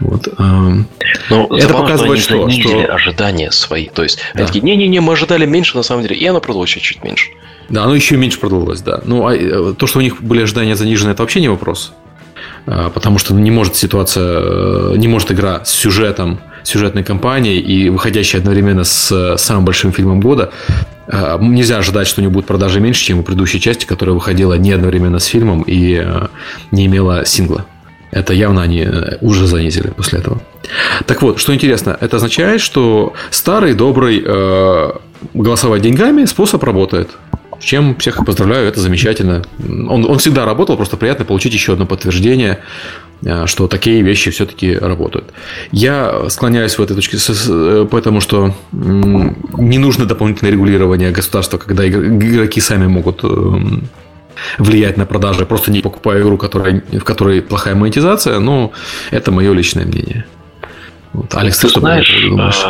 Вот. 0.00 0.28
Эм, 0.38 0.86
Но 1.30 1.46
ну, 1.48 1.56
это 1.56 1.72
показывает, 1.74 2.20
что, 2.20 2.48
что, 2.50 2.68
что... 2.68 2.94
ожидания 2.94 3.50
свои. 3.52 3.86
То 3.86 4.02
есть, 4.02 4.18
да. 4.34 4.40
они 4.40 4.46
такие, 4.46 4.62
не-не-не, 4.62 5.00
мы 5.00 5.12
ожидали 5.12 5.46
меньше, 5.46 5.76
на 5.76 5.82
самом 5.82 6.02
деле, 6.02 6.16
и 6.16 6.26
оно 6.26 6.40
продалось 6.40 6.70
чуть-чуть 6.70 7.04
меньше. 7.04 7.30
Да, 7.68 7.84
оно 7.84 7.94
еще 7.94 8.16
меньше 8.16 8.40
продалось, 8.40 8.80
да. 8.80 9.00
Ну, 9.04 9.26
а 9.26 9.34
э, 9.34 9.74
то, 9.74 9.86
что 9.86 9.98
у 9.98 10.02
них 10.02 10.20
были 10.22 10.42
ожидания 10.42 10.74
занижены, 10.74 11.10
это 11.10 11.22
вообще 11.22 11.40
не 11.40 11.48
вопрос. 11.48 11.92
А, 12.66 12.90
потому 12.90 13.18
что 13.18 13.34
не 13.34 13.50
может 13.50 13.76
ситуация, 13.76 14.40
э, 14.40 14.94
не 14.96 15.08
может 15.08 15.32
игра 15.32 15.64
с 15.64 15.70
сюжетом, 15.70 16.40
сюжетной 16.62 17.02
кампанией 17.02 17.58
и 17.58 17.88
выходящей 17.88 18.38
одновременно 18.38 18.84
с 18.84 19.36
самым 19.36 19.64
большим 19.64 19.92
фильмом 19.92 20.20
года, 20.20 20.52
а, 21.08 21.38
нельзя 21.38 21.78
ожидать, 21.78 22.06
что 22.06 22.20
у 22.20 22.22
него 22.22 22.32
будет 22.32 22.46
продажи 22.46 22.80
меньше, 22.80 23.04
чем 23.04 23.18
у 23.18 23.22
предыдущей 23.22 23.60
части, 23.60 23.84
которая 23.84 24.14
выходила 24.14 24.54
не 24.54 24.72
одновременно 24.72 25.18
с 25.18 25.26
фильмом 25.26 25.62
и 25.62 26.00
э, 26.02 26.28
не 26.70 26.86
имела 26.86 27.24
сингла. 27.26 27.66
Это 28.12 28.34
явно 28.34 28.62
они 28.62 28.80
э, 28.80 29.16
уже 29.20 29.46
занизили 29.46 29.88
после 29.88 30.20
этого. 30.20 30.40
Так 31.06 31.22
вот, 31.22 31.40
что 31.40 31.54
интересно, 31.54 31.96
это 32.00 32.16
означает, 32.16 32.60
что 32.60 33.14
старый 33.30 33.74
добрый 33.74 34.22
э, 34.24 34.90
голосовать 35.34 35.82
деньгами 35.82 36.24
способ 36.26 36.62
работает. 36.62 37.10
С 37.62 37.64
чем 37.64 37.94
всех 37.94 38.24
поздравляю, 38.24 38.66
это 38.66 38.80
замечательно. 38.80 39.44
Он, 39.68 40.04
он 40.04 40.18
всегда 40.18 40.44
работал, 40.44 40.76
просто 40.76 40.96
приятно 40.96 41.24
получить 41.24 41.54
еще 41.54 41.74
одно 41.74 41.86
подтверждение, 41.86 42.58
э, 43.24 43.46
что 43.46 43.68
такие 43.68 44.02
вещи 44.02 44.32
все-таки 44.32 44.74
работают. 44.76 45.32
Я 45.70 46.28
склоняюсь 46.28 46.76
в 46.76 46.82
этой 46.82 46.96
точке, 46.96 47.18
э, 47.18 47.86
потому 47.88 48.20
что 48.20 48.52
не 48.72 49.78
нужно 49.78 50.06
дополнительное 50.06 50.50
регулирование 50.50 51.12
государства, 51.12 51.56
когда 51.56 51.88
игроки 51.88 52.60
сами 52.60 52.88
могут 52.88 53.20
э, 53.22 53.28
влиять 54.58 54.96
на 54.96 55.06
продажи, 55.06 55.46
просто 55.46 55.70
не 55.70 55.82
покупая 55.82 56.20
игру, 56.20 56.36
которая, 56.38 56.82
в 56.90 57.04
которой 57.04 57.42
плохая 57.42 57.76
монетизация, 57.76 58.40
но 58.40 58.72
это 59.12 59.30
мое 59.30 59.52
личное 59.52 59.86
мнение. 59.86 60.24
Вот. 61.12 61.32
Алекс, 61.36 61.58
ты, 61.58 61.68
ты 61.68 61.68
что 61.68 61.80
знаешь, 61.80 62.12
думаешь? 62.28 62.60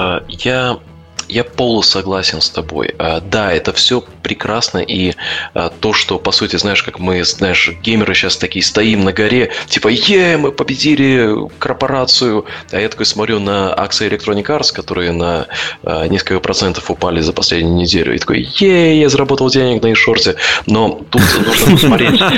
Я, 0.44 0.76
я 1.32 1.44
полусогласен 1.44 2.40
с 2.40 2.50
тобой. 2.50 2.94
Да, 2.98 3.52
это 3.52 3.72
все 3.72 4.04
прекрасно, 4.22 4.78
и 4.78 5.14
а, 5.54 5.68
то, 5.68 5.92
что, 5.92 6.18
по 6.18 6.32
сути, 6.32 6.56
знаешь, 6.56 6.82
как 6.82 6.98
мы, 6.98 7.24
знаешь, 7.24 7.70
геймеры 7.82 8.14
сейчас 8.14 8.36
такие 8.36 8.64
стоим 8.64 9.04
на 9.04 9.12
горе, 9.12 9.50
типа, 9.66 9.88
е, 9.88 10.36
мы 10.36 10.52
победили 10.52 11.48
корпорацию, 11.58 12.46
а 12.70 12.80
я 12.80 12.88
такой 12.88 13.06
смотрю 13.06 13.40
на 13.40 13.74
акции 13.74 14.08
Electronic 14.08 14.46
Arts, 14.46 14.72
которые 14.72 15.12
на 15.12 15.46
а, 15.82 16.06
несколько 16.08 16.40
процентов 16.40 16.90
упали 16.90 17.20
за 17.20 17.32
последнюю 17.32 17.76
неделю, 17.76 18.14
и 18.14 18.18
такой, 18.18 18.48
е, 18.58 19.00
я 19.00 19.08
заработал 19.08 19.50
денег 19.50 19.82
на 19.82 19.94
шорте, 19.94 20.36
но 20.66 21.00
тут 21.10 21.22
нужно 21.46 21.72
посмотреть. 21.72 22.20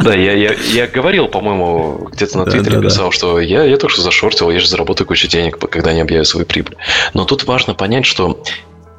Да, 0.00 0.14
я, 0.14 0.86
говорил, 0.86 1.28
по-моему, 1.28 2.08
где-то 2.12 2.38
на 2.38 2.46
Твиттере 2.46 2.80
писал, 2.80 3.12
что 3.12 3.40
я, 3.40 3.64
я 3.64 3.76
только 3.76 3.92
что 3.92 4.02
зашортил, 4.02 4.50
я 4.50 4.58
же 4.58 4.68
заработаю 4.68 5.06
кучу 5.06 5.28
денег, 5.28 5.58
когда 5.58 5.90
они 5.90 6.00
объявят 6.00 6.26
свою 6.26 6.46
прибыль. 6.46 6.76
Но 7.14 7.24
тут 7.24 7.44
важно 7.44 7.74
понять, 7.74 8.06
что 8.12 8.42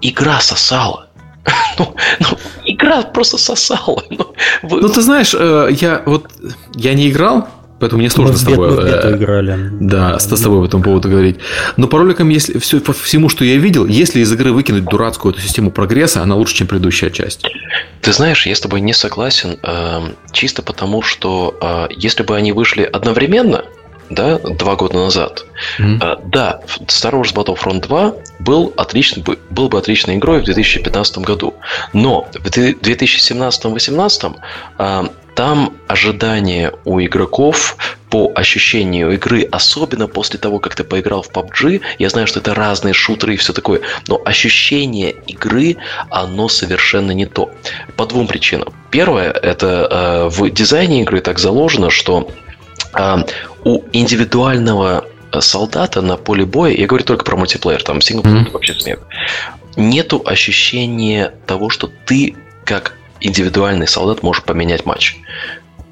игра 0.01 0.39
сосала. 0.41 1.07
Ну, 1.79 1.95
ну, 2.19 2.27
игра 2.65 3.01
просто 3.01 3.37
сосала. 3.37 4.03
Ну, 4.11 4.33
вы... 4.61 4.81
ну, 4.81 4.89
ты 4.89 5.01
знаешь, 5.01 5.33
э, 5.37 5.69
я 5.71 6.03
вот 6.05 6.27
я 6.75 6.93
не 6.93 7.09
играл, 7.09 7.47
поэтому 7.79 7.99
мне 7.99 8.11
сложно 8.11 8.33
мы 8.33 8.39
с 8.39 8.43
тобой. 8.43 8.75
Мы 8.75 8.81
э, 8.83 9.15
играли. 9.15 9.69
Да, 9.81 10.19
с, 10.19 10.29
с 10.29 10.41
тобой 10.41 10.61
по 10.61 10.67
этому 10.67 10.83
поводу 10.83 11.09
говорить. 11.09 11.37
Но 11.75 11.87
по 11.87 11.97
роликам, 11.97 12.29
если 12.29 12.59
все, 12.59 12.79
по 12.79 12.93
всему, 12.93 13.27
что 13.27 13.43
я 13.43 13.57
видел, 13.57 13.87
если 13.87 14.19
из 14.19 14.31
игры 14.31 14.51
выкинуть 14.51 14.85
дурацкую 14.85 15.33
эту 15.33 15.41
систему 15.41 15.71
прогресса, 15.71 16.21
она 16.21 16.35
лучше, 16.35 16.55
чем 16.55 16.67
предыдущая 16.67 17.09
часть. 17.09 17.43
Ты 18.01 18.13
знаешь, 18.13 18.45
я 18.45 18.55
с 18.55 18.59
тобой 18.59 18.81
не 18.81 18.93
согласен, 18.93 19.57
э, 19.63 20.01
чисто 20.31 20.61
потому, 20.61 21.01
что 21.01 21.57
э, 21.59 21.87
если 21.97 22.23
бы 22.23 22.37
они 22.37 22.51
вышли 22.51 22.83
одновременно, 22.83 23.65
да, 24.13 24.37
два 24.39 24.75
года 24.75 24.97
назад. 24.97 25.45
Mm-hmm. 25.79 26.29
Да, 26.29 26.61
Star 26.87 27.13
Wars 27.13 27.33
Battlefront 27.33 27.81
2 27.81 28.13
был, 28.39 28.73
отличный, 28.77 29.23
был 29.49 29.69
бы 29.69 29.77
отличной 29.77 30.15
игрой 30.15 30.41
в 30.41 30.45
2015 30.45 31.19
году. 31.19 31.53
Но 31.93 32.27
в 32.33 32.47
2017-2018 32.47 34.35
а, 34.77 35.09
там 35.35 35.73
ожидания 35.87 36.73
у 36.85 36.99
игроков 36.99 37.77
по 38.09 38.31
ощущению 38.35 39.13
игры, 39.13 39.47
особенно 39.51 40.07
после 40.07 40.39
того, 40.39 40.59
как 40.59 40.75
ты 40.75 40.83
поиграл 40.83 41.23
в 41.23 41.31
PUBG, 41.31 41.81
я 41.97 42.09
знаю, 42.09 42.27
что 42.27 42.39
это 42.39 42.53
разные 42.53 42.93
шутеры 42.93 43.33
и 43.33 43.37
все 43.37 43.53
такое, 43.53 43.81
но 44.07 44.21
ощущение 44.23 45.11
игры, 45.25 45.77
оно 46.11 46.49
совершенно 46.49 47.11
не 47.11 47.25
то. 47.25 47.51
По 47.97 48.05
двум 48.05 48.27
причинам. 48.27 48.71
Первое, 48.91 49.31
это 49.31 49.87
э, 49.89 50.29
в 50.29 50.49
дизайне 50.51 51.01
игры 51.01 51.21
так 51.21 51.39
заложено, 51.39 51.89
что 51.89 52.29
а, 52.93 53.25
у 53.65 53.83
индивидуального 53.91 55.05
э, 55.31 55.41
солдата 55.41 56.01
на 56.01 56.17
поле 56.17 56.45
боя, 56.45 56.73
я 56.73 56.87
говорю 56.87 57.05
только 57.05 57.25
про 57.25 57.35
мультиплеер, 57.35 57.83
там 57.83 58.01
синглплеер 58.01 58.47
mm-hmm. 58.47 58.51
вообще 58.51 58.73
смех, 58.73 58.99
нету 59.75 60.21
ощущения 60.25 61.33
того, 61.45 61.69
что 61.69 61.89
ты 62.05 62.35
как 62.65 62.97
индивидуальный 63.19 63.87
солдат 63.87 64.23
можешь 64.23 64.43
поменять 64.43 64.85
матч. 64.85 65.17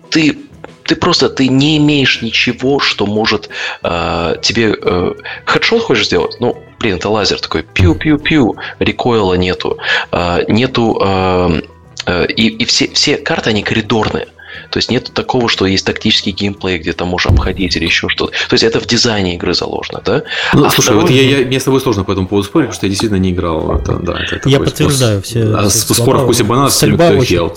Ты 0.10 0.38
ты 0.84 0.96
просто 0.96 1.30
ты 1.30 1.48
не 1.48 1.78
имеешь 1.78 2.22
ничего, 2.22 2.80
что 2.80 3.06
может 3.06 3.50
э, 3.84 4.36
тебе 4.42 4.76
э, 4.78 5.14
хедшот 5.46 5.84
хочешь 5.84 6.08
сделать? 6.08 6.36
Ну, 6.40 6.62
блин, 6.80 6.98
это 6.98 7.10
лазер 7.10 7.40
такой 7.40 7.64
пиу-пиу-пиу, 7.64 8.56
рекойла 8.80 9.36
нету, 9.36 9.78
э, 10.12 10.44
нету 10.50 11.00
э, 11.02 11.62
э, 12.08 12.26
и, 12.28 12.48
и 12.48 12.66
все 12.66 12.90
все 12.90 13.18
карты 13.18 13.52
они 13.52 13.64
коридорные. 13.64 14.28
То 14.70 14.78
есть 14.78 14.90
нет 14.90 15.12
такого, 15.14 15.50
что 15.50 15.66
есть 15.66 15.86
тактический 15.86 16.32
геймплей, 16.32 16.78
где 16.80 16.94
ты 16.94 17.06
можешь 17.06 17.28
обходить 17.28 17.76
или 17.76 17.86
еще 17.86 18.10
что-то. 18.10 18.32
То 18.32 18.54
есть 18.54 18.64
это 18.64 18.80
в 18.80 18.86
дизайне 18.86 19.36
игры 19.36 19.54
заложено, 19.54 20.02
да? 20.04 20.24
Ну, 20.54 20.66
а 20.66 20.70
слушай, 20.70 20.90
второй... 20.90 21.02
вот 21.04 21.12
я, 21.12 21.40
я, 21.40 21.46
мне 21.46 21.60
с 21.60 21.64
тобой 21.64 21.82
сложно 21.82 22.04
по 22.04 22.12
этому 22.12 22.28
поводу 22.28 22.48
спорить, 22.48 22.68
потому 22.68 22.76
что 22.76 22.86
я 22.86 22.90
действительно 22.90 23.20
не 23.20 23.32
играл. 23.32 23.76
Это, 23.76 23.98
да, 23.98 24.20
это 24.20 24.50
я 24.50 24.60
подтверждаю 24.60 25.24
спор... 25.24 25.44
все. 25.44 25.56
А 25.56 25.70
спор 25.70 26.18
в 26.18 26.24
вкусе 26.24 26.44
банана, 26.44 26.68
очень, 26.68 27.52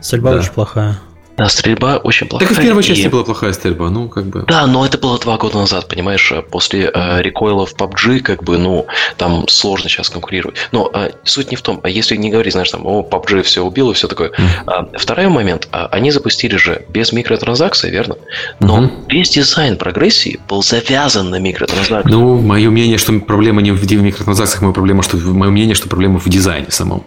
стрельба 0.00 0.32
да. 0.32 0.38
очень 0.38 0.52
плохая. 0.52 0.98
Да, 1.38 1.48
стрельба 1.48 1.98
очень 1.98 2.26
плохая. 2.26 2.48
Так 2.48 2.58
и 2.58 2.60
в 2.60 2.64
первой 2.64 2.82
и... 2.82 2.84
части 2.84 3.06
была 3.06 3.22
плохая 3.22 3.52
стрельба, 3.52 3.90
ну, 3.90 4.08
как 4.08 4.24
бы. 4.24 4.44
Да, 4.48 4.66
но 4.66 4.84
это 4.84 4.98
было 4.98 5.20
два 5.20 5.36
года 5.36 5.58
назад, 5.58 5.86
понимаешь, 5.86 6.32
э, 6.32 6.42
после 6.42 6.90
э, 6.92 7.22
рекойла 7.22 7.64
в 7.64 7.76
PUBG, 7.76 8.20
как 8.20 8.42
бы, 8.42 8.58
ну, 8.58 8.88
там 9.16 9.46
сложно 9.46 9.88
сейчас 9.88 10.10
конкурировать. 10.10 10.56
Но 10.72 10.90
э, 10.92 11.10
суть 11.22 11.52
не 11.52 11.56
в 11.56 11.62
том, 11.62 11.78
а 11.84 11.88
если 11.88 12.16
не 12.16 12.30
говорить, 12.30 12.54
знаешь, 12.54 12.70
там, 12.70 12.84
о, 12.84 13.08
PUBG 13.08 13.42
все 13.42 13.62
убил 13.62 13.92
и 13.92 13.94
все 13.94 14.08
такое. 14.08 14.30
Mm. 14.30 14.44
А, 14.66 14.88
второй 14.98 15.28
момент, 15.28 15.68
а, 15.70 15.86
они 15.92 16.10
запустили 16.10 16.56
же 16.56 16.84
без 16.88 17.12
микротранзакций, 17.12 17.90
верно? 17.90 18.16
Но 18.58 18.80
mm-hmm. 18.80 18.90
весь 19.08 19.30
дизайн 19.30 19.76
прогрессии 19.76 20.40
был 20.48 20.64
завязан 20.64 21.30
на 21.30 21.38
микротранзакции. 21.38 22.10
Ну, 22.10 22.40
мое 22.40 22.68
мнение, 22.68 22.98
что 22.98 23.16
проблема 23.20 23.62
не 23.62 23.70
в 23.70 23.92
микротранзакциях, 23.92 24.62
мое 24.62 24.72
проблема, 24.72 25.04
что 25.04 25.16
мое 25.16 25.50
мнение, 25.50 25.76
что 25.76 25.88
проблема 25.88 26.18
в 26.18 26.28
дизайне 26.28 26.72
самом. 26.72 27.04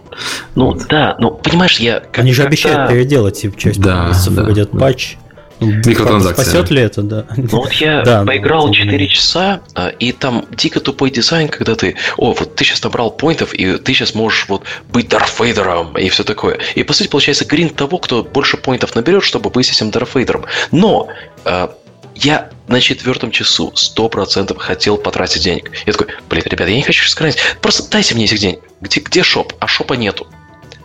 Ну, 0.54 0.70
вот. 0.70 0.86
да, 0.88 1.16
ну, 1.18 1.32
понимаешь, 1.32 1.78
я... 1.80 2.02
Они 2.14 2.32
же 2.32 2.44
обещают 2.44 2.88
переделать 2.88 3.38
типа, 3.38 3.60
часть 3.60 3.78
да 3.78 4.21
месяцев 4.22 4.34
да, 4.34 4.42
выйдет 4.44 4.70
да. 4.72 4.78
патч. 4.78 5.16
Ну, 5.60 5.70
Микротранзакции. 5.70 6.42
Спасет 6.42 6.70
ли 6.70 6.82
это, 6.82 7.02
да? 7.02 7.26
Ну 7.36 7.46
вот 7.52 7.72
я 7.74 8.02
да, 8.02 8.24
поиграл 8.24 8.66
ну, 8.66 8.74
4 8.74 9.06
часа, 9.06 9.60
а, 9.74 9.88
и 9.90 10.10
там 10.10 10.44
дико 10.50 10.80
тупой 10.80 11.12
дизайн, 11.12 11.48
когда 11.48 11.76
ты, 11.76 11.94
о, 12.16 12.32
вот 12.32 12.56
ты 12.56 12.64
сейчас 12.64 12.82
набрал 12.82 13.12
поинтов, 13.12 13.54
и 13.54 13.78
ты 13.78 13.94
сейчас 13.94 14.16
можешь 14.16 14.46
вот 14.48 14.64
быть 14.88 15.08
Дарфейдером 15.08 15.96
и 15.96 16.08
все 16.08 16.24
такое. 16.24 16.58
И 16.74 16.82
по 16.82 16.92
сути 16.92 17.06
получается 17.06 17.44
грин 17.44 17.68
того, 17.68 17.98
кто 17.98 18.24
больше 18.24 18.56
поинтов 18.56 18.96
наберет, 18.96 19.22
чтобы 19.22 19.50
быть 19.50 19.70
этим 19.70 19.92
Дарфейдером. 19.92 20.46
Но 20.72 21.06
а, 21.44 21.72
я 22.16 22.50
на 22.66 22.80
четвертом 22.80 23.30
часу 23.30 23.72
сто 23.76 24.08
процентов 24.08 24.58
хотел 24.58 24.96
потратить 24.96 25.44
денег. 25.44 25.70
Я 25.86 25.92
такой, 25.92 26.08
блин, 26.28 26.42
ребят, 26.44 26.68
я 26.68 26.74
не 26.74 26.82
хочу 26.82 27.08
сохранять. 27.08 27.38
Просто 27.60 27.88
дайте 27.88 28.16
мне 28.16 28.24
этих 28.24 28.40
денег. 28.40 28.60
Где, 28.80 28.98
где 28.98 29.22
шоп? 29.22 29.52
А 29.60 29.68
шопа 29.68 29.94
нету. 29.94 30.26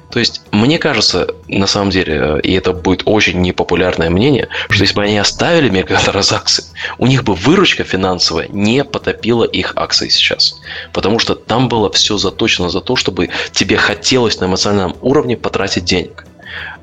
То 0.09 0.19
есть, 0.19 0.41
мне 0.51 0.79
кажется, 0.79 1.27
на 1.47 1.67
самом 1.67 1.89
деле, 1.89 2.39
и 2.41 2.53
это 2.53 2.71
будет 2.71 3.03
очень 3.05 3.41
непопулярное 3.41 4.09
мнение, 4.09 4.47
что 4.69 4.83
если 4.83 4.95
бы 4.95 5.03
они 5.03 5.17
оставили 5.17 5.69
микротранзакции, 5.69 6.63
у 6.97 7.07
них 7.07 7.23
бы 7.23 7.35
выручка 7.35 7.83
финансовая 7.83 8.47
не 8.47 8.83
потопила 8.83 9.43
их 9.43 9.73
акции 9.75 10.07
сейчас. 10.07 10.59
Потому 10.93 11.19
что 11.19 11.35
там 11.35 11.67
было 11.67 11.91
все 11.91 12.17
заточено 12.17 12.69
за 12.69 12.79
то, 12.79 12.95
чтобы 12.95 13.29
тебе 13.51 13.77
хотелось 13.77 14.39
на 14.39 14.45
эмоциональном 14.45 14.95
уровне 15.01 15.35
потратить 15.35 15.83
денег. 15.83 16.25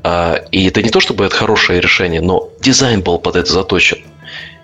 А, 0.02 0.44
и 0.50 0.68
это 0.68 0.82
не 0.82 0.90
то, 0.90 1.00
чтобы 1.00 1.24
это 1.24 1.34
хорошее 1.34 1.80
решение, 1.80 2.20
но 2.20 2.50
дизайн 2.60 3.00
был 3.00 3.18
под 3.18 3.36
это 3.36 3.50
заточен. 3.50 3.98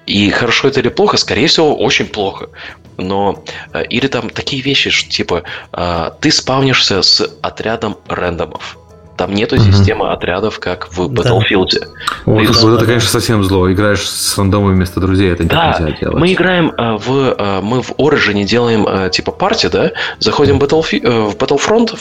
И 0.06 0.28
хорошо 0.30 0.68
это 0.68 0.80
или 0.80 0.88
плохо, 0.88 1.16
скорее 1.16 1.46
всего, 1.46 1.74
очень 1.76 2.06
плохо. 2.06 2.48
Но 2.96 3.42
э, 3.72 3.84
или 3.84 4.06
там 4.06 4.30
такие 4.30 4.62
вещи, 4.62 4.90
что 4.90 5.10
типа 5.10 5.42
э, 5.72 6.10
ты 6.20 6.30
спавнишься 6.30 7.02
с 7.02 7.28
отрядом 7.42 7.96
рандомов. 8.08 8.76
Там 9.16 9.34
нету 9.34 9.56
угу. 9.56 9.64
системы 9.64 10.10
отрядов, 10.12 10.60
как 10.60 10.90
в 10.90 11.08
Battlefield. 11.08 11.68
Да. 11.78 11.86
Вот, 12.24 12.42
это, 12.42 12.74
это, 12.74 12.86
конечно, 12.86 13.10
совсем 13.10 13.44
зло. 13.44 13.70
Играешь 13.70 14.08
с 14.08 14.38
рандомами 14.38 14.74
вместо 14.74 14.98
друзей, 14.98 15.30
это 15.30 15.44
да, 15.44 15.76
нельзя 15.78 15.98
делать. 15.98 16.18
Мы 16.18 16.32
играем 16.32 16.72
э, 16.76 16.96
в 16.96 17.60
мы 17.62 17.82
в 17.82 17.92
Origin 17.92 18.44
делаем 18.44 19.10
типа 19.10 19.32
парти, 19.32 19.66
да? 19.66 19.92
Заходим 20.18 20.58
в, 20.58 20.62
Battlefield, 20.62 21.30
в 21.30 21.36
Battlefront 21.36 21.98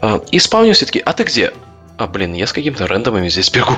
2 0.00 0.18
и 0.30 0.38
спавнимся 0.38 0.86
такие, 0.86 1.02
а 1.02 1.12
ты 1.12 1.24
где? 1.24 1.52
А 1.98 2.06
блин, 2.06 2.32
я 2.32 2.46
с 2.46 2.52
какими-то 2.52 2.86
рандомами 2.86 3.28
здесь 3.28 3.50
бегу. 3.50 3.76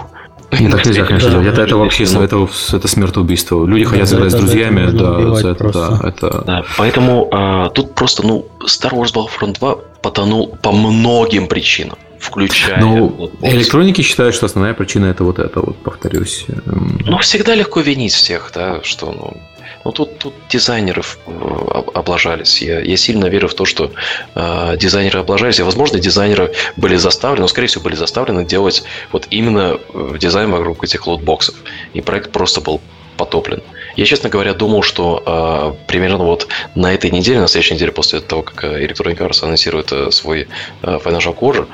Нет, 0.58 0.72
так 0.72 0.84
нельзя, 0.84 1.04
конечно, 1.04 1.30
делать. 1.30 1.46
Это, 1.46 1.62
это 1.62 1.76
вообще 1.76 2.04
это, 2.04 2.48
это 2.72 2.88
смертоубийство. 2.88 3.64
Люди 3.64 3.84
хотят 3.84 4.08
сыграть 4.08 4.32
с 4.32 4.34
друзьями, 4.34 4.90
да, 4.90 5.50
это, 5.50 5.72
да, 5.72 6.00
это... 6.08 6.42
Да, 6.44 6.64
поэтому 6.76 7.28
а, 7.32 7.68
тут 7.70 7.94
просто, 7.94 8.26
ну, 8.26 8.46
Star 8.64 8.92
Wars 8.92 9.14
Battlefront 9.14 9.58
2 9.58 9.76
потонул 10.02 10.56
по 10.62 10.72
многим 10.72 11.46
причинам 11.46 11.98
включая... 12.20 12.80
Ну, 12.80 13.08
вот, 13.08 13.32
электроники 13.40 14.02
считают, 14.02 14.34
что 14.34 14.46
основная 14.46 14.74
причина 14.74 15.06
это 15.06 15.24
вот 15.24 15.38
это, 15.38 15.60
вот 15.60 15.76
повторюсь. 15.78 16.44
Ну, 16.66 17.18
всегда 17.18 17.54
легко 17.54 17.80
винить 17.80 18.12
всех, 18.12 18.50
да, 18.54 18.82
что, 18.82 19.12
ну, 19.12 19.36
ну, 19.84 19.92
тут, 19.92 20.18
тут 20.18 20.34
дизайнеров 20.48 21.18
э, 21.26 21.82
облажались. 21.94 22.60
Я, 22.60 22.80
я 22.80 22.96
сильно 22.96 23.26
верю 23.26 23.48
в 23.48 23.54
то, 23.54 23.64
что 23.64 23.90
э, 24.34 24.76
дизайнеры 24.76 25.20
облажались. 25.20 25.58
И, 25.58 25.62
возможно, 25.62 25.98
дизайнеры 25.98 26.52
были 26.76 26.96
заставлены, 26.96 27.42
но, 27.42 27.48
скорее 27.48 27.68
всего, 27.68 27.84
были 27.84 27.94
заставлены 27.94 28.44
делать 28.44 28.82
вот 29.12 29.26
именно 29.30 29.78
э, 29.94 30.16
дизайн 30.18 30.50
вокруг 30.50 30.84
этих 30.84 31.06
лотбоксов. 31.06 31.54
И 31.94 32.00
проект 32.00 32.30
просто 32.30 32.60
был 32.60 32.80
потоплен. 33.16 33.62
Я, 33.96 34.04
честно 34.04 34.28
говоря, 34.28 34.54
думал, 34.54 34.82
что 34.82 35.22
э, 35.26 35.86
примерно 35.86 36.24
вот 36.24 36.48
на 36.74 36.92
этой 36.92 37.10
неделе, 37.10 37.40
на 37.40 37.48
следующей 37.48 37.74
неделе, 37.74 37.92
после 37.92 38.20
того, 38.20 38.42
как 38.42 38.64
э, 38.64 38.86
Electronic 38.86 39.18
Arts 39.18 39.44
анонсирует 39.44 39.92
э, 39.92 40.10
свой 40.10 40.48
э, 40.82 40.98
Financial 41.04 41.36
Quarter, 41.36 41.66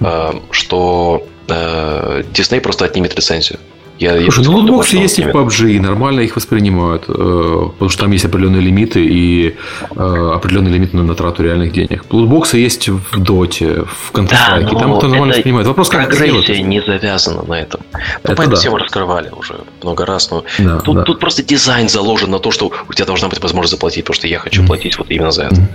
э, 0.00 0.40
что 0.50 1.26
э, 1.48 2.22
Disney 2.32 2.60
просто 2.60 2.84
отнимет 2.84 3.16
лицензию. 3.16 3.58
Я, 3.98 4.20
Слушай, 4.22 4.44
я 4.44 4.50
ну 4.50 4.56
лутбоксы 4.58 4.96
есть 4.96 5.18
и 5.20 5.22
в 5.22 5.28
PUBG, 5.28 5.72
и 5.72 5.80
нормально 5.80 6.20
их 6.20 6.34
воспринимают, 6.34 7.04
э, 7.08 7.12
потому 7.12 7.88
что 7.88 8.00
там 8.02 8.10
есть 8.10 8.24
определенные 8.24 8.60
лимиты 8.60 9.04
и 9.04 9.54
э, 9.94 10.30
определенные 10.34 10.74
лимиты 10.74 10.96
на, 10.96 11.04
на 11.04 11.14
трату 11.14 11.44
реальных 11.44 11.72
денег. 11.72 12.04
Лутбоксы 12.10 12.58
есть 12.58 12.88
в 12.88 13.22
Доте, 13.22 13.84
в 13.84 14.12
Counter-Strike, 14.12 14.72
да, 14.72 14.78
там 14.78 14.94
это 14.96 15.06
нормально 15.06 15.30
это 15.30 15.38
воспринимают. 15.38 15.68
Вопрос, 15.68 15.88
как 15.90 16.08
прогрессия 16.08 16.60
не 16.60 16.82
завязана 16.82 17.42
на 17.42 17.54
этом. 17.54 17.82
Ну, 17.92 18.32
это 18.32 18.46
да. 18.48 18.56
тему 18.56 18.78
раскрывали 18.78 19.30
уже 19.30 19.60
много 19.82 20.04
раз, 20.04 20.28
но 20.30 20.44
да, 20.58 20.80
тут, 20.80 20.96
да. 20.96 21.02
тут 21.04 21.20
просто 21.20 21.44
дизайн 21.44 21.88
заложен 21.88 22.30
на 22.30 22.40
то, 22.40 22.50
что 22.50 22.72
у 22.88 22.92
тебя 22.92 23.06
должна 23.06 23.28
быть 23.28 23.40
возможность 23.40 23.74
заплатить, 23.74 24.04
потому 24.04 24.16
что 24.16 24.26
я 24.26 24.40
хочу 24.40 24.66
платить 24.66 24.98
вот 24.98 25.08
именно 25.10 25.30
за 25.30 25.44
это. 25.44 25.68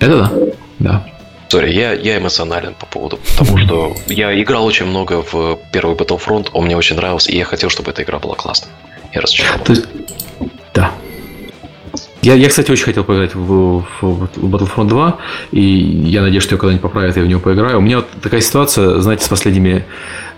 Это 0.00 0.18
да, 0.18 0.32
да. 0.78 1.15
Sorry, 1.48 1.72
я, 1.72 1.92
я 1.92 2.18
эмоционален 2.18 2.74
по 2.74 2.86
поводу 2.86 3.18
того, 3.38 3.58
что 3.58 3.94
я 4.08 4.40
играл 4.40 4.66
очень 4.66 4.86
много 4.86 5.22
в 5.22 5.58
первый 5.72 5.94
Battlefront, 5.94 6.48
он 6.52 6.64
мне 6.64 6.76
очень 6.76 6.96
нравился, 6.96 7.30
и 7.30 7.36
я 7.36 7.44
хотел, 7.44 7.70
чтобы 7.70 7.90
эта 7.92 8.02
игра 8.02 8.18
была 8.18 8.34
классной. 8.34 8.70
Я 9.12 9.20
разочарован. 9.20 9.60
То 9.64 9.72
есть, 9.72 9.86
да. 10.74 10.90
Я, 12.22 12.34
я, 12.34 12.48
кстати, 12.48 12.72
очень 12.72 12.84
хотел 12.84 13.04
поиграть 13.04 13.34
в, 13.36 13.84
в, 14.00 14.28
Battlefront 14.36 14.88
2, 14.88 15.18
и 15.52 15.60
я 15.60 16.22
надеюсь, 16.22 16.42
что 16.42 16.56
ее 16.56 16.58
когда-нибудь 16.58 16.82
поправят, 16.82 17.16
я 17.16 17.22
в 17.22 17.28
него 17.28 17.38
поиграю. 17.38 17.78
У 17.78 17.80
меня 17.80 17.98
вот 17.98 18.08
такая 18.20 18.40
ситуация, 18.40 19.00
знаете, 19.00 19.24
с 19.24 19.28
последними, 19.28 19.84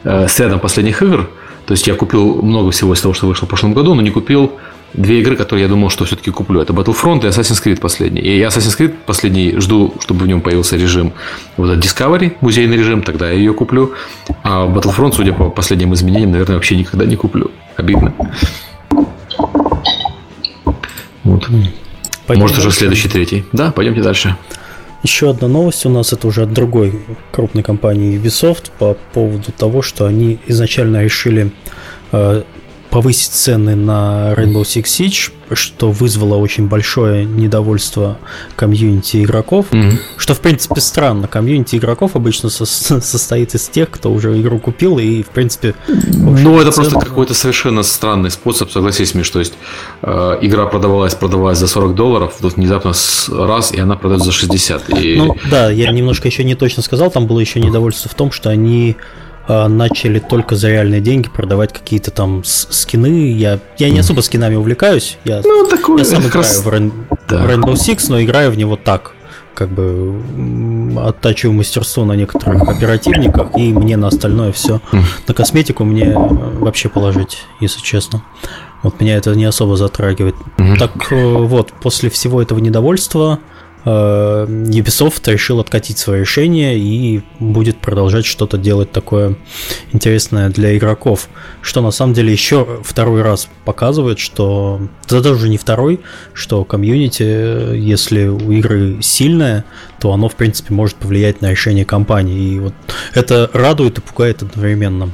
э, 0.04 0.28
с 0.28 0.38
рядом 0.38 0.60
последних 0.60 1.02
игр. 1.02 1.30
То 1.64 1.72
есть 1.72 1.86
я 1.86 1.94
купил 1.94 2.42
много 2.42 2.70
всего 2.70 2.92
из 2.92 3.00
того, 3.00 3.14
что 3.14 3.26
вышло 3.26 3.46
в 3.46 3.48
прошлом 3.48 3.72
году, 3.72 3.94
но 3.94 4.02
не 4.02 4.10
купил 4.10 4.52
две 4.94 5.20
игры, 5.20 5.36
которые 5.36 5.64
я 5.64 5.68
думал, 5.68 5.90
что 5.90 6.04
все-таки 6.04 6.30
куплю. 6.30 6.60
Это 6.60 6.72
Battlefront 6.72 7.24
и 7.24 7.28
Assassin's 7.28 7.62
Creed 7.64 7.80
последний. 7.80 8.20
И 8.20 8.38
я 8.38 8.48
Assassin's 8.48 8.78
Creed 8.78 8.94
последний 9.06 9.58
жду, 9.58 9.94
чтобы 10.00 10.24
в 10.24 10.28
нем 10.28 10.40
появился 10.40 10.76
режим 10.76 11.12
вот 11.56 11.70
этот 11.70 11.84
Discovery, 11.84 12.36
музейный 12.40 12.76
режим, 12.76 13.02
тогда 13.02 13.30
я 13.30 13.34
ее 13.34 13.54
куплю. 13.54 13.92
А 14.42 14.66
Battlefront, 14.66 15.12
судя 15.12 15.32
по 15.32 15.50
последним 15.50 15.94
изменениям, 15.94 16.32
наверное, 16.32 16.56
вообще 16.56 16.76
никогда 16.76 17.04
не 17.04 17.16
куплю. 17.16 17.50
Обидно. 17.76 18.14
Вот. 21.24 21.46
Пойдем 22.26 22.42
Может, 22.42 22.56
дальше. 22.56 22.68
уже 22.68 22.76
следующий 22.76 23.08
третий. 23.08 23.44
Да, 23.52 23.70
пойдемте 23.70 24.02
дальше. 24.02 24.36
Еще 25.02 25.30
одна 25.30 25.46
новость 25.48 25.86
у 25.86 25.88
нас, 25.88 26.12
это 26.12 26.26
уже 26.26 26.42
от 26.42 26.52
другой 26.52 27.00
крупной 27.30 27.62
компании 27.62 28.18
Ubisoft 28.18 28.70
по 28.78 28.96
поводу 29.12 29.52
того, 29.52 29.80
что 29.80 30.06
они 30.06 30.38
изначально 30.48 31.04
решили 31.04 31.52
э, 32.10 32.42
повысить 32.90 33.32
цены 33.32 33.74
на 33.74 34.34
Rainbow 34.34 34.62
Six 34.62 34.84
Siege, 34.84 35.32
что 35.52 35.90
вызвало 35.90 36.36
очень 36.36 36.68
большое 36.68 37.24
недовольство 37.24 38.18
комьюнити 38.56 39.24
игроков, 39.24 39.66
mm-hmm. 39.70 39.98
что 40.16 40.34
в 40.34 40.40
принципе 40.40 40.80
странно. 40.80 41.26
Комьюнити 41.28 41.76
игроков 41.76 42.16
обычно 42.16 42.48
со- 42.50 42.66
состоит 42.66 43.54
из 43.54 43.68
тех, 43.68 43.90
кто 43.90 44.12
уже 44.12 44.38
игру 44.40 44.58
купил 44.58 44.98
и 44.98 45.22
в 45.22 45.28
принципе. 45.28 45.74
Ну 45.86 46.60
это 46.60 46.72
цену... 46.72 46.90
просто 46.90 47.06
какой-то 47.06 47.34
совершенно 47.34 47.82
странный 47.82 48.30
способ, 48.30 48.70
согласись, 48.70 49.14
Миш, 49.14 49.30
то 49.30 49.38
есть 49.38 49.54
э, 50.02 50.38
игра 50.42 50.66
продавалась, 50.66 51.14
продавалась 51.14 51.58
за 51.58 51.68
40 51.68 51.94
долларов, 51.94 52.34
тут 52.40 52.56
внезапно 52.56 52.92
раз 53.30 53.72
и 53.72 53.80
она 53.80 53.96
продается 53.96 54.26
за 54.26 54.32
60. 54.32 54.98
И... 54.98 55.16
Ну 55.16 55.36
да, 55.50 55.70
я 55.70 55.90
немножко 55.90 56.28
еще 56.28 56.44
не 56.44 56.54
точно 56.54 56.82
сказал, 56.82 57.10
там 57.10 57.26
было 57.26 57.40
еще 57.40 57.60
недовольство 57.60 58.10
в 58.10 58.14
том, 58.14 58.32
что 58.32 58.50
они 58.50 58.96
начали 59.48 60.18
только 60.18 60.56
за 60.56 60.68
реальные 60.68 61.00
деньги 61.00 61.28
продавать 61.28 61.72
какие-то 61.72 62.10
там 62.10 62.42
скины. 62.44 63.32
Я, 63.32 63.58
я 63.78 63.90
не 63.90 64.00
особо 64.00 64.20
скинами 64.20 64.56
увлекаюсь. 64.56 65.18
Я, 65.24 65.40
ну, 65.44 65.66
такое, 65.66 65.98
я 65.98 66.04
сам 66.04 66.20
играю 66.22 66.44
раз... 66.44 66.62
в, 66.62 66.68
Rain, 66.68 66.92
да. 67.28 67.46
Rainbow 67.46 67.72
Six, 67.72 68.06
но 68.08 68.22
играю 68.22 68.50
в 68.50 68.58
него 68.58 68.76
так. 68.76 69.12
Как 69.54 69.70
бы 69.70 70.14
оттачиваю 71.04 71.54
мастерство 71.54 72.04
на 72.04 72.12
некоторых 72.12 72.68
оперативниках, 72.68 73.56
и 73.56 73.72
мне 73.72 73.96
на 73.96 74.08
остальное 74.08 74.52
все. 74.52 74.80
На 75.26 75.34
косметику 75.34 75.84
мне 75.84 76.12
вообще 76.14 76.88
положить, 76.88 77.38
если 77.60 77.80
честно. 77.80 78.22
Вот 78.82 79.00
меня 79.00 79.16
это 79.16 79.34
не 79.34 79.44
особо 79.44 79.76
затрагивает. 79.76 80.36
Так 80.78 81.10
э, 81.10 81.36
вот, 81.36 81.72
после 81.72 82.10
всего 82.10 82.40
этого 82.40 82.60
недовольства 82.60 83.40
Ubisoft 83.88 85.30
решил 85.30 85.60
откатить 85.60 85.98
свое 85.98 86.20
решение 86.20 86.78
и 86.78 87.22
будет 87.38 87.78
продолжать 87.78 88.26
что-то 88.26 88.58
делать 88.58 88.92
такое 88.92 89.36
интересное 89.92 90.50
для 90.50 90.76
игроков, 90.76 91.28
что 91.62 91.80
на 91.80 91.90
самом 91.90 92.12
деле 92.12 92.32
еще 92.32 92.80
второй 92.84 93.22
раз 93.22 93.48
показывает, 93.64 94.18
что 94.18 94.80
это 95.06 95.22
даже 95.22 95.48
не 95.48 95.56
второй, 95.56 96.00
что 96.34 96.64
комьюнити, 96.64 97.76
если 97.76 98.26
у 98.26 98.50
игры 98.52 98.98
сильное, 99.00 99.64
то 100.00 100.12
оно 100.12 100.28
в 100.28 100.34
принципе 100.36 100.74
может 100.74 100.96
повлиять 100.96 101.40
на 101.40 101.50
решение 101.50 101.84
компании, 101.84 102.54
и 102.54 102.58
вот 102.58 102.74
это 103.14 103.50
радует 103.52 103.98
и 103.98 104.00
пугает 104.02 104.42
одновременно. 104.42 105.10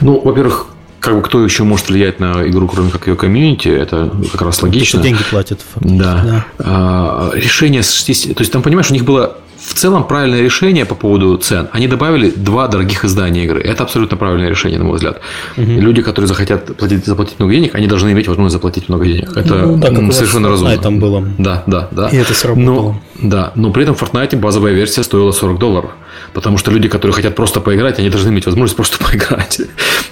Ну, 0.00 0.20
во-первых, 0.20 0.75
как 1.06 1.14
бы 1.14 1.22
кто 1.22 1.44
еще 1.44 1.62
может 1.62 1.88
влиять 1.88 2.18
на 2.18 2.44
игру, 2.48 2.66
кроме 2.66 2.90
как 2.90 3.06
ее 3.06 3.14
комьюнити, 3.14 3.68
это 3.68 4.10
как 4.32 4.42
раз 4.42 4.60
логично. 4.60 5.00
деньги 5.00 5.22
платят. 5.30 5.60
Да. 5.76 6.20
да. 6.24 6.46
А, 6.58 7.30
решение, 7.32 7.82
то 7.82 8.40
есть 8.40 8.50
там, 8.50 8.60
понимаешь, 8.60 8.90
у 8.90 8.92
них 8.92 9.04
было 9.04 9.36
в 9.58 9.74
целом 9.74 10.04
правильное 10.04 10.42
решение 10.42 10.84
по 10.84 10.94
поводу 10.94 11.36
цен. 11.38 11.68
Они 11.72 11.88
добавили 11.88 12.30
два 12.30 12.68
дорогих 12.68 13.04
издания 13.04 13.44
игры. 13.44 13.60
Это 13.60 13.84
абсолютно 13.84 14.16
правильное 14.16 14.48
решение, 14.48 14.78
на 14.78 14.84
мой 14.84 14.96
взгляд. 14.96 15.20
Угу. 15.56 15.64
Люди, 15.64 16.02
которые 16.02 16.28
захотят 16.28 16.76
платить, 16.76 17.04
заплатить 17.04 17.38
много 17.38 17.52
денег, 17.52 17.74
они 17.74 17.86
должны 17.86 18.12
иметь 18.12 18.28
возможность 18.28 18.54
заплатить 18.54 18.88
много 18.88 19.06
денег. 19.06 19.36
Это 19.36 19.54
ну, 19.54 19.76
да, 19.78 19.90
как 19.90 20.12
совершенно 20.12 20.48
разумно. 20.48 20.76
там 20.78 20.98
было. 20.98 21.24
Да, 21.38 21.62
да, 21.66 21.88
да. 21.90 22.08
И 22.08 22.16
это 22.16 22.34
сработало. 22.34 22.64
Но, 22.64 23.00
да, 23.22 23.52
но 23.54 23.70
при 23.70 23.82
этом 23.84 23.94
в 23.94 24.02
Fortnite 24.02 24.36
базовая 24.36 24.72
версия 24.72 25.02
стоила 25.02 25.32
40 25.32 25.58
долларов. 25.58 25.90
Потому 26.32 26.58
что 26.58 26.70
люди, 26.70 26.88
которые 26.88 27.14
хотят 27.14 27.34
просто 27.34 27.60
поиграть, 27.60 27.98
они 27.98 28.10
должны 28.10 28.30
иметь 28.30 28.46
возможность 28.46 28.76
просто 28.76 28.98
поиграть. 29.04 29.60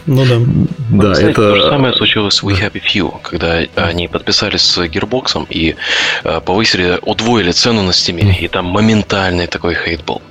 Ну 0.06 0.24
да. 0.24 0.38
Да, 0.90 1.14
Знаете, 1.14 1.30
это... 1.30 1.50
То 1.50 1.56
же 1.56 1.62
самое 1.62 1.94
случилось 1.94 2.34
с 2.34 2.42
We 2.42 2.52
Happy 2.52 2.80
Few, 2.82 3.12
когда 3.22 3.60
они 3.76 4.08
подписались 4.08 4.62
с 4.62 4.78
Gearbox 4.78 5.46
и 5.50 5.76
э, 6.24 6.40
повысили, 6.40 6.98
удвоили 7.02 7.52
цену 7.52 7.82
на 7.82 7.90
Steam, 7.90 8.34
и 8.38 8.48
там 8.48 8.66
моментальный 9.34 9.46
такой 9.46 9.74
хейт 9.74 10.04
был. 10.04 10.22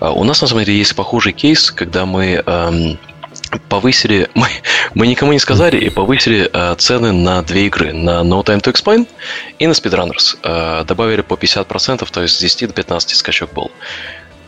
А 0.00 0.12
у 0.12 0.24
нас, 0.24 0.40
на 0.40 0.48
самом 0.48 0.64
деле, 0.64 0.78
есть 0.78 0.94
похожий 0.94 1.32
кейс, 1.32 1.70
когда 1.70 2.06
мы 2.06 2.42
эм, 2.46 2.98
повысили, 3.68 4.28
мы, 4.34 4.48
мы 4.94 5.06
никому 5.06 5.32
не 5.32 5.38
сказали 5.38 5.78
и 5.78 5.90
повысили 5.90 6.48
э, 6.52 6.74
цены 6.78 7.12
на 7.12 7.42
две 7.42 7.66
игры, 7.66 7.92
на 7.92 8.22
No 8.22 8.42
Time 8.44 8.60
to 8.60 8.72
Explain 8.72 9.06
и 9.58 9.66
на 9.66 9.72
Speedrunners. 9.72 10.38
Э, 10.42 10.84
добавили 10.84 11.22
по 11.22 11.34
50%, 11.34 12.08
то 12.10 12.22
есть 12.22 12.36
с 12.36 12.40
10 12.40 12.68
до 12.68 12.74
15 12.74 13.16
скачок 13.16 13.52
был. 13.52 13.70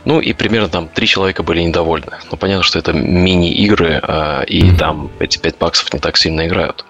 Ну 0.05 0.20
и 0.20 0.32
примерно 0.32 0.68
там 0.68 0.89
три 0.89 1.06
человека 1.06 1.43
были 1.43 1.60
недовольны. 1.62 2.12
Ну 2.31 2.36
понятно, 2.36 2.62
что 2.62 2.78
это 2.78 2.93
мини-игры, 2.93 4.01
э, 4.02 4.44
и 4.47 4.72
там 4.76 5.10
эти 5.18 5.39
5 5.39 5.59
баксов 5.59 5.93
не 5.93 6.01
так 6.01 6.16
сильно 6.16 6.47
играют. 6.47 6.85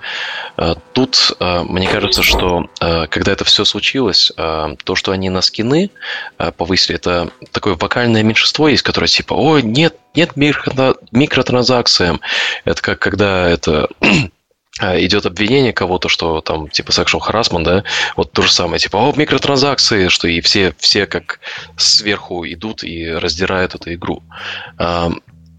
Э, 0.56 0.74
тут 0.92 1.36
э, 1.38 1.62
мне 1.62 1.88
кажется, 1.88 2.22
что 2.22 2.68
когда 2.78 3.32
это 3.32 3.44
все 3.44 3.64
случилось, 3.64 4.32
то, 4.36 4.94
что 4.94 5.12
они 5.12 5.30
на 5.30 5.40
скины 5.42 5.90
повысили, 6.56 6.96
это 6.96 7.30
такое 7.52 7.74
вокальное 7.74 8.22
меньшинство 8.22 8.68
есть, 8.68 8.82
которое 8.82 9.06
типа, 9.06 9.34
ой, 9.34 9.62
нет, 9.62 9.96
нет 10.14 10.32
микро- 10.36 10.96
микротранзакциям. 11.12 12.20
Это 12.64 12.82
как 12.82 12.98
когда 12.98 13.48
это 13.48 13.88
А, 14.00 14.34
идет 14.80 15.26
обвинение 15.26 15.72
кого-то, 15.72 16.09
что 16.09 16.40
там 16.40 16.68
типа 16.68 16.90
sexual 16.90 17.20
harassment, 17.20 17.64
да, 17.64 17.84
вот 18.16 18.32
то 18.32 18.42
же 18.42 18.52
самое, 18.52 18.78
типа, 18.78 18.96
о, 18.96 19.12
микротранзакции, 19.14 20.09
что 20.09 20.26
и 20.26 20.40
все, 20.40 20.74
все 20.78 21.06
как 21.06 21.40
сверху 21.76 22.44
идут 22.46 22.82
и 22.82 23.09
раздирают 23.09 23.74
эту 23.74 23.94
игру. 23.94 24.22
А, 24.78 25.12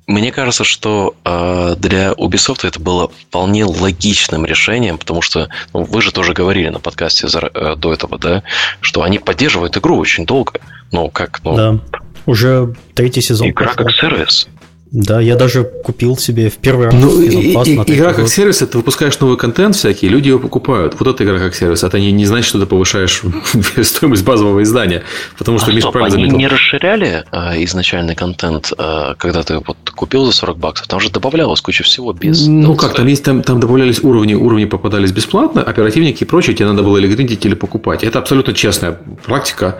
мне 0.07 0.31
кажется, 0.31 0.63
что 0.63 1.15
э, 1.23 1.75
для 1.79 2.11
Ubisoft 2.11 2.67
это 2.67 2.79
было 2.79 3.09
вполне 3.09 3.65
логичным 3.65 4.45
решением, 4.45 4.99
потому 4.99 5.21
что 5.21 5.49
ну, 5.73 5.83
вы 5.83 6.01
же 6.01 6.11
тоже 6.11 6.33
говорили 6.33 6.69
на 6.69 6.79
подкасте 6.79 7.27
за, 7.27 7.39
э, 7.39 7.75
до 7.75 7.91
этого, 7.91 8.19
да, 8.19 8.43
что 8.81 9.01
они 9.01 9.17
поддерживают 9.17 9.77
игру 9.77 9.97
очень 9.97 10.25
долго. 10.25 10.59
Ну, 10.91 11.09
как, 11.09 11.41
ну... 11.43 11.55
Да, 11.55 11.79
уже 12.27 12.75
третий 12.93 13.21
сезон. 13.21 13.49
Игра 13.49 13.73
как 13.73 13.91
сервис. 13.91 14.47
Да, 14.95 15.19
я 15.19 15.35
даже 15.35 15.65
купил 15.83 16.15
себе 16.15 16.49
в 16.49 16.55
первый 16.55 16.85
раз 16.85 16.95
ну, 16.95 17.21
и, 17.21 17.53
пас 17.53 17.67
и, 17.67 17.75
на 17.75 17.81
Игра 17.81 18.13
как 18.13 18.29
сервис, 18.29 18.61
это 18.61 18.77
выпускаешь 18.77 19.19
новый 19.19 19.35
контент 19.35 19.75
всякий, 19.75 20.07
люди 20.07 20.29
его 20.29 20.39
покупают. 20.39 20.95
Вот 20.97 21.05
это 21.09 21.21
игра 21.25 21.37
как 21.37 21.53
сервис. 21.53 21.83
Это 21.83 21.99
не, 21.99 22.13
не 22.13 22.25
значит, 22.25 22.47
что 22.47 22.61
ты 22.61 22.65
повышаешь 22.65 23.21
стоимость 23.81 24.23
базового 24.23 24.63
издания. 24.63 25.03
Потому 25.37 25.59
что 25.59 25.71
а 25.71 25.79
стоп, 25.81 25.91
правильно 25.91 26.15
они 26.15 26.23
заметил. 26.27 26.37
не 26.37 26.47
расширяли 26.47 27.25
а, 27.29 27.61
изначальный 27.61 28.15
контент, 28.15 28.71
а, 28.77 29.15
когда 29.15 29.43
ты 29.43 29.57
вот 29.57 29.75
купил 29.93 30.25
за 30.27 30.31
40 30.31 30.57
баксов? 30.57 30.87
Там 30.87 31.01
же 31.01 31.09
добавлялось 31.09 31.59
куча 31.59 31.83
всего 31.83 32.13
без... 32.13 32.47
Ну 32.47 32.75
как, 32.75 32.93
там, 32.93 33.05
есть, 33.07 33.23
там, 33.25 33.43
там 33.43 33.59
добавлялись 33.59 33.99
уровни, 34.01 34.33
уровни 34.33 34.63
попадались 34.63 35.11
бесплатно, 35.11 35.61
оперативники 35.61 36.23
и 36.23 36.25
прочее, 36.25 36.55
тебе 36.55 36.69
надо 36.69 36.83
было 36.83 36.99
или 36.99 37.13
гриндить, 37.13 37.45
или 37.45 37.53
покупать. 37.53 38.05
Это 38.05 38.19
абсолютно 38.19 38.53
честная 38.53 38.97
практика. 39.25 39.79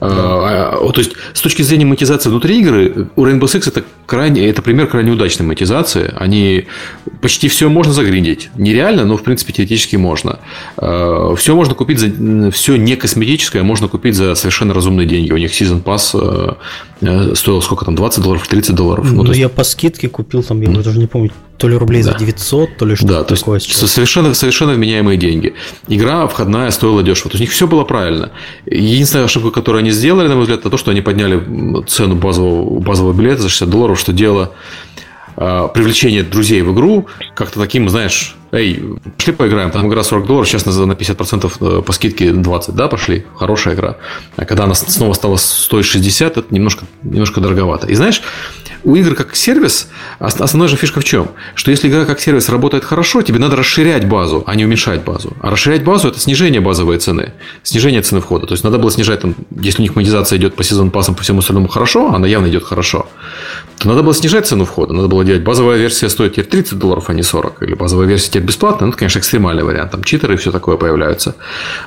Да. 0.00 0.08
А, 0.08 0.90
то 0.92 1.00
есть, 1.00 1.12
с 1.34 1.40
точки 1.40 1.62
зрения 1.62 1.84
монетизации 1.84 2.30
внутри 2.30 2.58
игры, 2.58 3.06
у 3.14 3.24
Rainbow 3.24 3.44
Six 3.44 3.68
это 3.68 3.84
крайне 4.06 4.55
это 4.56 4.62
пример 4.62 4.86
крайне 4.86 5.12
удачной 5.12 5.44
монетизации. 5.44 6.14
Они 6.16 6.64
почти 7.20 7.48
все 7.48 7.68
можно 7.68 7.92
загриндить. 7.92 8.48
Нереально, 8.56 9.04
но 9.04 9.18
в 9.18 9.22
принципе 9.22 9.52
теоретически 9.52 9.96
можно. 9.96 10.38
Э, 10.78 11.34
все 11.36 11.54
можно 11.54 11.74
купить 11.74 11.98
за 11.98 12.50
все 12.50 12.76
не 12.76 12.96
косметическое, 12.96 13.62
можно 13.62 13.86
купить 13.88 14.14
за 14.14 14.34
совершенно 14.34 14.72
разумные 14.72 15.06
деньги. 15.06 15.30
У 15.30 15.36
них 15.36 15.50
Season 15.50 15.82
Pass 15.82 16.18
э, 16.18 16.54
э, 17.02 17.34
стоил 17.34 17.60
сколько 17.60 17.84
там, 17.84 17.96
20 17.96 18.22
долларов, 18.22 18.48
30 18.48 18.74
долларов. 18.74 19.12
Ну, 19.12 19.24
ну 19.24 19.28
есть... 19.28 19.40
я 19.40 19.50
по 19.50 19.62
скидке 19.62 20.08
купил 20.08 20.42
там, 20.42 20.62
я 20.62 20.70
даже 20.70 20.98
не 20.98 21.06
помню, 21.06 21.32
то 21.58 21.68
ли 21.68 21.76
рублей 21.76 22.02
да. 22.02 22.12
за 22.12 22.18
900, 22.18 22.76
то 22.76 22.86
ли 22.86 22.94
что-то 22.94 23.12
да, 23.12 23.24
то 23.24 23.34
такое. 23.34 23.58
Есть 23.58 23.88
совершенно, 23.88 24.34
совершенно 24.34 24.72
вменяемые 24.72 25.16
деньги. 25.16 25.54
Игра 25.88 26.26
входная 26.26 26.70
стоила 26.70 27.02
дешево. 27.02 27.30
То 27.30 27.34
есть 27.36 27.40
у 27.40 27.44
них 27.44 27.50
все 27.50 27.66
было 27.66 27.84
правильно. 27.84 28.30
Единственная 28.66 29.24
ошибка, 29.24 29.50
которую 29.50 29.80
они 29.80 29.90
сделали, 29.90 30.28
на 30.28 30.34
мой 30.34 30.42
взгляд, 30.42 30.60
это 30.60 30.70
то, 30.70 30.76
что 30.76 30.90
они 30.90 31.00
подняли 31.00 31.84
цену 31.86 32.14
базового, 32.14 32.80
базового 32.80 33.12
билета 33.12 33.42
за 33.42 33.48
60 33.48 33.70
долларов, 33.70 33.98
что 33.98 34.12
дело 34.12 34.45
э, 35.36 35.68
привлечение 35.72 36.22
друзей 36.22 36.62
в 36.62 36.72
игру 36.72 37.06
как-то 37.34 37.60
таким, 37.60 37.88
знаешь, 37.88 38.36
эй, 38.52 38.82
пошли 39.16 39.32
поиграем, 39.32 39.70
там 39.70 39.88
игра 39.88 40.02
40 40.02 40.26
долларов, 40.26 40.48
сейчас 40.48 40.66
на 40.66 40.92
50% 40.92 41.82
по 41.82 41.92
скидке 41.92 42.32
20, 42.32 42.74
да, 42.74 42.88
пошли, 42.88 43.24
хорошая 43.36 43.74
игра. 43.74 43.96
А 44.36 44.44
когда 44.44 44.64
она 44.64 44.74
снова 44.74 45.12
стала 45.12 45.36
стоить 45.36 45.86
60, 45.86 46.36
это 46.36 46.54
немножко, 46.54 46.86
немножко 47.02 47.40
дороговато. 47.40 47.86
И 47.86 47.94
знаешь, 47.94 48.22
у 48.86 48.94
игр 48.94 49.16
как 49.16 49.34
сервис 49.34 49.88
основная 50.20 50.68
же 50.68 50.76
фишка 50.76 51.00
в 51.00 51.04
чем? 51.04 51.30
Что 51.56 51.72
если 51.72 51.88
игра 51.88 52.04
как 52.04 52.20
сервис 52.20 52.48
работает 52.48 52.84
хорошо, 52.84 53.20
тебе 53.22 53.40
надо 53.40 53.56
расширять 53.56 54.08
базу, 54.08 54.44
а 54.46 54.54
не 54.54 54.64
уменьшать 54.64 55.02
базу. 55.02 55.36
А 55.40 55.50
расширять 55.50 55.82
базу– 55.82 56.08
это 56.10 56.20
снижение 56.20 56.60
базовой 56.60 56.98
цены, 56.98 57.32
снижение 57.64 58.00
цены 58.02 58.20
входа. 58.20 58.46
То 58.46 58.54
есть 58.54 58.62
надо 58.62 58.78
было 58.78 58.92
снижать, 58.92 59.20
там, 59.20 59.34
если 59.60 59.80
у 59.80 59.82
них 59.82 59.96
монетизация 59.96 60.38
идет 60.38 60.54
по 60.54 60.62
сезон 60.62 60.92
пассам, 60.92 61.16
по 61.16 61.22
всему 61.24 61.40
остальному 61.40 61.66
хорошо, 61.66 62.14
она 62.14 62.28
явно 62.28 62.46
идет 62.46 62.62
хорошо, 62.62 63.08
то 63.78 63.88
надо 63.88 64.02
было 64.02 64.14
снижать 64.14 64.46
цену 64.46 64.64
входа. 64.64 64.94
Надо 64.94 65.08
было 65.08 65.24
делать 65.24 65.42
базовая 65.42 65.76
версия 65.76 66.08
стоит 66.08 66.32
теперь 66.32 66.46
30 66.46 66.78
долларов, 66.78 67.10
а 67.10 67.14
не 67.14 67.22
40. 67.22 67.62
Или 67.62 67.74
базовая 67.74 68.06
версия 68.06 68.28
теперь 68.28 68.42
бесплатная. 68.42 68.86
Ну, 68.86 68.90
это, 68.90 68.98
конечно, 68.98 69.18
экстремальный 69.18 69.64
вариант. 69.64 69.90
Там 69.90 70.02
читеры 70.02 70.34
и 70.34 70.36
все 70.36 70.50
такое 70.50 70.76
появляются. 70.76 71.34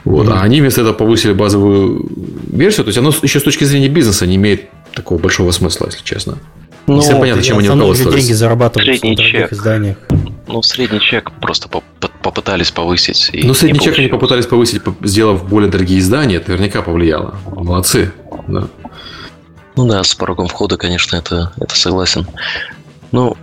Вот. 0.06 0.28
Mm-hmm. 0.28 0.34
А 0.34 0.42
они 0.42 0.62
вместо 0.62 0.82
этого 0.82 0.94
повысили 0.94 1.34
базовую 1.34 2.08
версию. 2.52 2.86
То 2.86 2.90
есть 2.90 2.98
оно 3.00 3.14
еще 3.22 3.40
с 3.40 3.44
точки 3.44 3.64
зрения 3.64 3.90
бизнеса 3.90 4.28
не 4.28 4.36
имеет 4.36 4.70
такого 4.94 5.20
большого 5.20 5.52
смысла, 5.52 5.88
если 5.88 6.04
честно. 6.04 6.38
Ну, 6.86 7.02
не 7.02 7.20
понятно, 7.20 7.44
чем 7.44 7.60
они 7.60 7.70
руководствовались. 7.70 8.24
деньги 8.24 8.34
зарабатывают 8.34 9.00
средний 9.00 9.16
в 9.16 9.20
чек. 9.20 9.52
изданиях. 9.54 9.98
Ну, 10.48 10.64
средний 10.64 11.00
чек 11.00 11.32
просто 11.40 11.70
попытались 12.22 12.72
повысить. 12.72 13.30
ну, 13.44 13.54
средний 13.54 13.80
чек 13.80 13.98
они 14.00 14.08
попытались 14.08 14.48
повысить, 14.48 14.82
сделав 15.04 15.48
более 15.48 15.70
дорогие 15.70 16.00
издания, 16.00 16.38
это 16.38 16.52
наверняка 16.52 16.82
повлияло. 16.82 17.36
Молодцы. 17.46 18.12
Да. 18.48 18.68
Ну 19.80 19.88
да, 19.88 20.04
с 20.04 20.14
порогом 20.14 20.50
входа, 20.50 20.76
конечно, 20.76 21.16
это, 21.16 21.54
это 21.58 21.74
согласен. 21.74 22.28
Ну, 23.14 23.38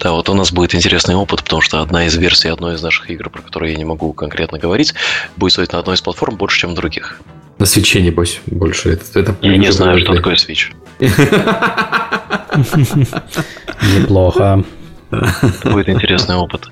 да, 0.00 0.12
вот 0.12 0.30
у 0.30 0.34
нас 0.34 0.50
будет 0.50 0.74
интересный 0.74 1.14
опыт, 1.14 1.42
потому 1.42 1.60
что 1.60 1.82
одна 1.82 2.06
из 2.06 2.16
версий 2.16 2.48
одной 2.48 2.76
из 2.76 2.82
наших 2.82 3.10
игр, 3.10 3.28
про 3.28 3.42
которые 3.42 3.72
я 3.72 3.78
не 3.78 3.84
могу 3.84 4.14
конкретно 4.14 4.58
говорить, 4.58 4.94
будет 5.36 5.52
стоить 5.52 5.74
на 5.74 5.78
одной 5.78 5.96
из 5.96 6.00
платформ 6.00 6.36
больше, 6.36 6.60
чем 6.60 6.70
на 6.70 6.76
других. 6.76 7.20
На 7.58 7.66
свече, 7.66 8.00
небось, 8.00 8.40
больше. 8.46 8.92
Это, 8.92 9.20
это 9.20 9.36
я 9.42 9.58
не 9.58 9.70
знаю, 9.70 9.98
что 9.98 10.14
такое 10.14 10.36
свич. 10.36 10.72
Неплохо. 13.98 14.64
Будет 15.64 15.90
интересный 15.90 16.36
опыт. 16.36 16.70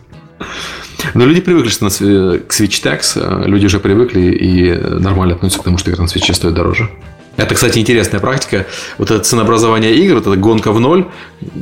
Но 1.12 1.26
люди 1.26 1.42
привыкли 1.42 1.68
что 1.68 1.84
на, 1.84 1.90
к 1.90 2.50
Switch 2.58 2.82
Tax, 2.82 3.46
люди 3.46 3.66
уже 3.66 3.80
привыкли 3.80 4.34
и 4.34 4.72
нормально 4.72 5.34
относятся 5.34 5.60
к 5.60 5.64
тому, 5.64 5.76
что 5.76 5.90
игра 5.90 6.04
на 6.04 6.08
свече 6.08 6.32
стоит 6.32 6.54
дороже. 6.54 6.88
Это, 7.36 7.54
кстати, 7.54 7.78
интересная 7.78 8.20
практика. 8.20 8.66
Вот 8.98 9.10
это 9.10 9.20
ценообразование 9.24 9.94
игр, 9.96 10.14
вот 10.14 10.26
эта 10.26 10.36
гонка 10.36 10.72
в 10.72 10.80
ноль, 10.80 11.06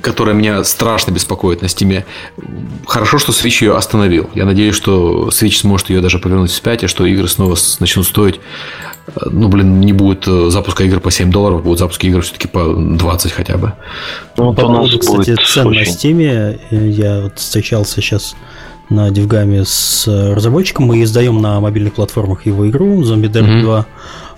которая 0.03 0.35
меня 0.35 0.65
страшно 0.65 1.12
беспокоит 1.12 1.62
на 1.62 1.69
стиме. 1.69 2.05
Хорошо, 2.86 3.19
что 3.19 3.32
Switch 3.32 3.65
ее 3.65 3.77
остановил. 3.77 4.28
Я 4.35 4.44
надеюсь, 4.44 4.74
что 4.74 5.28
Switch 5.28 5.61
сможет 5.61 5.90
ее 5.90 6.01
даже 6.01 6.19
повернуть 6.19 6.51
вспять, 6.51 6.82
и 6.85 6.86
что 6.86 7.07
игры 7.07 7.28
снова 7.28 7.57
начнут 7.81 8.07
стоить 8.07 8.40
ну, 9.31 9.49
блин, 9.49 9.81
не 9.81 9.93
будет 9.93 10.27
э, 10.28 10.51
запуска 10.51 10.85
игр 10.85 11.01
по 11.01 11.11
7 11.11 11.31
долларов, 11.31 11.62
будут 11.62 11.78
запуски 11.78 12.07
игр 12.07 12.23
все-таки 12.23 12.49
по 12.49 12.73
20 12.74 13.32
хотя 13.32 13.57
бы. 13.57 13.73
Ну, 14.36 14.55
по 14.55 14.62
поводу, 14.62 14.99
кстати, 14.99 15.35
цен 15.44 15.66
очень... 15.66 15.81
на 15.81 15.85
Steam, 15.85 16.59
э, 16.70 16.89
я 16.89 17.23
вот 17.23 17.39
встречался 17.39 18.01
сейчас 18.01 18.36
на 18.89 19.11
Дивгаме 19.11 19.65
с 19.65 20.07
разработчиком, 20.07 20.86
мы 20.86 21.03
издаем 21.03 21.40
на 21.40 21.61
мобильных 21.61 21.94
платформах 21.94 22.47
его 22.47 22.69
игру 22.69 23.03
Zombie 23.03 23.31
Dead 23.31 23.44
mm-hmm. 23.44 23.62
2. 23.62 23.86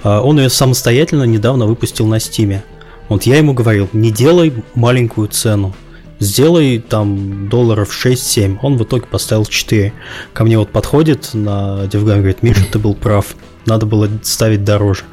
А, 0.04 0.20
он 0.20 0.38
ее 0.38 0.48
самостоятельно 0.48 1.24
недавно 1.24 1.66
выпустил 1.66 2.06
на 2.06 2.16
Steam. 2.16 2.60
Вот 3.08 3.24
я 3.24 3.36
ему 3.36 3.52
говорил, 3.52 3.88
не 3.92 4.12
делай 4.12 4.52
маленькую 4.74 5.28
цену, 5.28 5.74
сделай 6.20 6.78
там 6.78 7.48
долларов 7.48 7.90
6-7. 7.90 8.58
Он 8.62 8.76
в 8.76 8.84
итоге 8.84 9.06
поставил 9.06 9.44
4. 9.44 9.92
Ко 10.32 10.44
мне 10.44 10.58
вот 10.58 10.70
подходит 10.70 11.30
на 11.34 11.86
Девгам, 11.86 12.18
говорит, 12.18 12.42
Миша, 12.42 12.64
ты 12.70 12.78
был 12.78 12.94
прав 12.94 13.34
надо 13.66 13.86
было 13.86 14.08
ставить 14.22 14.64
дороже. 14.64 15.04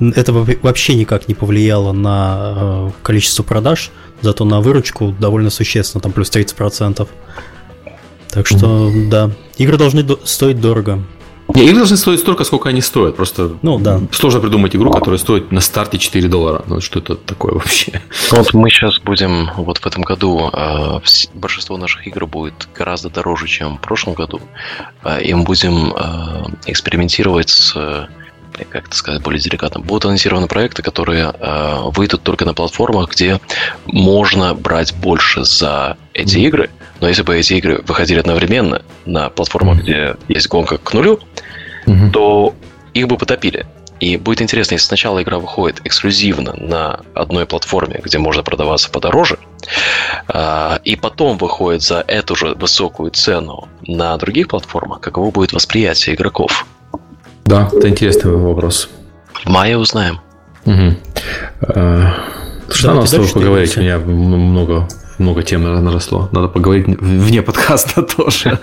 Это 0.00 0.32
вообще 0.32 0.94
никак 0.94 1.28
не 1.28 1.34
повлияло 1.34 1.92
на 1.92 2.54
э, 2.56 2.90
количество 3.02 3.42
продаж, 3.42 3.90
зато 4.20 4.44
на 4.44 4.60
выручку 4.60 5.14
довольно 5.18 5.50
существенно, 5.50 6.00
там 6.00 6.12
плюс 6.12 6.30
30%. 6.30 7.06
Так 8.30 8.46
что, 8.46 8.92
да, 9.10 9.30
игры 9.56 9.76
должны 9.76 10.02
до- 10.02 10.20
стоить 10.24 10.60
дорого. 10.60 11.02
Не, 11.54 11.64
игры 11.64 11.76
должны 11.76 11.96
стоить 11.96 12.20
столько, 12.20 12.44
сколько 12.44 12.68
они 12.68 12.80
стоят. 12.80 13.16
Просто 13.16 13.56
ну, 13.62 13.78
да. 13.78 14.00
сложно 14.10 14.40
придумать 14.40 14.74
игру, 14.74 14.90
которая 14.90 15.18
стоит 15.18 15.52
на 15.52 15.60
старте 15.60 15.98
4 15.98 16.28
доллара. 16.28 16.64
Ну, 16.66 16.80
что 16.80 16.98
это 16.98 17.14
такое 17.14 17.54
вообще? 17.54 18.02
Вот 18.30 18.52
мы 18.52 18.70
сейчас 18.70 18.98
будем, 18.98 19.50
вот 19.56 19.78
в 19.78 19.86
этом 19.86 20.02
году, 20.02 20.50
э, 20.52 21.00
большинство 21.34 21.76
наших 21.76 22.06
игр 22.06 22.26
будет 22.26 22.68
гораздо 22.74 23.10
дороже, 23.10 23.46
чем 23.46 23.78
в 23.78 23.80
прошлом 23.80 24.14
году. 24.14 24.40
Э, 25.04 25.22
и 25.22 25.32
мы 25.34 25.44
будем 25.44 25.92
э, 25.94 26.46
экспериментировать 26.66 27.50
с 27.50 28.08
как 28.64 28.86
это 28.86 28.96
сказать 28.96 29.22
более 29.22 29.40
деликатно, 29.40 29.80
будут 29.80 30.06
анонсированы 30.06 30.46
проекты, 30.46 30.82
которые 30.82 31.32
э, 31.32 31.78
выйдут 31.94 32.22
только 32.22 32.44
на 32.44 32.54
платформах, 32.54 33.10
где 33.10 33.40
можно 33.86 34.54
брать 34.54 34.94
больше 34.94 35.44
за 35.44 35.96
эти 36.14 36.36
mm-hmm. 36.36 36.40
игры. 36.46 36.70
Но 37.00 37.08
если 37.08 37.22
бы 37.22 37.36
эти 37.36 37.54
игры 37.54 37.82
выходили 37.86 38.20
одновременно 38.20 38.82
на 39.04 39.28
платформах, 39.30 39.78
mm-hmm. 39.78 39.82
где 39.82 40.16
есть 40.28 40.48
гонка 40.48 40.78
к 40.78 40.92
нулю, 40.94 41.20
mm-hmm. 41.86 42.10
то 42.10 42.54
их 42.94 43.08
бы 43.08 43.18
потопили. 43.18 43.66
И 44.00 44.18
будет 44.18 44.42
интересно, 44.42 44.74
если 44.74 44.86
сначала 44.86 45.22
игра 45.22 45.38
выходит 45.38 45.80
эксклюзивно 45.84 46.54
на 46.58 47.00
одной 47.14 47.46
платформе, 47.46 48.00
где 48.02 48.18
можно 48.18 48.42
продаваться 48.42 48.90
подороже, 48.90 49.38
э, 50.28 50.78
и 50.84 50.96
потом 50.96 51.38
выходит 51.38 51.82
за 51.82 52.04
эту 52.06 52.36
же 52.36 52.54
высокую 52.54 53.10
цену 53.10 53.68
на 53.86 54.16
других 54.18 54.48
платформах, 54.48 55.00
каково 55.00 55.30
будет 55.30 55.52
восприятие 55.52 56.14
игроков? 56.14 56.66
Да, 57.46 57.70
это 57.72 57.88
интересный 57.88 58.32
вопрос. 58.32 58.90
В 59.44 59.48
мае 59.48 59.78
узнаем. 59.78 60.20
Угу. 60.64 60.96
Что 62.70 62.94
надо 62.94 63.06
с 63.06 63.10
тобой 63.10 63.28
поговорить? 63.28 63.76
У 63.76 63.80
меня 63.80 63.98
много, 63.98 64.88
много 65.18 65.42
тем 65.44 65.62
наросло. 65.62 66.28
Надо 66.32 66.48
поговорить 66.48 66.86
вне 66.88 67.42
подкаста 67.42 68.02
тоже. 68.16 68.58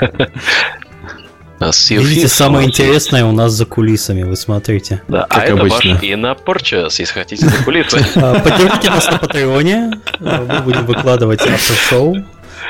Видите, 1.60 2.28
самое 2.28 2.68
интересное 2.68 3.24
у 3.24 3.32
нас 3.32 3.54
за 3.54 3.66
кулисами, 3.66 4.24
вы 4.24 4.36
смотрите. 4.36 5.02
Да, 5.08 5.26
а 5.30 5.44
это 5.44 5.54
обычно. 5.54 5.94
ваш 5.94 6.04
и 6.04 6.16
на 6.16 6.34
Purchase, 6.34 6.96
если 7.00 7.14
хотите 7.14 7.48
за 7.48 7.64
кулисы. 7.64 8.06
А, 8.16 8.40
поддержите 8.40 8.90
нас 8.90 9.10
на 9.10 9.18
Патреоне, 9.18 9.92
мы 10.20 10.62
будем 10.66 10.86
выкладывать 10.86 11.40
автошоу 11.40 12.18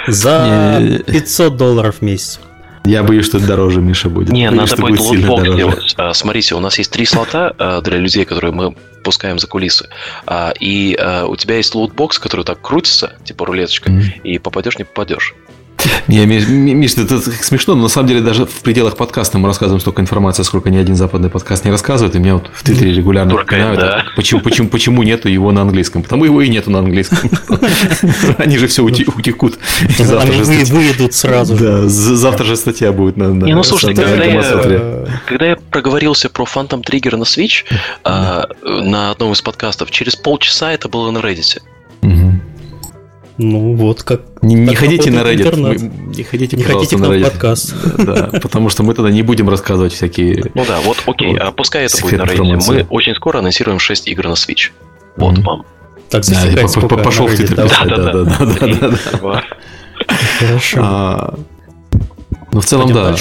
за 0.07 1.01
500 1.07 1.57
долларов 1.57 1.95
в 1.97 2.01
месяц. 2.03 2.39
Я 2.85 3.03
боюсь, 3.03 3.25
что 3.25 3.37
это 3.37 3.47
дороже, 3.47 3.81
Миша, 3.81 4.09
будет. 4.09 4.29
Не, 4.29 4.49
боюсь, 4.49 4.71
надо 4.71 4.81
будет 4.81 4.99
лутбокс 4.99 5.55
делать. 5.55 5.93
А, 5.97 6.13
смотрите, 6.13 6.55
у 6.55 6.59
нас 6.59 6.77
есть 6.77 6.91
три 6.91 7.05
слота 7.05 7.53
а, 7.57 7.81
для 7.81 7.97
людей, 7.97 8.25
которые 8.25 8.51
мы 8.51 8.75
пускаем 9.03 9.39
за 9.39 9.47
кулисы. 9.47 9.89
А, 10.25 10.53
и 10.59 10.97
у 11.27 11.35
тебя 11.35 11.57
есть 11.57 11.75
лутбокс, 11.75 12.19
который 12.19 12.45
так 12.45 12.61
крутится, 12.61 13.13
типа 13.23 13.45
рулеточка, 13.45 13.89
mm-hmm. 13.89 14.21
и 14.23 14.37
попадешь, 14.39 14.77
не 14.77 14.83
попадешь. 14.83 15.33
Не, 16.07 16.25
Миш, 16.25 16.93
это 16.97 17.19
смешно, 17.19 17.75
но 17.75 17.83
на 17.83 17.89
самом 17.89 18.07
деле 18.07 18.21
даже 18.21 18.45
в 18.45 18.61
пределах 18.61 18.97
подкаста 18.97 19.37
мы 19.37 19.47
рассказываем 19.47 19.79
столько 19.79 20.01
информации, 20.01 20.43
сколько 20.43 20.69
ни 20.69 20.77
один 20.77 20.95
западный 20.95 21.29
подкаст 21.29 21.65
не 21.65 21.71
рассказывает, 21.71 22.15
и 22.15 22.19
меня 22.19 22.35
вот 22.35 22.49
в 22.53 22.63
Твиттере 22.63 22.93
регулярно 22.93 23.31
Туркает, 23.31 23.79
да. 23.79 24.05
почему, 24.15 24.41
почему, 24.41 24.69
почему 24.69 25.03
нету 25.03 25.29
его 25.29 25.51
на 25.51 25.61
английском. 25.61 26.03
Потому 26.03 26.25
его 26.25 26.41
и 26.41 26.49
нету 26.49 26.71
на 26.71 26.79
английском. 26.79 27.29
Они 28.37 28.57
же 28.57 28.67
все 28.67 28.83
утекут. 28.83 29.59
Они 29.99 30.63
выйдут 30.63 31.13
сразу 31.13 31.55
Да, 31.55 31.87
завтра 31.87 32.45
же 32.45 32.55
статья 32.55 32.91
будет 32.91 33.17
на 33.17 33.25
Не, 33.25 33.53
ну 33.53 33.63
слушай, 33.63 33.93
когда 33.93 35.45
я 35.45 35.55
проговорился 35.55 36.29
про 36.29 36.45
Phantom 36.45 36.83
Trigger 36.83 37.17
на 37.17 37.23
Switch 37.23 37.63
а, 38.03 38.47
на 38.63 39.11
одном 39.11 39.33
из 39.33 39.41
подкастов, 39.41 39.91
через 39.91 40.15
полчаса 40.15 40.71
это 40.71 40.89
было 40.89 41.11
на 41.11 41.19
Reddit. 41.19 41.61
Ну 43.37 43.75
вот 43.75 44.03
как. 44.03 44.21
Не, 44.41 44.55
не 44.55 44.75
ходите 44.75 45.09
на 45.11 45.19
Reddit. 45.19 45.39
Интернет. 45.39 45.81
Не 46.17 46.23
ходите, 46.23 46.57
не 46.57 46.63
хотите 46.63 46.97
на 46.97 47.05
Reddit. 47.05 47.23
подкаст. 47.23 47.73
Да, 47.97 48.29
потому 48.41 48.69
что 48.69 48.83
мы 48.83 48.93
тогда 48.93 49.11
не 49.11 49.23
будем 49.23 49.49
рассказывать 49.49 49.93
всякие. 49.93 50.51
Ну 50.53 50.65
да, 50.67 50.79
вот 50.81 50.97
окей, 51.05 51.35
а 51.37 51.51
пускай 51.51 51.85
это 51.85 51.99
будет 52.01 52.19
на 52.19 52.23
Reddit. 52.23 52.63
Мы 52.67 52.87
очень 52.89 53.15
скоро 53.15 53.39
анонсируем 53.39 53.79
6 53.79 54.07
игр 54.07 54.27
на 54.27 54.33
Switch. 54.33 54.71
Вот 55.17 55.37
вам. 55.39 55.65
Так, 56.09 56.23
пошел 57.03 57.27
в 57.27 57.35
Твиттер. 57.35 57.55
Да, 57.55 57.85
да, 57.85 58.23
да, 58.23 58.97
да. 59.21 59.43
Хорошо. 60.39 60.79
А, 60.81 61.39
ну, 62.51 62.61
в 62.61 62.65
целом, 62.65 62.93
да. 62.93 63.15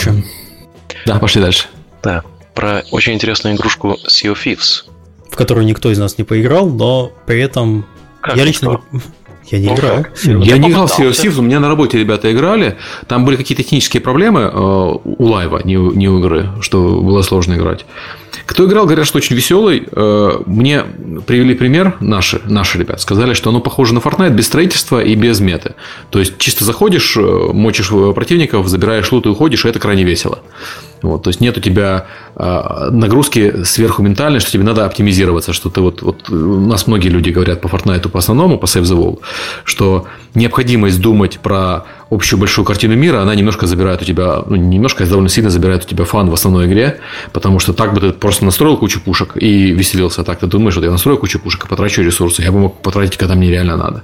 Да, 1.06 1.18
пошли 1.18 1.40
дальше. 1.40 1.68
Да, 2.02 2.22
про 2.54 2.82
очень 2.90 3.14
интересную 3.14 3.56
игрушку 3.56 3.98
Sea 4.06 4.32
of 4.32 4.38
Thieves. 4.44 4.84
В 5.30 5.36
которую 5.36 5.64
никто 5.64 5.90
из 5.90 5.98
нас 5.98 6.18
не 6.18 6.24
поиграл, 6.24 6.68
но 6.68 7.12
при 7.26 7.40
этом 7.40 7.86
я 8.34 8.44
лично 8.44 8.80
Я 9.50 9.58
не 9.58 9.66
Ну, 9.68 9.74
играю. 9.74 10.04
как? 10.04 10.24
Я 10.24 10.38
Я 10.38 10.58
не 10.58 10.70
играл 10.70 10.86
в 10.86 10.98
Sea 10.98 11.10
of 11.10 11.38
у 11.38 11.42
меня 11.42 11.60
на 11.60 11.68
работе 11.68 11.98
ребята 11.98 12.32
играли. 12.32 12.76
Там 13.06 13.24
были 13.24 13.36
какие-то 13.36 13.62
технические 13.62 14.00
проблемы 14.00 14.40
э, 14.42 14.48
у 14.54 15.24
лайва, 15.24 15.60
не 15.64 15.76
у, 15.76 15.92
не 15.92 16.08
у 16.08 16.18
игры, 16.20 16.50
что 16.60 17.00
было 17.00 17.22
сложно 17.22 17.54
играть. 17.54 17.84
Кто 18.46 18.66
играл, 18.66 18.86
говорят, 18.86 19.06
что 19.06 19.18
очень 19.18 19.36
веселый. 19.36 19.86
Э, 19.92 20.38
Мне 20.46 20.84
привели 21.26 21.54
пример 21.54 21.96
наши, 22.00 22.40
наши 22.44 22.78
ребят. 22.78 23.00
Сказали, 23.00 23.34
что 23.34 23.50
оно 23.50 23.60
похоже 23.60 23.94
на 23.94 23.98
Fortnite 23.98 24.30
без 24.30 24.46
строительства 24.46 25.02
и 25.02 25.14
без 25.14 25.40
меты. 25.40 25.74
То 26.10 26.18
есть, 26.18 26.38
чисто 26.38 26.64
заходишь, 26.64 27.16
э, 27.16 27.20
мочишь 27.52 27.90
противников, 28.14 28.68
забираешь 28.68 29.10
лут 29.12 29.26
и 29.26 29.28
уходишь, 29.28 29.64
и 29.64 29.68
это 29.68 29.78
крайне 29.78 30.04
весело. 30.04 30.38
Вот, 31.02 31.22
то 31.24 31.30
есть 31.30 31.40
нет 31.40 31.56
у 31.58 31.60
тебя 31.60 32.06
э, 32.36 32.88
нагрузки 32.92 33.64
сверху 33.64 34.02
ментальной, 34.02 34.38
что 34.40 34.50
тебе 34.52 34.62
надо 34.62 34.86
оптимизироваться, 34.86 35.52
что 35.52 35.68
ты 35.68 35.80
вот, 35.80 36.00
вот 36.02 36.30
у 36.30 36.60
нас 36.60 36.86
многие 36.86 37.08
люди 37.08 37.30
говорят 37.30 37.60
по 37.60 37.66
Fortnite 37.66 38.08
по 38.08 38.18
основному, 38.20 38.56
по 38.58 38.66
Save 38.66 38.82
the 38.82 38.96
World, 38.96 39.18
что 39.64 40.06
необходимость 40.34 41.00
думать 41.00 41.40
про 41.40 41.84
общую 42.10 42.38
большую 42.38 42.64
картину 42.64 42.94
мира, 42.94 43.20
она 43.20 43.34
немножко 43.34 43.66
забирает 43.66 44.00
у 44.02 44.04
тебя, 44.04 44.42
ну, 44.46 44.56
не 44.56 44.76
немножко, 44.76 45.02
а 45.04 45.06
довольно 45.06 45.28
сильно 45.28 45.50
забирает 45.50 45.84
у 45.84 45.88
тебя 45.88 46.04
фан 46.04 46.30
в 46.30 46.34
основной 46.34 46.66
игре, 46.66 47.00
потому 47.32 47.58
что 47.58 47.72
так 47.72 47.94
бы 47.94 48.00
ты 48.00 48.12
просто 48.12 48.44
настроил 48.44 48.76
кучу 48.76 49.00
пушек 49.00 49.32
и 49.36 49.72
веселился. 49.72 50.20
А 50.20 50.24
Так 50.24 50.38
ты 50.38 50.46
думаешь, 50.46 50.76
вот 50.76 50.84
я 50.84 50.90
настрою 50.90 51.18
кучу 51.18 51.38
пушек 51.40 51.64
и 51.64 51.68
потрачу 51.68 52.02
ресурсы, 52.02 52.42
я 52.42 52.52
бы 52.52 52.58
мог 52.60 52.80
потратить, 52.82 53.16
когда 53.16 53.34
мне 53.34 53.50
реально 53.50 53.76
надо. 53.76 54.02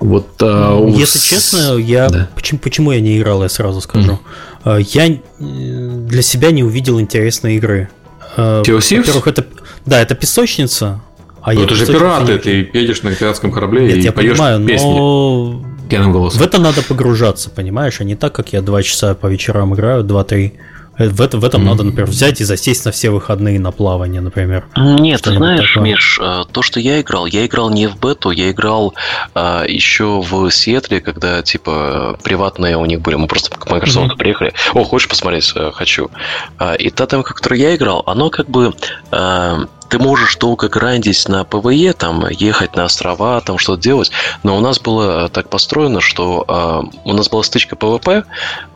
Вот, 0.00 0.40
у 0.42 0.88
Если 0.88 1.18
с- 1.18 1.22
честно, 1.22 1.76
я 1.76 2.08
Да. 2.08 2.28
почему, 2.34 2.60
почему 2.60 2.92
я 2.92 3.00
не 3.00 3.18
играл, 3.18 3.42
я 3.42 3.48
сразу 3.48 3.80
скажу. 3.80 4.12
Э, 4.12 4.57
Я 4.76 5.08
э, 5.08 5.18
для 5.38 6.22
себя 6.22 6.50
не 6.50 6.62
увидел 6.62 7.00
интересной 7.00 7.56
игры. 7.56 7.88
Э? 8.36 8.62
Во-первых, 8.66 9.26
это 9.26 9.46
да, 9.86 10.02
это 10.02 10.14
песочница. 10.14 11.00
А 11.40 11.52
Ну, 11.54 11.60
я 11.60 11.64
это 11.66 11.74
же 11.74 11.86
пираты, 11.86 12.32
не- 12.32 12.38
ты 12.38 12.50
едешь 12.78 13.02
на 13.02 13.14
пиратском 13.14 13.50
корабле 13.52 13.86
Нет, 13.86 13.96
и 13.96 14.00
я 14.00 14.12
поешь 14.12 14.32
понимаю, 14.32 14.66
песни 14.66 14.86
но 14.90 15.64
пьяным 15.88 16.12
голосом. 16.12 16.40
в 16.40 16.44
это 16.44 16.60
надо 16.60 16.82
погружаться, 16.82 17.48
понимаешь, 17.48 18.00
а 18.00 18.04
не 18.04 18.16
так, 18.16 18.34
как 18.34 18.52
я 18.52 18.60
два 18.60 18.82
часа 18.82 19.14
по 19.14 19.28
вечерам 19.28 19.74
играю, 19.74 20.02
два-три. 20.04 20.54
Э, 20.98 21.08
В, 21.08 21.20
это, 21.20 21.38
в 21.38 21.44
этом 21.44 21.64
надо, 21.64 21.82
например, 21.84 22.08
взять 22.10 22.40
и 22.40 22.44
засесть 22.44 22.84
на 22.84 22.90
все 22.90 23.10
выходные 23.10 23.58
на 23.60 23.70
плавание, 23.72 24.20
например. 24.20 24.66
Нет, 24.76 25.22
ты 25.22 25.34
знаешь, 25.34 25.72
такое. 25.72 25.84
Миш, 25.92 26.18
э, 26.20 26.44
то, 26.52 26.62
что 26.62 26.80
я 26.80 27.00
играл, 27.00 27.26
я 27.26 27.46
играл 27.46 27.70
не 27.70 27.86
в 27.86 27.98
бету, 27.98 28.30
я 28.30 28.50
играл 28.50 28.94
а, 29.34 29.64
еще 29.64 30.20
в 30.20 30.50
Сиэтле, 30.50 31.00
когда, 31.00 31.42
типа, 31.42 32.16
э, 32.18 32.22
приватные 32.22 32.76
у 32.76 32.84
них 32.86 33.00
были. 33.00 33.14
Мы 33.16 33.26
просто 33.26 33.50
к 33.50 33.70
Microsoft 33.70 34.16
приехали. 34.16 34.52
О, 34.74 34.84
хочешь 34.84 35.08
посмотреть? 35.08 35.52
Э, 35.54 35.70
Хочу. 35.72 36.10
А, 36.58 36.74
И 36.74 36.90
та 36.90 37.06
темка, 37.06 37.32
в 37.32 37.36
которой 37.36 37.60
я 37.60 37.74
играл, 37.76 38.02
оно 38.06 38.30
как 38.30 38.48
бы... 38.48 38.72
э, 39.12 39.58
Ты 39.88 39.98
можешь 39.98 40.36
долго 40.36 40.68
гриндить 40.68 41.28
на 41.28 41.44
PvE, 41.44 41.92
там, 41.94 42.26
ехать 42.28 42.76
на 42.76 42.84
острова, 42.84 43.40
там, 43.40 43.58
что-то 43.58 43.82
делать, 43.82 44.10
но 44.42 44.56
у 44.56 44.60
нас 44.60 44.78
было 44.80 45.26
э, 45.26 45.28
так 45.28 45.48
построено, 45.48 46.00
что 46.00 46.44
э, 46.46 46.98
у 47.04 47.12
нас 47.14 47.28
была 47.28 47.42
стычка 47.42 47.74
PvP, 47.76 48.24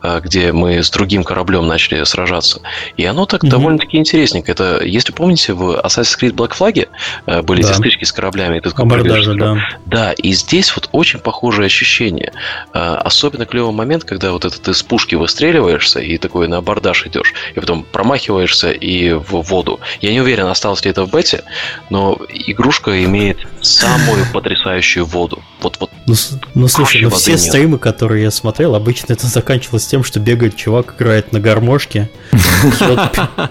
э, 0.01 0.19
где 0.23 0.51
мы 0.51 0.81
с 0.83 0.89
другим 0.89 1.23
кораблем 1.23 1.67
начали 1.67 2.03
сражаться, 2.03 2.61
и 2.97 3.05
оно 3.05 3.25
так 3.25 3.43
Мгм. 3.43 3.51
довольно-таки 3.51 3.97
интересненько. 3.97 4.51
Это, 4.51 4.83
если 4.83 5.11
помните, 5.13 5.53
в 5.53 5.79
Assassin's 5.83 6.17
Creed 6.19 6.33
Black 6.33 6.57
Flag 6.57 6.87
э, 7.27 7.41
были 7.43 7.61
Да. 7.61 7.69
эти 7.69 7.77
стычки 7.77 8.03
с 8.05 8.11
кораблями. 8.11 8.57
и 8.57 8.61
ты 8.61 8.69
Абордажи, 8.75 9.35
да. 9.35 9.57
Да, 9.85 10.11
и 10.13 10.33
здесь 10.33 10.75
вот 10.75 10.89
очень 10.91 11.19
похожее 11.19 11.67
ощущение. 11.67 12.31
Э, 12.73 12.95
Особенно 13.03 13.45
клевый 13.45 13.73
момент, 13.73 14.03
когда 14.03 14.31
вот 14.31 14.45
это 14.45 14.59
ты 14.59 14.73
с 14.73 14.81
пушки 14.83 15.15
выстреливаешься 15.15 15.99
и 15.99 16.17
такой 16.17 16.47
на 16.47 16.57
абордаж 16.57 17.05
идешь, 17.05 17.33
и 17.55 17.59
потом 17.59 17.83
промахиваешься 17.83 18.71
и 18.71 19.11
в 19.13 19.41
воду. 19.41 19.79
Я 20.01 20.11
не 20.13 20.21
уверен, 20.21 20.47
осталось 20.47 20.83
ли 20.85 20.91
это 20.91 21.02
в 21.05 21.11
бете, 21.11 21.43
но 21.89 22.19
игрушка 22.29 23.03
имеет 23.03 23.37
самую 23.61 24.25
потрясающую 24.31 25.05
воду. 25.05 25.41
Вот, 25.61 25.77
вот 25.79 25.89
Ну, 26.05 26.15
ну, 26.53 26.67
слушай, 26.67 27.01
ну 27.01 27.09
все 27.09 27.31
нет. 27.31 27.41
стримы, 27.41 27.77
которые 27.77 28.23
я 28.23 28.31
смотрел, 28.31 28.75
обычно 28.75 29.13
это 29.13 29.27
заканчивалось 29.27 29.85
тем, 29.85 30.03
что 30.03 30.19
бегает 30.19 30.55
чувак, 30.55 30.95
играет 30.97 31.31
на 31.31 31.39
гармошке, 31.39 32.09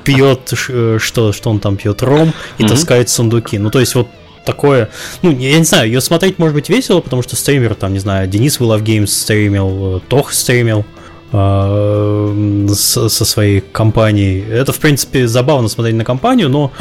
пьет, 0.04 0.52
э, 0.68 0.98
что, 1.00 1.32
что 1.32 1.50
он 1.50 1.60
там 1.60 1.76
пьет, 1.76 2.02
ром 2.02 2.32
и 2.58 2.64
таскает 2.64 3.08
сундуки. 3.08 3.58
Ну, 3.58 3.70
то 3.70 3.80
есть 3.80 3.94
вот 3.94 4.08
такое, 4.44 4.90
ну, 5.22 5.30
я 5.30 5.58
не 5.58 5.64
знаю, 5.64 5.86
ее 5.86 6.00
смотреть 6.00 6.38
может 6.38 6.54
быть 6.54 6.68
весело, 6.68 7.00
потому 7.00 7.22
что 7.22 7.36
стример, 7.36 7.74
там, 7.74 7.92
не 7.92 7.98
знаю, 7.98 8.28
Денис 8.28 8.58
Вилов 8.60 8.82
Геймс 8.82 9.12
стримил, 9.12 9.96
э, 9.96 10.00
Тох 10.08 10.32
стримил 10.32 10.84
со 11.32 13.24
своей 13.24 13.60
компанией. 13.60 14.44
Это, 14.50 14.72
в 14.72 14.78
принципе, 14.78 15.26
забавно 15.26 15.68
смотреть 15.68 15.96
на 15.96 16.04
компанию, 16.04 16.50
но 16.50 16.72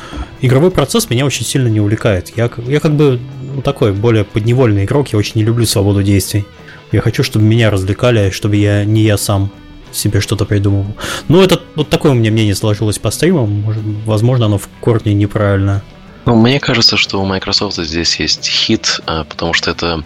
игровой 0.42 0.72
процесс 0.72 1.10
меня 1.10 1.26
очень 1.26 1.46
сильно 1.46 1.70
не 1.70 1.80
увлекает. 1.80 2.34
Я, 2.36 2.50
я 2.68 2.82
как 2.82 2.92
бы 2.94 3.20
ну, 3.56 3.62
такой 3.62 3.94
более 3.94 4.26
подневольный 4.26 4.84
игрок, 4.84 5.10
я 5.10 5.20
очень 5.20 5.34
не 5.36 5.44
люблю 5.44 5.66
свободу 5.66 6.04
действий. 6.04 6.46
Я 6.92 7.00
хочу, 7.00 7.24
чтобы 7.24 7.46
меня 7.46 7.72
развлекали, 7.72 8.30
чтобы 8.32 8.58
я 8.58 8.84
не 8.84 9.04
я 9.04 9.18
сам 9.18 9.52
себе 9.94 10.20
что-то 10.20 10.46
придумывал. 10.46 10.96
Ну, 11.30 11.42
это 11.42 11.62
вот 11.76 11.90
такое 11.90 12.12
у 12.12 12.16
меня 12.16 12.32
мнение 12.32 12.56
сложилось 12.56 13.00
по 13.00 13.12
стримам. 13.12 13.62
Может, 13.62 13.84
возможно, 14.06 14.48
оно 14.48 14.58
в 14.58 14.68
корне 14.82 15.14
неправильно. 15.14 15.82
Ну, 16.26 16.36
мне 16.36 16.60
кажется, 16.60 16.98
что 16.98 17.22
у 17.22 17.26
Microsoft 17.26 17.78
здесь 17.78 18.20
есть 18.20 18.48
хит, 18.48 19.00
а, 19.06 19.24
потому 19.24 19.54
что 19.54 19.72
это, 19.72 20.04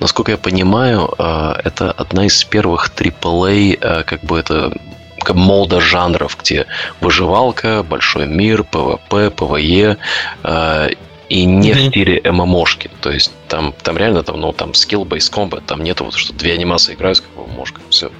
насколько 0.00 0.32
я 0.32 0.38
понимаю, 0.38 1.12
а, 1.18 1.60
это 1.64 1.90
одна 1.92 2.26
из 2.26 2.44
первых 2.44 2.90
AAA, 2.94 3.78
а, 3.80 4.02
как 4.04 4.22
бы 4.22 4.38
это 4.38 4.72
молда 5.34 5.80
жанров, 5.80 6.36
где 6.40 6.66
выживалка, 7.00 7.82
большой 7.82 8.26
мир, 8.26 8.62
PvP, 8.64 9.30
PvE, 9.30 9.96
а, 10.42 10.88
и 11.28 11.44
не 11.44 11.72
в 11.72 11.76
Мгм. 11.76 11.90
стиле 11.90 12.20
MMO 12.24 12.49
шки. 12.49 12.90
То 13.00 13.10
есть 13.10 13.32
там, 13.48 13.74
там 13.82 13.96
реально 13.96 14.22
там, 14.22 14.40
ну, 14.40 14.52
там 14.52 14.70
skill-based 14.70 15.32
combat, 15.32 15.62
там 15.66 15.82
нету 15.82 16.04
вот, 16.04 16.14
что 16.14 16.32
две 16.32 16.52
анимации 16.52 16.94
играют, 16.94 17.20
как 17.20 17.30
в 17.44 17.52
MMO 17.52 17.61
шках, 17.61 17.82
все. 17.90 18.12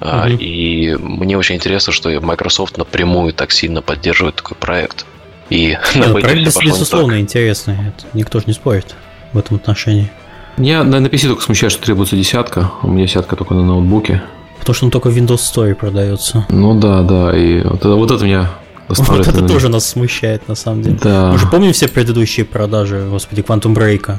Мгм. 0.00 0.36
И 0.38 0.94
мне 1.00 1.36
очень 1.36 1.56
интересно, 1.56 1.92
что 1.92 2.10
Microsoft 2.20 2.76
напрямую 2.76 3.32
так 3.32 3.50
сильно 3.50 3.82
поддерживает 3.82 4.36
такой 4.36 4.56
проект. 4.56 5.06
И 5.48 5.68
Нет, 5.70 5.80
ну, 5.94 6.20
проект, 6.20 6.54
так. 6.54 6.64
безусловно, 6.64 7.20
интересный. 7.20 7.74
Это 7.74 8.06
никто 8.12 8.38
же 8.40 8.44
не 8.46 8.52
спорит 8.52 8.94
в 9.32 9.38
этом 9.38 9.56
отношении. 9.56 10.10
Меня 10.56 10.84
на, 10.84 11.00
на 11.00 11.06
PC 11.06 11.28
только 11.28 11.42
смущает, 11.42 11.72
что 11.72 11.82
требуется 11.82 12.16
десятка. 12.16 12.70
У 12.82 12.88
меня 12.88 13.06
десятка 13.06 13.36
только 13.36 13.54
на 13.54 13.62
ноутбуке. 13.64 14.22
Потому 14.58 14.74
что 14.74 14.84
он 14.86 14.90
только 14.90 15.10
в 15.10 15.16
Windows 15.16 15.36
Store 15.54 15.74
продается. 15.74 16.46
Ну 16.48 16.78
да, 16.78 17.02
да. 17.02 17.36
И 17.36 17.62
вот 17.62 17.80
это, 17.80 17.94
вот 17.94 18.10
это 18.10 18.24
меня 18.24 18.50
Вот 18.88 19.26
это 19.26 19.42
на- 19.42 19.48
тоже 19.48 19.68
нас 19.68 19.86
смущает, 19.86 20.48
на 20.48 20.54
самом 20.54 20.82
деле. 20.82 20.98
Да. 21.02 21.32
Мы 21.32 21.38
же 21.38 21.46
помним 21.46 21.72
все 21.72 21.88
предыдущие 21.88 22.46
продажи, 22.46 23.06
господи, 23.10 23.40
Quantum 23.42 23.74
Break, 23.74 24.16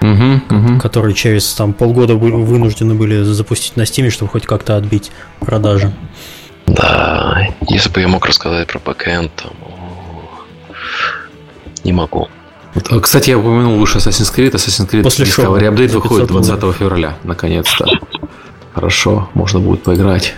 Мгм, 0.00 0.42
мгм. 0.48 0.80
которые 0.80 1.14
через 1.14 1.52
там 1.54 1.72
полгода 1.72 2.14
вы- 2.14 2.30
вынуждены 2.44 2.94
были 2.94 3.22
запустить 3.22 3.76
на 3.76 3.82
Steam, 3.82 4.10
чтобы 4.10 4.30
хоть 4.30 4.46
как-то 4.46 4.76
отбить 4.76 5.10
продажи. 5.40 5.92
Да, 6.66 7.48
если 7.68 7.88
бы 7.90 8.00
я 8.00 8.08
мог 8.08 8.26
рассказать 8.26 8.66
про 8.68 8.78
бэкэнд, 8.78 9.32
там, 9.34 9.50
не 11.84 11.92
могу. 11.92 12.28
А, 12.90 13.00
Кстати, 13.00 13.30
я 13.30 13.38
упомянул 13.38 13.78
выше 13.78 13.98
Assassin's 13.98 14.34
Creed. 14.34 14.52
Assassin's 14.52 14.88
Creed 14.90 15.02
После 15.02 15.24
шоу 15.24 15.56
Discovery 15.56 15.70
Update 15.72 15.88
за 15.88 15.98
выходит 15.98 16.28
500 16.28 16.58
20 16.60 16.76
февраля, 16.78 17.16
наконец-то. 17.24 17.86
Хорошо, 18.74 19.28
можно 19.34 19.60
будет 19.60 19.82
поиграть. 19.82 20.34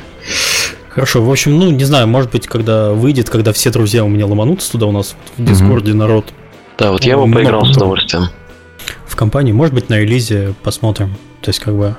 Хорошо, 0.90 1.22
в 1.22 1.30
общем, 1.30 1.58
ну, 1.58 1.70
не 1.70 1.84
знаю, 1.84 2.08
может 2.08 2.30
быть, 2.32 2.46
когда 2.46 2.90
выйдет, 2.92 3.30
когда 3.30 3.52
все 3.52 3.70
друзья 3.70 4.04
у 4.04 4.08
меня 4.08 4.26
ломанутся 4.26 4.72
туда 4.72 4.86
у 4.86 4.92
нас 4.92 5.14
в 5.36 5.44
Дискорде 5.44 5.94
народ 5.94 6.26
Да, 6.78 6.90
вот 6.90 7.04
я 7.04 7.16
Ну, 7.16 7.26
бы 7.26 7.32
поиграл 7.34 7.64
с 7.64 7.76
удовольствием. 7.76 8.24
в 9.06 9.14
компании, 9.14 9.52
может 9.52 9.74
быть, 9.74 9.88
на 9.88 9.98
релизе 9.98 10.54
посмотрим. 10.62 11.14
То 11.42 11.50
есть, 11.50 11.60
как 11.60 11.74
бы, 11.76 11.94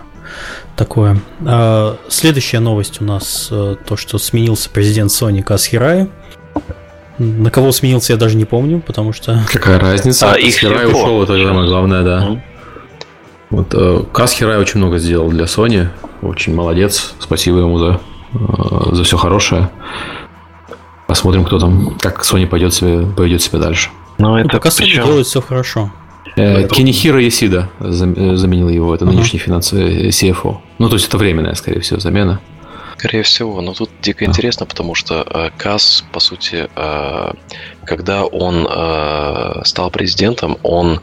такое. 0.75 1.19
А, 1.45 1.97
следующая 2.09 2.59
новость 2.59 3.01
у 3.01 3.05
нас 3.05 3.47
э, 3.51 3.75
то, 3.85 3.95
что 3.97 4.17
сменился 4.17 4.69
президент 4.69 5.11
Sony 5.11 5.41
Каз 5.41 5.65
Хирай. 5.65 6.09
На 7.21 7.51
кого 7.51 7.71
сменился, 7.71 8.13
я 8.13 8.17
даже 8.17 8.35
не 8.35 8.45
помню, 8.45 8.81
потому 8.81 9.13
что... 9.13 9.43
Какая 9.51 9.79
разница? 9.79 10.31
А, 10.31 10.35
их 10.39 10.55
Хирай 10.57 10.87
ушел, 10.87 11.21
это 11.21 11.33
самое 11.33 11.67
главное, 11.67 12.03
да. 12.03 12.21
Мгм. 12.25 12.41
Вот 13.51 13.67
э, 13.75 14.03
Хирай 14.27 14.57
очень 14.57 14.79
много 14.79 14.97
сделал 14.97 15.29
для 15.29 15.43
Sony. 15.45 15.87
Очень 16.23 16.55
молодец. 16.55 17.13
Спасибо 17.19 17.59
ему 17.59 17.77
за, 17.77 17.99
э, 18.33 18.95
за 18.95 19.03
все 19.03 19.17
хорошее. 19.17 19.69
Посмотрим, 21.07 21.43
кто 21.45 21.59
там, 21.59 21.95
как 21.99 22.23
Sony 22.23 22.47
пойдет 22.47 22.73
себе, 22.73 23.05
поведет 23.05 23.41
себя 23.43 23.59
дальше. 23.59 23.89
Но 24.17 24.29
Ну, 24.29 24.37
это 24.37 24.49
пока 24.49 24.69
Sony 24.69 24.83
причем- 24.85 25.05
делает 25.05 25.27
все 25.27 25.41
хорошо. 25.41 25.91
Э, 26.37 26.67
Кинихира 26.67 27.21
Ясида 27.21 27.69
зам- 27.79 28.15
э, 28.15 28.35
заменил 28.37 28.69
его, 28.69 28.95
это 28.95 29.05
Ага. 29.05 29.13
нынешний 29.13 29.37
финансовый 29.39 30.09
CFO. 30.09 30.57
Ну, 30.79 30.87
то 30.89 30.95
есть 30.95 31.07
это 31.07 31.17
временная, 31.17 31.53
скорее 31.55 31.81
всего, 31.81 31.99
замена. 31.99 32.39
Скорее 33.01 33.23
всего, 33.23 33.61
но 33.61 33.73
тут 33.73 33.89
дико 33.99 34.25
интересно, 34.25 34.67
потому 34.67 34.93
что 34.93 35.25
э, 35.27 35.49
Касс, 35.57 36.03
по 36.13 36.19
сути, 36.19 36.69
э, 36.75 37.31
когда 37.83 38.25
он 38.25 38.67
э, 38.69 39.61
стал 39.65 39.89
президентом, 39.89 40.59
он 40.61 41.01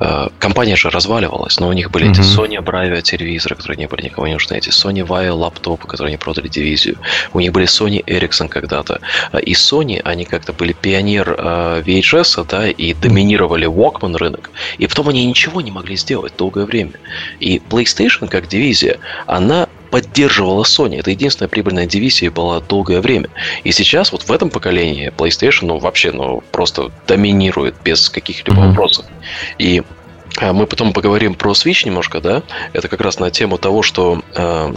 э, 0.00 0.28
компания 0.38 0.74
же 0.74 0.88
разваливалась, 0.88 1.60
но 1.60 1.68
у 1.68 1.74
них 1.74 1.90
были 1.90 2.10
эти 2.10 2.20
Sony 2.20 2.64
Bravia 2.64 3.02
телевизоры, 3.02 3.56
которые 3.56 3.76
не 3.76 3.86
были 3.88 4.04
никому 4.04 4.26
не 4.26 4.32
нужны, 4.32 4.54
эти 4.54 4.70
Sony 4.70 5.06
Vaio 5.06 5.34
лаптопы, 5.34 5.86
которые 5.86 6.12
они 6.12 6.16
продали 6.16 6.48
дивизию. 6.48 6.96
У 7.34 7.40
них 7.40 7.52
были 7.52 7.66
Sony 7.66 8.02
Ericsson 8.02 8.48
когда-то. 8.48 9.00
И 9.42 9.52
Sony, 9.52 10.00
они 10.02 10.24
как-то 10.24 10.54
были 10.54 10.72
пионер 10.72 11.30
VHS, 11.84 12.46
да, 12.48 12.68
и 12.70 12.94
доминировали 12.94 13.68
Walkman 13.68 14.16
рынок. 14.16 14.50
И 14.78 14.86
потом 14.86 15.10
они 15.10 15.26
ничего 15.26 15.60
не 15.60 15.70
могли 15.70 15.96
сделать 15.96 16.32
долгое 16.38 16.64
время. 16.64 16.92
И 17.38 17.58
PlayStation, 17.58 18.28
как 18.28 18.48
дивизия, 18.48 18.98
она 19.26 19.68
поддерживала 19.94 20.64
Sony. 20.64 20.98
Это 20.98 21.12
единственная 21.12 21.48
прибыльная 21.48 21.86
дивизия 21.86 22.28
была 22.28 22.58
долгое 22.58 23.00
время. 23.00 23.28
И 23.62 23.70
сейчас 23.70 24.10
вот 24.10 24.24
в 24.24 24.32
этом 24.32 24.50
поколении 24.50 25.12
PlayStation 25.16 25.66
ну, 25.66 25.78
вообще 25.78 26.10
ну, 26.10 26.42
просто 26.50 26.90
доминирует 27.06 27.76
без 27.84 28.08
каких-либо 28.08 28.58
mm-hmm. 28.58 28.68
вопросов. 28.70 29.06
И 29.56 29.84
а, 30.38 30.52
мы 30.52 30.66
потом 30.66 30.92
поговорим 30.92 31.36
про 31.36 31.52
Switch 31.52 31.86
немножко, 31.86 32.20
да? 32.20 32.42
Это 32.72 32.88
как 32.88 33.02
раз 33.02 33.20
на 33.20 33.30
тему 33.30 33.56
того, 33.56 33.82
что 33.82 34.20
э, 34.34 34.74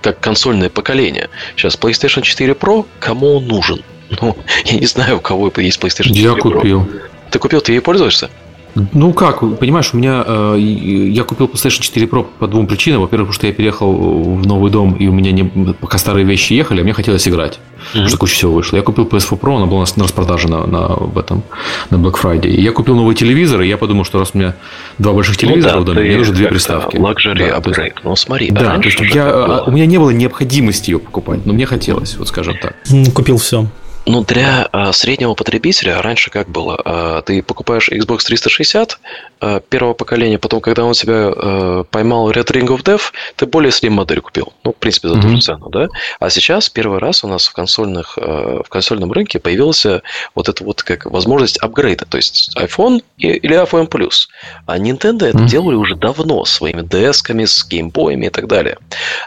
как 0.00 0.20
консольное 0.20 0.70
поколение. 0.70 1.28
Сейчас 1.54 1.76
PlayStation 1.76 2.22
4 2.22 2.54
Pro, 2.54 2.86
кому 2.98 3.36
он 3.36 3.46
нужен? 3.46 3.82
Ну, 4.22 4.38
я 4.64 4.78
не 4.78 4.86
знаю, 4.86 5.18
у 5.18 5.20
кого 5.20 5.52
есть 5.58 5.78
PlayStation 5.78 6.14
4 6.14 6.18
я 6.18 6.30
Pro. 6.30 6.48
Я 6.48 6.54
купил. 6.54 6.88
Ты 7.30 7.38
купил, 7.38 7.60
ты 7.60 7.72
ей 7.72 7.80
пользуешься? 7.80 8.30
Ну 8.74 9.12
как, 9.12 9.40
понимаешь, 9.58 9.90
у 9.92 9.96
меня 9.96 10.24
э, 10.26 10.56
я 10.58 11.24
купил 11.24 11.46
PlayStation 11.46 11.82
4 11.82 12.06
Pro 12.06 12.26
по 12.38 12.46
двум 12.46 12.66
причинам. 12.66 13.02
Во-первых, 13.02 13.28
потому 13.28 13.34
что 13.34 13.46
я 13.46 13.52
переехал 13.52 13.92
в 13.92 14.46
новый 14.46 14.70
дом, 14.70 14.94
и 14.94 15.06
у 15.06 15.12
меня 15.12 15.32
не, 15.32 15.44
пока 15.44 15.98
старые 15.98 16.24
вещи 16.24 16.54
ехали, 16.54 16.80
а 16.80 16.84
мне 16.84 16.94
хотелось 16.94 17.28
играть. 17.28 17.58
Mm-hmm. 17.58 17.86
Потому 17.92 18.08
что 18.08 18.18
куча 18.18 18.34
всего 18.34 18.52
вышло. 18.52 18.76
Я 18.76 18.82
купил 18.82 19.04
PS4 19.04 19.38
Pro, 19.38 19.56
она 19.56 19.66
была 19.66 19.84
на 19.96 20.04
распродаже 20.04 20.48
на, 20.48 20.66
на, 20.66 20.88
в 20.88 21.18
этом, 21.18 21.42
на 21.90 21.96
Black 21.96 22.14
Friday. 22.22 22.48
И 22.48 22.62
я 22.62 22.72
купил 22.72 22.96
новый 22.96 23.14
телевизор, 23.14 23.60
и 23.60 23.68
я 23.68 23.76
подумал, 23.76 24.04
что 24.04 24.18
раз 24.18 24.30
у 24.34 24.38
меня 24.38 24.54
два 24.98 25.12
больших 25.12 25.36
телевизора 25.36 25.78
ну, 25.78 25.84
да, 25.84 25.92
в 25.92 25.94
доме, 25.94 26.08
мне 26.08 26.18
нужно 26.18 26.34
две 26.34 26.48
приставки. 26.48 26.96
Luxury 26.96 27.50
да, 27.50 27.58
upgrade. 27.58 27.84
Есть, 27.84 27.96
ну 28.04 28.16
смотри, 28.16 28.50
да, 28.50 28.78
то 28.78 28.84
есть 28.84 29.00
я, 29.14 29.28
а, 29.28 29.64
у 29.66 29.70
меня 29.70 29.86
не 29.86 29.98
было 29.98 30.10
необходимости 30.10 30.90
ее 30.90 30.98
покупать, 30.98 31.44
но 31.44 31.52
мне 31.52 31.66
хотелось, 31.66 32.16
вот 32.16 32.28
скажем 32.28 32.56
так. 32.60 32.74
Купил 33.14 33.36
все. 33.36 33.66
Ну, 34.04 34.24
для 34.24 34.68
а, 34.72 34.92
среднего 34.92 35.34
потребителя 35.34 36.02
раньше 36.02 36.30
как 36.30 36.48
было? 36.48 36.80
А, 36.84 37.22
ты 37.22 37.42
покупаешь 37.42 37.88
Xbox 37.88 38.24
360 38.24 38.98
а, 39.40 39.60
первого 39.60 39.94
поколения, 39.94 40.38
потом, 40.38 40.60
когда 40.60 40.84
он 40.84 40.94
тебя 40.94 41.32
а, 41.34 41.84
поймал 41.84 42.30
Red 42.30 42.46
Ring 42.46 42.66
of 42.66 42.82
Death, 42.82 43.12
ты 43.36 43.46
более 43.46 43.70
slim 43.70 43.90
модель 43.90 44.20
купил. 44.20 44.52
Ну, 44.64 44.72
в 44.72 44.76
принципе, 44.76 45.08
за 45.08 45.14
mm-hmm. 45.14 45.22
ту 45.22 45.28
же 45.28 45.40
цену, 45.40 45.70
да? 45.70 45.88
А 46.18 46.30
сейчас 46.30 46.68
первый 46.68 46.98
раз 46.98 47.22
у 47.22 47.28
нас 47.28 47.46
в, 47.46 47.52
консольных, 47.52 48.18
а, 48.20 48.62
в 48.64 48.68
консольном 48.68 49.12
рынке 49.12 49.38
появился 49.38 50.02
вот 50.34 50.48
эта 50.48 50.64
вот 50.64 50.82
как 50.82 51.06
возможность 51.06 51.58
апгрейда, 51.58 52.06
то 52.06 52.16
есть 52.16 52.56
iPhone 52.56 53.02
или 53.18 53.62
iPhone 53.62 53.88
Plus. 53.88 54.26
А 54.66 54.78
Nintendo 54.78 55.20
mm-hmm. 55.20 55.28
это 55.28 55.44
делали 55.44 55.76
уже 55.76 55.94
давно 55.94 56.44
своими 56.44 56.82
DS-ками, 56.82 57.44
с 57.44 57.64
геймбоями 57.66 58.26
и 58.26 58.30
так 58.30 58.48
далее. 58.48 58.78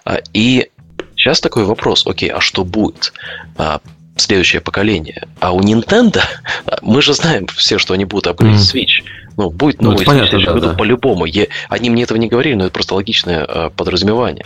А, 0.03 0.19
и 0.33 0.69
Сейчас 1.15 1.39
такой 1.39 1.63
вопрос, 1.63 2.05
окей, 2.05 2.29
а 2.29 2.41
что 2.41 2.63
будет? 2.63 3.13
А, 3.57 3.79
следующее 4.15 4.61
поколение. 4.61 5.27
А 5.39 5.51
у 5.51 5.61
Nintendo, 5.61 6.21
мы 6.81 7.01
же 7.01 7.13
знаем 7.13 7.47
все, 7.47 7.77
что 7.77 7.93
они 7.93 8.05
будут 8.05 8.27
апгрейдить 8.27 8.73
mm. 8.73 8.75
Switch. 8.75 9.03
Ну, 9.37 9.49
будет 9.49 9.81
ну, 9.81 9.91
новый 9.91 10.05
ну, 10.05 10.11
Switch 10.11 10.29
понятно, 10.31 10.61
да, 10.61 10.67
да. 10.67 10.73
по-любому. 10.73 11.25
Я, 11.25 11.47
они 11.69 11.89
мне 11.89 12.03
этого 12.03 12.17
не 12.17 12.27
говорили, 12.27 12.53
но 12.53 12.65
это 12.65 12.73
просто 12.73 12.95
логичное 12.95 13.45
э, 13.47 13.69
подразумевание. 13.75 14.45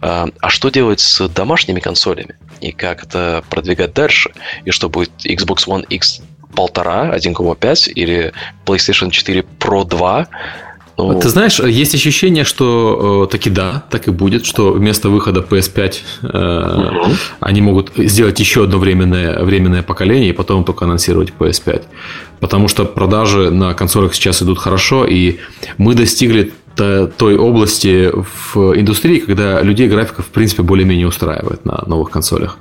А, 0.00 0.28
а 0.40 0.50
что 0.50 0.70
делать 0.70 1.00
с 1.00 1.28
домашними 1.28 1.80
консолями? 1.80 2.34
И 2.60 2.72
как 2.72 3.04
это 3.04 3.44
продвигать 3.48 3.94
дальше? 3.94 4.30
И 4.64 4.70
что 4.70 4.88
будет 4.88 5.10
Xbox 5.24 5.68
One 5.68 5.86
X 5.88 6.20
полтора, 6.54 7.16
1,5 7.16 7.92
или 7.92 8.32
PlayStation 8.66 9.10
4 9.10 9.44
Pro 9.60 9.84
2? 9.84 10.28
Ну... 10.96 11.18
Ты 11.18 11.28
знаешь, 11.28 11.58
есть 11.60 11.94
ощущение, 11.94 12.44
что 12.44 13.26
э, 13.26 13.32
таки 13.32 13.50
да, 13.50 13.84
так 13.90 14.06
и 14.06 14.10
будет, 14.10 14.46
что 14.46 14.72
вместо 14.72 15.08
выхода 15.08 15.40
PS5 15.40 15.94
э, 16.22 16.98
угу. 17.00 17.10
они 17.40 17.60
могут 17.60 17.90
сделать 17.96 18.38
еще 18.38 18.64
одно 18.64 18.78
временное, 18.78 19.42
временное 19.42 19.82
поколение 19.82 20.30
и 20.30 20.32
потом 20.32 20.64
только 20.64 20.84
анонсировать 20.84 21.32
PS5. 21.38 21.82
Потому 22.40 22.68
что 22.68 22.84
продажи 22.84 23.50
на 23.50 23.74
консолях 23.74 24.14
сейчас 24.14 24.42
идут 24.42 24.58
хорошо, 24.58 25.04
и 25.04 25.38
мы 25.78 25.94
достигли 25.94 26.52
той 26.76 27.36
области 27.36 28.10
в 28.12 28.78
индустрии, 28.78 29.20
когда 29.20 29.62
людей 29.62 29.88
графиков 29.88 30.26
в 30.26 30.30
принципе 30.30 30.62
более-менее 30.62 31.06
устраивает 31.06 31.64
на 31.64 31.84
новых 31.86 32.10
консолях. 32.10 32.58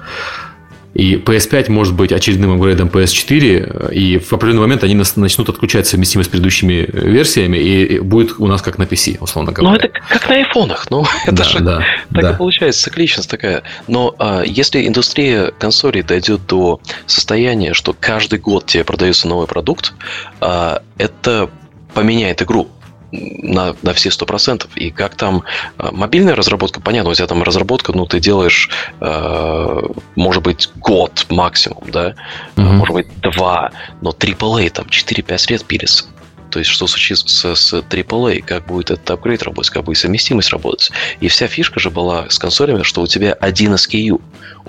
И 0.94 1.16
PS5 1.16 1.72
может 1.72 1.96
быть 1.96 2.12
очередным 2.12 2.54
апгрейдом 2.54 2.88
PS4, 2.88 3.94
и 3.94 4.20
в 4.20 4.32
определенный 4.32 4.62
момент 4.62 4.84
они 4.84 4.96
начнут 5.16 5.50
отключать 5.50 5.88
совместимость 5.88 6.30
с 6.30 6.32
предыдущими 6.32 6.88
версиями, 6.92 7.58
и 7.58 8.00
будет 8.00 8.40
у 8.40 8.48
нас 8.48 8.62
как 8.62 8.78
на 8.78 8.84
PC, 8.84 9.18
условно 9.20 9.52
говоря. 9.52 9.72
Ну, 9.72 9.76
это 9.76 9.90
как 10.08 10.30
на 10.30 10.36
айфонах. 10.36 10.90
Ну, 10.92 11.06
это 11.26 11.36
да, 11.36 11.44
же 11.44 11.60
да, 11.60 11.84
так 12.14 12.22
да. 12.22 12.32
и 12.32 12.38
получается, 12.38 12.84
цикличность 12.84 13.30
такая. 13.30 13.64
Но 13.88 14.16
а, 14.20 14.44
если 14.44 14.88
индустрия 14.88 15.52
консолей 15.52 16.04
дойдет 16.04 16.46
до 16.48 16.80
состояния, 17.08 17.74
что 17.74 17.96
каждый 18.00 18.40
год 18.40 18.68
тебе 18.68 18.84
продается 18.84 19.28
новый 19.28 19.48
продукт, 19.48 19.94
а, 20.42 20.84
это 20.98 21.50
поменяет 21.94 22.42
игру 22.42 22.70
на, 23.14 23.76
на 23.82 23.94
все 23.94 24.12
сто 24.12 24.26
процентов. 24.26 24.76
И 24.76 24.90
как 24.90 25.16
там 25.16 25.44
э, 25.78 25.90
мобильная 25.92 26.36
разработка, 26.36 26.82
понятно, 26.82 27.12
у 27.12 27.14
тебя 27.14 27.28
там 27.28 27.44
разработка, 27.44 27.94
ну, 27.94 28.06
ты 28.06 28.20
делаешь, 28.20 28.70
э, 29.00 29.82
может 30.16 30.44
быть, 30.44 30.70
год 30.78 31.26
максимум, 31.30 31.84
да, 31.92 32.16
mm-hmm. 32.56 32.62
может 32.64 32.94
быть, 32.94 33.08
два, 33.22 33.72
но 34.02 34.12
AAA 34.12 34.70
там 34.72 34.88
4-5 34.88 35.52
лет 35.52 35.66
пилится. 35.66 36.06
То 36.50 36.60
есть, 36.60 36.70
что 36.70 36.86
случится 36.86 37.28
с, 37.28 37.56
с 37.56 37.74
AAA, 37.74 38.44
как 38.44 38.68
будет 38.68 38.92
этот 38.92 39.10
апгрейд 39.10 39.42
работать, 39.42 39.72
как 39.72 39.86
будет 39.86 39.98
совместимость 39.98 40.52
работать. 40.52 40.92
И 41.20 41.28
вся 41.28 41.48
фишка 41.48 41.80
же 41.80 41.90
была 41.90 42.30
с 42.30 42.38
консолями, 42.38 42.84
что 42.84 43.02
у 43.02 43.08
тебя 43.08 43.34
один 43.34 43.74
SKU, 43.74 44.22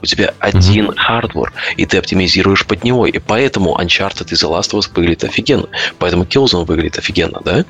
у 0.04 0.06
тебя 0.06 0.34
один 0.38 0.90
mm-hmm. 0.90 0.96
хардвар, 0.96 1.52
и 1.76 1.86
ты 1.86 1.98
оптимизируешь 1.98 2.66
под 2.66 2.84
него. 2.84 3.06
И 3.06 3.18
поэтому 3.18 3.76
Uncharted 3.80 4.28
и 4.30 4.34
The 4.34 4.50
Last 4.50 4.72
of 4.72 4.78
Us 4.80 4.90
выглядит 4.94 5.24
офигенно. 5.24 5.68
Поэтому 5.98 6.24
Killzone 6.24 6.64
выглядит 6.64 6.98
офигенно, 6.98 7.40
да? 7.44 7.64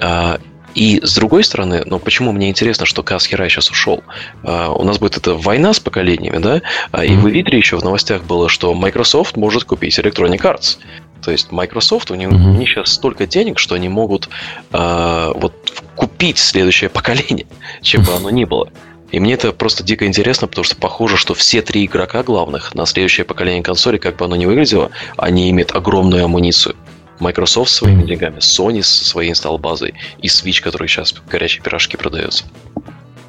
А, 0.00 0.40
и 0.74 1.00
с 1.02 1.14
другой 1.14 1.44
стороны, 1.44 1.82
ну 1.86 1.98
почему 1.98 2.32
мне 2.32 2.50
интересно, 2.50 2.84
что 2.86 3.02
Каз 3.02 3.26
Хирай 3.26 3.48
сейчас 3.48 3.70
ушел? 3.70 4.02
Uh, 4.42 4.74
у 4.78 4.84
нас 4.84 4.98
будет 4.98 5.16
эта 5.16 5.34
война 5.34 5.72
с 5.72 5.80
поколениями, 5.80 6.38
да? 6.38 6.60
Uh, 6.92 7.06
и 7.06 7.16
вы 7.16 7.30
видели 7.30 7.56
еще 7.56 7.78
в 7.78 7.84
новостях 7.84 8.24
было, 8.24 8.50
что 8.50 8.74
Microsoft 8.74 9.36
может 9.36 9.64
купить 9.64 9.98
Electronic 9.98 10.40
Arts. 10.40 10.78
То 11.22 11.30
есть 11.30 11.50
Microsoft, 11.50 12.10
у 12.10 12.14
них, 12.14 12.28
uh-huh. 12.28 12.50
у 12.50 12.54
них 12.54 12.68
сейчас 12.68 12.92
столько 12.92 13.26
денег, 13.26 13.58
что 13.58 13.74
они 13.74 13.88
могут 13.88 14.28
э, 14.72 15.32
вот 15.34 15.82
купить 15.96 16.38
следующее 16.38 16.90
поколение, 16.90 17.46
чем 17.82 18.04
бы 18.04 18.14
оно 18.14 18.30
ни 18.30 18.44
было. 18.44 18.68
И 19.10 19.20
мне 19.20 19.34
это 19.34 19.52
просто 19.52 19.84
дико 19.84 20.06
интересно, 20.06 20.48
потому 20.48 20.64
что 20.64 20.76
похоже, 20.76 21.16
что 21.16 21.34
все 21.34 21.62
три 21.62 21.86
игрока 21.86 22.22
главных 22.22 22.74
на 22.74 22.86
следующее 22.86 23.24
поколение 23.24 23.62
консоли, 23.62 23.98
как 23.98 24.16
бы 24.16 24.24
оно 24.24 24.36
ни 24.36 24.46
выглядело, 24.46 24.90
они 25.16 25.50
имеют 25.50 25.74
огромную 25.74 26.24
амуницию. 26.24 26.76
Microsoft 27.18 27.70
своими 27.70 28.02
деньгами, 28.02 28.38
Sony 28.38 28.82
со 28.82 29.04
своей 29.04 29.30
инсталл-базой 29.30 29.94
и 30.18 30.26
Switch, 30.26 30.60
который 30.60 30.86
сейчас 30.88 31.14
горячие 31.30 31.62
пирожки 31.62 31.96
продается. 31.96 32.44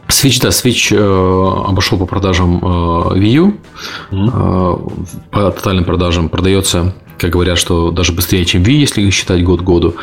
Switch, 0.07 0.41
да, 0.41 0.49
Switch 0.49 0.95
э, 0.95 1.69
обошел 1.69 1.97
по 1.97 2.05
продажам 2.05 2.59
э, 2.59 3.19
Wii 3.19 3.29
U. 3.29 3.57
Mm-hmm. 4.11 4.29
Э, 4.33 5.31
по 5.31 5.51
тотальным 5.51 5.83
продажам 5.85 6.29
продается 6.29 6.93
как 7.17 7.31
говорят, 7.31 7.57
что 7.57 7.91
даже 7.91 8.13
быстрее, 8.13 8.45
чем 8.45 8.63
Wii, 8.63 8.73
если 8.73 9.09
считать 9.09 9.43
год 9.43 9.61
году. 9.61 9.95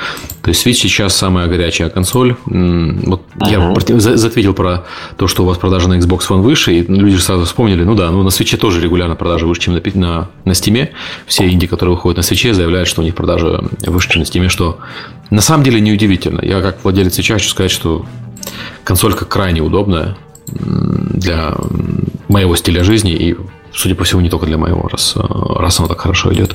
То 0.42 0.48
есть 0.48 0.66
Switch 0.66 0.74
сейчас 0.74 1.14
самая 1.14 1.46
горячая 1.46 1.88
консоль. 1.88 2.36
Вот 2.44 3.22
uh-huh. 3.36 3.74
я 3.88 4.00
затветил 4.00 4.54
про 4.54 4.84
то, 5.16 5.28
что 5.28 5.44
у 5.44 5.46
вас 5.46 5.58
продажи 5.58 5.88
на 5.88 5.98
Xbox 5.98 6.28
One 6.28 6.42
выше, 6.42 6.74
и 6.74 6.82
люди 6.82 7.16
сразу 7.16 7.44
вспомнили, 7.44 7.84
ну 7.84 7.94
да, 7.94 8.10
ну 8.10 8.22
на 8.22 8.28
Switch 8.28 8.56
тоже 8.56 8.80
регулярно 8.80 9.16
продажи 9.16 9.46
выше, 9.46 9.62
чем 9.62 9.74
на, 9.74 9.82
на, 9.94 10.28
на 10.44 10.52
Steam. 10.52 10.88
Все 11.26 11.48
инди, 11.48 11.66
которые 11.66 11.94
выходят 11.94 12.18
на 12.18 12.22
Switch, 12.22 12.52
заявляют, 12.52 12.88
что 12.88 13.02
у 13.02 13.04
них 13.04 13.14
продажи 13.14 13.62
выше, 13.86 14.10
чем 14.10 14.22
на 14.22 14.24
Steam, 14.24 14.48
что 14.48 14.78
на 15.30 15.40
самом 15.40 15.64
деле 15.64 15.80
неудивительно. 15.80 16.40
Я 16.42 16.60
как 16.60 16.82
владелец 16.82 17.18
Switch 17.18 17.32
хочу 17.32 17.48
сказать, 17.48 17.70
что 17.70 18.04
консолька 18.84 19.24
крайне 19.24 19.60
удобная 19.60 20.16
для 20.46 21.54
моего 22.28 22.56
стиля 22.56 22.84
жизни 22.84 23.12
и, 23.12 23.36
судя 23.72 23.94
по 23.94 24.04
всему, 24.04 24.20
не 24.20 24.30
только 24.30 24.46
для 24.46 24.58
моего, 24.58 24.88
раз, 24.88 25.14
раз 25.16 25.78
она 25.80 25.88
так 25.88 26.00
хорошо 26.00 26.32
идет 26.32 26.54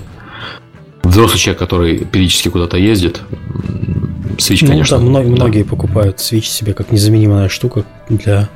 взрослый 1.03 1.40
человек, 1.40 1.60
который 1.60 2.06
периодически 2.06 2.49
куда-то 2.49 2.78
ездит, 2.78 3.22
Switch, 4.38 4.60
ну, 4.61 4.70
конечно. 4.70 4.98
Да, 4.98 5.03
многие, 5.03 5.30
да. 5.30 5.36
многие 5.36 5.64
покупают 5.64 6.18
Switch 6.18 6.44
себе 6.44 6.74
как 6.74 6.91
незаменимая 6.91 7.49
штука 7.49 7.84
для 8.07 8.49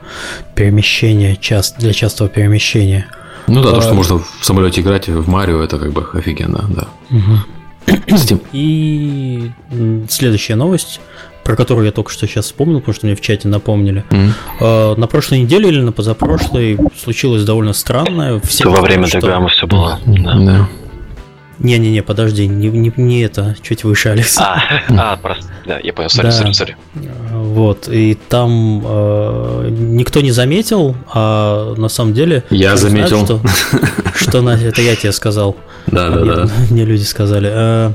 перемещения, 0.56 1.36
част, 1.36 1.78
для 1.80 1.94
частого 1.94 2.30
перемещения. 2.30 3.08
Ну 3.48 3.62
да, 3.62 3.72
а, 3.72 3.74
то, 3.74 3.82
что 3.82 3.94
можно 3.94 4.20
в 4.20 4.46
самолете 4.46 4.82
играть 4.82 5.10
в 5.10 5.28
Марио, 5.28 5.62
это 5.62 5.78
как 5.78 5.92
бы 5.92 6.08
офигенно, 6.14 6.64
да. 6.70 6.88
Угу. 7.10 8.40
И 8.54 9.52
следующая 10.10 10.56
новость, 10.56 11.02
про 11.44 11.56
которую 11.56 11.86
я 11.86 11.92
только 11.92 12.12
что 12.12 12.28
сейчас 12.28 12.46
вспомнил, 12.46 12.80
потому 12.80 12.96
что 12.96 13.06
мне 13.06 13.16
в 13.16 13.22
чате 13.22 13.48
напомнили. 13.48 14.04
Mm-hmm. 14.10 15.00
На 15.00 15.08
прошлой 15.08 15.40
неделе 15.42 15.70
или 15.70 15.82
на 15.82 15.92
позапрошлой 15.92 16.78
случилось 17.02 17.44
довольно 17.44 17.74
странное. 17.74 18.40
Все 18.42 18.70
во 18.70 18.82
время 18.82 19.08
что... 19.08 19.48
все 19.48 19.68
было. 19.68 20.00
Да. 20.06 20.36
да. 20.36 20.70
Не-не-не, 21.60 22.02
подожди, 22.02 22.48
не, 22.48 22.68
не, 22.68 22.92
не 22.98 23.22
это, 23.22 23.56
чуть 23.62 23.84
выше, 23.84 24.10
Алекс. 24.10 24.38
А, 24.38 24.62
а 24.90 25.18
просто, 25.18 25.46
да, 25.66 25.80
я 25.82 25.94
понял, 25.94 26.10
сори, 26.10 26.26
Да. 26.26 26.32
сори, 26.32 26.52
сори. 26.52 26.78
Вот, 27.32 27.88
и 27.88 28.18
там 28.28 28.82
э, 28.84 29.70
никто 29.70 30.22
не 30.22 30.32
заметил, 30.32 30.96
а 31.14 31.74
на 31.76 31.90
самом 31.90 32.14
деле... 32.14 32.44
Я 32.50 32.76
заметил. 32.76 33.26
Что, 33.26 33.42
что 34.16 34.42
на, 34.42 34.56
это 34.56 34.82
я 34.82 34.96
тебе 34.96 35.12
сказал. 35.12 35.56
Да, 35.86 36.10
да, 36.10 36.20
Мне- 36.22 36.36
да. 36.36 36.50
Мне 36.70 36.86
люди 36.86 37.04
сказали. 37.04 37.94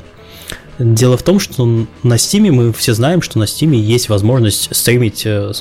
Дело 0.79 1.17
в 1.17 1.23
том, 1.23 1.39
что 1.39 1.65
на 2.03 2.13
Steam 2.13 2.51
мы 2.51 2.71
все 2.73 2.93
знаем, 2.93 3.21
что 3.21 3.37
на 3.37 3.43
Steam 3.43 3.75
есть 3.75 4.07
возможность 4.09 4.73
стримить 4.75 5.25
э, 5.25 5.51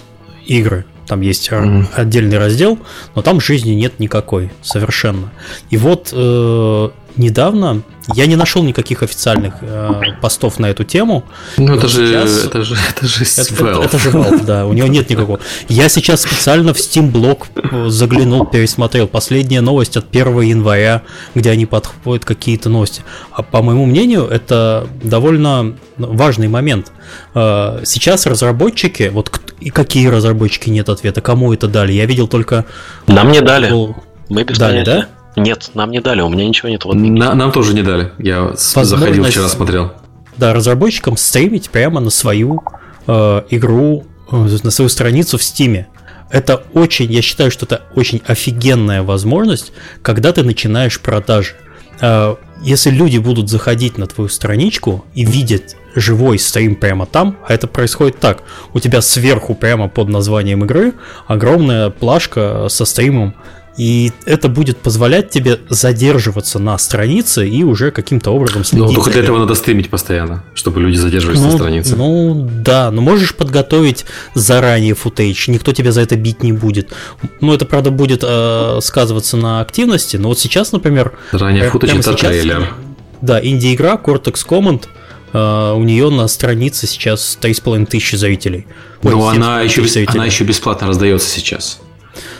игры. 0.47 0.85
Там 1.09 1.23
есть 1.23 1.51
Мгм. 1.51 1.89
отдельный 1.95 2.39
раздел, 2.39 2.79
но 3.15 3.23
там 3.23 3.41
жизни 3.41 3.71
нет 3.73 3.99
никакой, 3.99 4.51
совершенно. 4.63 5.33
И 5.71 5.77
вот 5.77 6.11
э, 6.13 6.89
недавно 7.19 7.83
я 8.15 8.27
не 8.27 8.37
нашел 8.37 8.63
никаких 8.63 9.03
официальных 9.03 9.55
э, 9.61 9.91
постов 10.23 10.59
на 10.59 10.67
эту 10.67 10.85
тему. 10.85 11.25
Ну, 11.59 11.75
это 11.75 11.89
же, 11.89 12.07
сейчас- 12.07 12.45
это 12.47 12.63
же, 12.63 12.75
это 12.91 13.07
же 13.07 13.25
Это, 13.25 13.41
это- 13.55 13.65
Valve. 13.65 13.85
это 13.85 13.99
же 13.99 14.11
Valve, 14.11 14.45
да, 14.45 14.67
у 14.67 14.73
него 14.73 14.87
нет 14.89 15.11
никакого. 15.11 15.41
Я 15.69 15.89
сейчас 15.89 16.23
специально 16.23 16.73
в 16.73 16.79
Steam 16.79 17.11
блог 17.11 17.49
э, 17.55 17.89
заглянул, 17.89 18.47
пересмотрел 18.47 19.07
последняя 19.09 19.61
новость 19.61 19.97
от 19.97 20.07
1 20.11 20.41
января, 20.41 21.03
где 21.35 21.51
они 21.51 21.67
подходят 21.67 22.25
какие-то 22.25 22.69
новости. 22.71 23.03
А 23.33 23.43
по 23.43 23.63
моему 23.63 23.85
мнению, 23.85 24.25
это 24.27 24.87
довольно 25.03 25.75
важный 25.99 26.49
момент. 26.49 26.93
Э, 27.35 27.81
Сейчас 27.85 28.27
разработчики, 28.27 29.11
вот 29.13 29.31
и 29.61 29.71
какие 29.71 30.07
разработчики 30.07 30.71
нет 30.71 30.89
ответа, 30.89 31.21
кому 31.21 31.53
это 31.53 31.67
дали? 31.69 31.93
Я 31.93 32.07
видел 32.07 32.29
только... 32.29 32.65
Нам 33.07 33.33
не 33.33 33.41
дали. 33.41 33.71
Мы 34.29 34.45
без 34.45 34.57
Дали, 34.59 34.85
понятия. 34.85 35.09
Нет, 35.39 35.71
нам 35.75 35.91
не 35.91 36.01
дали, 36.01 36.21
у 36.21 36.29
меня 36.29 36.47
ничего 36.47 36.69
нет. 36.69 36.85
Вот. 36.85 36.95
На- 36.95 37.35
нам 37.35 37.53
тоже 37.53 37.75
не 37.75 37.83
дали. 37.83 38.13
Я 38.19 38.53
заходил 38.55 39.25
вчера, 39.25 39.49
смотрел. 39.49 39.93
да, 40.37 40.53
разработчикам 40.53 41.17
стримить 41.17 41.71
прямо 41.71 42.01
на 42.01 42.11
свою 42.11 42.63
э, 43.07 43.43
игру, 43.51 44.05
э, 44.31 44.37
на 44.63 44.71
свою 44.71 44.89
страницу 44.89 45.39
в 45.39 45.43
Стиме. 45.43 45.89
Это 46.31 46.63
очень, 46.75 47.11
я 47.11 47.23
считаю, 47.23 47.51
что 47.51 47.65
это 47.65 47.83
очень 47.95 48.21
офигенная 48.27 49.03
возможность, 49.03 49.73
когда 50.03 50.33
ты 50.33 50.43
начинаешь 50.43 51.01
продажи. 51.01 51.55
Э, 52.01 52.37
если 52.63 52.91
люди 52.91 53.19
будут 53.19 53.49
заходить 53.49 53.99
на 53.99 54.07
твою 54.07 54.29
страничку 54.29 55.05
и 55.15 55.25
видят 55.25 55.77
живой 55.95 56.39
стрим 56.39 56.75
прямо 56.75 57.07
там, 57.07 57.39
а 57.47 57.55
это 57.55 57.67
происходит 57.67 58.19
так. 58.21 58.43
У 58.75 58.81
тебя 58.81 59.01
сверху 59.01 59.55
прямо 59.55 59.89
под 59.89 60.09
названием 60.09 60.65
игры 60.65 60.95
огромная 61.27 61.91
плашка 61.91 62.67
со 62.69 62.85
стримом, 62.85 63.35
и 63.79 64.13
это 64.27 64.49
будет 64.49 64.79
позволять 64.79 65.31
тебе 65.31 65.61
задерживаться 65.69 66.59
на 66.59 66.77
странице 66.79 67.49
и 67.49 67.63
уже 67.63 67.93
каким-то 67.93 68.33
образом 68.33 68.65
следить. 68.65 68.89
Ну, 68.89 68.93
только 68.93 69.11
для 69.13 69.23
этого 69.23 69.39
надо 69.39 69.55
стримить 69.55 69.89
постоянно, 69.89 70.43
чтобы 70.55 70.81
люди 70.81 70.97
задерживались 70.97 71.41
на 71.41 71.53
странице. 71.53 71.95
Ну 71.95 72.51
да, 72.51 72.91
но 72.91 73.01
можешь 73.01 73.37
подготовить 73.37 74.05
заранее 74.35 74.95
футейдж, 74.95 75.49
никто 75.49 75.73
тебя 75.73 75.93
за 75.93 76.01
это 76.01 76.17
бить 76.17 76.43
не 76.43 76.53
будет. 76.53 76.93
Ну 77.41 77.55
это 77.55 77.67
правда 77.67 77.93
будет 77.93 78.25
э, 78.27 78.81
сказываться 78.83 79.37
на 79.37 79.61
активности, 79.61 80.17
но 80.17 80.31
вот 80.31 80.41
сейчас, 80.41 80.73
например, 80.73 81.17
Ранее 81.31 81.71
футаж 81.71 81.91
прямо 81.91 82.01
это 82.01 82.13
сейчас, 82.13 82.31
трейлер. 82.33 82.75
Да, 83.21 83.41
инди-игра 83.41 83.95
Cortex 83.95 84.45
Command, 84.45 84.87
э, 85.33 85.73
у 85.73 85.85
нее 85.85 86.11
на 86.11 86.27
странице 86.27 86.89
сейчас 86.89 87.39
3,5 87.41 87.87
тысячи 87.87 88.17
зрителей. 88.17 88.67
7,5 89.03 89.37
она 89.37 89.61
еще, 89.61 89.83
зрителей. 89.83 90.09
она 90.09 90.27
еще 90.27 90.43
бесплатно 90.43 90.89
раздается 90.89 91.29
сейчас. 91.29 91.79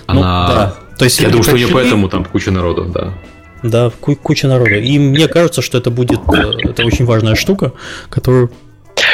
Ну, 0.09 0.21
Она... 0.21 0.49
да. 0.49 0.88
То 0.99 1.05
есть 1.05 1.21
Я 1.21 1.29
думаю, 1.29 1.45
что 1.45 1.53
не 1.57 1.65
пришли- 1.65 1.73
поэтому 1.75 2.09
там 2.09 2.25
куча 2.25 2.51
народу, 2.51 2.85
да. 2.93 3.15
Да, 3.63 3.91
ку- 4.01 4.17
куча 4.17 4.49
народа. 4.49 4.71
И 4.75 4.99
мне 4.99 5.29
кажется, 5.29 5.63
что 5.63 5.79
это 5.79 5.91
будет 5.91 6.21
э, 6.29 6.69
это 6.71 6.85
очень 6.85 7.05
важная 7.05 7.35
штука, 7.35 7.73
которую 8.11 8.51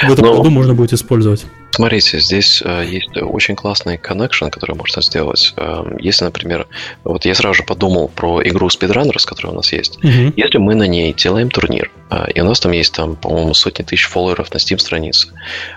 в 0.09 0.13
этом 0.13 0.25
Ну, 0.27 0.37
году 0.37 0.51
можно 0.51 0.75
будет 0.75 0.93
использовать. 0.93 1.47
Смотрите, 1.75 2.21
здесь 2.21 2.63
э, 2.65 2.85
есть 2.89 3.17
очень 3.17 3.57
классный 3.57 3.97
connection, 3.97 4.49
который 4.49 4.77
можно 4.77 5.03
сделать. 5.03 5.53
Э, 5.57 5.83
если, 5.99 6.25
например, 6.25 6.69
вот 7.03 7.25
я 7.25 7.35
сразу 7.35 7.55
же 7.55 7.63
подумал 7.65 8.07
про 8.07 8.41
игру 8.49 8.69
Speedrunners, 8.69 9.27
которая 9.27 9.55
у 9.55 9.57
нас 9.57 9.73
есть. 9.73 9.99
Мгм. 10.05 10.33
Если 10.37 10.59
мы 10.59 10.77
на 10.77 10.87
ней 10.87 11.13
делаем 11.13 11.51
турнир, 11.51 11.91
э, 12.11 12.31
и 12.33 12.41
у 12.41 12.45
нас 12.45 12.61
там 12.61 12.71
есть, 12.71 12.95
там, 12.95 13.17
по-моему, 13.17 13.55
сотни 13.55 13.83
тысяч 13.83 14.05
фолловеров 14.07 14.55
на 14.55 14.59
Steam 14.59 14.79
странице, 14.79 15.31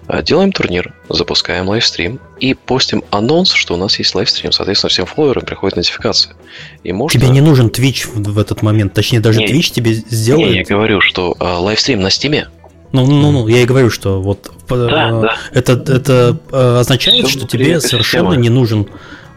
э, 0.07 0.21
делаем 0.21 0.51
турнир, 0.51 0.93
запускаем 1.09 1.67
лайвстрим 1.67 2.19
и 2.39 2.53
постим 2.53 3.03
анонс, 3.09 3.51
что 3.51 3.73
у 3.73 3.77
нас 3.77 3.97
есть 3.97 4.13
лайвстрим. 4.13 4.51
Соответственно, 4.51 4.91
всем 4.91 5.07
фолловерам 5.07 5.45
приходит 5.45 5.77
нотификация. 5.77 6.35
И 6.83 6.91
можно... 6.93 7.19
Тебе 7.19 7.29
не 7.29 7.41
нужен 7.41 7.69
Twitch 7.69 8.07
в, 8.07 8.21
в 8.21 8.37
этот 8.37 8.61
момент, 8.61 8.93
точнее 8.93 9.19
даже 9.19 9.39
Не. 9.39 9.47
Twitch 9.47 9.73
тебе 9.73 9.91
Не, 9.91 9.97
я 9.97 10.03
сделает. 10.09 10.67
говорю, 10.67 11.01
что 11.01 11.35
э, 11.39 11.43
лайвстрим 11.43 12.01
на 12.01 12.11
Стиме. 12.11 12.49
Ну, 12.91 13.05
ну, 13.05 13.31
ну, 13.31 13.47
я 13.47 13.61
и 13.61 13.65
говорю, 13.65 13.89
что 13.89 14.21
вот 14.21 14.49
э, 14.69 14.87
Да, 14.89 15.21
да. 15.21 15.35
это 15.51 15.73
это 15.73 16.37
э, 16.51 16.77
означает, 16.79 17.27
Всё 17.27 17.39
что 17.39 17.47
тебе 17.47 17.79
совершенно 17.81 18.33
не 18.33 18.49
нужен 18.49 18.87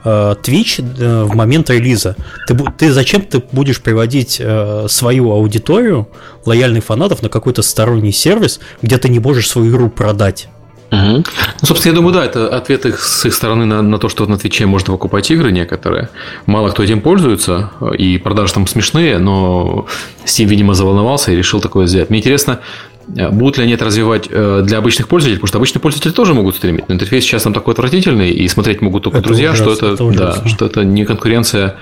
э, 0.05 0.35
Twitch 0.43 0.83
э, 0.99 1.25
в 1.25 1.35
момент 1.35 1.69
релиза. 1.71 2.17
Ты, 2.47 2.57
ты 2.79 2.93
зачем 2.93 3.23
ты 3.23 3.43
будешь 3.53 3.81
приводить 3.81 4.37
э, 4.41 4.87
свою 4.89 5.33
аудиторию 5.33 6.09
лояльных 6.47 6.85
фанатов 6.85 7.23
на 7.23 7.29
какой-то 7.29 7.63
сторонний 7.63 8.13
сервис, 8.13 8.61
где 8.83 8.99
ты 8.99 9.09
не 9.09 9.19
можешь 9.19 9.49
свою 9.49 9.71
игру 9.71 9.89
продать? 9.91 10.49
Мгм. 10.91 11.25
Ну, 11.63 11.67
собственно, 11.67 11.93
я 11.93 11.97
думаю, 11.97 12.13
да, 12.13 12.25
это 12.25 12.49
ответ 12.49 12.85
их, 12.85 13.01
с 13.01 13.25
их 13.25 13.33
стороны 13.33 13.65
на, 13.65 13.81
на 13.81 13.99
то, 13.99 14.09
что 14.09 14.27
на 14.27 14.37
Твиче 14.37 14.67
можно 14.67 14.93
покупать 14.93 15.31
игры 15.31 15.53
некоторые. 15.53 16.09
Мало 16.47 16.71
кто 16.71 16.83
этим 16.83 17.01
пользуется, 17.01 17.71
и 17.97 18.19
продажи 18.19 18.55
там 18.55 18.67
смешные, 18.67 19.19
но 19.19 19.87
Steam, 20.25 20.47
видимо, 20.47 20.75
заволновался 20.75 21.31
и 21.31 21.37
решил 21.37 21.61
такое 21.61 21.87
сделать. 21.87 22.11
Мне 22.11 22.19
интересно, 22.19 22.53
э, 22.55 22.90
будут 23.31 23.59
ли 23.59 23.65
они 23.65 23.73
это 23.73 23.85
развивать 23.85 24.29
э, 24.31 24.63
для 24.65 24.79
обычных 24.79 25.09
пользователей, 25.09 25.39
потому 25.39 25.49
что 25.49 25.59
обычные 25.59 25.81
пользователи 25.81 26.13
тоже 26.13 26.35
могут 26.35 26.57
стримить, 26.57 26.89
но 26.89 26.95
интерфейс 26.95 27.25
сейчас 27.25 27.43
там 27.43 27.53
такой 27.53 27.75
отвратительный, 27.75 28.31
и 28.31 28.49
смотреть 28.49 28.81
могут 28.81 29.05
только 29.05 29.19
Это 29.19 29.27
друзья, 29.27 29.55
что 29.55 29.71
ужасно, 29.71 29.87
это, 29.87 30.05
это 30.05 30.43
да, 30.43 30.49
что 30.49 30.67
это 30.67 30.85
не 30.85 31.05
конкуренция 31.05 31.77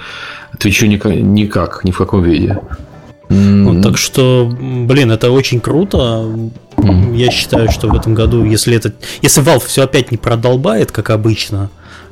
Твичу 0.59 0.87
никак, 0.87 1.85
ни 1.85 1.91
в 1.91 1.99
каком 1.99 2.23
виде. 2.23 2.59
Вот, 3.29 3.83
так 3.83 3.99
что, 3.99 4.51
блин, 4.51 5.11
это 5.11 5.31
очень 5.31 5.61
круто. 5.61 6.25
Я 7.13 7.31
считаю, 7.31 7.71
что 7.71 7.89
в 7.89 7.95
этом 7.95 8.15
году, 8.15 8.45
если 8.45 8.75
это, 8.77 8.95
если 9.21 9.43
Valve 9.43 9.67
все 9.67 9.83
опять 9.83 10.11
не 10.11 10.17
продолбает, 10.17 10.93
как 10.93 11.11
обычно, 11.11 11.69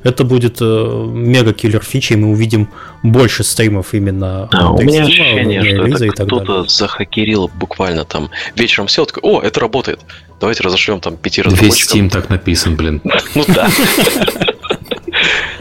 это 0.06 0.24
будет 0.24 0.58
э, 0.60 1.04
мега 1.12 1.52
киллер 1.52 1.82
фичи, 1.82 2.12
и 2.12 2.16
мы 2.16 2.28
увидим 2.28 2.68
больше 3.02 3.42
стримов 3.42 3.92
именно 3.92 4.48
А, 4.52 4.72
у 4.72 4.80
меня 4.80 5.00
Steam, 5.00 5.06
ощущение, 5.06 5.64
что 5.64 6.04
это 6.04 6.24
кто-то 6.24 6.64
захакерил 6.64 7.50
буквально 7.54 8.04
там 8.04 8.30
вечером 8.54 8.88
сел, 8.88 9.06
такой, 9.06 9.22
о, 9.24 9.40
это 9.42 9.60
работает. 9.60 10.00
Давайте 10.40 10.62
разошлем 10.62 11.00
там 11.00 11.16
пяти 11.16 11.42
Весь 11.42 11.52
разработчикам. 11.52 12.00
Steam 12.00 12.10
так 12.10 12.28
написан, 12.30 12.76
блин. 12.76 13.02
Ну 13.34 13.44
да. 13.48 13.68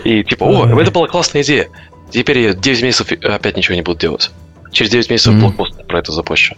И 0.03 0.23
типа, 0.23 0.43
о, 0.43 0.79
это 0.79 0.91
была 0.91 1.07
классная 1.07 1.41
идея. 1.41 1.67
Теперь 2.11 2.39
я 2.39 2.53
9 2.53 2.83
месяцев 2.83 3.11
опять 3.23 3.57
ничего 3.57 3.75
не 3.75 3.81
буду 3.81 3.99
делать. 3.99 4.31
Через 4.71 4.91
9 4.91 5.09
месяцев 5.09 5.33
блокпост 5.39 5.87
про 5.87 5.99
это 5.99 6.11
запущу. 6.11 6.55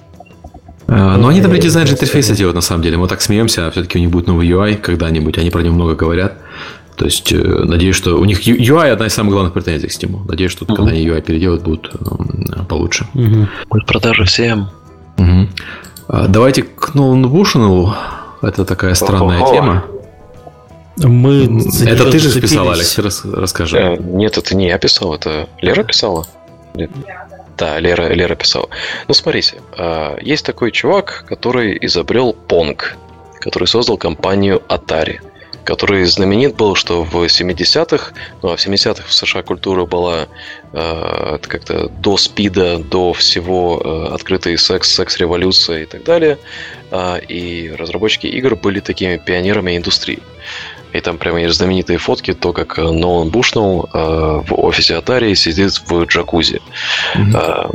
А, 0.88 1.18
Но 1.18 1.30
они 1.30 1.42
там 1.42 1.54
редизайн 1.54 1.88
же 1.88 1.94
интерфейса 1.94 2.36
делают, 2.36 2.56
на 2.56 2.62
самом 2.62 2.82
деле. 2.82 2.98
Мы 2.98 3.08
так 3.08 3.22
смеемся, 3.22 3.68
а 3.68 3.72
все-таки 3.72 3.98
у 3.98 4.02
них 4.02 4.10
будет 4.10 4.28
новый 4.28 4.48
UI 4.48 4.76
когда-нибудь, 4.76 5.38
они 5.38 5.50
про 5.50 5.62
него 5.62 5.76
много 5.76 5.96
говорят. 5.96 6.34
То 6.98 7.06
есть, 7.06 7.32
э, 7.32 7.38
надеюсь, 7.38 7.96
что 7.96 8.16
у 8.18 8.26
них 8.26 8.42
UI 8.48 8.90
одна 8.90 9.06
из 9.06 9.14
самых 9.14 9.34
главных 9.34 9.54
претензий 9.54 9.88
к 9.88 9.92
Steam. 9.92 10.26
Надеюсь, 10.28 10.52
что 10.52 10.66
когда 10.66 10.86
они 10.92 11.06
UI 11.08 11.22
переделают, 11.22 11.62
будет 11.64 11.92
м, 11.94 12.66
получше. 12.68 13.08
Будет 13.70 13.86
продажи 13.86 14.24
всем. 14.26 14.70
А, 16.08 16.28
Давайте 16.28 16.64
к 16.64 16.96
Нолану 16.96 17.30
Бушенелу. 17.30 17.94
Это 18.42 18.66
такая 18.66 18.94
странная 18.96 19.46
тема. 19.48 19.86
Мы 20.98 21.44
Это 21.86 22.10
ты 22.12 22.18
же 22.20 22.30
зацепились. 22.30 22.50
писал, 22.52 22.70
Алекс, 22.72 22.96
ты 22.96 23.02
рас- 23.04 23.26
расскажи. 23.26 23.78
Э, 23.78 23.98
Нет, 24.00 24.38
это 24.38 24.56
не 24.56 24.68
я 24.68 24.78
писал, 24.80 25.14
это 25.14 25.48
Лера 25.62 25.84
писала. 25.84 26.26
Нет. 26.74 26.90
Да, 27.58 27.80
Лера, 27.80 28.12
Лера 28.14 28.34
писала. 28.36 28.68
Ну, 29.08 29.14
смотрите, 29.14 29.56
есть 30.22 30.46
такой 30.46 30.72
чувак, 30.72 31.26
который 31.28 31.78
изобрел 31.82 32.36
Pong, 32.48 32.80
который 33.40 33.68
создал 33.68 33.98
компанию 33.98 34.62
Atari, 34.70 35.20
который 35.68 36.06
знаменит 36.06 36.56
был, 36.56 36.76
что 36.76 37.04
в 37.04 37.14
70-х, 37.26 38.14
ну, 38.42 38.50
а 38.50 38.56
в 38.56 38.66
70-х 38.66 39.04
в 39.06 39.14
США 39.14 39.44
культура 39.44 39.86
была 39.86 40.28
э, 40.72 41.38
как-то 41.42 41.90
до 41.90 42.16
спида, 42.16 42.78
до 42.78 43.12
всего 43.12 43.82
э, 43.84 44.14
открытый 44.16 44.58
секс, 44.58 44.90
секс-революция 44.96 45.84
и 45.84 45.86
так 45.86 46.06
далее. 46.06 46.38
А, 46.90 47.18
и 47.18 47.70
разработчики 47.78 48.28
игр 48.28 48.56
были 48.56 48.80
такими 48.80 49.18
пионерами 49.18 49.76
индустрии. 49.76 50.20
И 50.94 51.02
там 51.02 51.18
прямо 51.18 51.42
есть 51.42 51.58
знаменитые 51.58 51.98
фотки, 51.98 52.34
то, 52.34 52.54
как 52.54 52.80
э, 52.80 52.82
Нолан 52.82 53.30
Бушнелл 53.30 53.90
э, 53.94 54.42
в 54.48 54.54
офисе 54.54 54.94
Atari 54.94 55.36
сидит 55.36 55.82
в 55.86 56.06
джакузи. 56.06 56.62
Мгм. 57.16 57.36
А, 57.36 57.70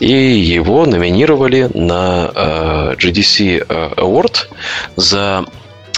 И 0.00 0.12
его 0.12 0.86
номинировали 0.86 1.70
на 1.72 2.32
э, 2.34 2.94
GDC 2.98 3.64
э, 3.68 3.94
Award 3.96 4.36
за... 4.96 5.44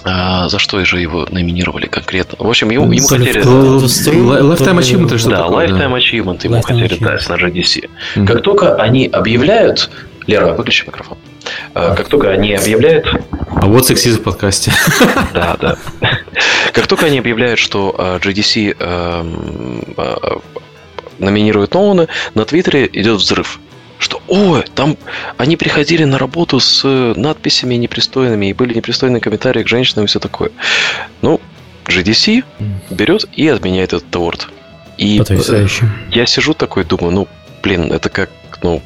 а, 0.05 0.49
за 0.49 0.59
что 0.59 0.85
же 0.85 1.01
его 1.01 1.27
номинировали 1.31 1.87
конкретно? 1.87 2.37
В 2.39 2.49
общем, 2.49 2.71
ему, 2.71 2.91
ему 2.91 3.07
хотели... 3.07 3.43
Lifetime 3.43 4.79
Achievement 4.79 5.11
или 5.11 5.17
что 5.19 5.31
Да, 5.31 5.47
Lifetime 5.47 5.97
Achievement 5.97 6.41
ему 6.45 6.63
хотели 6.63 6.97
дать 6.97 7.29
на 7.29 7.35
GDC. 7.35 7.89
Как 8.27 8.43
только 8.43 8.77
они 8.77 9.07
объявляют 9.07 9.91
Лера, 10.27 10.53
выключи 10.53 10.87
микрофон. 10.87 11.19
А, 11.75 11.95
как 11.95 12.09
только 12.09 12.31
они 12.31 12.55
объявляют... 12.55 13.07
А 13.51 13.67
вот 13.67 13.87
сексизм 13.87 14.21
в 14.21 14.23
подкасте. 14.23 14.73
Да, 15.35 15.57
да. 15.61 15.77
Как 16.73 16.87
только 16.87 17.07
они 17.07 17.19
объявляют, 17.19 17.59
что 17.59 17.95
а, 17.99 18.19
GDC 18.19 18.77
эм, 18.79 19.85
а, 19.97 20.41
номинирует 21.19 21.75
Нолана, 21.75 22.09
на 22.35 22.45
Твиттере 22.45 22.89
идет 22.93 23.19
взрыв. 23.19 23.59
Что, 24.01 24.23
о, 24.29 24.63
там 24.75 24.97
они 25.37 25.57
приходили 25.57 26.05
на 26.05 26.19
работу 26.19 26.59
с 26.59 26.83
надписями 27.17 27.75
непристойными, 27.75 28.47
и 28.47 28.55
были 28.55 28.75
непристойные 28.75 29.21
комментарии 29.21 29.63
к 29.63 29.69
женщинам 29.69 30.07
и 30.07 30.09
все 30.09 30.19
такое. 30.19 30.51
Ну, 31.21 31.39
GDC 31.85 32.43
берет 32.89 33.27
и 33.35 33.47
отменяет 33.47 33.93
этот 33.93 34.17
аворд. 34.17 34.49
И 34.97 35.19
Потрясающе. 35.19 35.89
я 36.11 36.25
сижу 36.25 36.55
такой, 36.55 36.85
думаю, 36.85 37.13
ну, 37.13 37.29
блин, 37.63 37.93
это 37.93 38.09
как, 38.09 38.31
ну, 38.63 38.83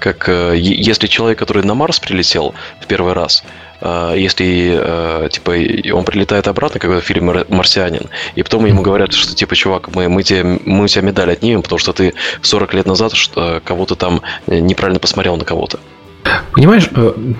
как 0.00 0.28
э, 0.28 0.54
если 0.56 1.06
человек, 1.06 1.38
который 1.38 1.62
на 1.62 1.74
Марс 1.74 2.00
прилетел 2.00 2.54
в 2.80 2.86
первый 2.86 3.12
раз, 3.12 3.44
э, 3.44 3.67
если 3.80 4.78
э, 4.80 5.28
типа 5.30 5.52
он 5.94 6.04
прилетает 6.04 6.48
обратно, 6.48 6.80
как 6.80 6.90
в 6.90 7.00
фильме 7.00 7.44
«Марсианин», 7.48 8.08
и 8.34 8.42
потом 8.42 8.66
ему 8.66 8.82
говорят, 8.82 9.12
что 9.12 9.34
типа, 9.34 9.54
чувак, 9.54 9.94
мы, 9.94 10.08
мы, 10.08 10.22
тебе, 10.22 10.42
мы 10.64 10.84
у 10.84 10.88
тебя 10.88 11.02
медаль 11.02 11.32
отнимем, 11.32 11.62
потому 11.62 11.78
что 11.78 11.92
ты 11.92 12.14
40 12.42 12.74
лет 12.74 12.86
назад 12.86 13.14
что, 13.14 13.60
кого-то 13.64 13.94
там 13.94 14.22
неправильно 14.46 15.00
посмотрел 15.00 15.36
на 15.36 15.44
кого-то. 15.44 15.78
Понимаешь, 16.52 16.90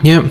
мне 0.02 0.22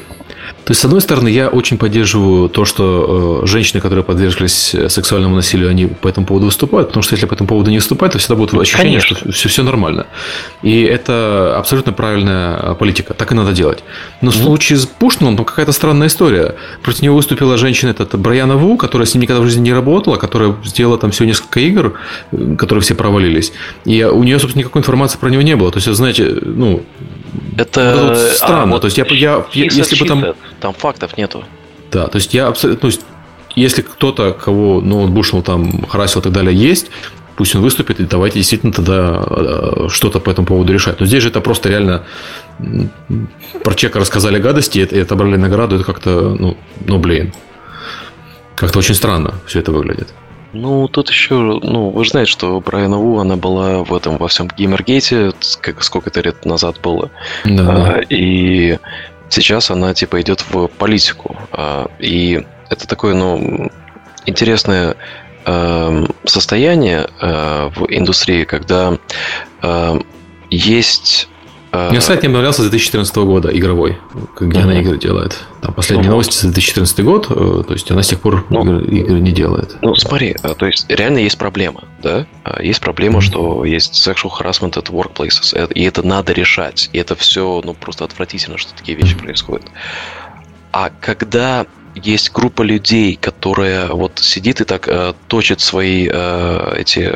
то 0.68 0.72
есть, 0.72 0.82
с 0.82 0.84
одной 0.84 1.00
стороны, 1.00 1.30
я 1.30 1.48
очень 1.48 1.78
поддерживаю 1.78 2.50
то, 2.50 2.66
что 2.66 3.44
э, 3.44 3.48
женщины, 3.48 3.80
которые 3.80 4.04
подверглись 4.04 4.76
сексуальному 4.90 5.34
насилию, 5.34 5.70
они 5.70 5.86
по 5.86 6.10
этому 6.10 6.26
поводу 6.26 6.48
выступают, 6.48 6.90
потому 6.90 7.04
что 7.04 7.16
если 7.16 7.26
по 7.26 7.36
этому 7.36 7.48
поводу 7.48 7.72
не 7.72 7.78
выступают, 7.78 8.12
то 8.12 8.20
всегда 8.20 8.36
будет 8.36 8.54
ощущение, 8.54 9.00
Конечно. 9.00 9.16
что 9.16 9.32
все, 9.32 9.48
все 9.48 9.64
нормально. 9.64 10.08
И 10.64 10.82
это 10.82 11.56
абсолютно 11.58 11.94
правильная 11.94 12.74
политика. 12.74 13.14
Так 13.14 13.32
и 13.32 13.36
надо 13.36 13.54
делать. 13.54 13.86
Но 14.20 14.30
в 14.30 14.36
случае 14.36 14.78
с 14.78 14.86
Пушниным, 14.86 15.38
там 15.38 15.46
какая-то 15.46 15.72
странная 15.72 16.08
история. 16.08 16.56
Против 16.84 17.02
него 17.02 17.16
выступила 17.16 17.56
женщина, 17.56 17.92
это, 17.92 18.18
Брайана 18.18 18.58
Ву, 18.58 18.76
которая 18.76 19.06
с 19.06 19.14
ним 19.14 19.22
никогда 19.22 19.42
в 19.42 19.46
жизни 19.46 19.62
не 19.62 19.74
работала, 19.74 20.18
которая 20.18 20.54
сделала 20.66 20.98
там 20.98 21.12
всего 21.12 21.28
несколько 21.28 21.62
игр, 21.62 21.94
э, 22.34 22.56
которые 22.58 22.82
все 22.82 22.94
провалились. 22.94 23.54
И 23.86 24.04
у 24.04 24.22
нее, 24.22 24.38
собственно, 24.38 24.64
никакой 24.64 24.82
информации 24.82 25.18
про 25.18 25.30
него 25.30 25.44
не 25.44 25.56
было. 25.56 25.72
То 25.72 25.78
есть, 25.78 25.88
знаете, 25.88 26.26
ну, 26.42 26.84
это 27.58 28.10
вот 28.10 28.18
странно. 28.18 28.76
А, 28.76 28.80
то 28.80 28.86
есть 28.86 28.98
я, 28.98 29.06
я, 29.06 29.46
я 29.54 29.66
если 29.66 30.00
бы 30.00 30.06
там 30.06 30.26
там 30.60 30.74
фактов 30.74 31.18
нету. 31.18 31.44
Да, 31.92 32.08
то 32.08 32.18
есть 32.18 32.34
я 32.34 32.48
абсолютно, 32.48 32.82
то 32.82 32.88
есть 32.88 33.02
если 33.56 33.82
кто-то, 33.82 34.34
кого 34.34 34.82
ну, 34.82 35.08
Бушнелл 35.08 35.42
там 35.42 35.86
харасил 35.88 36.22
и 36.22 36.24
так 36.24 36.34
далее, 36.34 36.56
есть, 36.56 36.92
пусть 37.38 37.56
он 37.56 37.62
выступит, 37.62 38.00
и 38.00 38.04
давайте 38.04 38.40
действительно 38.40 38.74
тогда 38.74 39.24
э, 39.28 39.88
что-то 39.90 40.20
по 40.20 40.30
этому 40.30 40.46
поводу 40.46 40.74
решать. 40.74 41.00
Но 41.00 41.06
здесь 41.06 41.24
же 41.24 41.30
это 41.30 41.42
просто 41.42 41.70
реально 41.70 42.04
про 43.64 43.74
чека 43.76 44.00
рассказали 44.00 44.40
гадости 44.40 44.80
и 44.80 45.00
отобрали 45.00 45.38
награду, 45.38 45.76
это 45.76 45.86
как-то, 45.86 46.36
ну, 46.38 46.58
ну, 46.86 47.00
блин, 47.00 47.34
как-то 48.56 48.80
очень 48.80 48.96
странно 48.96 49.36
все 49.46 49.60
это 49.60 49.72
выглядит. 49.72 50.14
Ну, 50.58 50.88
тут 50.88 51.10
еще, 51.10 51.36
ну, 51.36 51.92
вы 51.92 52.04
же 52.04 52.10
знаете, 52.12 52.32
что 52.32 52.60
Брайана 52.60 52.98
Ву, 52.98 53.20
она 53.20 53.36
была 53.36 53.84
в 53.84 53.94
этом, 53.94 54.18
во 54.18 54.28
всем 54.28 54.48
Геймергейте, 54.48 55.32
как, 55.62 55.84
сколько-то 55.84 56.22
лет 56.22 56.46
назад 56.46 56.82
было. 56.82 57.12
Да. 57.46 57.98
А, 57.98 58.02
и 58.10 58.80
сейчас 59.30 59.70
она, 59.70 59.94
типа, 59.94 60.20
идет 60.20 60.44
в 60.50 60.68
политику. 60.68 61.38
А, 61.52 61.92
и 62.00 62.44
это 62.70 62.88
такое, 62.88 63.14
ну, 63.14 63.70
интересное 64.26 64.96
а, 65.46 66.04
состояние 66.26 67.08
а, 67.22 67.70
в 67.70 67.86
индустрии, 67.90 68.44
когда 68.44 68.98
а, 69.62 70.00
есть 70.50 71.30
Мне 71.72 72.02
сайт 72.02 72.22
не 72.22 72.28
обновлялся 72.28 72.62
с 72.62 72.70
2014 72.70 73.16
года, 73.18 73.50
игровой, 73.50 73.98
где 74.40 74.60
mm-hmm. 74.60 74.64
она 74.64 74.80
игры 74.80 74.98
делает. 74.98 75.38
Там 75.62 75.74
последние 75.74 76.08
ну, 76.08 76.12
новости 76.12 76.36
за 76.36 76.44
2014 76.44 77.04
год, 77.04 77.28
э, 77.30 77.64
то 77.68 77.74
есть 77.74 77.92
она 77.92 78.04
с 78.04 78.08
тех 78.08 78.22
пор 78.22 78.46
ну, 78.50 78.62
игры, 78.62 78.98
игры 78.98 79.20
не 79.20 79.32
делает. 79.32 79.76
Ну, 79.82 79.96
смотри, 79.96 80.36
а, 80.44 80.54
то 80.54 80.66
есть 80.66 80.86
реально 80.90 81.20
есть 81.20 81.38
проблема, 81.38 81.84
да? 82.02 82.26
А, 82.44 82.62
есть 82.62 82.80
проблема, 82.80 83.20
mm-hmm. 83.20 83.22
что 83.22 83.66
есть 83.66 84.08
sexual 84.08 84.32
harassment 84.40 84.74
at 84.74 84.90
workplaces, 84.92 85.54
э, 85.54 85.68
и 85.74 85.84
это 85.84 86.04
надо 86.04 86.34
решать. 86.34 86.90
И 86.94 87.00
это 87.00 87.16
все, 87.16 87.62
ну, 87.64 87.74
просто 87.74 88.06
отвратительно, 88.06 88.58
что 88.58 88.74
такие 88.74 88.98
вещи 88.98 89.18
происходят. 89.18 89.66
А 90.72 90.90
когда 91.02 91.66
есть 92.04 92.32
группа 92.32 92.62
людей, 92.62 93.16
которая 93.16 93.88
вот 93.88 94.20
сидит 94.20 94.62
и 94.62 94.64
так 94.64 94.88
э, 94.88 95.14
точит 95.28 95.62
свои 95.62 96.10
э, 96.12 96.74
эти 96.78 97.12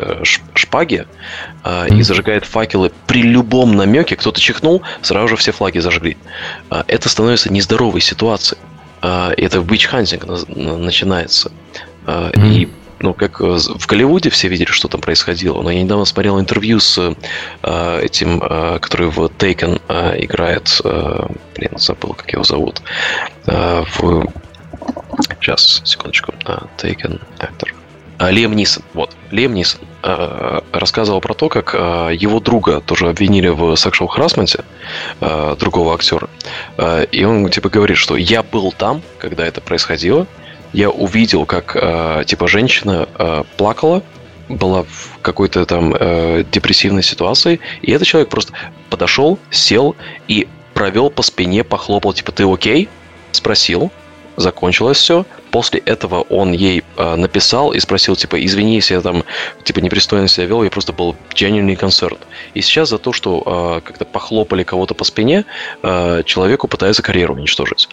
шпаги 0.55 1.05
э, 1.63 1.69
mm-hmm. 1.69 1.99
и 1.99 2.01
зажигает 2.03 2.45
факелы 2.45 2.91
при 3.07 3.21
любом 3.21 3.75
намеке, 3.75 4.15
кто-то 4.15 4.39
чихнул, 4.39 4.81
сразу 5.01 5.29
же 5.29 5.35
все 5.35 5.51
флаги 5.51 5.79
зажгли. 5.79 6.17
Э, 6.69 6.83
это 6.87 7.09
становится 7.09 7.51
нездоровой 7.51 8.01
ситуацией. 8.01 8.59
Э, 9.01 9.31
это 9.37 9.59
witch-hunting 9.59 10.55
на, 10.55 10.77
начинается. 10.77 11.51
Э, 12.07 12.31
mm-hmm. 12.33 12.53
И 12.53 12.69
ну, 13.01 13.13
как 13.13 13.41
э, 13.41 13.57
в 13.57 13.87
Голливуде 13.87 14.29
все 14.29 14.47
видели, 14.47 14.69
что 14.69 14.87
там 14.87 15.01
происходило. 15.01 15.61
Но 15.61 15.71
я 15.71 15.81
недавно 15.81 16.05
смотрел 16.05 16.39
интервью 16.39 16.79
с 16.79 16.97
э, 17.63 17.99
этим, 18.03 18.41
э, 18.41 18.79
который 18.79 19.09
в 19.09 19.19
Taken 19.19 19.81
э, 19.87 20.23
играет, 20.23 20.79
э, 20.83 21.27
блин, 21.55 21.71
забыл, 21.77 22.13
как 22.13 22.31
его 22.31 22.43
зовут, 22.43 22.81
э, 23.47 23.83
в 23.97 24.25
Сейчас, 25.39 25.81
секундочку. 25.85 26.34
Uh, 26.45 26.68
taken 26.77 27.22
actor. 27.39 27.69
Uh, 28.19 28.31
Лиам 28.31 28.53
Нисон, 28.53 28.84
вот, 28.93 29.15
Лиам 29.31 29.53
Нисон 29.53 29.81
uh, 30.03 30.63
рассказывал 30.72 31.22
про 31.22 31.34
то, 31.34 31.49
как 31.49 31.73
его 31.73 32.39
друга 32.39 32.81
тоже 32.81 33.09
обвинили 33.09 33.47
в 33.47 33.73
sexual 33.73 34.07
harassment, 34.07 34.63
другого 35.57 35.95
актера. 35.95 36.30
И 37.11 37.23
он 37.23 37.49
типа 37.49 37.69
говорит, 37.69 37.97
что 37.97 38.15
я 38.15 38.43
был 38.43 38.72
там, 38.72 39.01
когда 39.18 39.45
это 39.45 39.61
происходило, 39.61 40.27
я 40.73 40.89
увидел, 40.89 41.45
как 41.45 41.73
типа 42.26 42.47
женщина 42.47 43.07
плакала, 43.57 44.03
была 44.49 44.84
в 44.84 45.19
какой-то 45.22 45.65
там 45.65 45.91
депрессивной 46.51 47.03
ситуации, 47.03 47.59
и 47.81 47.91
этот 47.91 48.07
человек 48.07 48.30
просто 48.30 48.53
подошел, 48.89 49.39
сел 49.49 49.95
и 50.27 50.47
провел 50.73 51.09
по 51.09 51.22
спине, 51.22 51.63
похлопал, 51.63 52.13
типа, 52.13 52.31
ты 52.31 52.51
окей? 52.51 52.89
Спросил, 53.31 53.91
закончилось 54.41 54.97
все. 54.97 55.26
После 55.51 55.80
этого 55.80 56.22
он 56.22 56.51
ей 56.51 56.84
э, 56.97 57.15
написал 57.15 57.72
и 57.72 57.80
спросил, 57.80 58.15
типа, 58.15 58.43
извини, 58.43 58.76
если 58.76 58.95
я 58.95 59.01
там, 59.01 59.23
типа, 59.63 59.80
непристойно 59.80 60.27
себя 60.27 60.47
вел, 60.47 60.63
я 60.63 60.69
просто 60.69 60.93
был 60.93 61.15
genuinely 61.34 61.77
concerned. 61.77 62.19
И 62.53 62.61
сейчас 62.61 62.89
за 62.89 62.97
то, 62.97 63.13
что 63.13 63.81
э, 63.84 63.88
как-то 63.88 64.05
похлопали 64.05 64.63
кого-то 64.63 64.93
по 64.93 65.03
спине, 65.03 65.45
э, 65.84 66.23
человеку 66.26 66.68
пытаются 66.68 67.01
карьеру 67.01 67.35
уничтожить. 67.35 67.89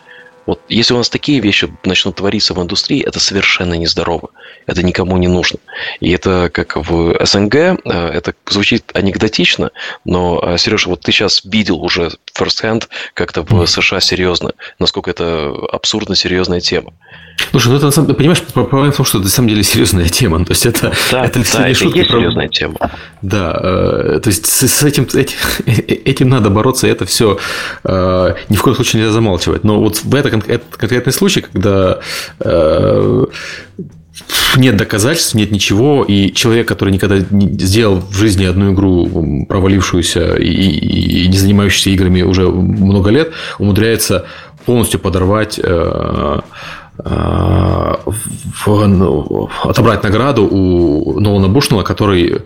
Вот 0.48 0.62
если 0.70 0.94
у 0.94 0.96
нас 0.96 1.10
такие 1.10 1.40
вещи 1.40 1.68
начнут 1.84 2.16
твориться 2.16 2.54
в 2.54 2.62
индустрии, 2.62 3.04
это 3.06 3.20
совершенно 3.20 3.74
нездорово. 3.74 4.30
Это 4.64 4.82
никому 4.82 5.18
не 5.18 5.28
нужно. 5.28 5.58
И 6.00 6.10
это 6.10 6.48
как 6.50 6.76
в 6.76 7.22
СНГ, 7.22 7.54
э, 7.54 7.76
это 7.84 8.32
звучит 8.48 8.90
анекдотично, 8.94 9.72
но, 10.06 10.40
э, 10.42 10.56
Сережа, 10.56 10.88
вот 10.88 11.02
ты 11.02 11.12
сейчас 11.12 11.44
видел 11.44 11.84
уже 11.84 12.12
first 12.34 12.64
hand 12.64 12.88
как-то 13.12 13.42
в 13.42 13.66
США 13.66 14.00
серьезно, 14.00 14.52
насколько 14.78 15.10
это 15.10 15.52
абсурдно 15.70 16.16
серьезная 16.16 16.60
тема. 16.60 16.94
Слушай, 17.50 17.68
ну 17.68 17.76
это 17.76 17.86
на 17.86 17.92
самом 17.92 18.08
деле, 18.08 18.18
понимаешь, 18.18 18.42
проблема 18.42 18.92
в 18.92 18.96
том, 18.96 19.06
что 19.06 19.18
это 19.18 19.26
на 19.26 19.30
самом 19.30 19.48
деле 19.48 19.62
серьезная 19.62 20.08
тема. 20.08 20.44
То 20.44 20.52
есть 20.52 20.66
это, 20.66 20.92
да, 21.10 21.24
это, 21.24 21.40
да, 21.52 21.68
это 21.68 21.78
шутки, 21.78 21.98
есть 21.98 22.10
серьезная 22.10 22.48
тема. 22.48 22.76
Да, 23.22 23.58
э, 23.62 24.20
то 24.22 24.28
есть 24.28 24.46
с, 24.46 24.68
с 24.68 24.82
этим, 24.82 25.04
этим, 25.04 25.36
этим 25.66 26.28
надо 26.28 26.50
бороться, 26.50 26.86
и 26.86 26.90
это 26.90 27.06
все 27.06 27.38
э, 27.84 28.34
ни 28.48 28.56
в 28.56 28.62
коем 28.62 28.76
случае 28.76 29.02
нельзя 29.02 29.12
замалчивать. 29.12 29.64
Но 29.64 29.80
вот 29.80 30.02
в 30.02 30.14
это, 30.14 30.28
этот 30.28 30.76
конкретный 30.76 31.12
случай, 31.12 31.40
когда 31.40 32.00
э, 32.40 33.26
нет 34.56 34.76
доказательств, 34.76 35.34
нет 35.34 35.50
ничего, 35.50 36.04
и 36.04 36.32
человек, 36.32 36.66
который 36.66 36.90
никогда 36.92 37.18
не 37.30 37.58
сделал 37.58 38.00
в 38.00 38.16
жизни 38.16 38.44
одну 38.44 38.74
игру, 38.74 39.46
провалившуюся 39.48 40.34
и, 40.36 40.48
и, 40.48 41.24
и 41.24 41.28
не 41.28 41.38
занимающийся 41.38 41.90
играми 41.90 42.22
уже 42.22 42.48
много 42.48 43.10
лет, 43.10 43.32
умудряется 43.58 44.26
полностью 44.66 45.00
подорвать 45.00 45.58
э, 45.62 45.62
Э, 45.62 46.40
в, 47.04 48.86
ну, 48.86 49.48
отобрать 49.62 50.02
награду 50.02 50.46
у 50.46 51.20
Нолана 51.20 51.48
Бушнелла, 51.48 51.84
который 51.84 52.42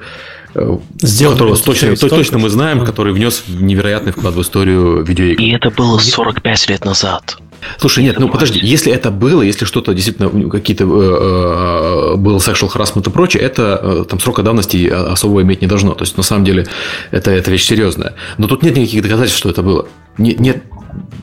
э, 0.55 0.79
Сделал 1.01 1.33
которого 1.33 1.57
точно, 1.57 1.97
то, 1.97 2.09
точно 2.09 2.39
мы 2.39 2.51
знаем, 2.51 2.85
который 2.85 3.13
внес 3.15 3.45
невероятный 3.49 4.13
вклад 4.13 4.35
в 4.35 4.41
историю 4.43 5.03
видеоигр. 5.03 5.43
И 5.43 5.53
это 5.53 5.71
было 5.71 5.99
45 5.99 6.69
лет 6.69 6.85
назад. 6.85 7.39
Слушай, 7.79 8.05
нет, 8.05 8.19
ну 8.19 8.29
подожди, 8.29 8.59
если 8.63 8.93
это 8.93 9.11
было, 9.11 9.43
если 9.43 9.65
что-то 9.65 9.95
действительно 9.95 10.51
какие-то 10.51 10.85
э, 10.85 10.87
э, 10.87 12.17
был 12.17 12.39
sexual 12.39 12.71
harassment 12.73 13.09
и 13.09 13.13
прочее, 13.13 13.43
это 13.43 13.81
э, 13.83 14.05
там 14.09 14.21
срока 14.21 14.43
давности 14.43 14.89
особо 14.89 15.43
иметь 15.43 15.63
не 15.63 15.69
должно. 15.69 15.95
То 15.95 16.03
есть 16.03 16.17
на 16.17 16.23
самом 16.23 16.45
деле 16.45 16.67
это, 17.11 17.31
это 17.31 17.51
вещь 17.51 17.65
серьезная. 17.65 18.15
Но 18.39 18.49
тут 18.49 18.63
нет 18.63 18.77
никаких 18.77 19.03
доказательств, 19.03 19.39
что 19.39 19.51
это 19.51 19.63
было. 19.63 19.87
Нет, 20.19 20.41
нет 20.41 20.63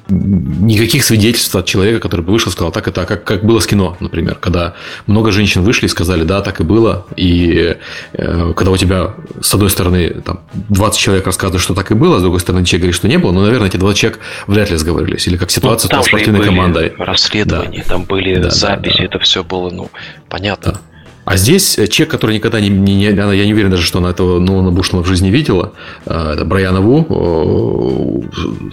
никаких 0.10 1.04
свидетельств 1.04 1.56
от 1.56 1.66
человека, 1.66 2.00
который 2.00 2.22
бы 2.22 2.32
вышел 2.32 2.50
и 2.50 2.52
сказал, 2.52 2.72
так 2.72 2.88
и 2.88 2.92
так, 2.92 3.08
как, 3.08 3.24
как 3.24 3.44
было 3.44 3.60
с 3.60 3.68
кино, 3.68 3.98
например, 4.00 4.36
когда 4.36 4.74
много 5.08 5.32
женщин 5.32 5.62
вышли 5.62 5.86
и 5.86 5.90
сказали, 5.90 6.24
да, 6.24 6.42
так 6.42 6.60
и 6.60 6.64
было, 6.64 7.06
и 7.16 7.78
э, 8.14 8.54
когда 8.56 8.72
у 8.72 8.78
тебя, 8.78 9.14
с 9.42 9.54
одной 9.54 9.70
стороны, 9.70 10.10
там, 10.26 10.42
20 10.70 11.00
человек 11.00 11.26
рассказывают, 11.26 11.62
что 11.62 11.74
так 11.74 11.92
и 11.92 11.94
было, 11.94 12.20
с 12.20 12.22
другой 12.22 12.40
стороны, 12.40 12.66
человек 12.66 12.82
говорит, 12.82 12.96
что 12.96 13.08
не 13.08 13.18
было, 13.18 13.32
но, 13.32 13.42
наверное, 13.42 13.68
эти 13.68 13.78
20 13.78 14.00
человек 14.00 14.20
вряд 14.48 14.72
ли 14.72 14.78
сговорились, 14.78 15.28
или 15.28 15.38
как 15.38 15.52
ситуация 15.52 15.96
ну, 15.96 16.04
с 16.04 16.08
спортивной 16.08 16.44
командой. 16.44 16.94
расследования, 16.98 17.84
да. 17.86 17.94
там 17.94 18.04
были 18.06 18.36
да, 18.36 18.50
записи, 18.50 18.98
да, 18.98 19.04
да. 19.04 19.06
это 19.06 19.20
все 19.20 19.44
было, 19.44 19.70
ну, 19.70 19.90
понятно. 20.28 20.74
Да. 20.74 20.82
А 21.30 21.38
здесь 21.38 21.78
э, 21.78 21.86
человек, 21.88 22.12
который 22.12 22.36
никогда 22.38 22.60
не, 22.60 22.70
не, 22.70 22.96
не 22.96 23.04
я 23.04 23.46
не 23.46 23.54
уверен 23.54 23.70
даже, 23.70 23.84
что 23.84 24.00
она 24.00 24.10
этого 24.10 24.40
Нолана 24.40 24.72
Бушнелла 24.72 25.04
в 25.04 25.06
жизни 25.06 25.30
видела, 25.30 25.74
э, 26.08 26.32
это 26.34 26.44
Брайана 26.44 26.82
Ву, 26.82 28.26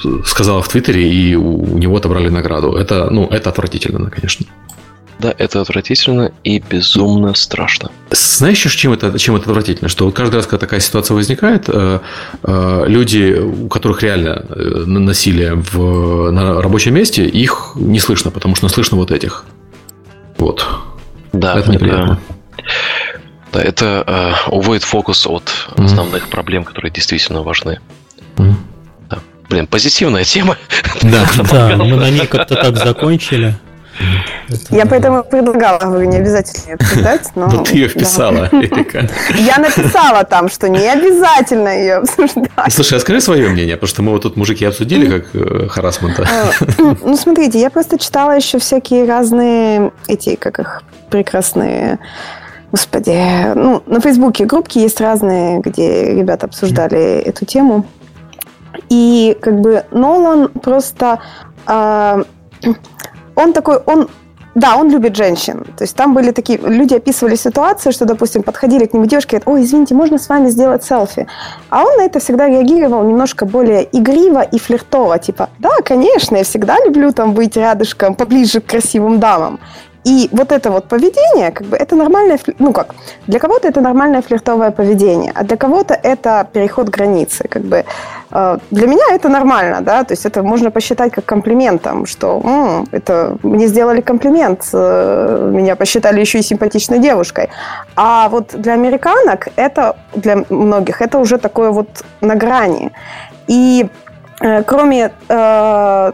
э, 0.03 0.23
сказала 0.25 0.63
в 0.63 0.69
Твиттере, 0.71 1.07
и 1.07 1.35
у 1.35 1.77
него 1.77 1.99
отобрали 1.99 2.31
награду. 2.31 2.73
Это, 2.73 3.11
ну, 3.11 3.27
это 3.27 3.51
отвратительно, 3.51 4.09
конечно. 4.09 4.47
Да, 5.19 5.35
это 5.37 5.61
отвратительно 5.61 6.33
и 6.45 6.59
безумно 6.59 7.35
страшно. 7.35 7.91
Знаешь, 8.11 8.57
чем 8.57 8.95
это, 8.95 9.19
чем 9.19 9.37
это 9.37 9.51
отвратительно? 9.51 9.91
Что 9.91 10.11
каждый 10.11 10.37
раз, 10.37 10.47
когда 10.47 10.61
такая 10.61 10.81
ситуация 10.81 11.15
возникает, 11.15 11.69
люди, 12.47 13.39
у 13.39 13.69
которых 13.69 14.03
реально 14.03 14.47
насилие 14.87 15.57
в, 15.57 16.31
на 16.31 16.63
рабочем 16.63 16.95
месте, 16.95 17.27
их 17.27 17.73
не 17.75 18.01
слышно, 18.01 18.31
потому 18.31 18.57
что 18.57 18.67
слышно 18.69 18.97
вот 18.97 19.11
этих. 19.11 19.45
Вот. 20.39 20.67
Да, 21.35 21.59
это 21.59 21.71
неприятно. 21.71 22.19
Да, 23.53 23.63
это 23.63 24.05
э, 24.07 24.51
уводит 24.51 24.83
фокус 24.83 25.27
от 25.27 25.51
основных 25.77 26.27
mm-hmm. 26.27 26.31
проблем, 26.31 26.65
которые 26.65 26.91
действительно 26.91 27.43
важны. 27.43 27.81
Mm-hmm. 28.37 28.55
Да. 29.09 29.19
Блин, 29.49 29.67
позитивная 29.67 30.25
тема. 30.25 30.57
Да, 31.03 31.27
да, 31.51 31.77
мы 31.77 31.97
на 31.97 32.11
ней 32.11 32.27
как-то 32.27 32.57
так 32.57 32.77
закончили. 32.77 33.55
Это... 34.49 34.77
Я 34.77 34.87
поэтому 34.87 35.25
предлагала, 35.25 35.79
вы 35.91 36.07
не 36.07 36.19
обязательно 36.19 36.67
ее 36.67 36.75
обсуждать, 36.75 37.31
но... 37.35 37.47
Но 37.53 37.65
ты 37.65 37.75
ее 37.75 37.89
вписала. 37.89 38.49
Эрика. 38.53 39.09
Я 39.39 39.59
написала 39.59 40.25
там, 40.25 40.49
что 40.49 40.69
не 40.69 40.87
обязательно 40.87 41.69
ее 41.69 41.95
обсуждать. 41.97 42.73
Слушай, 42.73 42.99
а 42.99 43.01
скажи 43.01 43.21
свое 43.21 43.49
мнение, 43.49 43.77
потому 43.77 43.89
что 43.89 44.03
мы 44.03 44.13
вот 44.13 44.23
тут 44.23 44.37
мужики 44.37 44.65
обсудили 44.65 45.21
как 45.21 45.35
э, 45.35 45.69
харасмента. 45.69 46.29
Ну, 46.79 47.17
смотрите, 47.17 47.59
я 47.59 47.71
просто 47.71 47.99
читала 47.99 48.33
еще 48.37 48.59
всякие 48.59 49.07
разные 49.07 49.93
эти, 50.07 50.37
как 50.37 50.59
их, 50.59 50.83
прекрасные 51.11 51.99
Господи, 52.77 53.55
ну, 53.55 53.83
на 53.87 54.01
Фейсбуке 54.01 54.45
группки 54.45 54.77
есть 54.79 55.01
разные, 55.01 55.61
где 55.61 56.15
ребята 56.15 56.45
обсуждали 56.45 57.21
эту 57.21 57.47
тему. 57.47 57.87
И 58.91 59.35
как 59.41 59.61
бы 59.63 59.85
Нолан 59.93 60.49
просто... 60.49 61.21
Э, 61.67 62.23
он 63.35 63.53
такой, 63.55 63.79
он 63.87 64.09
да, 64.55 64.77
он 64.77 64.91
любит 64.91 65.17
женщин. 65.17 65.65
То 65.77 65.85
есть 65.85 65.97
там 65.97 66.13
были 66.13 66.33
такие, 66.33 66.59
люди 66.59 66.95
описывали 66.95 67.37
ситуацию, 67.37 67.93
что, 67.93 68.05
допустим, 68.05 68.43
подходили 68.43 68.85
к 68.85 68.93
нему 68.93 69.07
девушки 69.07 69.37
и 69.37 69.39
говорят, 69.39 69.49
ой, 69.49 69.65
извините, 69.65 69.95
можно 69.95 70.19
с 70.19 70.29
вами 70.29 70.51
сделать 70.51 70.85
селфи? 70.85 71.27
А 71.71 71.83
он 71.83 71.97
на 71.97 72.03
это 72.03 72.21
всегда 72.21 72.47
реагировал 72.47 73.05
немножко 73.05 73.47
более 73.47 73.89
игриво 73.91 74.43
и 74.43 74.59
флиртово, 74.59 75.19
типа, 75.19 75.49
да, 75.59 75.71
конечно, 75.83 76.37
я 76.37 76.45
всегда 76.45 76.77
люблю 76.85 77.13
там 77.13 77.33
быть 77.33 77.57
рядышком, 77.57 78.15
поближе 78.15 78.61
к 78.61 78.67
красивым 78.67 79.19
дамам. 79.19 79.61
И 80.07 80.29
вот 80.33 80.53
это 80.53 80.71
вот 80.71 80.85
поведение, 80.89 81.51
как 81.51 81.67
бы, 81.67 81.77
это 81.77 81.97
нормальное, 81.97 82.39
ну 82.61 82.73
как, 82.73 82.95
для 83.27 83.41
кого-то 83.41 83.67
это 83.67 83.81
нормальное 83.81 84.23
флиртовое 84.23 84.71
поведение, 84.71 85.33
а 85.35 85.43
для 85.43 85.57
кого-то 85.57 85.95
это 85.95 86.47
переход 86.53 86.89
границы, 86.89 87.49
как 87.49 87.63
бы. 87.63 87.85
Э, 88.31 88.59
для 88.71 88.87
меня 88.87 89.05
это 89.11 89.29
нормально, 89.29 89.81
да, 89.81 90.05
то 90.05 90.13
есть 90.13 90.25
это 90.25 90.45
можно 90.45 90.71
посчитать 90.71 91.13
как 91.13 91.25
комплиментом, 91.25 92.07
что 92.07 92.41
м-м, 92.45 92.87
это 92.93 93.37
мне 93.43 93.67
сделали 93.67 94.01
комплимент, 94.01 94.71
э, 94.73 95.51
меня 95.53 95.75
посчитали 95.75 96.21
еще 96.21 96.39
и 96.39 96.43
симпатичной 96.43 97.01
девушкой. 97.01 97.49
А 97.97 98.29
вот 98.29 98.55
для 98.55 98.75
американок 98.75 99.49
это, 99.57 99.97
для 100.15 100.45
многих, 100.51 101.03
это 101.03 101.19
уже 101.19 101.39
такое 101.39 101.71
вот 101.71 101.89
на 102.21 102.37
грани. 102.37 102.93
И 103.49 103.87
кроме 104.39 105.13
э, 105.29 106.13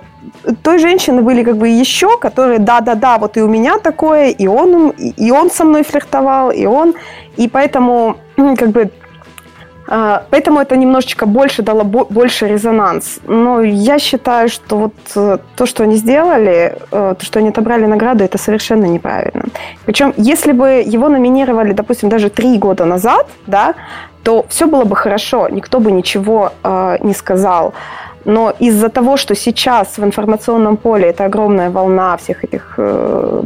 той 0.62 0.78
женщины 0.78 1.22
были 1.22 1.42
как 1.42 1.56
бы 1.56 1.68
еще, 1.68 2.18
которые, 2.18 2.58
да-да-да, 2.58 3.18
вот 3.18 3.36
и 3.36 3.42
у 3.42 3.48
меня 3.48 3.78
такое, 3.78 4.30
и 4.30 4.46
он, 4.46 4.90
и 4.90 5.30
он 5.30 5.50
со 5.50 5.64
мной 5.64 5.82
флиртовал, 5.82 6.50
и 6.50 6.66
он, 6.66 6.94
и 7.36 7.48
поэтому 7.48 8.16
как 8.58 8.70
бы 8.70 8.90
а, 9.88 10.22
Поэтому 10.30 10.60
это 10.60 10.76
немножечко 10.76 11.26
больше 11.26 11.62
дало 11.62 11.84
больше 11.84 12.46
резонанс. 12.48 13.20
Но 13.26 13.62
я 13.62 13.98
считаю, 13.98 14.48
что 14.48 14.78
вот 14.78 14.94
э, 15.16 15.38
то, 15.56 15.66
что 15.66 15.82
они 15.82 15.96
сделали, 15.96 16.78
э, 16.92 17.14
то, 17.18 17.24
что 17.24 17.40
они 17.40 17.48
отобрали 17.48 17.86
награду, 17.86 18.24
это 18.24 18.38
совершенно 18.38 18.86
неправильно. 18.86 19.44
Причем, 19.84 20.14
если 20.16 20.52
бы 20.52 20.82
его 20.86 21.08
номинировали, 21.08 21.72
допустим, 21.72 22.08
даже 22.08 22.30
три 22.30 22.58
года 22.58 22.84
назад, 22.84 23.26
да, 23.46 23.74
то 24.22 24.44
все 24.48 24.66
было 24.66 24.84
бы 24.84 24.96
хорошо, 24.96 25.48
никто 25.48 25.80
бы 25.80 25.92
ничего 25.92 26.52
э, 26.62 26.98
не 27.02 27.12
сказал. 27.12 27.74
Но 28.24 28.52
из-за 28.58 28.88
того, 28.88 29.16
что 29.16 29.34
сейчас 29.34 29.98
в 29.98 30.04
информационном 30.04 30.76
поле 30.76 31.08
это 31.08 31.24
огромная 31.24 31.70
волна 31.70 32.16
всех 32.16 32.44
этих 32.44 32.74
э, 32.76 33.42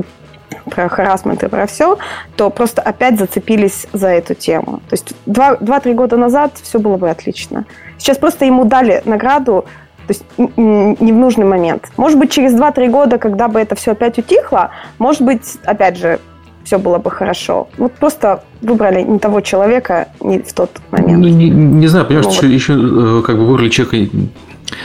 про 0.70 0.88
харасмент 0.88 1.42
и 1.42 1.48
про 1.48 1.66
все, 1.66 1.98
то 2.36 2.50
просто 2.50 2.82
опять 2.82 3.18
зацепились 3.18 3.86
за 3.92 4.08
эту 4.08 4.34
тему. 4.34 4.80
То 4.88 4.94
есть 4.94 5.14
2-3 5.26 5.94
года 5.94 6.16
назад 6.16 6.52
все 6.62 6.78
было 6.78 6.96
бы 6.96 7.10
отлично. 7.10 7.64
Сейчас 7.98 8.18
просто 8.18 8.44
ему 8.44 8.64
дали 8.64 9.02
награду 9.04 9.64
то 10.06 10.12
есть 10.12 10.24
не 10.56 11.12
в 11.12 11.16
нужный 11.16 11.46
момент. 11.46 11.90
Может 11.96 12.16
быть, 12.16 12.30
через 12.30 12.54
2-3 12.54 12.88
года, 12.90 13.18
когда 13.18 13.48
бы 13.48 13.60
это 13.60 13.74
все 13.74 13.90
опять 13.90 14.18
утихло, 14.18 14.70
может 14.98 15.22
быть, 15.22 15.58
опять 15.64 15.98
же, 15.98 16.20
все 16.62 16.78
было 16.78 16.98
бы 16.98 17.10
хорошо. 17.10 17.68
Вот 17.78 17.92
просто 17.92 18.44
выбрали 18.60 19.02
не 19.02 19.18
того 19.18 19.40
человека 19.40 20.08
не 20.20 20.38
в 20.38 20.52
тот 20.52 20.70
момент. 20.90 21.18
Ну, 21.18 21.28
не, 21.28 21.50
не 21.50 21.86
знаю, 21.88 22.06
понимаешь, 22.06 22.26
ну, 22.26 22.32
еще, 22.32 22.74
вот. 22.74 22.82
еще 22.82 23.22
как 23.24 23.36
бы 23.36 23.46
выбрали 23.46 23.68
человека 23.68 24.16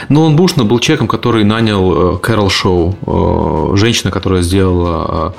но 0.08 0.24
он 0.24 0.36
Бушна 0.36 0.64
был 0.64 0.78
человеком, 0.78 1.08
который 1.08 1.44
нанял 1.44 2.18
Кэрол 2.18 2.50
Шоу, 2.50 3.76
женщина, 3.76 4.10
которая 4.10 4.42
сделала 4.42 5.34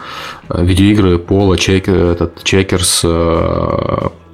э, 0.49 0.64
видеоигры 0.64 1.18
Пола, 1.18 1.57
Чек, 1.57 1.88
этот, 1.88 2.44
Чекерс, 2.44 3.03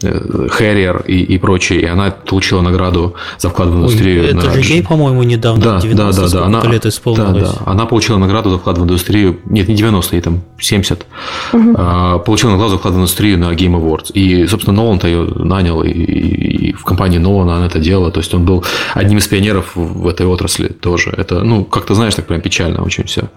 Хэрриер 0.02 1.04
и, 1.08 1.22
и 1.22 1.38
прочее, 1.38 1.82
и 1.82 1.86
она 1.86 2.12
получила 2.12 2.62
награду 2.62 3.16
за 3.38 3.50
вклад 3.50 3.70
в 3.70 3.76
индустрию. 3.76 4.24
Ой, 4.24 4.30
это 4.30 4.48
на... 4.48 4.54
же 4.54 4.60
ей, 4.62 4.84
по-моему, 4.84 5.24
недавно, 5.24 5.64
да, 5.64 5.80
90 5.80 6.22
да, 6.22 6.28
да, 6.28 6.34
да. 6.34 6.46
Она, 6.46 6.72
лет 6.72 6.86
исполнилось. 6.86 7.44
Да, 7.44 7.60
да. 7.66 7.72
Она 7.72 7.86
получила 7.86 8.18
награду 8.18 8.50
за 8.50 8.58
вклад 8.58 8.78
в 8.78 8.84
индустрию, 8.84 9.40
нет, 9.46 9.68
не 9.68 9.76
90, 9.76 10.16
ей 10.16 10.22
там 10.22 10.42
70. 10.60 11.06
Угу. 11.54 11.76
А, 11.78 12.20
получила 12.20 12.52
награду 12.52 12.72
за 12.72 12.78
вклад 12.78 12.94
в 12.94 12.98
индустрию 12.98 13.40
на 13.40 13.52
Game 13.54 13.80
Awards. 13.80 14.12
И, 14.14 14.48
собственно, 14.48 14.76
Нолан-то 14.78 15.08
ее 15.08 15.24
нанял, 15.36 15.84
и, 15.84 15.90
и 15.90 16.74
в 16.74 16.84
компании 16.84 17.18
Нолана 17.18 17.58
она 17.58 17.66
это 17.68 17.80
делала. 17.80 18.12
То 18.12 18.20
есть 18.20 18.34
он 18.34 18.46
был 18.46 18.64
одним 18.94 19.18
из 19.18 19.28
пионеров 19.28 19.72
в 19.76 20.08
этой 20.08 20.26
отрасли 20.26 20.68
тоже. 20.68 21.14
Это, 21.16 21.44
ну, 21.44 21.64
как-то, 21.64 21.96
знаешь, 21.96 22.16
так 22.16 22.26
прям 22.26 22.42
печально 22.42 22.84
очень 22.84 23.06
все. 23.06 23.30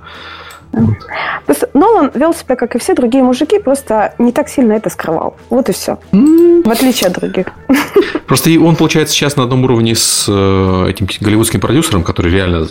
Просто 1.47 1.69
Нолан 1.75 2.11
вел 2.15 2.35
себя, 2.35 2.57
как 2.57 2.75
и 2.75 2.79
все 2.79 2.95
другие 2.95 3.23
мужики, 3.23 3.59
просто 3.59 4.15
не 4.19 4.33
так 4.33 4.49
сильно 4.49 4.73
это 4.73 4.91
скрывал. 4.91 5.37
Вот 5.51 5.69
и 5.69 5.73
все. 5.73 5.99
В 6.13 6.71
отличие 6.71 7.09
от 7.09 7.15
других. 7.15 7.47
Просто 8.27 8.51
он, 8.59 8.77
получается, 8.77 9.15
сейчас 9.15 9.37
на 9.37 9.43
одном 9.43 9.65
уровне 9.65 9.95
с 9.95 10.27
э, 10.29 10.87
этим 10.89 11.07
голливудским 11.21 11.61
продюсером, 11.61 12.05
который 12.05 12.33
реально 12.33 12.67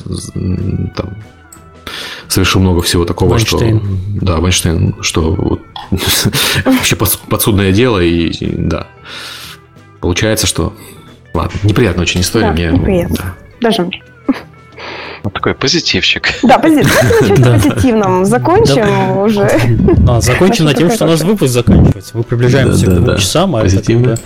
там, 0.95 1.17
совершил 2.27 2.61
много 2.61 2.81
всего 2.81 3.05
такого, 3.05 3.31
Вайнштейн. 3.31 3.79
что... 3.79 4.25
Да, 4.25 4.37
Вайнштейн, 4.37 4.95
что 5.01 5.33
вот, 5.33 5.61
вообще 6.65 6.95
подсудное 6.95 7.71
дело, 7.71 7.99
и 7.99 8.31
да. 8.55 8.87
Получается, 9.99 10.47
что... 10.47 10.73
Ладно, 11.33 11.59
неприятная 11.63 12.03
очень 12.03 12.21
история. 12.21 12.47
Да, 12.47 12.53
мне, 12.53 12.71
неприятно. 12.71 13.17
Да. 13.17 13.69
Даже 13.69 13.83
мне. 13.83 14.01
Вот 15.23 15.33
такой 15.33 15.53
позитивчик. 15.53 16.33
Да, 16.43 16.57
позитивным. 16.59 18.25
Закончим 18.25 19.17
уже. 19.17 19.49
А, 20.07 20.19
закончим 20.21 20.65
на 20.65 20.73
тем, 20.73 20.91
что 20.91 21.05
наш 21.05 21.21
выпуск 21.21 21.53
заканчивается. 21.53 22.17
Мы 22.17 22.23
приближаемся 22.23 22.85
к 22.87 22.93
двум 22.95 23.17
часам. 23.17 23.55
А 23.55 23.61
Позитивно. 23.61 24.17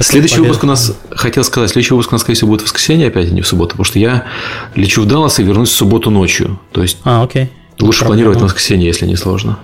Следующий 0.00 0.40
выпуск 0.40 0.64
у 0.64 0.66
нас, 0.66 0.94
хотел 1.10 1.44
сказать, 1.44 1.70
следующий 1.70 1.94
выпуск 1.94 2.12
у 2.12 2.14
нас, 2.14 2.22
скорее 2.22 2.36
всего, 2.36 2.50
будет 2.50 2.60
в 2.60 2.64
воскресенье 2.64 3.08
опять, 3.08 3.28
а 3.28 3.30
не 3.30 3.40
в 3.40 3.46
субботу, 3.46 3.70
потому 3.70 3.84
что 3.84 3.98
я 3.98 4.24
лечу 4.74 5.02
в 5.02 5.06
Даллас 5.06 5.38
и 5.38 5.42
вернусь 5.42 5.70
в 5.70 5.74
субботу 5.74 6.10
ночью. 6.10 6.58
То 6.72 6.82
есть 6.82 6.98
а, 7.04 7.22
окей. 7.22 7.50
лучше 7.80 8.04
планировать 8.04 8.38
на 8.38 8.44
воскресенье, 8.44 8.86
если 8.86 9.06
не 9.06 9.16
сложно. 9.16 9.58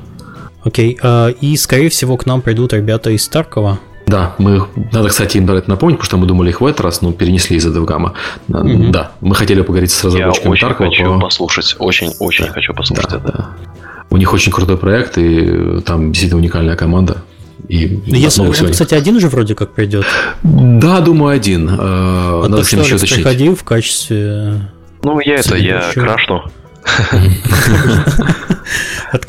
Окей. 0.65 0.99
А, 1.03 1.29
и, 1.29 1.57
скорее 1.57 1.91
всего, 1.91 2.17
к 2.17 2.27
нам 2.27 2.41
придут 2.41 2.73
ребята 2.73 3.11
из 3.11 3.25
Старкова. 3.25 3.81
Да, 4.11 4.35
мы, 4.39 4.67
надо, 4.93 5.09
кстати, 5.09 5.37
им 5.37 5.49
это 5.49 5.71
напомнить, 5.71 5.99
потому 5.99 6.07
что 6.07 6.17
мы 6.17 6.27
думали 6.27 6.51
их 6.51 6.61
в 6.61 6.67
этот 6.67 6.81
раз, 6.81 7.01
но 7.01 7.13
перенесли 7.13 7.57
из-за 7.57 7.71
Девгама. 7.71 8.15
Mm-hmm. 8.49 8.91
Да, 8.91 9.13
мы 9.21 9.37
хотели 9.37 9.63
поговорить 9.63 9.93
с 9.93 10.05
разработчиками 10.05 10.59
Я 10.61 10.67
очень 10.69 10.77
хочу 10.77 11.15
по... 11.15 11.21
послушать, 11.21 11.77
очень-очень 11.79 12.47
да, 12.47 12.53
хочу 12.53 12.75
послушать 12.75 13.09
да, 13.09 13.17
это. 13.17 13.33
Да. 13.33 13.51
У 14.11 14.17
них 14.17 14.33
очень 14.33 14.51
крутой 14.51 14.77
проект, 14.79 15.17
и 15.17 15.81
там 15.83 16.11
действительно 16.11 16.41
уникальная 16.41 16.75
команда. 16.75 17.19
И 17.69 18.03
ну, 18.05 18.17
Если, 18.17 18.41
он, 18.41 18.53
кстати, 18.53 18.95
один 18.95 19.17
уже 19.17 19.29
вроде 19.29 19.55
как 19.55 19.73
придет. 19.73 20.05
Да, 20.43 21.01
думаю, 21.01 21.37
один. 21.37 21.69
Э, 21.69 21.77
а 21.79 22.49
надо 22.49 22.65
с 22.65 22.73
ним 22.73 22.83
еще 22.83 22.97
уточнить. 22.97 23.23
приходил 23.23 23.55
в 23.55 23.63
качестве 23.63 24.71
Ну, 25.05 25.21
я 25.21 25.37
это, 25.37 25.57
я 25.57 25.91
крашну. 25.95 26.43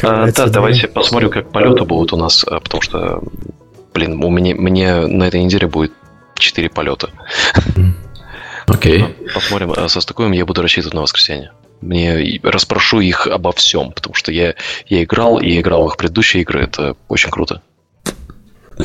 Да, 0.01 0.47
давайте 0.47 0.87
посмотрим, 0.87 1.29
как 1.29 1.51
полеты 1.51 1.83
будут 1.83 2.13
у 2.13 2.17
нас, 2.17 2.45
потому 2.45 2.81
что, 2.81 3.21
блин, 3.93 4.23
у 4.23 4.29
меня, 4.29 4.55
мне 4.55 5.07
на 5.07 5.23
этой 5.25 5.43
неделе 5.43 5.67
будет 5.67 5.91
4 6.35 6.69
полета. 6.69 7.09
Окей. 8.67 9.05
Посмотрим, 9.33 9.73
а, 9.75 9.87
состыкуем, 9.87 10.31
я 10.31 10.45
буду 10.45 10.61
рассчитывать 10.61 10.93
на 10.93 11.01
воскресенье. 11.01 11.51
Мне 11.81 12.39
расспрошу 12.43 12.99
их 12.99 13.27
обо 13.27 13.51
всем, 13.53 13.91
потому 13.91 14.13
что 14.13 14.31
я, 14.31 14.53
я 14.87 15.03
играл 15.03 15.39
и 15.39 15.59
играл 15.59 15.83
в 15.83 15.87
их 15.87 15.97
предыдущие 15.97 16.43
игры, 16.43 16.63
это 16.63 16.95
очень 17.07 17.31
круто. 17.31 17.61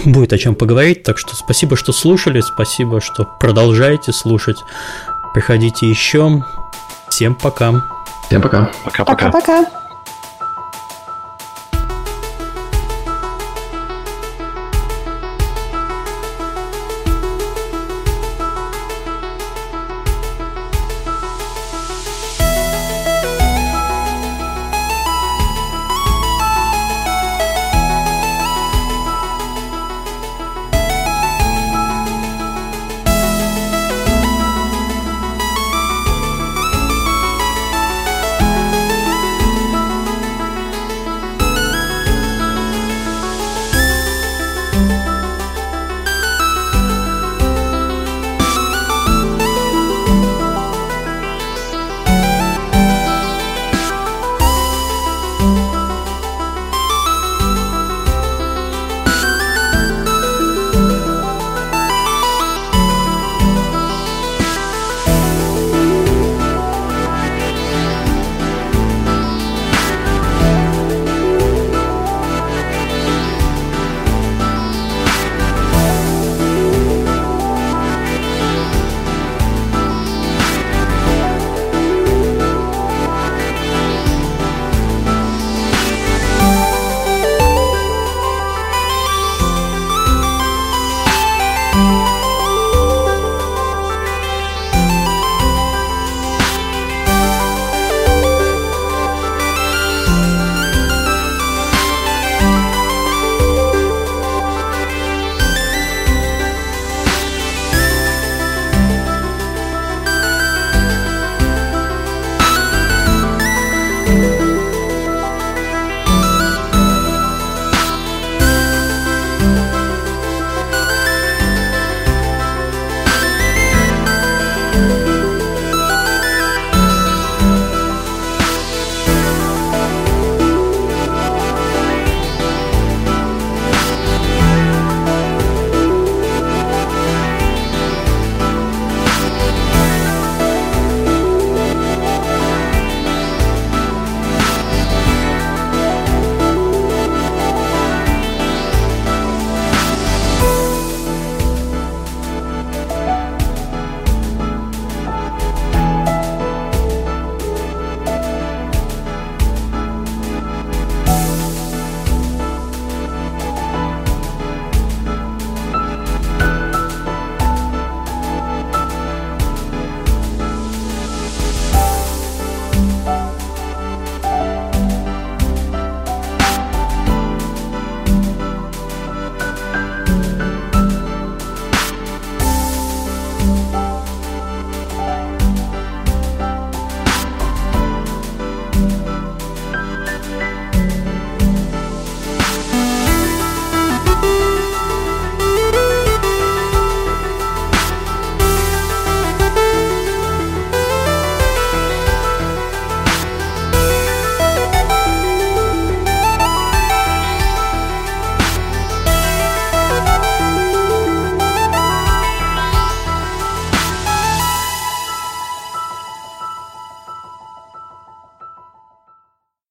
Будет 0.05 0.33
о 0.33 0.39
чем 0.39 0.55
поговорить, 0.55 1.03
так 1.03 1.19
что 1.19 1.37
спасибо, 1.37 1.77
что 1.77 1.93
слушали, 1.93 2.41
спасибо, 2.41 3.01
что 3.01 3.29
продолжаете 3.39 4.13
слушать. 4.13 4.59
Приходите 5.35 5.89
еще. 5.89 6.43
Всем 7.09 7.35
пока. 7.35 7.85
Всем 8.27 8.43
пока. 8.43 8.71
Пока-пока. 8.85 9.31
Пока-пока. 9.31 9.86